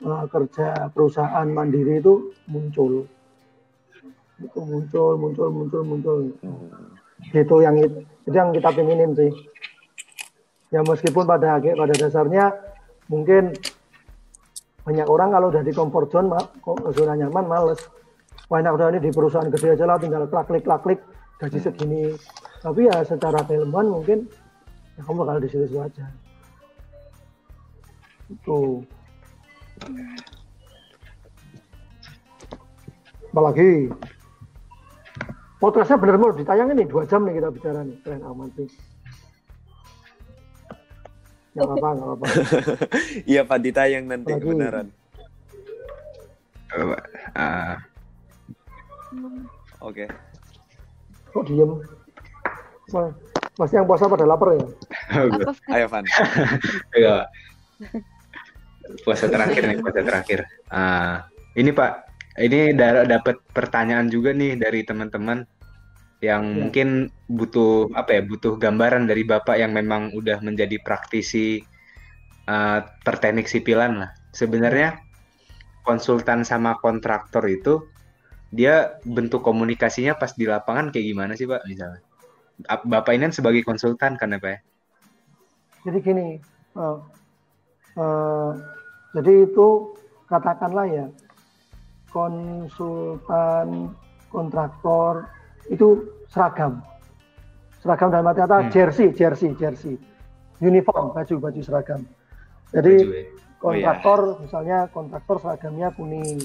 eh, 0.04 0.26
kerja 0.28 0.92
perusahaan 0.92 1.48
mandiri 1.48 2.04
itu 2.04 2.36
muncul. 2.52 3.08
Itu 4.40 4.60
muncul 4.64 5.16
muncul 5.20 5.48
muncul 5.52 5.82
muncul. 5.88 6.18
Gitu 7.32 7.56
yang 7.64 7.76
it- 7.80 8.08
itu 8.28 8.36
yang 8.36 8.52
kita 8.52 8.70
pengenin 8.72 9.12
sih. 9.16 9.32
Ya 10.70 10.86
meskipun 10.86 11.26
pada 11.26 11.58
pada 11.58 11.94
dasarnya 11.98 12.54
mungkin 13.10 13.58
banyak 14.84 15.08
orang 15.08 15.30
kalau 15.36 15.48
udah 15.52 15.64
di 15.64 15.74
comfort 15.76 16.08
zone 16.12 16.32
zona 16.96 17.14
nyaman 17.20 17.46
males. 17.46 17.82
Wah 18.50 18.58
enak 18.64 18.76
udah 18.80 18.96
ini 18.96 19.00
di 19.04 19.12
perusahaan 19.14 19.46
gede 19.52 19.78
aja 19.78 19.86
lah 19.86 20.02
tinggal 20.02 20.26
klik 20.26 20.48
klik 20.48 20.64
klik 20.66 20.82
klik 20.82 21.00
gaji 21.38 21.60
segini. 21.62 22.04
Tapi 22.60 22.90
ya 22.90 23.04
secara 23.06 23.46
keilmuan 23.46 23.88
mungkin 23.88 24.26
ya 24.98 25.02
kamu 25.06 25.24
bakal 25.24 25.38
di 25.40 25.48
situ 25.48 25.78
aja. 25.78 26.06
Itu 28.30 28.84
apalagi 33.30 33.94
podcastnya 35.62 36.02
bener 36.02 36.18
mau 36.18 36.34
ditayangin 36.34 36.76
nih 36.84 36.88
dua 36.90 37.06
jam 37.06 37.24
nih 37.24 37.38
kita 37.38 37.50
bicara 37.54 37.80
nih 37.86 37.96
keren 38.02 38.26
amat 38.26 38.50
sih 38.58 38.68
nggak 41.60 41.70
apa-apa 41.70 41.90
nggak 41.92 42.08
apa-apa 42.16 42.26
Iya 43.28 43.42
Pak 43.44 43.60
ditayang 43.60 44.06
nanti 44.08 44.32
Apalagi? 44.32 44.44
kebenaran. 44.48 44.88
Coba, 46.70 46.98
ah, 47.34 47.76
Oke. 49.82 50.06
kok 51.30 51.44
diem 51.46 51.72
pasti 53.54 53.76
yang 53.76 53.86
puasa 53.86 54.08
pada 54.08 54.26
lapar 54.26 54.56
ya? 54.56 54.66
Ayo 55.74 55.86
Van. 55.92 56.06
Iya. 57.00 57.28
Puasa 59.06 59.30
terakhir 59.30 59.62
nih, 59.68 59.78
puasa 59.84 60.02
terakhir. 60.02 60.40
Ah, 60.72 61.28
ini 61.54 61.70
Pak, 61.70 61.92
ini 62.42 62.74
dapat 63.06 63.38
pertanyaan 63.52 64.10
juga 64.10 64.34
nih 64.34 64.58
dari 64.58 64.82
teman-teman 64.82 65.46
yang 66.20 66.44
Ya. 66.52 66.68
mungkin 66.68 66.90
butuh 67.32 67.92
apa 67.96 68.20
ya, 68.20 68.22
butuh 68.24 68.60
gambaran 68.60 69.08
dari 69.08 69.24
Bapak 69.24 69.56
yang 69.56 69.72
memang 69.72 70.12
udah 70.16 70.38
menjadi 70.44 70.76
praktisi 70.84 71.64
ah, 72.48 72.84
perteknik 73.06 73.48
sipilan 73.48 74.04
lah. 74.04 74.12
Sebenarnya 74.36 75.00
konsultan 75.88 76.46
sama 76.46 76.78
kontraktor 76.84 77.44
itu 77.50 77.82
dia 78.52 78.98
bentuk 79.06 79.42
komunikasinya 79.46 80.18
pas 80.18 80.34
di 80.36 80.46
lapangan 80.50 80.90
kayak 80.92 81.06
gimana 81.06 81.34
sih 81.40 81.48
Pak 81.48 81.62
misalnya? 81.70 82.02
Ap- 82.68 82.88
Bapak 82.88 83.16
ini 83.16 83.30
kan 83.30 83.34
sebagai 83.36 83.64
konsultan 83.64 84.20
kan 84.20 84.36
ya 84.36 84.40
Pak 84.44 84.52
ya? 84.52 84.60
jadi 85.88 85.98
gini 86.04 86.28
eh, 86.76 86.98
eh, 87.98 88.52
jadi 89.16 89.32
itu 89.48 89.68
katakanlah 90.28 90.86
ya 90.92 91.08
konsultan 92.12 93.94
kontraktor 94.30 95.26
itu 95.70 96.04
seragam. 96.28 96.82
Seragam 97.80 98.12
dalam 98.12 98.28
arti 98.28 98.42
kata 98.44 98.58
Hmm. 98.68 98.72
jersey 98.74 99.08
jersey 99.16 99.56
jersey. 99.56 99.96
Uniform 100.60 101.16
baju 101.16 101.36
baju 101.40 101.62
seragam 101.64 102.04
Baju 102.04 102.76
jadi 102.76 102.94
ya? 103.00 103.24
Oh, 103.60 103.72
iya. 103.72 103.92
kontraktor 103.96 104.20
misalnya 104.44 104.78
kontraktor 104.92 105.36
seragamnya 105.40 105.88
kuning 105.96 106.40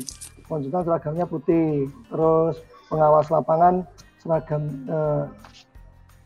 konsultan 0.47 0.83
seragamnya 0.87 1.27
putih. 1.27 1.91
Terus 2.11 2.63
pengawas 2.91 3.27
lapangan 3.31 3.83
seragam 4.23 4.63
eh, 4.87 5.25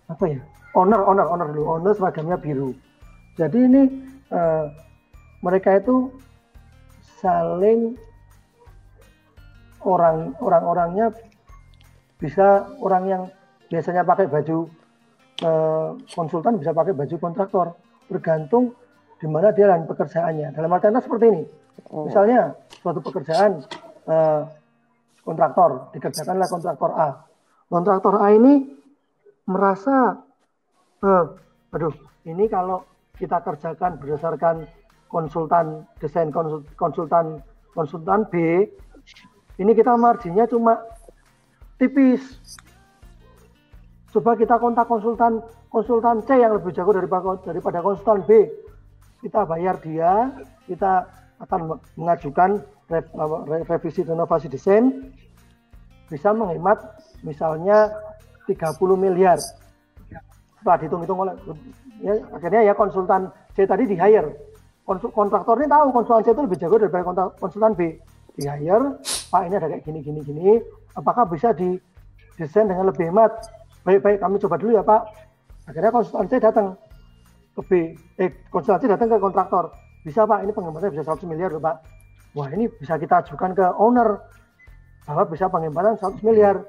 apa 0.08 0.24
ya? 0.28 0.40
Owner 0.76 1.00
owner 1.04 1.26
owner 1.28 1.48
dulu. 1.52 1.64
Owner 1.80 1.92
seragamnya 1.96 2.36
biru. 2.36 2.76
Jadi 3.40 3.58
ini 3.64 3.82
eh, 4.32 4.64
mereka 5.40 5.80
itu 5.80 6.12
saling 7.20 7.96
orang 9.84 10.34
orang-orangnya 10.42 11.14
bisa 12.18 12.66
orang 12.82 13.04
yang 13.06 13.22
biasanya 13.70 14.02
pakai 14.02 14.26
baju 14.26 14.66
eh, 15.42 15.88
konsultan 16.12 16.58
bisa 16.58 16.74
pakai 16.74 16.92
baju 16.92 17.16
kontraktor. 17.16 17.66
Bergantung 18.10 18.74
di 19.18 19.26
mana 19.26 19.54
dia 19.54 19.70
lain 19.70 19.86
pekerjaannya. 19.86 20.54
Dalam 20.54 20.70
artian 20.74 20.98
seperti 20.98 21.26
ini. 21.30 21.42
Misalnya 21.88 22.58
suatu 22.82 23.00
pekerjaan 23.00 23.62
eh, 24.10 24.42
kontraktor. 25.22 25.94
Dikerjakan 25.94 26.42
oleh 26.42 26.50
kontraktor 26.50 26.90
A. 26.98 27.08
Kontraktor 27.70 28.14
A 28.18 28.34
ini 28.34 28.66
merasa 29.46 30.18
eh, 31.04 31.24
aduh 31.72 31.94
ini 32.28 32.44
kalau 32.50 32.84
kita 33.16 33.40
kerjakan 33.40 33.98
berdasarkan 33.98 34.66
konsultan 35.08 35.88
desain 35.98 36.28
konsul- 36.28 36.64
konsultan 36.76 37.40
konsultan 37.72 38.28
B 38.28 38.64
ini 39.58 39.72
kita 39.72 39.96
marginnya 39.96 40.44
cuma 40.46 40.78
tipis 41.78 42.22
coba 44.10 44.34
kita 44.34 44.59
kontak 44.59 44.86
konsultan 44.90 45.40
konsultan 45.70 46.20
C 46.26 46.36
yang 46.36 46.59
lebih 46.59 46.74
jago 46.74 46.90
daripada 46.90 47.38
daripada 47.46 47.78
konsultan 47.80 48.26
B 48.26 48.50
kita 49.22 49.46
bayar 49.46 49.78
dia 49.82 50.30
kita 50.66 51.06
akan 51.38 51.78
mengajukan 51.94 52.60
re- 52.90 53.10
re- 53.46 53.64
revisi 53.66 54.02
renovasi 54.02 54.50
desain 54.50 55.14
bisa 56.09 56.32
menghemat 56.32 56.78
misalnya 57.20 57.92
30 58.48 58.96
miliar. 58.96 59.36
Setelah 60.59 60.76
dihitung-hitung 60.80 61.20
oleh 61.20 61.34
ya, 62.00 62.16
akhirnya 62.32 62.60
ya 62.64 62.74
konsultan 62.74 63.28
C 63.52 63.68
tadi 63.68 63.84
di 63.84 63.94
hire. 63.94 64.32
Kontraktor 64.88 65.60
ini 65.60 65.68
tahu 65.68 65.92
konsultan 65.92 66.24
C 66.24 66.28
itu 66.32 66.42
lebih 66.42 66.59
jago 66.59 66.76
daripada 66.80 67.28
konsultan 67.36 67.76
B. 67.76 68.00
Di 68.34 68.48
hire, 68.48 68.98
Pak 69.28 69.42
ini 69.46 69.55
ada 69.60 69.68
kayak 69.68 69.84
gini 69.84 70.00
gini 70.00 70.20
gini, 70.24 70.62
apakah 70.98 71.24
bisa 71.30 71.54
didesain 71.54 72.66
dengan 72.66 72.90
lebih 72.90 73.14
hemat? 73.14 73.30
Baik-baik 73.86 74.18
kami 74.18 74.36
coba 74.42 74.56
dulu 74.58 74.74
ya 74.74 74.82
Pak. 74.82 75.02
Akhirnya 75.70 75.94
konsultan 75.94 76.26
C 76.26 76.32
datang 76.42 76.66
ke 77.54 77.62
B, 77.62 77.70
eh 78.18 78.30
konsultan 78.50 78.82
C 78.82 78.84
datang 78.90 79.06
ke 79.06 79.16
kontraktor. 79.22 79.70
Bisa 80.02 80.26
Pak, 80.26 80.42
ini 80.42 80.50
pengembangan 80.50 80.90
bisa 80.90 81.06
100 81.06 81.30
miliar 81.30 81.54
Pak. 81.54 81.76
Wah 82.34 82.48
ini 82.52 82.66
bisa 82.68 82.98
kita 82.98 83.24
ajukan 83.24 83.54
ke 83.54 83.66
owner 83.78 84.18
bahwa 85.08 85.24
bisa 85.30 85.48
penghematan 85.48 85.96
100 85.96 86.20
miliar. 86.26 86.60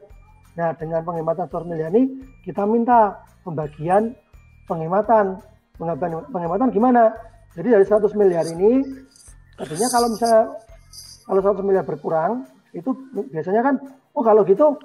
Nah, 0.56 0.72
dengan 0.76 1.04
penghematan 1.04 1.50
100 1.52 1.68
miliar 1.68 1.90
ini 1.92 2.24
kita 2.46 2.64
minta 2.64 3.20
pembagian 3.44 4.16
penghematan. 4.70 5.42
Penghematan 5.80 6.68
gimana? 6.76 7.16
Jadi 7.56 7.72
dari 7.72 7.86
100 7.88 8.12
miliar 8.20 8.44
ini, 8.52 8.84
artinya 9.56 9.88
kalau 9.88 10.08
misalnya 10.12 10.44
kalau 11.24 11.40
100 11.40 11.64
miliar 11.64 11.86
berkurang, 11.88 12.44
itu 12.74 12.90
biasanya 13.34 13.62
kan, 13.66 13.76
oh 14.14 14.24
kalau 14.24 14.46
gitu 14.46 14.78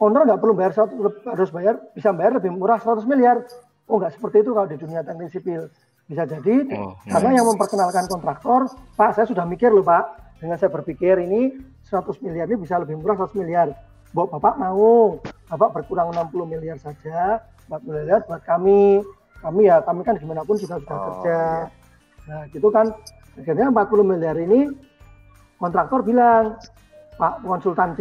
owner 0.00 0.28
nggak 0.28 0.40
perlu 0.40 0.54
bayar 0.56 0.72
100, 0.72 1.32
harus 1.32 1.50
bayar, 1.52 1.74
bisa 1.96 2.12
bayar 2.12 2.36
lebih 2.36 2.52
murah 2.52 2.80
100 2.80 3.04
miliar. 3.08 3.44
Oh 3.86 3.96
nggak 4.00 4.18
seperti 4.18 4.42
itu 4.44 4.50
kalau 4.52 4.68
di 4.68 4.76
dunia 4.76 5.00
teknik 5.04 5.30
sipil. 5.32 5.68
Bisa 6.06 6.22
jadi 6.22 6.70
oh, 6.78 6.94
karena 7.02 7.42
yang 7.42 7.46
memperkenalkan 7.50 8.06
kontraktor, 8.06 8.70
Pak 8.94 9.18
saya 9.18 9.26
sudah 9.26 9.42
mikir 9.42 9.74
loh 9.74 9.82
Pak, 9.82 10.38
dengan 10.38 10.54
saya 10.54 10.70
berpikir 10.70 11.18
ini 11.18 11.58
100 11.82 12.22
miliar 12.22 12.46
ini 12.46 12.56
bisa 12.62 12.78
lebih 12.78 12.94
murah 13.00 13.18
100 13.18 13.34
miliar. 13.42 13.74
Bapak, 14.14 14.38
Bapak 14.38 14.54
mau, 14.56 15.18
Bapak 15.50 15.70
berkurang 15.82 16.14
60 16.14 16.46
miliar 16.46 16.78
saja, 16.78 17.42
40 17.66 17.90
miliar 17.90 18.20
buat 18.24 18.42
kami. 18.46 19.02
Kami 19.36 19.68
ya, 19.68 19.84
kami 19.84 20.00
kan 20.02 20.16
gimana 20.16 20.42
pun 20.42 20.56
juga 20.56 20.80
sudah 20.80 20.96
oh, 20.96 21.04
kerja. 21.04 21.28
Iya. 21.28 21.44
Nah, 22.26 22.42
gitu 22.50 22.68
kan. 22.72 22.86
Akhirnya 23.36 23.68
40 23.68 24.00
miliar 24.00 24.36
ini 24.40 24.72
kontraktor 25.60 26.00
bilang, 26.00 26.56
Pak 27.16 27.40
konsultan 27.42 27.96
C, 27.96 28.00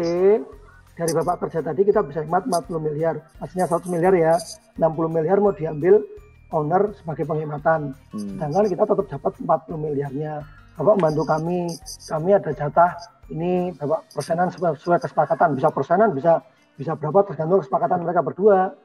dari 0.96 1.12
Bapak 1.12 1.48
kerja 1.48 1.60
tadi 1.60 1.82
kita 1.84 2.04
bisa 2.04 2.24
hemat 2.24 2.48
40 2.48 2.80
miliar. 2.80 3.16
Aslinya 3.44 3.68
100 3.68 3.88
miliar 3.92 4.14
ya, 4.16 4.36
60 4.80 5.12
miliar 5.12 5.38
mau 5.44 5.52
diambil 5.52 6.04
owner 6.52 6.92
sebagai 6.96 7.28
penghematan. 7.28 7.92
Hmm. 8.16 8.20
Sedangkan 8.36 8.64
kita 8.72 8.84
tetap 8.88 9.08
dapat 9.08 9.34
40 9.40 9.76
miliarnya. 9.76 10.44
Bapak 10.76 11.00
membantu 11.00 11.24
kami, 11.24 11.72
kami 12.12 12.30
ada 12.36 12.52
jatah 12.52 12.92
ini 13.32 13.72
Bapak 13.80 14.12
persenan 14.12 14.52
sesuai 14.52 15.00
kesepakatan, 15.04 15.56
bisa 15.56 15.72
persenan, 15.72 16.12
bisa 16.12 16.44
bisa 16.76 16.92
berapa 17.00 17.24
tergantung 17.24 17.64
kesepakatan 17.64 18.04
mereka 18.04 18.20
berdua 18.20 18.76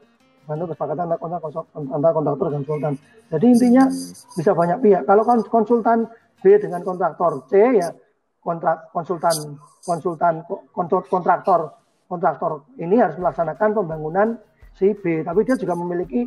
tergantung 0.47 0.71
kesepakatan 0.71 1.07
antara 1.91 2.13
kontraktor 2.15 2.47
dan 2.51 2.63
konsultan. 2.63 2.95
Jadi 3.31 3.47
intinya 3.51 3.85
bisa 4.35 4.51
banyak 4.55 4.79
pihak. 4.83 5.03
Kalau 5.07 5.23
konsultan 5.47 6.07
B 6.43 6.59
dengan 6.59 6.83
kontraktor 6.83 7.47
C 7.51 7.83
ya 7.83 7.91
kontrak 8.41 8.89
konsultan 8.93 9.61
konsultan 9.85 10.45
kontraktor 11.09 11.77
kontraktor 12.09 12.65
ini 12.81 12.99
harus 12.99 13.17
melaksanakan 13.21 13.77
pembangunan 13.77 14.29
si 14.75 14.97
B, 14.97 15.21
tapi 15.21 15.45
dia 15.45 15.61
juga 15.61 15.77
memiliki 15.77 16.25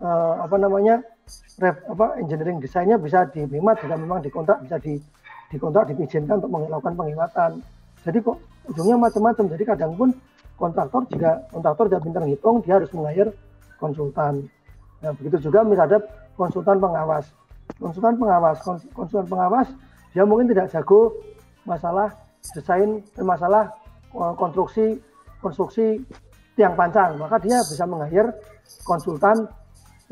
uh, 0.00 0.42
apa 0.42 0.56
namanya 0.56 1.04
ref, 1.60 1.76
apa 1.92 2.16
engineering 2.18 2.58
desainnya 2.58 2.96
bisa 2.96 3.28
dihemat 3.30 3.78
jika 3.84 3.94
memang 4.00 4.24
dikontrak 4.24 4.64
bisa 4.64 4.80
di 4.80 4.96
dikontrak 5.52 5.92
diizinkan 5.92 6.40
untuk 6.40 6.50
melakukan 6.50 6.96
penghematan. 6.96 7.50
Jadi 8.02 8.18
kok 8.24 8.40
ujungnya 8.72 8.96
macam-macam. 8.96 9.44
Jadi 9.52 9.62
kadang 9.68 9.92
pun 9.92 10.08
kontraktor 10.56 11.04
jika 11.12 11.44
kontraktor 11.52 11.84
tidak 11.92 12.02
pintar 12.08 12.22
ngitung, 12.24 12.64
dia 12.64 12.80
harus 12.80 12.88
mengayar 12.96 13.28
konsultan. 13.76 14.48
Nah, 15.04 15.12
begitu 15.12 15.44
juga 15.44 15.60
misalnya 15.60 16.00
konsultan 16.40 16.80
pengawas. 16.80 17.28
Konsultan 17.76 18.16
pengawas, 18.16 18.56
konsultan 18.96 19.28
pengawas 19.28 19.68
dia 20.12 20.24
mungkin 20.28 20.48
tidak 20.48 20.72
jago 20.72 21.12
masalah 21.64 22.14
desain, 22.54 23.02
eh, 23.02 23.26
masalah 23.26 23.70
eh, 24.12 24.34
konstruksi 24.38 24.98
konstruksi 25.42 25.98
tiang 26.54 26.76
pancang, 26.76 27.16
maka 27.18 27.40
dia 27.42 27.58
bisa 27.64 27.82
mengayar 27.88 28.30
konsultan 28.86 29.48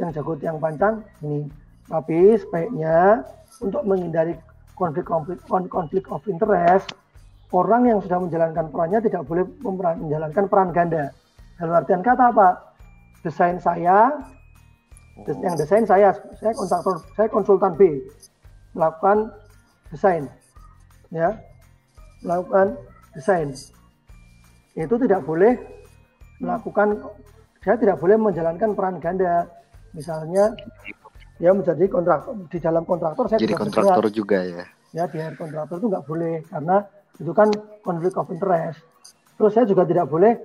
yang 0.00 0.10
jago 0.10 0.34
tiang 0.40 0.58
pancang 0.58 1.04
ini. 1.22 1.46
Tapi 1.86 2.38
sebaiknya 2.38 3.22
untuk 3.60 3.82
menghindari 3.84 4.34
konflik-konflik 4.78 5.38
konflik 5.68 6.04
of 6.08 6.24
interest, 6.26 6.96
orang 7.52 7.86
yang 7.86 7.98
sudah 8.00 8.18
menjalankan 8.22 8.66
perannya 8.72 9.00
tidak 9.04 9.22
boleh 9.28 9.44
menjalankan 10.00 10.44
peran 10.48 10.70
ganda. 10.72 11.04
Dalam 11.60 11.84
artian 11.84 12.00
kata 12.00 12.32
apa? 12.32 12.48
Desain 13.20 13.60
saya, 13.60 14.16
yang 15.28 15.54
desain 15.60 15.84
saya, 15.84 16.16
saya 16.40 16.56
kontraktor, 16.56 16.96
saya 17.12 17.28
konsultan 17.28 17.76
B, 17.76 18.00
melakukan 18.72 19.28
desain, 19.92 20.24
ya, 21.10 21.36
melakukan 22.24 22.78
desain. 23.14 23.52
Itu 24.74 24.96
tidak 24.96 25.26
boleh 25.26 25.58
melakukan, 26.40 27.04
saya 27.60 27.76
tidak 27.76 28.00
boleh 28.00 28.16
menjalankan 28.16 28.72
peran 28.72 28.96
ganda. 29.02 29.46
Misalnya, 29.90 30.54
ya 31.42 31.50
menjadi 31.50 31.84
kontraktor 31.90 32.36
di 32.46 32.58
dalam 32.62 32.84
kontraktor 32.86 33.26
saya 33.26 33.40
jadi 33.42 33.56
kontraktor 33.58 34.06
juga 34.12 34.38
ya. 34.44 34.64
Ya 34.94 35.04
di 35.08 35.18
kontraktor 35.34 35.80
itu 35.80 35.86
nggak 35.88 36.06
boleh 36.06 36.44
karena 36.46 36.76
itu 37.18 37.32
kan 37.34 37.48
konflik 37.82 38.14
of 38.14 38.30
interest. 38.30 38.84
Terus 39.34 39.50
saya 39.56 39.66
juga 39.66 39.82
tidak 39.88 40.06
boleh 40.06 40.36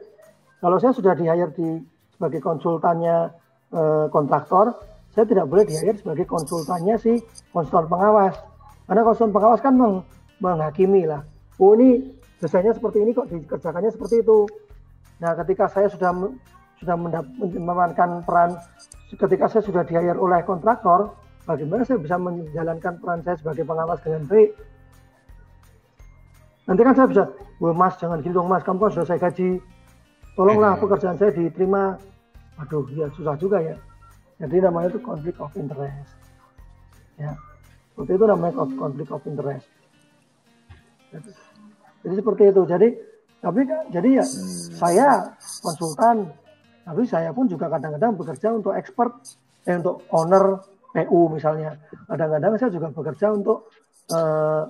kalau 0.63 0.79
saya 0.79 0.95
sudah 0.95 1.13
di 1.13 1.27
hire 1.27 1.51
di 1.51 1.77
sebagai 2.15 2.39
konsultannya 2.39 3.27
eh, 3.75 4.05
kontraktor, 4.07 4.71
saya 5.11 5.27
tidak 5.27 5.45
boleh 5.51 5.67
di 5.67 5.75
hire 5.75 5.99
sebagai 5.99 6.25
konsultannya 6.25 6.95
si 6.95 7.19
konsultan 7.51 7.91
pengawas. 7.91 8.39
Karena 8.87 9.01
konsultan 9.03 9.33
pengawas 9.35 9.59
kan 9.59 9.73
meng, 9.75 10.01
menghakimi 10.39 11.07
lah. 11.07 11.23
Oh 11.61 11.75
ini 11.77 12.03
desainnya 12.39 12.75
seperti 12.75 13.03
ini 13.03 13.11
kok 13.15 13.31
dikerjakannya 13.31 13.91
seperti 13.91 14.21
itu. 14.21 14.47
Nah 15.23 15.31
ketika 15.39 15.71
saya 15.71 15.87
sudah 15.87 16.11
sudah 16.81 16.95
mendapatkan 16.99 18.25
peran, 18.27 18.59
ketika 19.15 19.45
saya 19.47 19.63
sudah 19.63 19.83
di 19.87 19.95
hire 19.95 20.19
oleh 20.19 20.43
kontraktor, 20.43 21.15
bagaimana 21.47 21.87
saya 21.87 21.99
bisa 22.01 22.19
menjalankan 22.19 22.99
peran 22.99 23.19
saya 23.23 23.39
sebagai 23.39 23.63
pengawas 23.63 24.03
dengan 24.03 24.27
baik 24.27 24.51
Nanti 26.65 26.81
kan 26.81 26.97
saya 26.97 27.07
bisa, 27.09 27.23
wah 27.61 27.77
mas 27.77 27.93
jangan 28.01 28.25
gitu 28.25 28.41
dong 28.41 28.49
mas, 28.49 28.65
kamu 28.65 28.81
kan 28.81 28.91
sudah 28.97 29.05
saya 29.05 29.21
gaji. 29.21 29.61
Tolonglah 30.33 30.73
hmm. 30.75 30.81
pekerjaan 30.81 31.17
saya 31.21 31.31
diterima. 31.31 31.95
Aduh, 32.57 32.89
ya 32.97 33.05
susah 33.13 33.37
juga 33.37 33.61
ya. 33.61 33.77
Jadi 34.41 34.65
namanya 34.65 34.91
itu 34.91 34.99
konflik 34.99 35.37
of 35.39 35.53
interest. 35.55 36.11
Ya, 37.15 37.31
seperti 37.93 38.11
itu 38.19 38.25
namanya 38.27 38.53
konflik 38.57 39.07
of 39.13 39.23
interest. 39.29 39.69
Jadi, 42.03 42.13
seperti 42.19 42.43
itu. 42.51 42.61
Jadi, 42.67 42.87
tapi 43.41 43.61
jadi 43.93 44.09
ya 44.21 44.25
hmm. 44.25 44.77
saya 44.77 45.09
konsultan, 45.61 46.33
tapi 46.81 47.01
saya 47.05 47.29
pun 47.29 47.45
juga 47.45 47.69
kadang-kadang 47.69 48.17
bekerja 48.17 48.53
untuk 48.53 48.73
expert, 48.73 49.13
eh, 49.69 49.77
untuk 49.77 50.01
owner 50.09 50.65
PU 50.95 51.27
misalnya. 51.29 51.75
Kadang-kadang 52.07 52.55
saya 52.55 52.71
juga 52.71 52.87
bekerja 52.89 53.27
untuk 53.35 53.67
uh, 54.15 54.63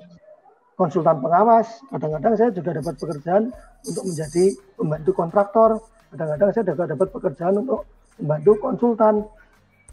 konsultan 0.73 1.21
pengawas. 1.21 1.67
Kadang-kadang 1.93 2.33
saya 2.33 2.49
juga 2.49 2.71
dapat 2.75 2.95
pekerjaan 2.97 3.43
untuk 3.85 4.03
menjadi 4.09 4.45
pembantu 4.73 5.11
kontraktor. 5.13 5.69
Kadang-kadang 6.09 6.49
saya 6.51 6.65
juga 6.65 6.83
dapat 6.89 7.07
pekerjaan 7.13 7.53
untuk 7.61 7.85
membantu 8.17 8.51
konsultan. 8.57 9.15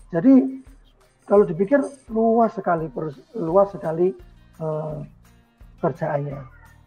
Jadi 0.08 0.64
kalau 1.28 1.44
dipikir 1.44 1.78
luas 2.10 2.50
sekali, 2.56 2.88
luas 3.36 3.68
sekali 3.70 4.10
uh, 4.58 5.04
kerjaannya. 5.82 6.38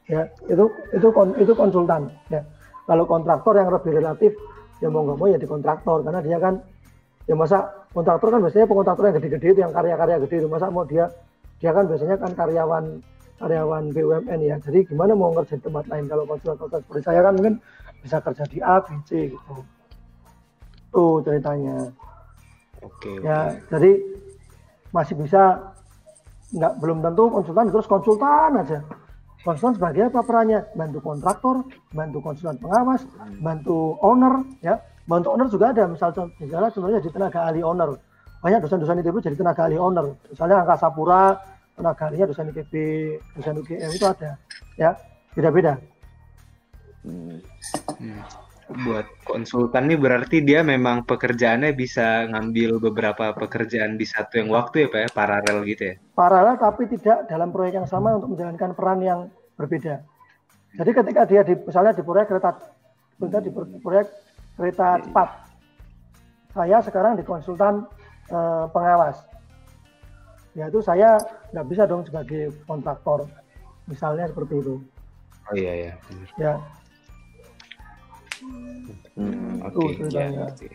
Ya, 0.08 0.22
itu 0.48 0.66
itu 0.96 1.08
itu 1.42 1.54
konsultan. 1.54 2.08
Ya. 2.32 2.42
Kalau 2.86 3.04
kontraktor 3.10 3.58
yang 3.58 3.74
lebih 3.74 3.98
relatif, 3.98 4.32
ya 4.80 4.88
mau 4.88 5.04
nggak 5.04 5.18
mau 5.18 5.28
ya 5.28 5.38
di 5.42 5.50
kontraktor 5.50 6.06
karena 6.06 6.22
dia 6.22 6.38
kan 6.38 6.62
ya 7.26 7.34
masa 7.34 7.66
kontraktor 7.92 8.30
kan 8.30 8.40
biasanya 8.46 8.70
kontraktor 8.70 9.04
yang 9.10 9.16
gede-gede 9.18 9.48
itu 9.58 9.60
yang 9.66 9.74
karya-karya 9.74 10.22
gede 10.24 10.36
itu 10.46 10.50
masa 10.50 10.70
mau 10.70 10.86
dia 10.86 11.10
dia 11.58 11.72
kan 11.74 11.90
biasanya 11.90 12.16
kan 12.22 12.32
karyawan 12.38 12.86
karyawan 13.42 13.84
BUMN 13.92 14.40
ya. 14.46 14.56
Jadi 14.62 14.86
gimana 14.88 15.12
mau 15.18 15.34
ngerjain 15.34 15.60
tempat 15.60 15.90
lain 15.92 16.06
kalau 16.08 16.24
konsultan 16.30 16.80
seperti 16.80 17.02
saya 17.04 17.20
kan 17.26 17.34
mungkin 17.36 17.56
bisa 18.06 18.18
kerja 18.22 18.44
di 18.48 18.60
A, 18.62 18.78
B, 18.80 18.88
C 19.10 19.34
gitu. 19.34 19.56
Tuh 20.94 21.20
ceritanya. 21.26 21.90
Oke. 22.86 23.12
Ya, 23.26 23.52
oke. 23.52 23.74
jadi 23.74 23.92
masih 24.94 25.16
bisa 25.20 25.75
nggak 26.56 26.74
belum 26.80 27.04
tentu 27.04 27.24
konsultan 27.28 27.68
terus 27.68 27.88
konsultan 27.88 28.52
aja. 28.64 28.80
Konsultan 29.46 29.78
sebagai 29.78 30.10
apa 30.10 30.26
perannya? 30.26 30.66
Bantu 30.74 30.98
kontraktor, 31.06 31.56
bantu 31.94 32.18
konsultan 32.24 32.58
pengawas, 32.58 33.06
bantu 33.44 34.00
owner, 34.02 34.42
ya. 34.66 34.82
Bantu 35.06 35.38
owner 35.38 35.48
juga 35.54 35.70
ada, 35.70 35.86
misalnya, 35.86 36.26
misalnya 36.42 36.70
sebenarnya 36.74 37.00
jadi 37.06 37.14
tenaga 37.14 37.40
ahli 37.46 37.62
owner. 37.62 37.94
Banyak 38.42 38.60
dosen-dosen 38.66 39.06
itu 39.06 39.22
jadi 39.22 39.38
tenaga 39.38 39.70
ahli 39.70 39.78
owner. 39.78 40.18
Misalnya 40.34 40.66
Angkasa 40.66 40.90
Pura, 40.90 41.38
tenaga 41.78 42.10
ahlinya 42.10 42.26
dosen 42.26 42.50
IPB, 42.50 42.74
dosen 43.38 43.56
UGM 43.62 43.92
itu 43.94 44.06
ada, 44.10 44.34
ya 44.82 44.98
beda-beda. 45.38 45.78
Hmm. 47.06 47.38
Buat 48.66 49.06
konsultan 49.30 49.86
nih 49.94 50.00
berarti 50.02 50.42
dia 50.42 50.66
memang 50.66 51.06
pekerjaannya 51.06 51.78
bisa 51.78 52.26
ngambil 52.34 52.82
beberapa 52.82 53.30
pekerjaan 53.38 53.94
di 53.94 54.10
satu 54.10 54.42
yang 54.42 54.50
waktu 54.50 54.86
ya 54.86 54.88
Pak 54.90 55.02
ya, 55.06 55.10
paralel 55.14 55.58
gitu 55.70 55.84
ya? 55.94 55.96
Paralel 56.18 56.58
tapi 56.58 56.90
tidak 56.90 57.30
dalam 57.30 57.54
proyek 57.54 57.78
yang 57.78 57.88
sama 57.88 58.18
untuk 58.18 58.34
menjalankan 58.34 58.74
peran 58.74 59.00
yang 59.06 59.20
berbeda. 59.54 60.02
Jadi 60.76 60.92
ketika 60.92 61.22
dia 61.30 61.42
di, 61.46 61.54
misalnya 61.62 61.94
di 61.94 62.02
proyek 62.02 62.28
kereta 62.34 62.52
di 63.22 63.52
proyek 63.80 64.08
kereta 64.58 64.88
cepat, 65.06 65.30
saya 66.58 66.78
sekarang 66.82 67.14
di 67.16 67.24
konsultan 67.24 67.86
eh, 68.34 68.66
pengawas. 68.74 69.22
Ya 70.58 70.72
itu 70.74 70.82
saya 70.82 71.22
nggak 71.54 71.68
bisa 71.70 71.84
dong 71.86 72.02
sebagai 72.02 72.50
kontraktor, 72.66 73.30
misalnya 73.86 74.26
seperti 74.26 74.58
itu. 74.58 74.76
Oh 75.46 75.56
iya 75.56 75.74
iya. 75.78 75.94
Ya. 76.42 76.58
Hmm, 79.16 79.64
Oke, 79.64 79.96
ceritanya. 79.96 80.20
ya, 80.20 80.30
ngerti. 80.44 80.68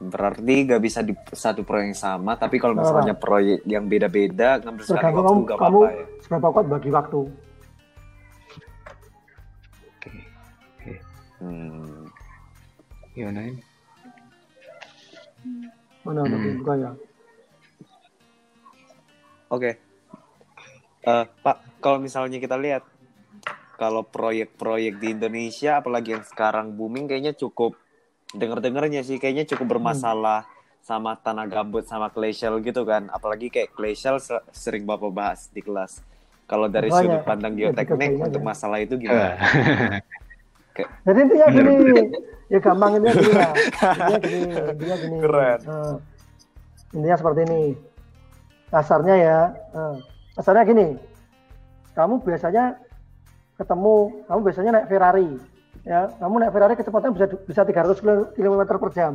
Berarti 0.00 0.54
nggak 0.64 0.80
bisa 0.80 1.04
di 1.04 1.12
satu 1.28 1.60
proyek 1.60 1.92
yang 1.92 1.98
sama, 1.98 2.32
tapi 2.32 2.56
kalau 2.56 2.72
misalnya 2.72 3.12
proyek 3.12 3.60
yang 3.64 3.84
beda-beda 3.84 4.56
ngambil 4.58 4.80
sekali 4.82 5.12
waktu 5.12 5.20
kamu, 5.20 5.40
nggak 5.44 5.58
kamu 5.60 5.78
apa-apa 5.78 5.92
ya. 5.92 6.04
seberapa 6.24 6.48
kuat 6.48 6.66
bagi 6.66 6.90
waktu. 6.90 7.20
Oke. 9.92 10.10
Hmm. 11.38 12.08
Gimana 13.12 13.40
ini? 13.44 13.60
Mana 16.00 16.20
Hmm. 16.24 16.32
hmm. 16.32 16.56
buka 16.58 16.72
ya? 16.74 16.90
Oke. 19.50 19.70
Eh, 21.00 21.24
Pak, 21.44 21.56
kalau 21.78 22.00
misalnya 22.00 22.40
kita 22.40 22.56
lihat 22.56 22.88
kalau 23.80 24.04
proyek-proyek 24.04 25.00
di 25.00 25.16
Indonesia 25.16 25.80
apalagi 25.80 26.12
yang 26.12 26.24
sekarang 26.28 26.76
booming 26.76 27.08
kayaknya 27.08 27.32
cukup 27.32 27.80
dengar-dengarnya 28.36 29.00
sih 29.00 29.16
kayaknya 29.16 29.48
cukup 29.48 29.80
bermasalah 29.80 30.44
sama 30.84 31.16
tanah 31.16 31.48
gambut 31.48 31.88
sama 31.88 32.12
clay 32.12 32.36
shell 32.36 32.60
gitu 32.60 32.84
kan. 32.84 33.08
Apalagi 33.08 33.48
kayak 33.48 33.72
se- 34.20 34.44
sering 34.52 34.84
Bapak 34.84 35.08
bahas 35.08 35.48
di 35.48 35.64
kelas. 35.64 36.04
Kalau 36.44 36.66
dari 36.66 36.92
Makanya, 36.92 37.08
sudut 37.08 37.22
pandang 37.24 37.54
ya, 37.54 37.70
geoteknik 37.70 38.10
diketahui 38.10 38.26
untuk 38.28 38.42
masalah 38.42 38.78
itu 38.82 38.94
Eh, 38.96 39.00
gimana? 39.06 39.32
Jadi 41.06 41.18
intinya 41.24 41.46
Bener, 41.46 41.64
gini, 41.70 42.02
ya 42.50 42.58
gampang 42.58 42.90
intinya 42.98 43.14
gini 43.16 43.32
ya. 43.32 43.50
Intinya 43.54 44.18
gini, 44.18 44.38
intinya 44.74 44.96
gini. 44.98 45.16
Keren. 45.22 45.58
Eh, 45.62 45.94
intinya 46.98 47.16
seperti 47.16 47.40
ini. 47.48 47.62
Kasarnya 48.70 49.14
ya, 49.18 49.38
kasarnya 50.36 50.64
gini. 50.66 50.86
Kamu 51.94 52.14
biasanya 52.22 52.64
ketemu, 53.60 54.24
kamu 54.24 54.40
biasanya 54.40 54.70
naik 54.72 54.86
Ferrari, 54.88 55.28
ya. 55.84 56.08
Kamu 56.16 56.34
naik 56.40 56.52
Ferrari 56.56 56.74
kecepatan 56.80 57.12
bisa 57.12 57.26
bisa 57.44 57.60
300 57.62 58.32
km 58.32 58.56
per 58.64 58.90
jam, 58.96 59.12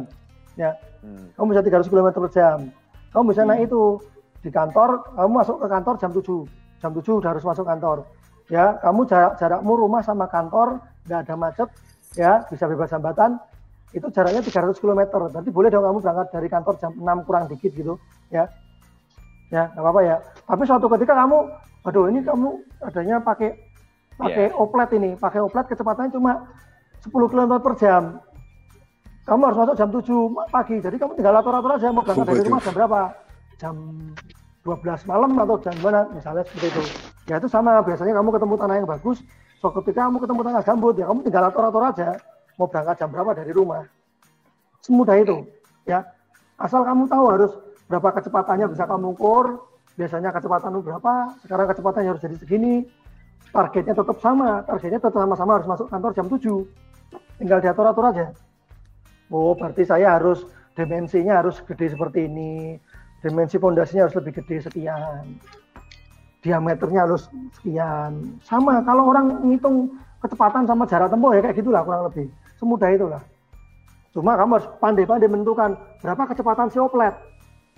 ya. 0.54 0.78
Hmm. 1.02 1.34
Kamu 1.34 1.46
bisa 1.50 1.62
300 1.66 1.90
km 1.90 2.10
per 2.14 2.30
jam. 2.30 2.58
Kamu 3.10 3.24
bisa 3.34 3.42
naik 3.42 3.66
itu 3.66 3.98
di 4.46 4.54
kantor, 4.54 5.02
kamu 5.18 5.32
masuk 5.34 5.58
ke 5.58 5.68
kantor 5.68 5.96
jam 5.98 6.12
7. 6.14 6.46
Jam 6.78 6.92
7 6.94 7.02
udah 7.18 7.30
harus 7.34 7.42
masuk 7.42 7.66
kantor. 7.66 7.98
Ya, 8.46 8.78
kamu 8.78 9.10
jarak 9.10 9.42
jarakmu 9.42 9.74
rumah 9.74 10.06
sama 10.06 10.30
kantor 10.30 10.78
nggak 11.10 11.20
ada 11.26 11.34
macet, 11.34 11.70
ya, 12.14 12.46
bisa 12.46 12.70
bebas 12.70 12.94
hambatan. 12.94 13.42
Itu 13.90 14.14
jaraknya 14.14 14.46
300 14.46 14.78
km. 14.78 15.02
Nanti 15.34 15.50
boleh 15.50 15.74
dong 15.74 15.82
kamu 15.82 15.98
berangkat 16.04 16.28
dari 16.30 16.48
kantor 16.52 16.74
jam 16.78 16.92
6 16.94 17.26
kurang 17.26 17.50
dikit 17.50 17.74
gitu, 17.74 17.98
ya. 18.30 18.46
Ya, 19.50 19.70
nggak 19.74 19.82
apa-apa 19.82 20.02
ya. 20.06 20.18
Tapi 20.46 20.64
suatu 20.66 20.86
ketika 20.94 21.14
kamu, 21.18 21.38
aduh 21.86 22.06
ini 22.10 22.20
kamu 22.22 22.50
adanya 22.86 23.22
pakai 23.22 23.54
pakai 24.16 24.52
oplet 24.56 24.90
ini, 24.96 25.10
pakai 25.20 25.40
oplet 25.44 25.66
kecepatannya 25.72 26.12
cuma 26.16 26.48
10 27.04 27.12
km 27.12 27.54
per 27.62 27.74
jam 27.78 28.04
kamu 29.26 29.42
harus 29.50 29.58
masuk 29.58 29.76
jam 29.76 29.90
7 29.90 30.54
pagi. 30.54 30.78
Jadi 30.78 30.96
kamu 31.02 31.18
tinggal 31.18 31.42
atur-atur 31.42 31.74
aja 31.74 31.90
mau 31.90 32.06
berangkat 32.06 32.30
dari 32.30 32.46
rumah 32.46 32.62
jam 32.62 32.74
berapa? 32.78 33.02
Jam 33.58 33.76
12 34.62 35.10
malam 35.10 35.32
atau 35.42 35.58
jam 35.66 35.76
mana? 35.82 36.06
Misalnya 36.14 36.46
seperti 36.46 36.68
itu. 36.70 36.84
Ya 37.26 37.42
itu 37.42 37.50
sama, 37.50 37.82
biasanya 37.82 38.14
kamu 38.22 38.30
ketemu 38.38 38.54
tanah 38.54 38.76
yang 38.78 38.86
bagus, 38.86 39.18
so 39.58 39.74
ketika 39.82 40.06
kamu 40.06 40.22
ketemu 40.22 40.42
tanah 40.46 40.62
gambut, 40.62 40.94
ya 40.94 41.06
kamu 41.10 41.20
tinggal 41.26 41.44
atur-atur 41.50 41.84
aja 41.90 42.10
mau 42.62 42.70
berangkat 42.70 42.96
jam 43.02 43.10
berapa 43.10 43.32
dari 43.34 43.50
rumah. 43.50 43.82
Semudah 44.86 45.18
itu, 45.18 45.42
ya. 45.90 46.06
Asal 46.62 46.86
kamu 46.86 47.10
tahu 47.10 47.26
harus 47.34 47.52
berapa 47.90 48.14
kecepatannya 48.14 48.70
bisa 48.70 48.86
kamu 48.86 49.18
ukur, 49.18 49.58
biasanya 49.98 50.30
kecepatanmu 50.38 50.86
berapa, 50.86 51.34
sekarang 51.42 51.66
kecepatannya 51.74 52.10
harus 52.14 52.22
jadi 52.22 52.38
segini, 52.38 52.86
targetnya 53.56 53.95
tetap 53.95 54.18
sama, 54.19 54.60
targetnya 54.68 54.99
tetap 54.99 55.15
sama-sama 55.15 55.52
harus 55.56 55.68
masuk 55.72 55.88
kantor 55.88 56.11
jam 56.11 56.27
7. 56.27 57.40
Tinggal 57.40 57.60
diatur-atur 57.64 58.06
aja. 58.11 58.26
Oh, 59.32 59.56
berarti 59.56 59.88
saya 59.88 60.19
harus 60.19 60.44
dimensinya 60.76 61.40
harus 61.40 61.64
gede 61.64 61.95
seperti 61.95 62.27
ini. 62.27 62.76
Dimensi 63.23 63.56
pondasinya 63.57 64.06
harus 64.06 64.15
lebih 64.19 64.44
gede 64.44 64.68
sekian. 64.68 65.40
Diameternya 66.44 67.07
harus 67.10 67.32
sekian. 67.57 68.38
Sama 68.44 68.84
kalau 68.84 69.10
orang 69.10 69.41
ngitung 69.48 69.95
kecepatan 70.22 70.68
sama 70.69 70.86
jarak 70.86 71.10
tempuh 71.10 71.34
ya 71.34 71.41
kayak 71.41 71.57
gitulah 71.57 71.82
kurang 71.82 72.06
lebih. 72.11 72.27
Semudah 72.60 72.91
itulah. 72.91 73.23
Cuma 74.14 74.38
kamu 74.38 74.61
harus 74.61 74.68
pandai-pandai 74.77 75.27
menentukan 75.27 75.76
berapa 75.99 76.23
kecepatan 76.32 76.69
si 76.69 76.77
oplet. 76.77 77.11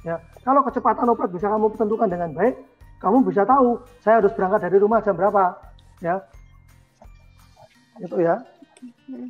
Ya, 0.05 0.21
kalau 0.45 0.61
kecepatan 0.61 1.09
oplet 1.09 1.31
bisa 1.33 1.49
kamu 1.49 1.73
tentukan 1.73 2.05
dengan 2.05 2.29
baik, 2.35 2.53
kamu 3.01 3.25
bisa 3.25 3.41
tahu 3.45 3.81
saya 4.01 4.21
harus 4.21 4.33
berangkat 4.37 4.69
dari 4.69 4.77
rumah 4.77 5.01
jam 5.01 5.17
berapa. 5.17 5.66
Ya, 5.97 6.21
itu 7.97 8.15
ya. 8.21 8.35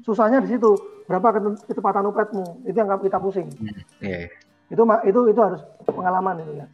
Susahnya 0.03 0.44
di 0.44 0.52
situ 0.52 0.76
berapa 1.07 1.31
ke- 1.39 1.64
kecepatan 1.72 2.03
opletmu 2.11 2.68
itu 2.68 2.76
yang 2.76 2.91
kita 2.99 3.15
pusing 3.15 3.48
Iya. 4.03 4.27
itu 4.68 4.84
itu 5.07 5.19
itu 5.31 5.39
harus 5.39 5.64
pengalaman 5.88 6.44
itu 6.44 6.53
ya 6.60 6.68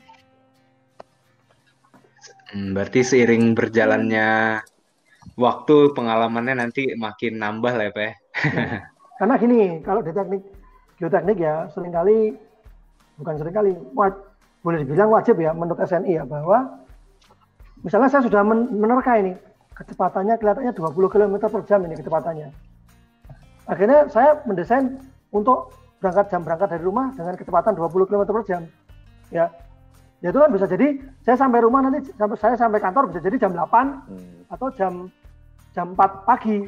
Hmm, 2.53 2.73
berarti 2.73 3.01
seiring 3.05 3.53
berjalannya 3.53 4.61
waktu 5.37 5.75
pengalamannya 5.93 6.65
nanti 6.65 6.93
makin 6.97 7.37
nambah 7.37 7.73
lah 7.77 7.85
ya 7.89 7.93
Pak 7.93 8.03
ya. 8.03 8.13
karena 9.21 9.33
gini 9.37 9.59
kalau 9.85 10.01
di 10.01 10.09
teknik 10.13 10.41
geoteknik 10.97 11.37
ya 11.37 11.69
sering 11.73 11.93
kali 11.93 12.33
bukan 13.17 13.33
sering 13.37 13.53
kali 13.53 13.71
wa- 13.93 14.21
boleh 14.61 14.81
dibilang 14.81 15.13
wajib 15.13 15.37
ya 15.37 15.53
menurut 15.53 15.81
SNI 15.81 16.21
ya 16.21 16.23
bahwa 16.25 16.81
misalnya 17.81 18.09
saya 18.09 18.25
sudah 18.25 18.41
men- 18.41 18.69
menerka 18.73 19.17
ini 19.17 19.33
kecepatannya 19.73 20.37
kelihatannya 20.37 20.73
20 20.73 21.13
km 21.13 21.35
per 21.49 21.61
jam 21.65 21.79
ini 21.85 21.95
kecepatannya 21.97 22.47
akhirnya 23.67 23.99
saya 24.11 24.39
mendesain 24.45 24.99
untuk 25.33 25.73
berangkat 26.03 26.29
jam 26.29 26.41
berangkat 26.43 26.67
dari 26.77 26.83
rumah 26.83 27.09
dengan 27.15 27.33
kecepatan 27.39 27.73
20 27.73 28.09
km 28.09 28.23
per 28.27 28.43
jam 28.45 28.61
ya 29.31 29.49
ya 30.23 30.31
itu 30.31 30.39
kan 30.39 30.51
bisa 30.55 30.65
jadi 30.67 30.87
saya 31.23 31.35
sampai 31.35 31.59
rumah 31.59 31.83
nanti 31.83 32.07
sampai 32.15 32.37
saya 32.39 32.55
sampai 32.55 32.79
kantor 32.79 33.11
bisa 33.11 33.19
jadi 33.19 33.35
jam 33.43 33.51
8 33.51 34.07
Hmm. 34.07 34.47
atau 34.47 34.67
jam 34.71 35.11
jam 35.75 35.91
4 35.97 36.23
pagi. 36.23 36.63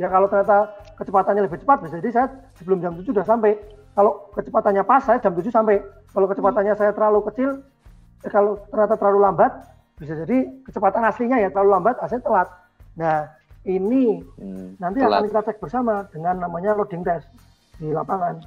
Ya 0.00 0.08
kalau 0.08 0.28
ternyata 0.28 0.72
kecepatannya 0.96 1.44
lebih 1.44 1.60
cepat 1.60 1.84
bisa 1.84 2.00
jadi 2.00 2.10
saya 2.12 2.26
sebelum 2.56 2.80
jam 2.80 2.96
7 2.96 3.04
sudah 3.12 3.24
sampai. 3.26 3.52
Kalau 3.92 4.28
kecepatannya 4.32 4.84
pas 4.84 5.02
saya 5.04 5.18
jam 5.20 5.32
7 5.36 5.52
sampai. 5.52 5.80
Kalau 6.12 6.26
kecepatannya 6.28 6.72
saya 6.76 6.92
terlalu 6.96 7.20
kecil, 7.32 7.60
eh, 8.24 8.30
kalau 8.32 8.56
ternyata 8.72 8.96
terlalu 8.96 9.18
lambat 9.24 9.52
bisa 9.96 10.12
jadi 10.12 10.38
kecepatan 10.68 11.02
aslinya 11.08 11.36
ya 11.40 11.48
terlalu 11.48 11.70
lambat, 11.80 11.96
saya 12.04 12.20
telat. 12.20 12.48
Nah, 13.00 13.28
ini 13.64 14.20
Hmm. 14.38 14.76
nanti 14.78 15.00
Telat. 15.02 15.24
akan 15.24 15.28
kita 15.32 15.40
cek 15.50 15.58
bersama 15.58 16.04
dengan 16.12 16.34
namanya 16.38 16.76
loading 16.76 17.02
test 17.02 17.26
di 17.80 17.90
lapangan. 17.90 18.38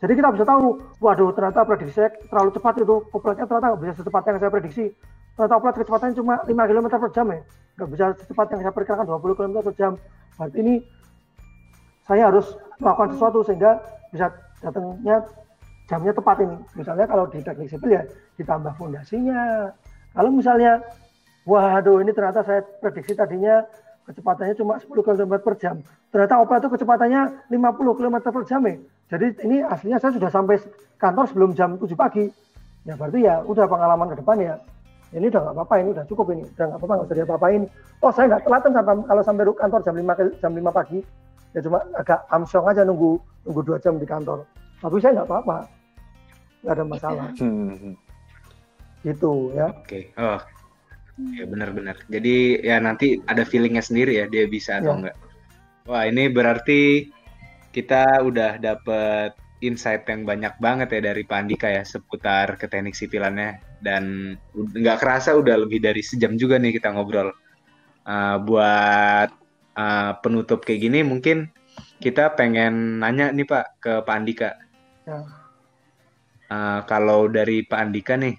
Jadi 0.00 0.12
kita 0.16 0.32
bisa 0.32 0.44
tahu, 0.48 0.80
waduh 0.98 1.28
ternyata 1.36 1.60
prediksi 1.62 1.92
saya 1.92 2.08
terlalu 2.32 2.50
cepat 2.56 2.74
itu, 2.80 2.96
opletnya 3.12 3.44
ternyata 3.44 3.66
nggak 3.72 3.82
bisa 3.84 3.94
secepat 4.00 4.22
yang 4.26 4.36
saya 4.40 4.50
prediksi. 4.52 4.84
Ternyata 5.36 5.54
oplet 5.60 5.74
kecepatannya 5.80 6.14
cuma 6.16 6.34
5 6.44 6.64
km 6.66 6.86
per 6.88 7.10
jam 7.12 7.26
ya, 7.28 7.40
nggak 7.76 7.88
bisa 7.92 8.04
secepat 8.16 8.46
yang 8.52 8.60
saya 8.64 8.74
perkirakan 8.74 9.04
20 9.06 9.36
km 9.36 9.52
per 9.60 9.74
jam. 9.76 9.92
Berarti 10.40 10.56
ini 10.60 10.74
saya 12.08 12.32
harus 12.32 12.46
melakukan 12.80 13.08
sesuatu 13.14 13.38
sehingga 13.44 13.76
bisa 14.10 14.26
datangnya 14.64 15.16
jamnya 15.86 16.12
tepat 16.16 16.36
ini. 16.42 16.56
Misalnya 16.74 17.04
kalau 17.06 17.24
di 17.28 17.38
teknik 17.44 17.68
sipil 17.68 17.90
ya 17.92 18.02
ditambah 18.40 18.72
fondasinya. 18.80 19.68
Kalau 20.10 20.30
misalnya, 20.34 20.82
waduh 21.46 22.02
ini 22.02 22.10
ternyata 22.10 22.42
saya 22.42 22.60
prediksi 22.82 23.14
tadinya 23.14 23.62
kecepatannya 24.10 24.54
cuma 24.58 24.74
10 24.82 24.90
km 24.90 25.34
per 25.38 25.54
jam. 25.56 25.76
Ternyata 26.10 26.42
oplet 26.42 26.58
itu 26.66 26.70
kecepatannya 26.74 27.22
50 27.46 27.98
km 27.98 28.16
per 28.18 28.42
jam 28.46 28.60
ya. 28.66 28.74
Jadi 29.10 29.26
ini 29.46 29.62
aslinya 29.62 29.98
saya 30.02 30.14
sudah 30.14 30.30
sampai 30.30 30.58
kantor 30.98 31.24
sebelum 31.30 31.50
jam 31.54 31.78
7 31.78 31.94
pagi. 31.94 32.26
Ya 32.86 32.98
berarti 32.98 33.22
ya 33.22 33.42
udah 33.46 33.64
pengalaman 33.70 34.10
ke 34.10 34.16
depan 34.18 34.36
ya. 34.42 34.54
Ini 35.10 35.26
udah 35.26 35.42
nggak 35.42 35.54
apa-apa, 35.58 35.74
ini 35.82 35.88
udah 35.90 36.04
cukup 36.06 36.26
ini. 36.34 36.42
Udah 36.54 36.64
nggak 36.70 36.78
apa-apa, 36.78 36.94
nggak 36.94 37.06
usah 37.10 37.18
diapa-apain. 37.18 37.62
Oh 38.02 38.10
saya 38.14 38.26
nggak 38.30 38.42
telat 38.46 38.62
sampai, 38.62 38.94
kalau 39.06 39.22
sampai 39.26 39.44
kantor 39.58 39.80
jam 39.82 39.94
5, 39.98 40.14
ke- 40.14 40.34
jam 40.38 40.52
5 40.54 40.70
pagi. 40.70 40.98
Ya 41.50 41.60
cuma 41.66 41.82
agak 41.98 42.20
amsyong 42.30 42.66
aja 42.70 42.82
nunggu 42.86 43.18
nunggu 43.42 43.60
dua 43.66 43.78
jam 43.82 43.98
di 43.98 44.06
kantor. 44.06 44.46
Tapi 44.78 45.02
saya 45.02 45.22
nggak 45.22 45.28
apa-apa. 45.28 45.56
Nggak 46.62 46.74
ada 46.78 46.84
masalah. 46.86 47.26
Hmm. 47.42 48.09
Gitu 49.02 49.54
ya. 49.56 49.72
Oke. 49.72 50.12
Oh, 50.20 50.40
Ya 51.36 51.44
benar-benar. 51.44 52.00
Jadi 52.08 52.64
ya 52.64 52.80
nanti 52.80 53.20
ada 53.28 53.44
feelingnya 53.44 53.84
sendiri 53.84 54.16
ya 54.16 54.24
dia 54.24 54.48
bisa 54.48 54.80
atau 54.80 54.96
Ya. 54.96 54.98
enggak. 55.04 55.16
Wah 55.84 56.04
ini 56.08 56.32
berarti 56.32 57.12
kita 57.76 58.24
udah 58.24 58.56
dapet 58.56 59.36
insight 59.60 60.08
yang 60.08 60.24
banyak 60.24 60.56
banget 60.56 60.88
ya 60.96 61.12
dari 61.12 61.22
Pak 61.28 61.36
Andika 61.36 61.68
ya 61.68 61.84
seputar 61.84 62.56
ke 62.56 62.64
teknik 62.64 62.96
sipilannya 62.96 63.60
dan 63.84 64.34
nggak 64.56 64.96
kerasa 64.96 65.36
udah 65.36 65.60
lebih 65.60 65.84
dari 65.84 66.00
sejam 66.00 66.40
juga 66.40 66.56
nih 66.56 66.80
kita 66.80 66.88
ngobrol. 66.96 67.36
Uh, 68.00 68.40
buat 68.40 69.28
uh, 69.76 70.12
penutup 70.24 70.64
kayak 70.64 70.88
gini 70.88 71.04
mungkin 71.04 71.52
kita 72.00 72.32
pengen 72.32 73.04
nanya 73.04 73.28
nih 73.28 73.44
Pak 73.44 73.66
ke 73.76 73.92
Pak 74.08 74.14
Andika. 74.16 74.50
Ya. 75.04 75.20
Uh, 76.50 76.80
kalau 76.88 77.28
dari 77.30 77.62
Pak 77.62 77.78
Andika 77.78 78.16
nih, 78.16 78.34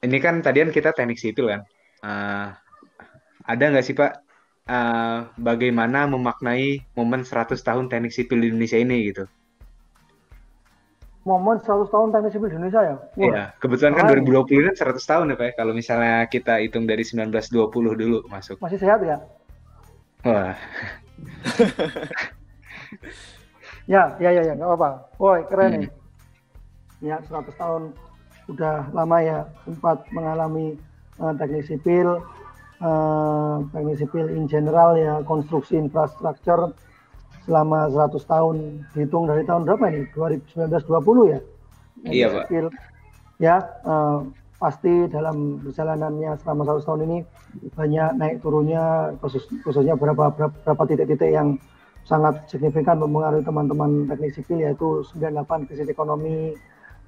ini 0.00 0.16
kan 0.18 0.40
tadian 0.40 0.70
kita 0.70 0.92
teknik 0.92 1.20
sipil 1.20 1.48
kan. 1.48 1.60
Uh, 2.00 2.48
ada 3.44 3.64
nggak 3.68 3.84
sih 3.84 3.92
Pak 3.92 4.12
uh, 4.66 5.28
bagaimana 5.36 6.08
memaknai 6.08 6.84
momen 6.96 7.20
100 7.22 7.52
tahun 7.60 7.88
teknik 7.88 8.12
sipil 8.12 8.40
di 8.40 8.48
Indonesia 8.48 8.80
ini 8.80 9.12
gitu? 9.12 9.24
Momen 11.20 11.60
100 11.60 11.92
tahun 11.92 12.08
teknik 12.16 12.32
sipil 12.32 12.48
di 12.48 12.56
Indonesia 12.56 12.80
ya. 12.80 12.96
Iya, 13.20 13.42
kebetulan 13.60 13.92
kan 13.92 14.08
keren. 14.08 14.24
2020 14.24 14.72
kan 14.72 14.76
100 14.96 15.04
tahun 15.04 15.24
ya 15.28 15.36
Pak. 15.36 15.46
ya. 15.46 15.52
Kalau 15.52 15.72
misalnya 15.76 16.14
kita 16.26 16.54
hitung 16.64 16.88
dari 16.88 17.04
1920 17.04 18.00
dulu 18.00 18.18
masuk. 18.26 18.56
masih 18.56 18.80
sehat 18.80 19.04
ya? 19.04 19.20
Wah, 20.24 20.56
Ya, 23.88 24.14
ya, 24.22 24.30
ya, 24.30 24.42
ya, 24.46 24.52
nggak 24.54 24.68
apa-apa. 24.70 24.90
Woi, 25.18 25.40
keren 25.50 25.68
Hmm. 25.74 25.80
nih. 25.82 25.90
Ya, 27.02 27.16
100 27.26 27.52
tahun 27.56 27.82
udah 28.50 28.90
lama 28.90 29.16
ya 29.22 29.38
sempat 29.62 30.02
mengalami 30.10 30.74
eh, 31.22 31.32
teknik 31.38 31.64
sipil, 31.70 32.18
eh, 32.82 33.56
teknik 33.70 33.96
sipil 34.02 34.26
in 34.34 34.50
general 34.50 34.98
ya 34.98 35.22
konstruksi 35.22 35.78
infrastruktur 35.78 36.74
selama 37.46 37.88
100 37.88 38.20
tahun 38.26 38.56
dihitung 38.92 39.30
dari 39.30 39.46
tahun 39.46 39.64
berapa 39.64 39.84
ini? 39.90 40.02
2019-20 40.12 41.32
ya? 41.32 41.40
Iya, 42.06 42.26
Pak. 42.28 42.44
Sipil. 42.46 42.66
Ya, 43.40 43.56
eh, 43.86 44.18
pasti 44.60 45.08
dalam 45.08 45.64
perjalanannya 45.64 46.36
selama 46.44 46.62
100 46.68 46.84
tahun 46.84 47.00
ini 47.08 47.18
banyak 47.72 48.10
naik 48.20 48.36
turunnya 48.44 49.16
khusus, 49.24 49.48
khususnya 49.64 49.96
beberapa 49.96 50.28
beberapa, 50.28 50.52
beberapa 50.52 50.82
titik-titik 50.84 51.32
yang 51.32 51.56
sangat 52.04 52.44
signifikan 52.50 53.00
mempengaruhi 53.00 53.44
teman-teman 53.44 54.04
teknik 54.08 54.36
sipil 54.36 54.60
yaitu 54.60 55.00
98 55.16 55.68
krisis 55.68 55.88
ekonomi 55.88 56.52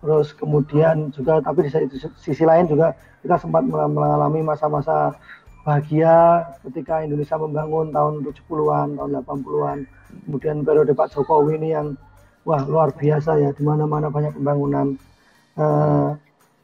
terus 0.03 0.35
kemudian 0.35 1.15
juga 1.15 1.39
tapi 1.39 1.71
di 1.71 1.71
sisi, 2.19 2.43
lain 2.43 2.67
juga 2.67 2.91
kita 3.23 3.39
sempat 3.39 3.63
mengalami 3.71 4.43
masa-masa 4.43 5.15
bahagia 5.63 6.43
ketika 6.67 7.07
Indonesia 7.07 7.39
membangun 7.39 7.95
tahun 7.95 8.27
70-an, 8.27 8.99
tahun 8.99 9.11
80-an. 9.23 9.79
Kemudian 10.27 10.67
periode 10.67 10.93
Pak 10.93 11.15
Jokowi 11.15 11.63
ini 11.63 11.71
yang 11.71 11.95
wah 12.43 12.67
luar 12.67 12.91
biasa 12.91 13.39
ya 13.39 13.55
di 13.55 13.63
mana-mana 13.63 14.11
banyak 14.11 14.35
pembangunan. 14.35 14.99
Eh, 15.55 16.09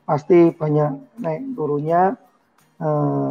pasti 0.02 0.50
banyak 0.50 1.22
naik 1.22 1.42
turunnya. 1.54 2.18
Eh, 2.82 3.30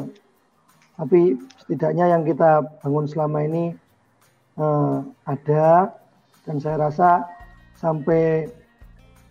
tapi 0.98 1.22
setidaknya 1.60 2.16
yang 2.16 2.24
kita 2.24 2.64
bangun 2.80 3.06
selama 3.06 3.44
ini 3.44 3.76
eh, 4.56 4.98
ada 5.28 5.92
dan 6.48 6.56
saya 6.64 6.80
rasa 6.80 7.28
sampai 7.76 8.48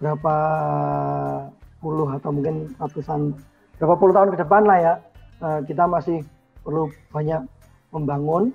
berapa 0.01 0.35
puluh 1.81 2.09
atau 2.13 2.31
mungkin 2.33 2.73
ratusan 2.77 3.33
berapa 3.81 3.95
puluh 3.97 4.13
tahun 4.17 4.29
ke 4.35 4.39
depan 4.45 4.63
lah 4.65 4.79
ya. 4.81 4.95
Eh, 5.37 5.61
kita 5.69 5.85
masih 5.85 6.25
perlu 6.65 6.89
banyak 7.13 7.45
membangun 7.93 8.51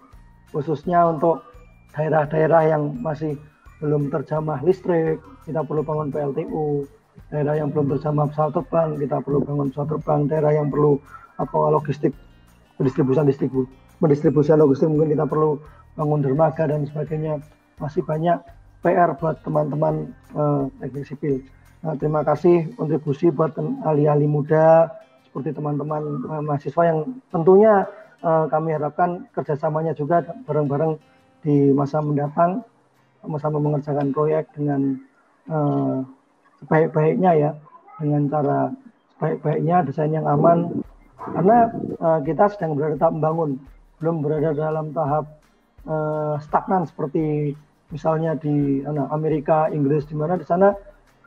khususnya 0.51 1.07
untuk 1.07 1.45
daerah-daerah 1.95 2.61
yang 2.68 2.84
masih 2.99 3.38
belum 3.80 4.11
terjamah 4.13 4.59
listrik. 4.61 5.22
Kita 5.45 5.65
perlu 5.65 5.81
bangun 5.81 6.13
PLTU 6.13 6.85
daerah 7.34 7.57
yang 7.57 7.73
belum 7.73 7.97
terjamah 7.97 8.30
pesawat 8.30 8.61
terbang. 8.61 8.89
Kita 8.99 9.18
perlu 9.23 9.39
bangun 9.41 9.68
pesawat 9.73 9.89
terbang 9.97 10.19
daerah 10.30 10.51
yang 10.53 10.68
perlu 10.69 11.01
apa 11.41 11.57
logistik 11.73 12.13
pendistribusian 12.77 13.26
distribu 13.26 13.65
pendistribusian 13.97 14.57
logistik. 14.61 14.89
Mungkin 14.89 15.18
kita 15.18 15.26
perlu 15.26 15.57
bangun 15.97 16.19
dermaga 16.22 16.69
dan 16.69 16.85
sebagainya. 16.85 17.41
Masih 17.81 18.05
banyak 18.05 18.38
PR 18.82 19.14
buat 19.18 19.38
teman-teman 19.45 20.10
eh, 20.34 20.64
teknik 20.82 21.06
sipil. 21.06 21.36
Nah, 21.82 21.98
terima 21.98 22.22
kasih 22.22 22.74
kontribusi 22.78 23.34
buat 23.34 23.58
ahli-ahli 23.58 24.26
muda 24.30 24.90
seperti 25.26 25.53
teman-teman 25.53 26.02
eh, 26.26 26.41
mahasiswa 26.41 26.84
yang 26.86 26.99
tentunya 27.30 27.86
eh, 28.26 28.45
kami 28.49 28.74
harapkan 28.74 29.30
kerjasamanya 29.38 29.94
juga 29.94 30.26
bareng-bareng 30.45 30.98
di 31.41 31.74
masa 31.74 32.02
mendatang 32.02 32.62
sama-sama 33.22 33.58
mengerjakan 33.62 34.10
proyek 34.14 34.49
dengan 34.58 34.98
eh, 35.49 35.98
sebaik-baiknya 36.62 37.32
ya 37.38 37.52
dengan 38.02 38.30
cara 38.30 38.60
sebaik-baiknya 39.18 39.86
desain 39.86 40.14
yang 40.14 40.26
aman 40.26 40.82
karena 41.22 41.70
eh, 42.02 42.20
kita 42.26 42.49
sedang 42.49 42.74
berada 42.74 42.98
tahap 42.98 43.14
membangun 43.14 43.62
belum 44.02 44.26
berada 44.26 44.58
dalam 44.58 44.90
tahap 44.90 45.26
eh, 45.86 46.36
stagnan 46.41 46.90
seperti 46.90 47.53
misalnya 47.91 48.35
di 48.39 48.81
mana, 48.88 49.11
Amerika, 49.11 49.68
Inggris 49.69 50.07
di 50.07 50.15
mana 50.15 50.39
di 50.39 50.47
sana 50.47 50.73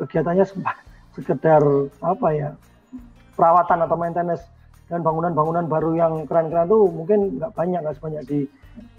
kegiatannya 0.01 0.45
sekedar 1.16 1.62
apa 2.03 2.28
ya 2.35 2.51
perawatan 3.39 3.86
atau 3.86 3.97
maintenance 4.01 4.43
dan 4.91 5.01
bangunan-bangunan 5.01 5.65
baru 5.65 5.91
yang 5.97 6.12
keren-keren 6.28 6.69
tuh 6.69 6.91
mungkin 6.93 7.41
nggak 7.41 7.57
banyak 7.57 7.81
nggak 7.81 7.97
sebanyak 7.97 8.23
di 8.28 8.41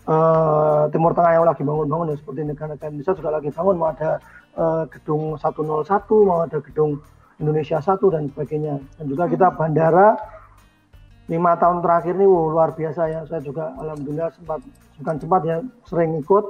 eh, 0.07 0.83
Timur 0.89 1.11
Tengah 1.13 1.31
yang 1.35 1.45
lagi 1.45 1.61
bangun-bangun 1.61 2.13
ya 2.13 2.17
seperti 2.17 2.41
negara-negara 2.47 2.89
Indonesia 2.89 3.13
juga 3.13 3.29
lagi 3.35 3.49
bangun 3.53 3.75
mau 3.77 3.89
ada 3.91 4.11
eh, 4.55 4.83
gedung 4.95 5.37
101 5.37 5.85
mau 6.25 6.39
ada 6.41 6.57
gedung 6.63 6.97
Indonesia 7.39 7.77
1 7.83 7.99
dan 8.13 8.23
sebagainya. 8.31 8.75
Dan 8.99 9.05
juga 9.11 9.27
kita 9.27 9.51
bandara 9.51 10.15
lima 11.25 11.57
tahun 11.57 11.81
terakhir 11.81 12.13
ini 12.15 12.27
wow, 12.29 12.53
luar 12.53 12.69
biasa 12.71 13.01
ya. 13.11 13.21
Saya 13.27 13.41
juga 13.43 13.75
alhamdulillah 13.75 14.31
sempat 14.31 14.59
bukan 15.01 15.15
sempat 15.19 15.41
ya 15.43 15.57
sering 15.89 16.15
ikut 16.21 16.45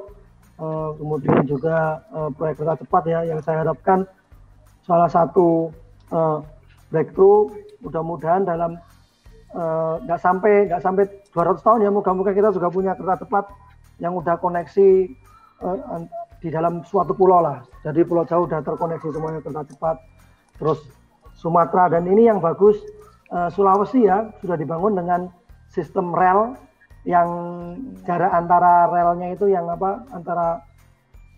Eh, 0.55 0.89
kemudian 0.95 1.43
juga 1.43 1.99
eh, 2.15 2.29
proyek 2.31 2.63
kereta 2.63 2.79
cepat 2.79 3.03
ya 3.11 3.19
yang 3.27 3.39
saya 3.43 3.67
harapkan. 3.67 4.07
Salah 4.87 5.11
satu 5.11 5.67
eh, 6.15 6.37
breakthrough 6.91 7.51
mudah-mudahan 7.83 8.47
dalam 8.47 8.79
nggak 9.55 10.19
sampai 10.19 10.67
nggak 10.67 10.83
sampai 10.83 11.07
200 11.31 11.63
tahun 11.63 11.79
ya 11.79 11.87
moga-moga 11.87 12.35
kita 12.35 12.51
juga 12.51 12.67
punya 12.67 12.91
kereta 12.91 13.23
cepat 13.23 13.47
yang 14.03 14.11
udah 14.11 14.35
koneksi 14.35 15.07
an- 15.63 16.11
di 16.43 16.51
dalam 16.51 16.83
suatu 16.83 17.15
pulau 17.15 17.39
lah. 17.39 17.63
Jadi 17.79 18.03
pulau 18.03 18.27
jauh 18.27 18.43
udah 18.43 18.59
terkoneksi 18.59 19.15
semuanya 19.15 19.39
kereta 19.39 19.63
cepat. 19.71 19.95
Terus 20.59 20.83
Sumatera 21.39 21.87
dan 21.87 22.03
ini 22.03 22.27
yang 22.27 22.43
bagus 22.43 22.75
eh, 23.31 23.47
Sulawesi 23.55 24.03
ya 24.03 24.27
sudah 24.43 24.59
dibangun 24.59 24.99
dengan 24.99 25.31
sistem 25.71 26.11
rel 26.11 26.59
yang 27.05 27.29
jarak 28.03 28.33
antara 28.33 28.89
relnya 28.89 29.37
itu 29.37 29.45
yang 29.45 29.69
apa 29.69 30.01
antara 30.09 30.65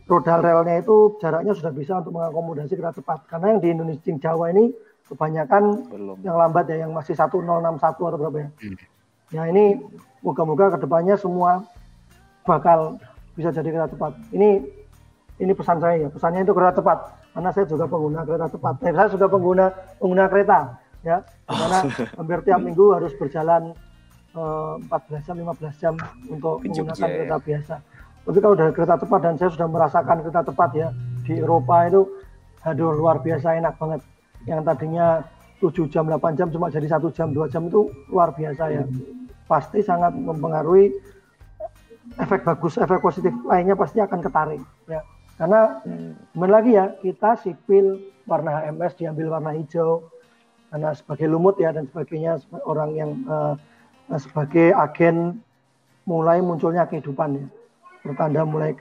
rodal 0.08 0.40
relnya 0.40 0.80
itu 0.80 1.20
jaraknya 1.20 1.52
sudah 1.52 1.76
bisa 1.76 2.00
untuk 2.00 2.16
mengakomodasi 2.16 2.80
kereta 2.80 3.04
cepat 3.04 3.28
karena 3.28 3.56
yang 3.56 3.60
di 3.60 3.70
Indonesia 3.76 4.04
di 4.08 4.16
Jawa 4.16 4.56
ini 4.56 4.72
kebanyakan 5.12 5.64
belum 5.92 6.18
yang 6.24 6.36
lambat 6.40 6.72
ya 6.72 6.88
yang 6.88 6.92
masih 6.96 7.16
1061 7.16 7.84
atau 7.84 8.18
berapa 8.20 8.38
ya. 8.40 8.50
Hmm. 8.64 8.78
Ya 9.28 9.44
ini 9.52 9.76
moga-moga 10.24 10.72
ke 10.76 10.88
depannya 10.88 11.20
semua 11.20 11.68
bakal 12.48 12.96
bisa 13.36 13.52
jadi 13.52 13.68
kereta 13.68 13.92
cepat. 13.92 14.16
Ini 14.32 14.64
ini 15.38 15.52
pesan 15.52 15.84
saya 15.84 16.08
ya, 16.08 16.10
pesannya 16.10 16.48
itu 16.48 16.56
kereta 16.56 16.80
cepat 16.80 16.98
karena 17.36 17.50
saya 17.52 17.66
juga 17.68 17.86
pengguna 17.92 18.24
kereta 18.24 18.48
cepat. 18.50 18.74
Eh, 18.88 18.94
saya 18.96 19.08
juga 19.12 19.28
pengguna 19.28 19.66
pengguna 20.00 20.24
kereta 20.32 20.60
ya, 21.04 21.18
karena 21.44 21.80
hampir 22.20 22.40
tiap 22.48 22.60
minggu 22.64 22.86
harus 22.96 23.12
berjalan 23.20 23.76
14 24.38 25.26
jam 25.26 25.36
15 25.36 25.82
jam 25.82 25.94
untuk 26.28 26.62
Ke 26.62 26.68
menggunakan 26.68 26.94
Jogja, 26.94 27.04
ya. 27.04 27.14
kereta 27.14 27.38
biasa. 27.40 27.76
Tapi 28.24 28.38
kalau 28.38 28.54
udah 28.54 28.68
kereta 28.72 28.96
cepat 28.98 29.20
dan 29.22 29.34
saya 29.36 29.50
sudah 29.50 29.68
merasakan 29.68 30.16
kereta 30.20 30.42
cepat 30.44 30.70
ya 30.74 30.88
di 31.24 31.34
Eropa 31.38 31.76
itu 31.84 32.02
aduh 32.62 32.92
luar 32.92 33.18
biasa 33.18 33.56
enak 33.56 33.74
banget. 33.76 34.02
Yang 34.44 34.60
tadinya 34.64 35.08
7 35.58 35.88
jam 35.88 36.04
8 36.06 36.36
jam 36.36 36.48
cuma 36.48 36.68
jadi 36.68 36.88
satu 36.88 37.08
jam 37.10 37.32
2 37.32 37.48
jam 37.48 37.66
itu 37.66 37.88
luar 38.08 38.32
biasa 38.32 38.64
ya. 38.70 38.84
Pasti 39.46 39.80
sangat 39.80 40.12
mempengaruhi 40.12 40.92
efek 42.18 42.44
bagus, 42.44 42.76
efek 42.76 43.00
positif 43.00 43.32
lainnya 43.44 43.74
pasti 43.74 43.98
akan 43.98 44.20
ketarik 44.20 44.60
ya. 44.86 45.02
Karena 45.38 45.80
kembali 46.34 46.52
lagi 46.52 46.72
ya, 46.74 46.86
kita 46.98 47.38
sipil 47.38 48.02
warna 48.26 48.60
HMS 48.60 48.98
diambil 48.98 49.32
warna 49.32 49.54
hijau 49.54 50.04
karena 50.68 50.92
sebagai 50.92 51.30
lumut 51.30 51.56
ya 51.56 51.72
dan 51.72 51.88
sebagainya 51.88 52.42
seba- 52.42 52.66
orang 52.66 52.92
yang 52.92 53.12
eh, 53.24 53.54
sebagai 54.16 54.72
agen 54.72 55.44
mulai 56.08 56.40
munculnya 56.40 56.88
kehidupan 56.88 57.44
ya. 57.44 57.46
Pertanda 58.00 58.48
mulai 58.48 58.72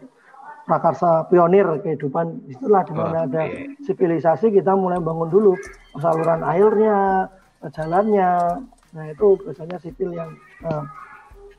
prakarsa 0.67 1.27
pionir 1.27 1.67
kehidupan 1.83 2.47
itulah 2.47 2.87
di 2.87 2.95
mana 2.95 3.27
ada 3.27 3.43
Oke. 3.47 3.75
sivilisasi 3.87 4.55
kita 4.55 4.75
mulai 4.79 5.03
bangun 5.03 5.31
dulu 5.31 5.53
saluran 5.99 6.47
airnya, 6.47 7.27
jalannya, 7.75 8.63
Nah 8.97 9.13
itu 9.13 9.37
biasanya 9.45 9.77
sipil 9.77 10.17
yang, 10.17 10.33
uh, 10.65 10.85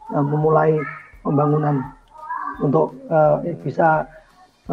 yang 0.09 0.25
memulai 0.25 0.73
pembangunan 1.21 1.85
untuk 2.57 2.97
uh, 3.13 3.37
bisa 3.61 4.09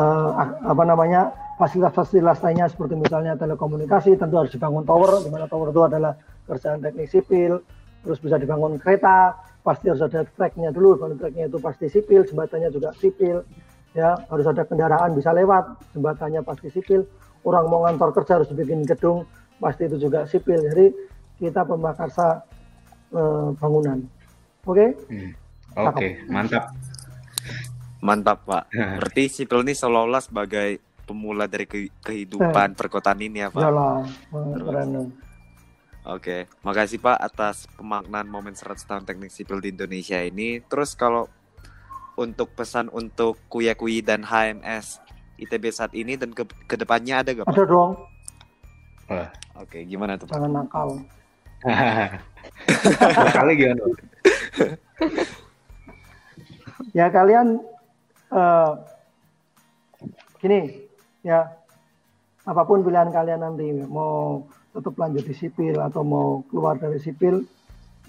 uh, 0.00 0.32
apa 0.64 0.82
namanya 0.88 1.28
fasilitas-fasilitas 1.60 2.40
lainnya 2.40 2.66
seperti 2.72 2.96
misalnya 2.96 3.36
telekomunikasi 3.36 4.16
tentu 4.16 4.40
harus 4.40 4.50
dibangun 4.50 4.88
tower 4.88 5.20
di 5.20 5.28
mana 5.28 5.44
tower 5.44 5.68
itu 5.70 5.82
adalah 5.84 6.16
kerjaan 6.48 6.80
teknik 6.80 7.12
sipil 7.12 7.60
terus 8.04 8.20
bisa 8.20 8.36
dibangun 8.36 8.76
kereta 8.76 9.32
pasti 9.64 9.88
harus 9.88 10.04
ada 10.04 10.28
tracknya 10.28 10.70
dulu. 10.70 11.00
Kalau 11.00 11.16
tracknya 11.16 11.48
itu 11.48 11.58
pasti 11.58 11.88
sipil 11.88 12.22
jembatannya 12.28 12.68
juga 12.68 12.92
sipil 13.00 13.40
ya. 13.96 14.14
Harus 14.28 14.46
ada 14.46 14.62
kendaraan 14.68 15.16
bisa 15.16 15.32
lewat 15.32 15.96
jembatannya 15.96 16.44
pasti 16.44 16.68
sipil. 16.68 17.08
Orang 17.42 17.72
mau 17.72 17.88
ngantor 17.88 18.12
kerja 18.12 18.40
harus 18.40 18.52
bikin 18.52 18.84
gedung 18.84 19.24
pasti 19.56 19.88
itu 19.88 19.96
juga 19.96 20.28
sipil. 20.28 20.60
Jadi 20.60 20.86
kita 21.40 21.64
pemakarsa 21.64 22.44
eh, 23.16 23.48
bangunan. 23.56 23.98
Oke? 24.68 24.76
Okay? 24.76 24.88
hmm. 25.08 25.32
oke 25.80 25.96
okay. 25.96 26.10
mantap. 26.28 26.64
Mantap 28.04 28.38
pak. 28.44 28.64
Berarti 29.00 29.32
sipil 29.32 29.64
ini 29.64 29.72
seolah-olah 29.72 30.20
sebagai 30.20 30.76
pemula 31.04 31.48
dari 31.48 31.64
ke 31.64 31.88
kehidupan 32.04 32.68
eh. 32.72 32.76
perkotaan 32.76 33.20
ini 33.24 33.44
ya 33.44 33.48
pak? 33.48 33.64
Yalah, 33.64 34.04
keren 34.60 35.23
Oke, 36.04 36.44
makasih 36.60 37.00
Pak 37.00 37.16
atas 37.16 37.64
pemaknaan 37.80 38.28
momen 38.28 38.52
100 38.52 38.76
tahun 38.84 39.08
teknik 39.08 39.32
sipil 39.32 39.56
di 39.64 39.72
Indonesia 39.72 40.20
ini. 40.20 40.60
Terus 40.60 40.92
kalau 40.92 41.32
untuk 42.20 42.52
pesan 42.52 42.92
untuk 42.92 43.40
Kuya-Kui 43.48 44.04
dan 44.04 44.20
HMS 44.20 45.00
ITB 45.40 45.64
saat 45.72 45.96
ini 45.96 46.20
dan 46.20 46.36
ke 46.36 46.44
ke 46.68 46.76
depannya 46.76 47.24
ada 47.24 47.32
gak? 47.32 47.48
Ada 47.48 47.64
dong. 47.64 47.96
Oke, 49.08 49.32
okay, 49.56 49.88
gimana 49.88 50.20
tuh? 50.20 50.28
Jangan 50.28 50.52
nakal. 50.52 51.00
Kali 53.40 53.52
gimana? 53.56 53.80
ya 56.98 57.08
kalian 57.08 57.58
uh, 58.28 58.76
gini 60.38 60.84
ya 61.24 61.48
apa 62.44 62.62
pun 62.68 62.84
pilihan 62.84 63.08
kalian 63.08 63.40
nanti 63.40 63.72
mau 63.88 64.44
tetap 64.74 64.94
lanjut 64.98 65.22
di 65.22 65.34
sipil 65.38 65.78
atau 65.78 66.02
mau 66.02 66.42
keluar 66.50 66.74
dari 66.74 66.98
sipil 66.98 67.46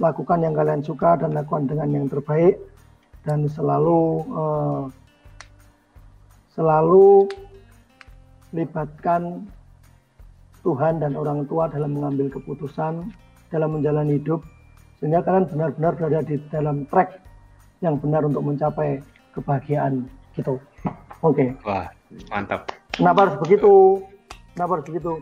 lakukan 0.01 0.41
yang 0.41 0.57
kalian 0.57 0.81
suka 0.81 1.15
dan 1.21 1.31
lakukan 1.31 1.69
dengan 1.69 1.87
yang 1.93 2.07
terbaik 2.09 2.57
dan 3.21 3.45
selalu 3.45 4.25
uh, 4.33 4.83
selalu 6.57 7.29
libatkan 8.51 9.45
Tuhan 10.65 10.97
dan 10.97 11.13
orang 11.13 11.45
tua 11.45 11.69
dalam 11.69 11.93
mengambil 11.93 12.33
keputusan 12.33 13.13
dalam 13.53 13.69
menjalani 13.77 14.17
hidup 14.17 14.41
sehingga 14.97 15.21
kalian 15.21 15.45
benar-benar 15.45 15.93
berada 15.93 16.19
di 16.25 16.41
dalam 16.49 16.89
track 16.89 17.21
yang 17.85 18.01
benar 18.01 18.25
untuk 18.25 18.41
mencapai 18.41 19.03
kebahagiaan 19.37 20.09
gitu. 20.33 20.57
Oke. 21.21 21.53
Okay. 21.53 21.61
Wah, 21.61 21.87
mantap. 22.33 22.73
Kenapa 22.95 23.29
harus 23.29 23.37
begitu? 23.43 24.01
Kenapa 24.55 24.79
harus 24.79 24.87
begitu? 24.89 25.13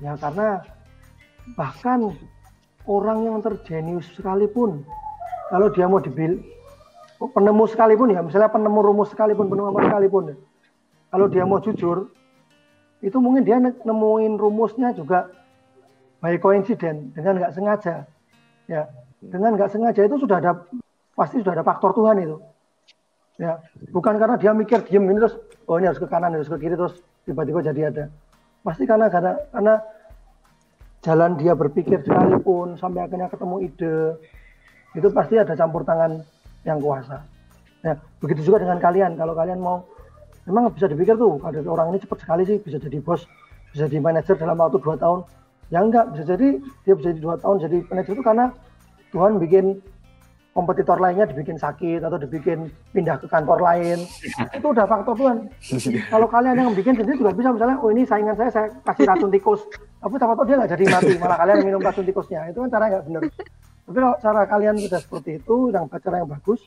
Ya 0.00 0.16
karena 0.16 0.64
bahkan 1.56 2.16
orang 2.88 3.18
yang 3.28 3.36
terjenius 3.44 4.08
sekalipun 4.16 4.84
kalau 5.52 5.68
dia 5.68 5.86
mau 5.90 6.00
dibil 6.00 6.40
penemu 7.20 7.64
sekalipun 7.68 8.16
ya, 8.16 8.24
misalnya 8.24 8.48
penemu 8.48 8.80
rumus 8.80 9.12
sekalipun, 9.12 9.52
penemu 9.52 9.76
apa 9.76 9.80
sekalipun, 9.92 10.22
ya. 10.32 10.36
kalau 11.12 11.26
dia 11.28 11.44
mau 11.44 11.60
jujur, 11.60 12.08
itu 13.04 13.16
mungkin 13.20 13.44
dia 13.44 13.60
nemuin 13.60 14.40
rumusnya 14.40 14.96
juga 14.96 15.28
by 16.24 16.40
coincident 16.40 17.12
dengan 17.12 17.44
nggak 17.44 17.52
sengaja, 17.52 18.08
ya, 18.64 18.88
dengan 19.20 19.52
nggak 19.52 19.68
sengaja 19.68 20.00
itu 20.08 20.16
sudah 20.16 20.40
ada 20.40 20.64
pasti 21.12 21.44
sudah 21.44 21.60
ada 21.60 21.64
faktor 21.66 21.92
Tuhan 21.92 22.24
itu, 22.24 22.40
ya, 23.36 23.60
bukan 23.92 24.16
karena 24.16 24.40
dia 24.40 24.56
mikir 24.56 24.80
diem 24.88 25.04
ini 25.04 25.20
terus, 25.20 25.36
oh 25.68 25.76
ini 25.76 25.92
harus 25.92 26.00
ke 26.00 26.08
kanan, 26.08 26.32
harus 26.32 26.48
ke 26.48 26.56
kiri 26.56 26.72
terus 26.72 27.04
tiba-tiba 27.28 27.60
jadi 27.60 27.92
ada, 27.92 28.04
pasti 28.60 28.84
karena 28.84 29.08
karena 29.08 29.32
karena 29.52 29.74
jalan 31.00 31.40
dia 31.40 31.56
berpikir 31.56 32.04
sekalipun 32.04 32.76
sampai 32.76 33.08
akhirnya 33.08 33.32
ketemu 33.32 33.56
ide, 33.64 33.96
itu 34.92 35.08
pasti 35.12 35.40
ada 35.40 35.56
campur 35.56 35.82
tangan 35.84 36.20
yang 36.68 36.76
kuasa. 36.76 37.24
Nah, 37.80 37.96
begitu 38.20 38.52
juga 38.52 38.68
dengan 38.68 38.76
kalian. 38.76 39.16
Kalau 39.16 39.32
kalian 39.32 39.60
mau, 39.64 39.80
memang 40.44 40.68
bisa 40.76 40.84
dipikir 40.92 41.16
tuh, 41.16 41.40
ada 41.40 41.64
orang 41.64 41.96
ini 41.96 42.04
cepat 42.04 42.18
sekali 42.20 42.44
sih 42.44 42.60
bisa 42.60 42.76
jadi 42.76 43.00
bos, 43.00 43.24
bisa 43.72 43.88
jadi 43.88 44.04
manajer 44.04 44.36
dalam 44.36 44.60
waktu 44.60 44.76
dua 44.76 45.00
tahun. 45.00 45.24
Ya 45.72 45.80
enggak, 45.80 46.12
bisa 46.12 46.24
jadi 46.36 46.60
dia 46.84 46.94
bisa 46.98 47.16
jadi 47.16 47.20
dua 47.22 47.36
tahun 47.40 47.56
jadi 47.64 47.76
manajer 47.88 48.12
itu 48.12 48.24
karena 48.26 48.46
Tuhan 49.14 49.40
bikin 49.40 49.80
kompetitor 50.50 50.98
lainnya 50.98 51.30
dibikin 51.30 51.54
sakit 51.54 52.02
atau 52.02 52.18
dibikin 52.18 52.66
pindah 52.90 53.22
ke 53.22 53.26
kantor 53.30 53.62
lain 53.62 54.02
itu 54.58 54.66
udah 54.66 54.84
faktor 54.84 55.14
Tuhan 55.14 55.46
kalau 56.10 56.26
kalian 56.26 56.56
yang 56.58 56.74
bikin 56.74 56.98
sendiri 56.98 57.16
juga 57.18 57.32
bisa 57.34 57.54
misalnya 57.54 57.76
oh 57.78 57.90
ini 57.94 58.02
saingan 58.02 58.34
saya 58.34 58.50
saya 58.50 58.66
kasih 58.82 59.06
racun 59.06 59.30
tikus 59.30 59.62
tapi 60.02 60.16
tahu 60.18 60.42
dia 60.48 60.56
nggak 60.58 60.72
jadi 60.74 60.84
mati 60.90 61.12
malah 61.22 61.38
kalian 61.38 61.58
minum 61.62 61.80
racun 61.80 62.02
tikusnya 62.02 62.50
itu 62.50 62.58
kan 62.66 62.68
cara 62.72 62.84
nggak 62.90 63.04
benar 63.06 63.22
tapi 63.90 63.98
kalau 64.06 64.18
cara 64.22 64.46
kalian 64.46 64.78
sudah 64.78 65.02
seperti 65.02 65.42
itu, 65.42 65.56
yang 65.74 65.90
cara 65.90 66.22
yang 66.22 66.30
bagus, 66.30 66.62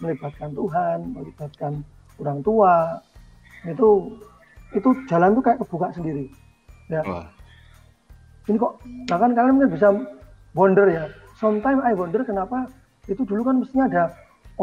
melibatkan 0.00 0.56
Tuhan, 0.56 0.98
melibatkan 1.12 1.72
orang 2.16 2.40
tua, 2.40 2.96
itu 3.68 4.16
itu 4.72 4.88
jalan 5.04 5.36
tuh 5.36 5.44
kayak 5.44 5.60
kebuka 5.60 5.92
sendiri. 5.92 6.32
Ya. 6.88 7.04
Wah. 7.04 7.28
Ini 8.48 8.56
kok, 8.56 8.80
bahkan 9.04 9.36
kalian 9.36 9.52
mungkin 9.60 9.68
bisa 9.76 9.92
wonder 10.56 10.88
ya. 10.88 11.12
Sometimes 11.36 11.84
I 11.84 11.92
wonder 11.92 12.24
kenapa 12.24 12.64
itu 13.10 13.22
dulu 13.26 13.42
kan 13.42 13.58
mestinya 13.58 13.86
ada 13.90 14.04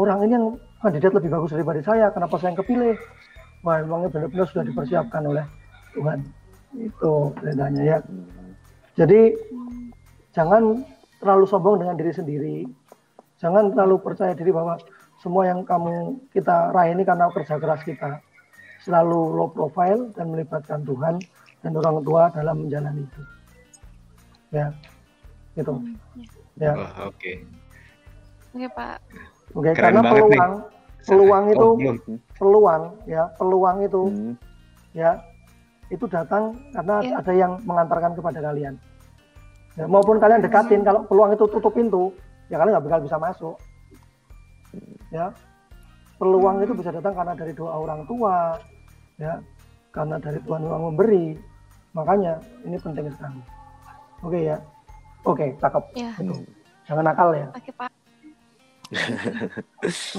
orang 0.00 0.24
ini 0.24 0.32
yang 0.32 0.46
kandidat 0.80 1.12
lebih 1.12 1.30
bagus 1.32 1.52
daripada 1.52 1.80
saya, 1.84 2.08
kenapa 2.08 2.40
saya 2.40 2.56
yang 2.56 2.60
kepilih? 2.64 2.96
Wah, 3.60 3.76
memangnya 3.84 4.08
benar-benar 4.08 4.46
sudah 4.48 4.64
dipersiapkan 4.64 5.22
oleh 5.28 5.44
Tuhan. 5.92 6.24
Itu 6.80 7.36
bedanya 7.36 7.82
ya. 7.84 7.98
Jadi 8.96 9.36
jangan 10.32 10.80
terlalu 11.20 11.44
sombong 11.44 11.84
dengan 11.84 12.00
diri 12.00 12.12
sendiri. 12.16 12.56
Jangan 13.36 13.76
terlalu 13.76 14.00
percaya 14.00 14.32
diri 14.32 14.48
bahwa 14.48 14.80
semua 15.20 15.44
yang 15.44 15.60
kamu 15.68 16.16
kita 16.32 16.72
raih 16.72 16.96
ini 16.96 17.04
karena 17.04 17.28
kerja 17.28 17.60
keras 17.60 17.84
kita. 17.84 18.24
Selalu 18.80 19.36
low 19.36 19.52
profile 19.52 20.08
dan 20.16 20.32
melibatkan 20.32 20.80
Tuhan 20.88 21.20
dan 21.60 21.72
orang 21.76 22.00
tua 22.00 22.32
dalam 22.32 22.64
menjalani 22.64 23.04
itu. 23.04 23.22
Ya, 24.56 24.72
itu. 25.52 25.68
Hmm, 25.76 25.92
ya. 26.56 26.72
Oh, 26.72 27.12
Oke. 27.12 27.20
Okay. 27.20 27.59
Oke 28.50 28.68
Pak. 28.74 28.96
Oke, 29.50 29.74
okay, 29.74 29.82
karena 29.82 30.00
peluang, 30.06 30.30
nih. 30.30 30.40
peluang 31.02 31.44
itu, 31.50 31.66
oh, 31.66 31.74
peluang, 32.38 32.82
ya, 33.02 33.26
peluang 33.34 33.76
itu, 33.82 34.02
hmm. 34.06 34.32
ya, 34.94 35.10
itu 35.90 36.06
datang 36.06 36.54
karena 36.70 36.96
ya. 37.02 37.18
ada 37.18 37.32
yang 37.34 37.52
mengantarkan 37.66 38.14
kepada 38.14 38.38
kalian. 38.38 38.78
Ya, 39.74 39.90
maupun 39.90 40.22
kalian 40.22 40.38
dekatin, 40.38 40.86
kalau 40.86 41.02
peluang 41.10 41.34
itu 41.34 41.50
tutup 41.50 41.74
pintu, 41.74 42.14
ya 42.46 42.62
kalian 42.62 42.78
nggak 42.78 42.86
bakal 42.86 43.02
bisa 43.02 43.18
masuk. 43.18 43.56
Ya, 45.10 45.34
peluang 46.22 46.62
itu 46.62 46.78
bisa 46.78 46.94
datang 46.94 47.18
karena 47.18 47.34
dari 47.34 47.50
doa 47.58 47.74
orang 47.74 48.06
tua, 48.06 48.54
ya, 49.18 49.34
karena 49.90 50.14
dari 50.22 50.38
Tuhan 50.46 50.62
yang 50.62 50.94
memberi. 50.94 51.34
Makanya 51.90 52.38
ini 52.62 52.78
penting 52.78 53.10
sekali. 53.18 53.42
Oke 54.22 54.46
ya, 54.46 54.56
oke, 55.26 55.58
cakep. 55.58 55.84
Ya. 55.98 56.14
Itu. 56.22 56.38
Jangan 56.86 57.02
nakal 57.02 57.34
ya. 57.34 57.50
Oke 57.50 57.74
pak. 57.74 57.90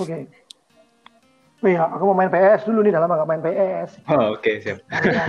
Oke. 0.02 0.18
Oh 1.61 1.69
iya, 1.69 1.85
aku 1.85 2.03
mau 2.10 2.18
main 2.18 2.34
PS 2.34 2.65
dulu 2.65 2.81
nih, 2.81 2.93
dalam 2.95 3.06
nggak 3.06 3.30
main 3.30 3.43
PS. 3.45 4.02
Oh, 4.10 4.34
oke, 4.34 4.41
okay, 4.41 4.56
siap. 4.65 4.81
Ya, 4.89 5.23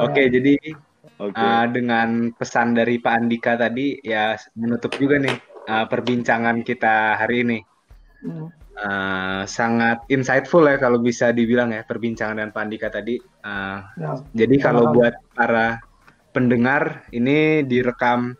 oke, 0.00 0.08
okay, 0.08 0.32
jadi 0.32 0.56
Okay. 1.18 1.34
Uh, 1.34 1.66
dengan 1.74 2.30
pesan 2.30 2.78
dari 2.78 3.02
Pak 3.02 3.10
Andika 3.10 3.58
tadi 3.58 3.98
ya 4.06 4.38
menutup 4.54 4.94
juga 4.94 5.18
nih 5.18 5.34
uh, 5.66 5.86
perbincangan 5.90 6.62
kita 6.62 7.18
hari 7.18 7.42
ini. 7.42 7.58
Uh, 8.78 9.42
sangat 9.42 10.06
insightful 10.06 10.62
ya 10.62 10.78
kalau 10.78 11.02
bisa 11.02 11.34
dibilang 11.34 11.74
ya 11.74 11.82
perbincangan 11.82 12.38
dengan 12.38 12.54
Pak 12.54 12.62
Andika 12.62 12.88
tadi. 12.94 13.18
Uh, 13.42 13.82
ya. 13.98 14.10
Jadi 14.46 14.56
ya, 14.58 14.62
kalau 14.62 14.84
ya. 14.86 14.92
buat 14.94 15.14
para 15.34 15.82
pendengar 16.30 17.02
ini 17.10 17.66
direkam 17.66 18.38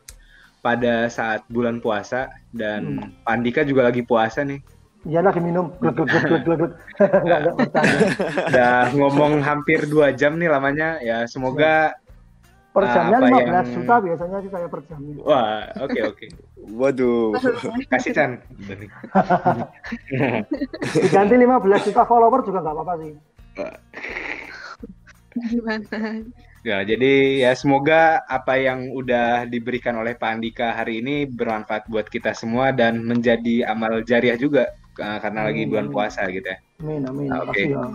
pada 0.68 1.08
saat 1.08 1.40
bulan 1.48 1.80
puasa 1.80 2.28
dan 2.52 3.00
hmm. 3.00 3.24
Pak 3.24 3.32
Andika 3.32 3.64
juga 3.64 3.88
lagi 3.88 4.04
puasa 4.04 4.44
nih. 4.44 4.60
Iya 5.08 5.24
lagi 5.24 5.40
minum. 5.40 5.72
Udah 8.52 8.92
ngomong 8.92 9.40
hampir 9.40 9.88
dua 9.88 10.12
jam 10.12 10.36
nih 10.36 10.52
lamanya 10.52 11.00
ya 11.00 11.24
semoga 11.24 11.96
Per 12.68 12.84
jamnya 12.84 13.18
lima 13.26 13.40
belas 13.42 13.64
yang... 13.64 13.74
juta 13.80 13.94
biasanya 13.96 14.38
sih 14.44 14.50
saya 14.52 14.66
per 14.68 14.80
jamnya. 14.86 15.24
Wah, 15.24 15.64
oke 15.82 15.88
okay, 15.88 16.02
oke. 16.04 16.14
Okay. 16.14 16.28
Waduh. 16.76 17.32
Kasih 17.88 18.12
Chan. 18.12 18.30
Diganti 20.94 21.34
15 21.34 21.88
juta 21.90 22.02
follower 22.04 22.44
juga 22.44 22.60
nggak 22.60 22.76
apa-apa 22.76 22.94
sih. 23.02 23.12
Gimana? 25.48 25.98
Ya, 26.66 26.82
jadi 26.82 27.42
ya 27.46 27.52
semoga 27.54 28.26
apa 28.26 28.58
yang 28.58 28.90
udah 28.90 29.46
diberikan 29.46 29.94
oleh 29.94 30.18
Pak 30.18 30.30
Andika 30.38 30.74
hari 30.74 30.98
ini 30.98 31.22
bermanfaat 31.24 31.86
buat 31.86 32.10
kita 32.10 32.34
semua 32.34 32.74
dan 32.74 33.06
menjadi 33.06 33.70
amal 33.70 34.02
jariah 34.02 34.34
juga 34.34 34.74
uh, 34.98 35.18
karena 35.22 35.46
amin, 35.46 35.48
lagi 35.54 35.62
bulan 35.70 35.86
puasa 35.94 36.26
gitu 36.26 36.46
ya. 36.50 36.58
Amin, 36.82 37.06
amin. 37.06 37.30
Oke. 37.30 37.50
Okay. 37.54 37.66
Ya. 37.70 37.86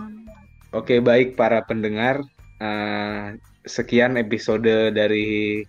Oke, 0.74 0.94
baik 0.98 1.36
para 1.36 1.62
pendengar. 1.62 2.24
Uh, 2.58 3.36
sekian 3.68 4.16
episode 4.16 4.94
dari 4.96 5.62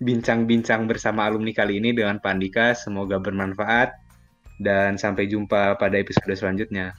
bincang-bincang 0.00 0.84
bersama 0.88 1.28
alumni 1.28 1.52
kali 1.52 1.78
ini 1.78 1.92
dengan 1.92 2.18
Pak 2.18 2.32
Andika. 2.32 2.66
Semoga 2.72 3.20
bermanfaat 3.20 3.94
dan 4.58 4.96
sampai 4.96 5.28
jumpa 5.28 5.76
pada 5.76 5.96
episode 6.00 6.34
selanjutnya. 6.34 6.96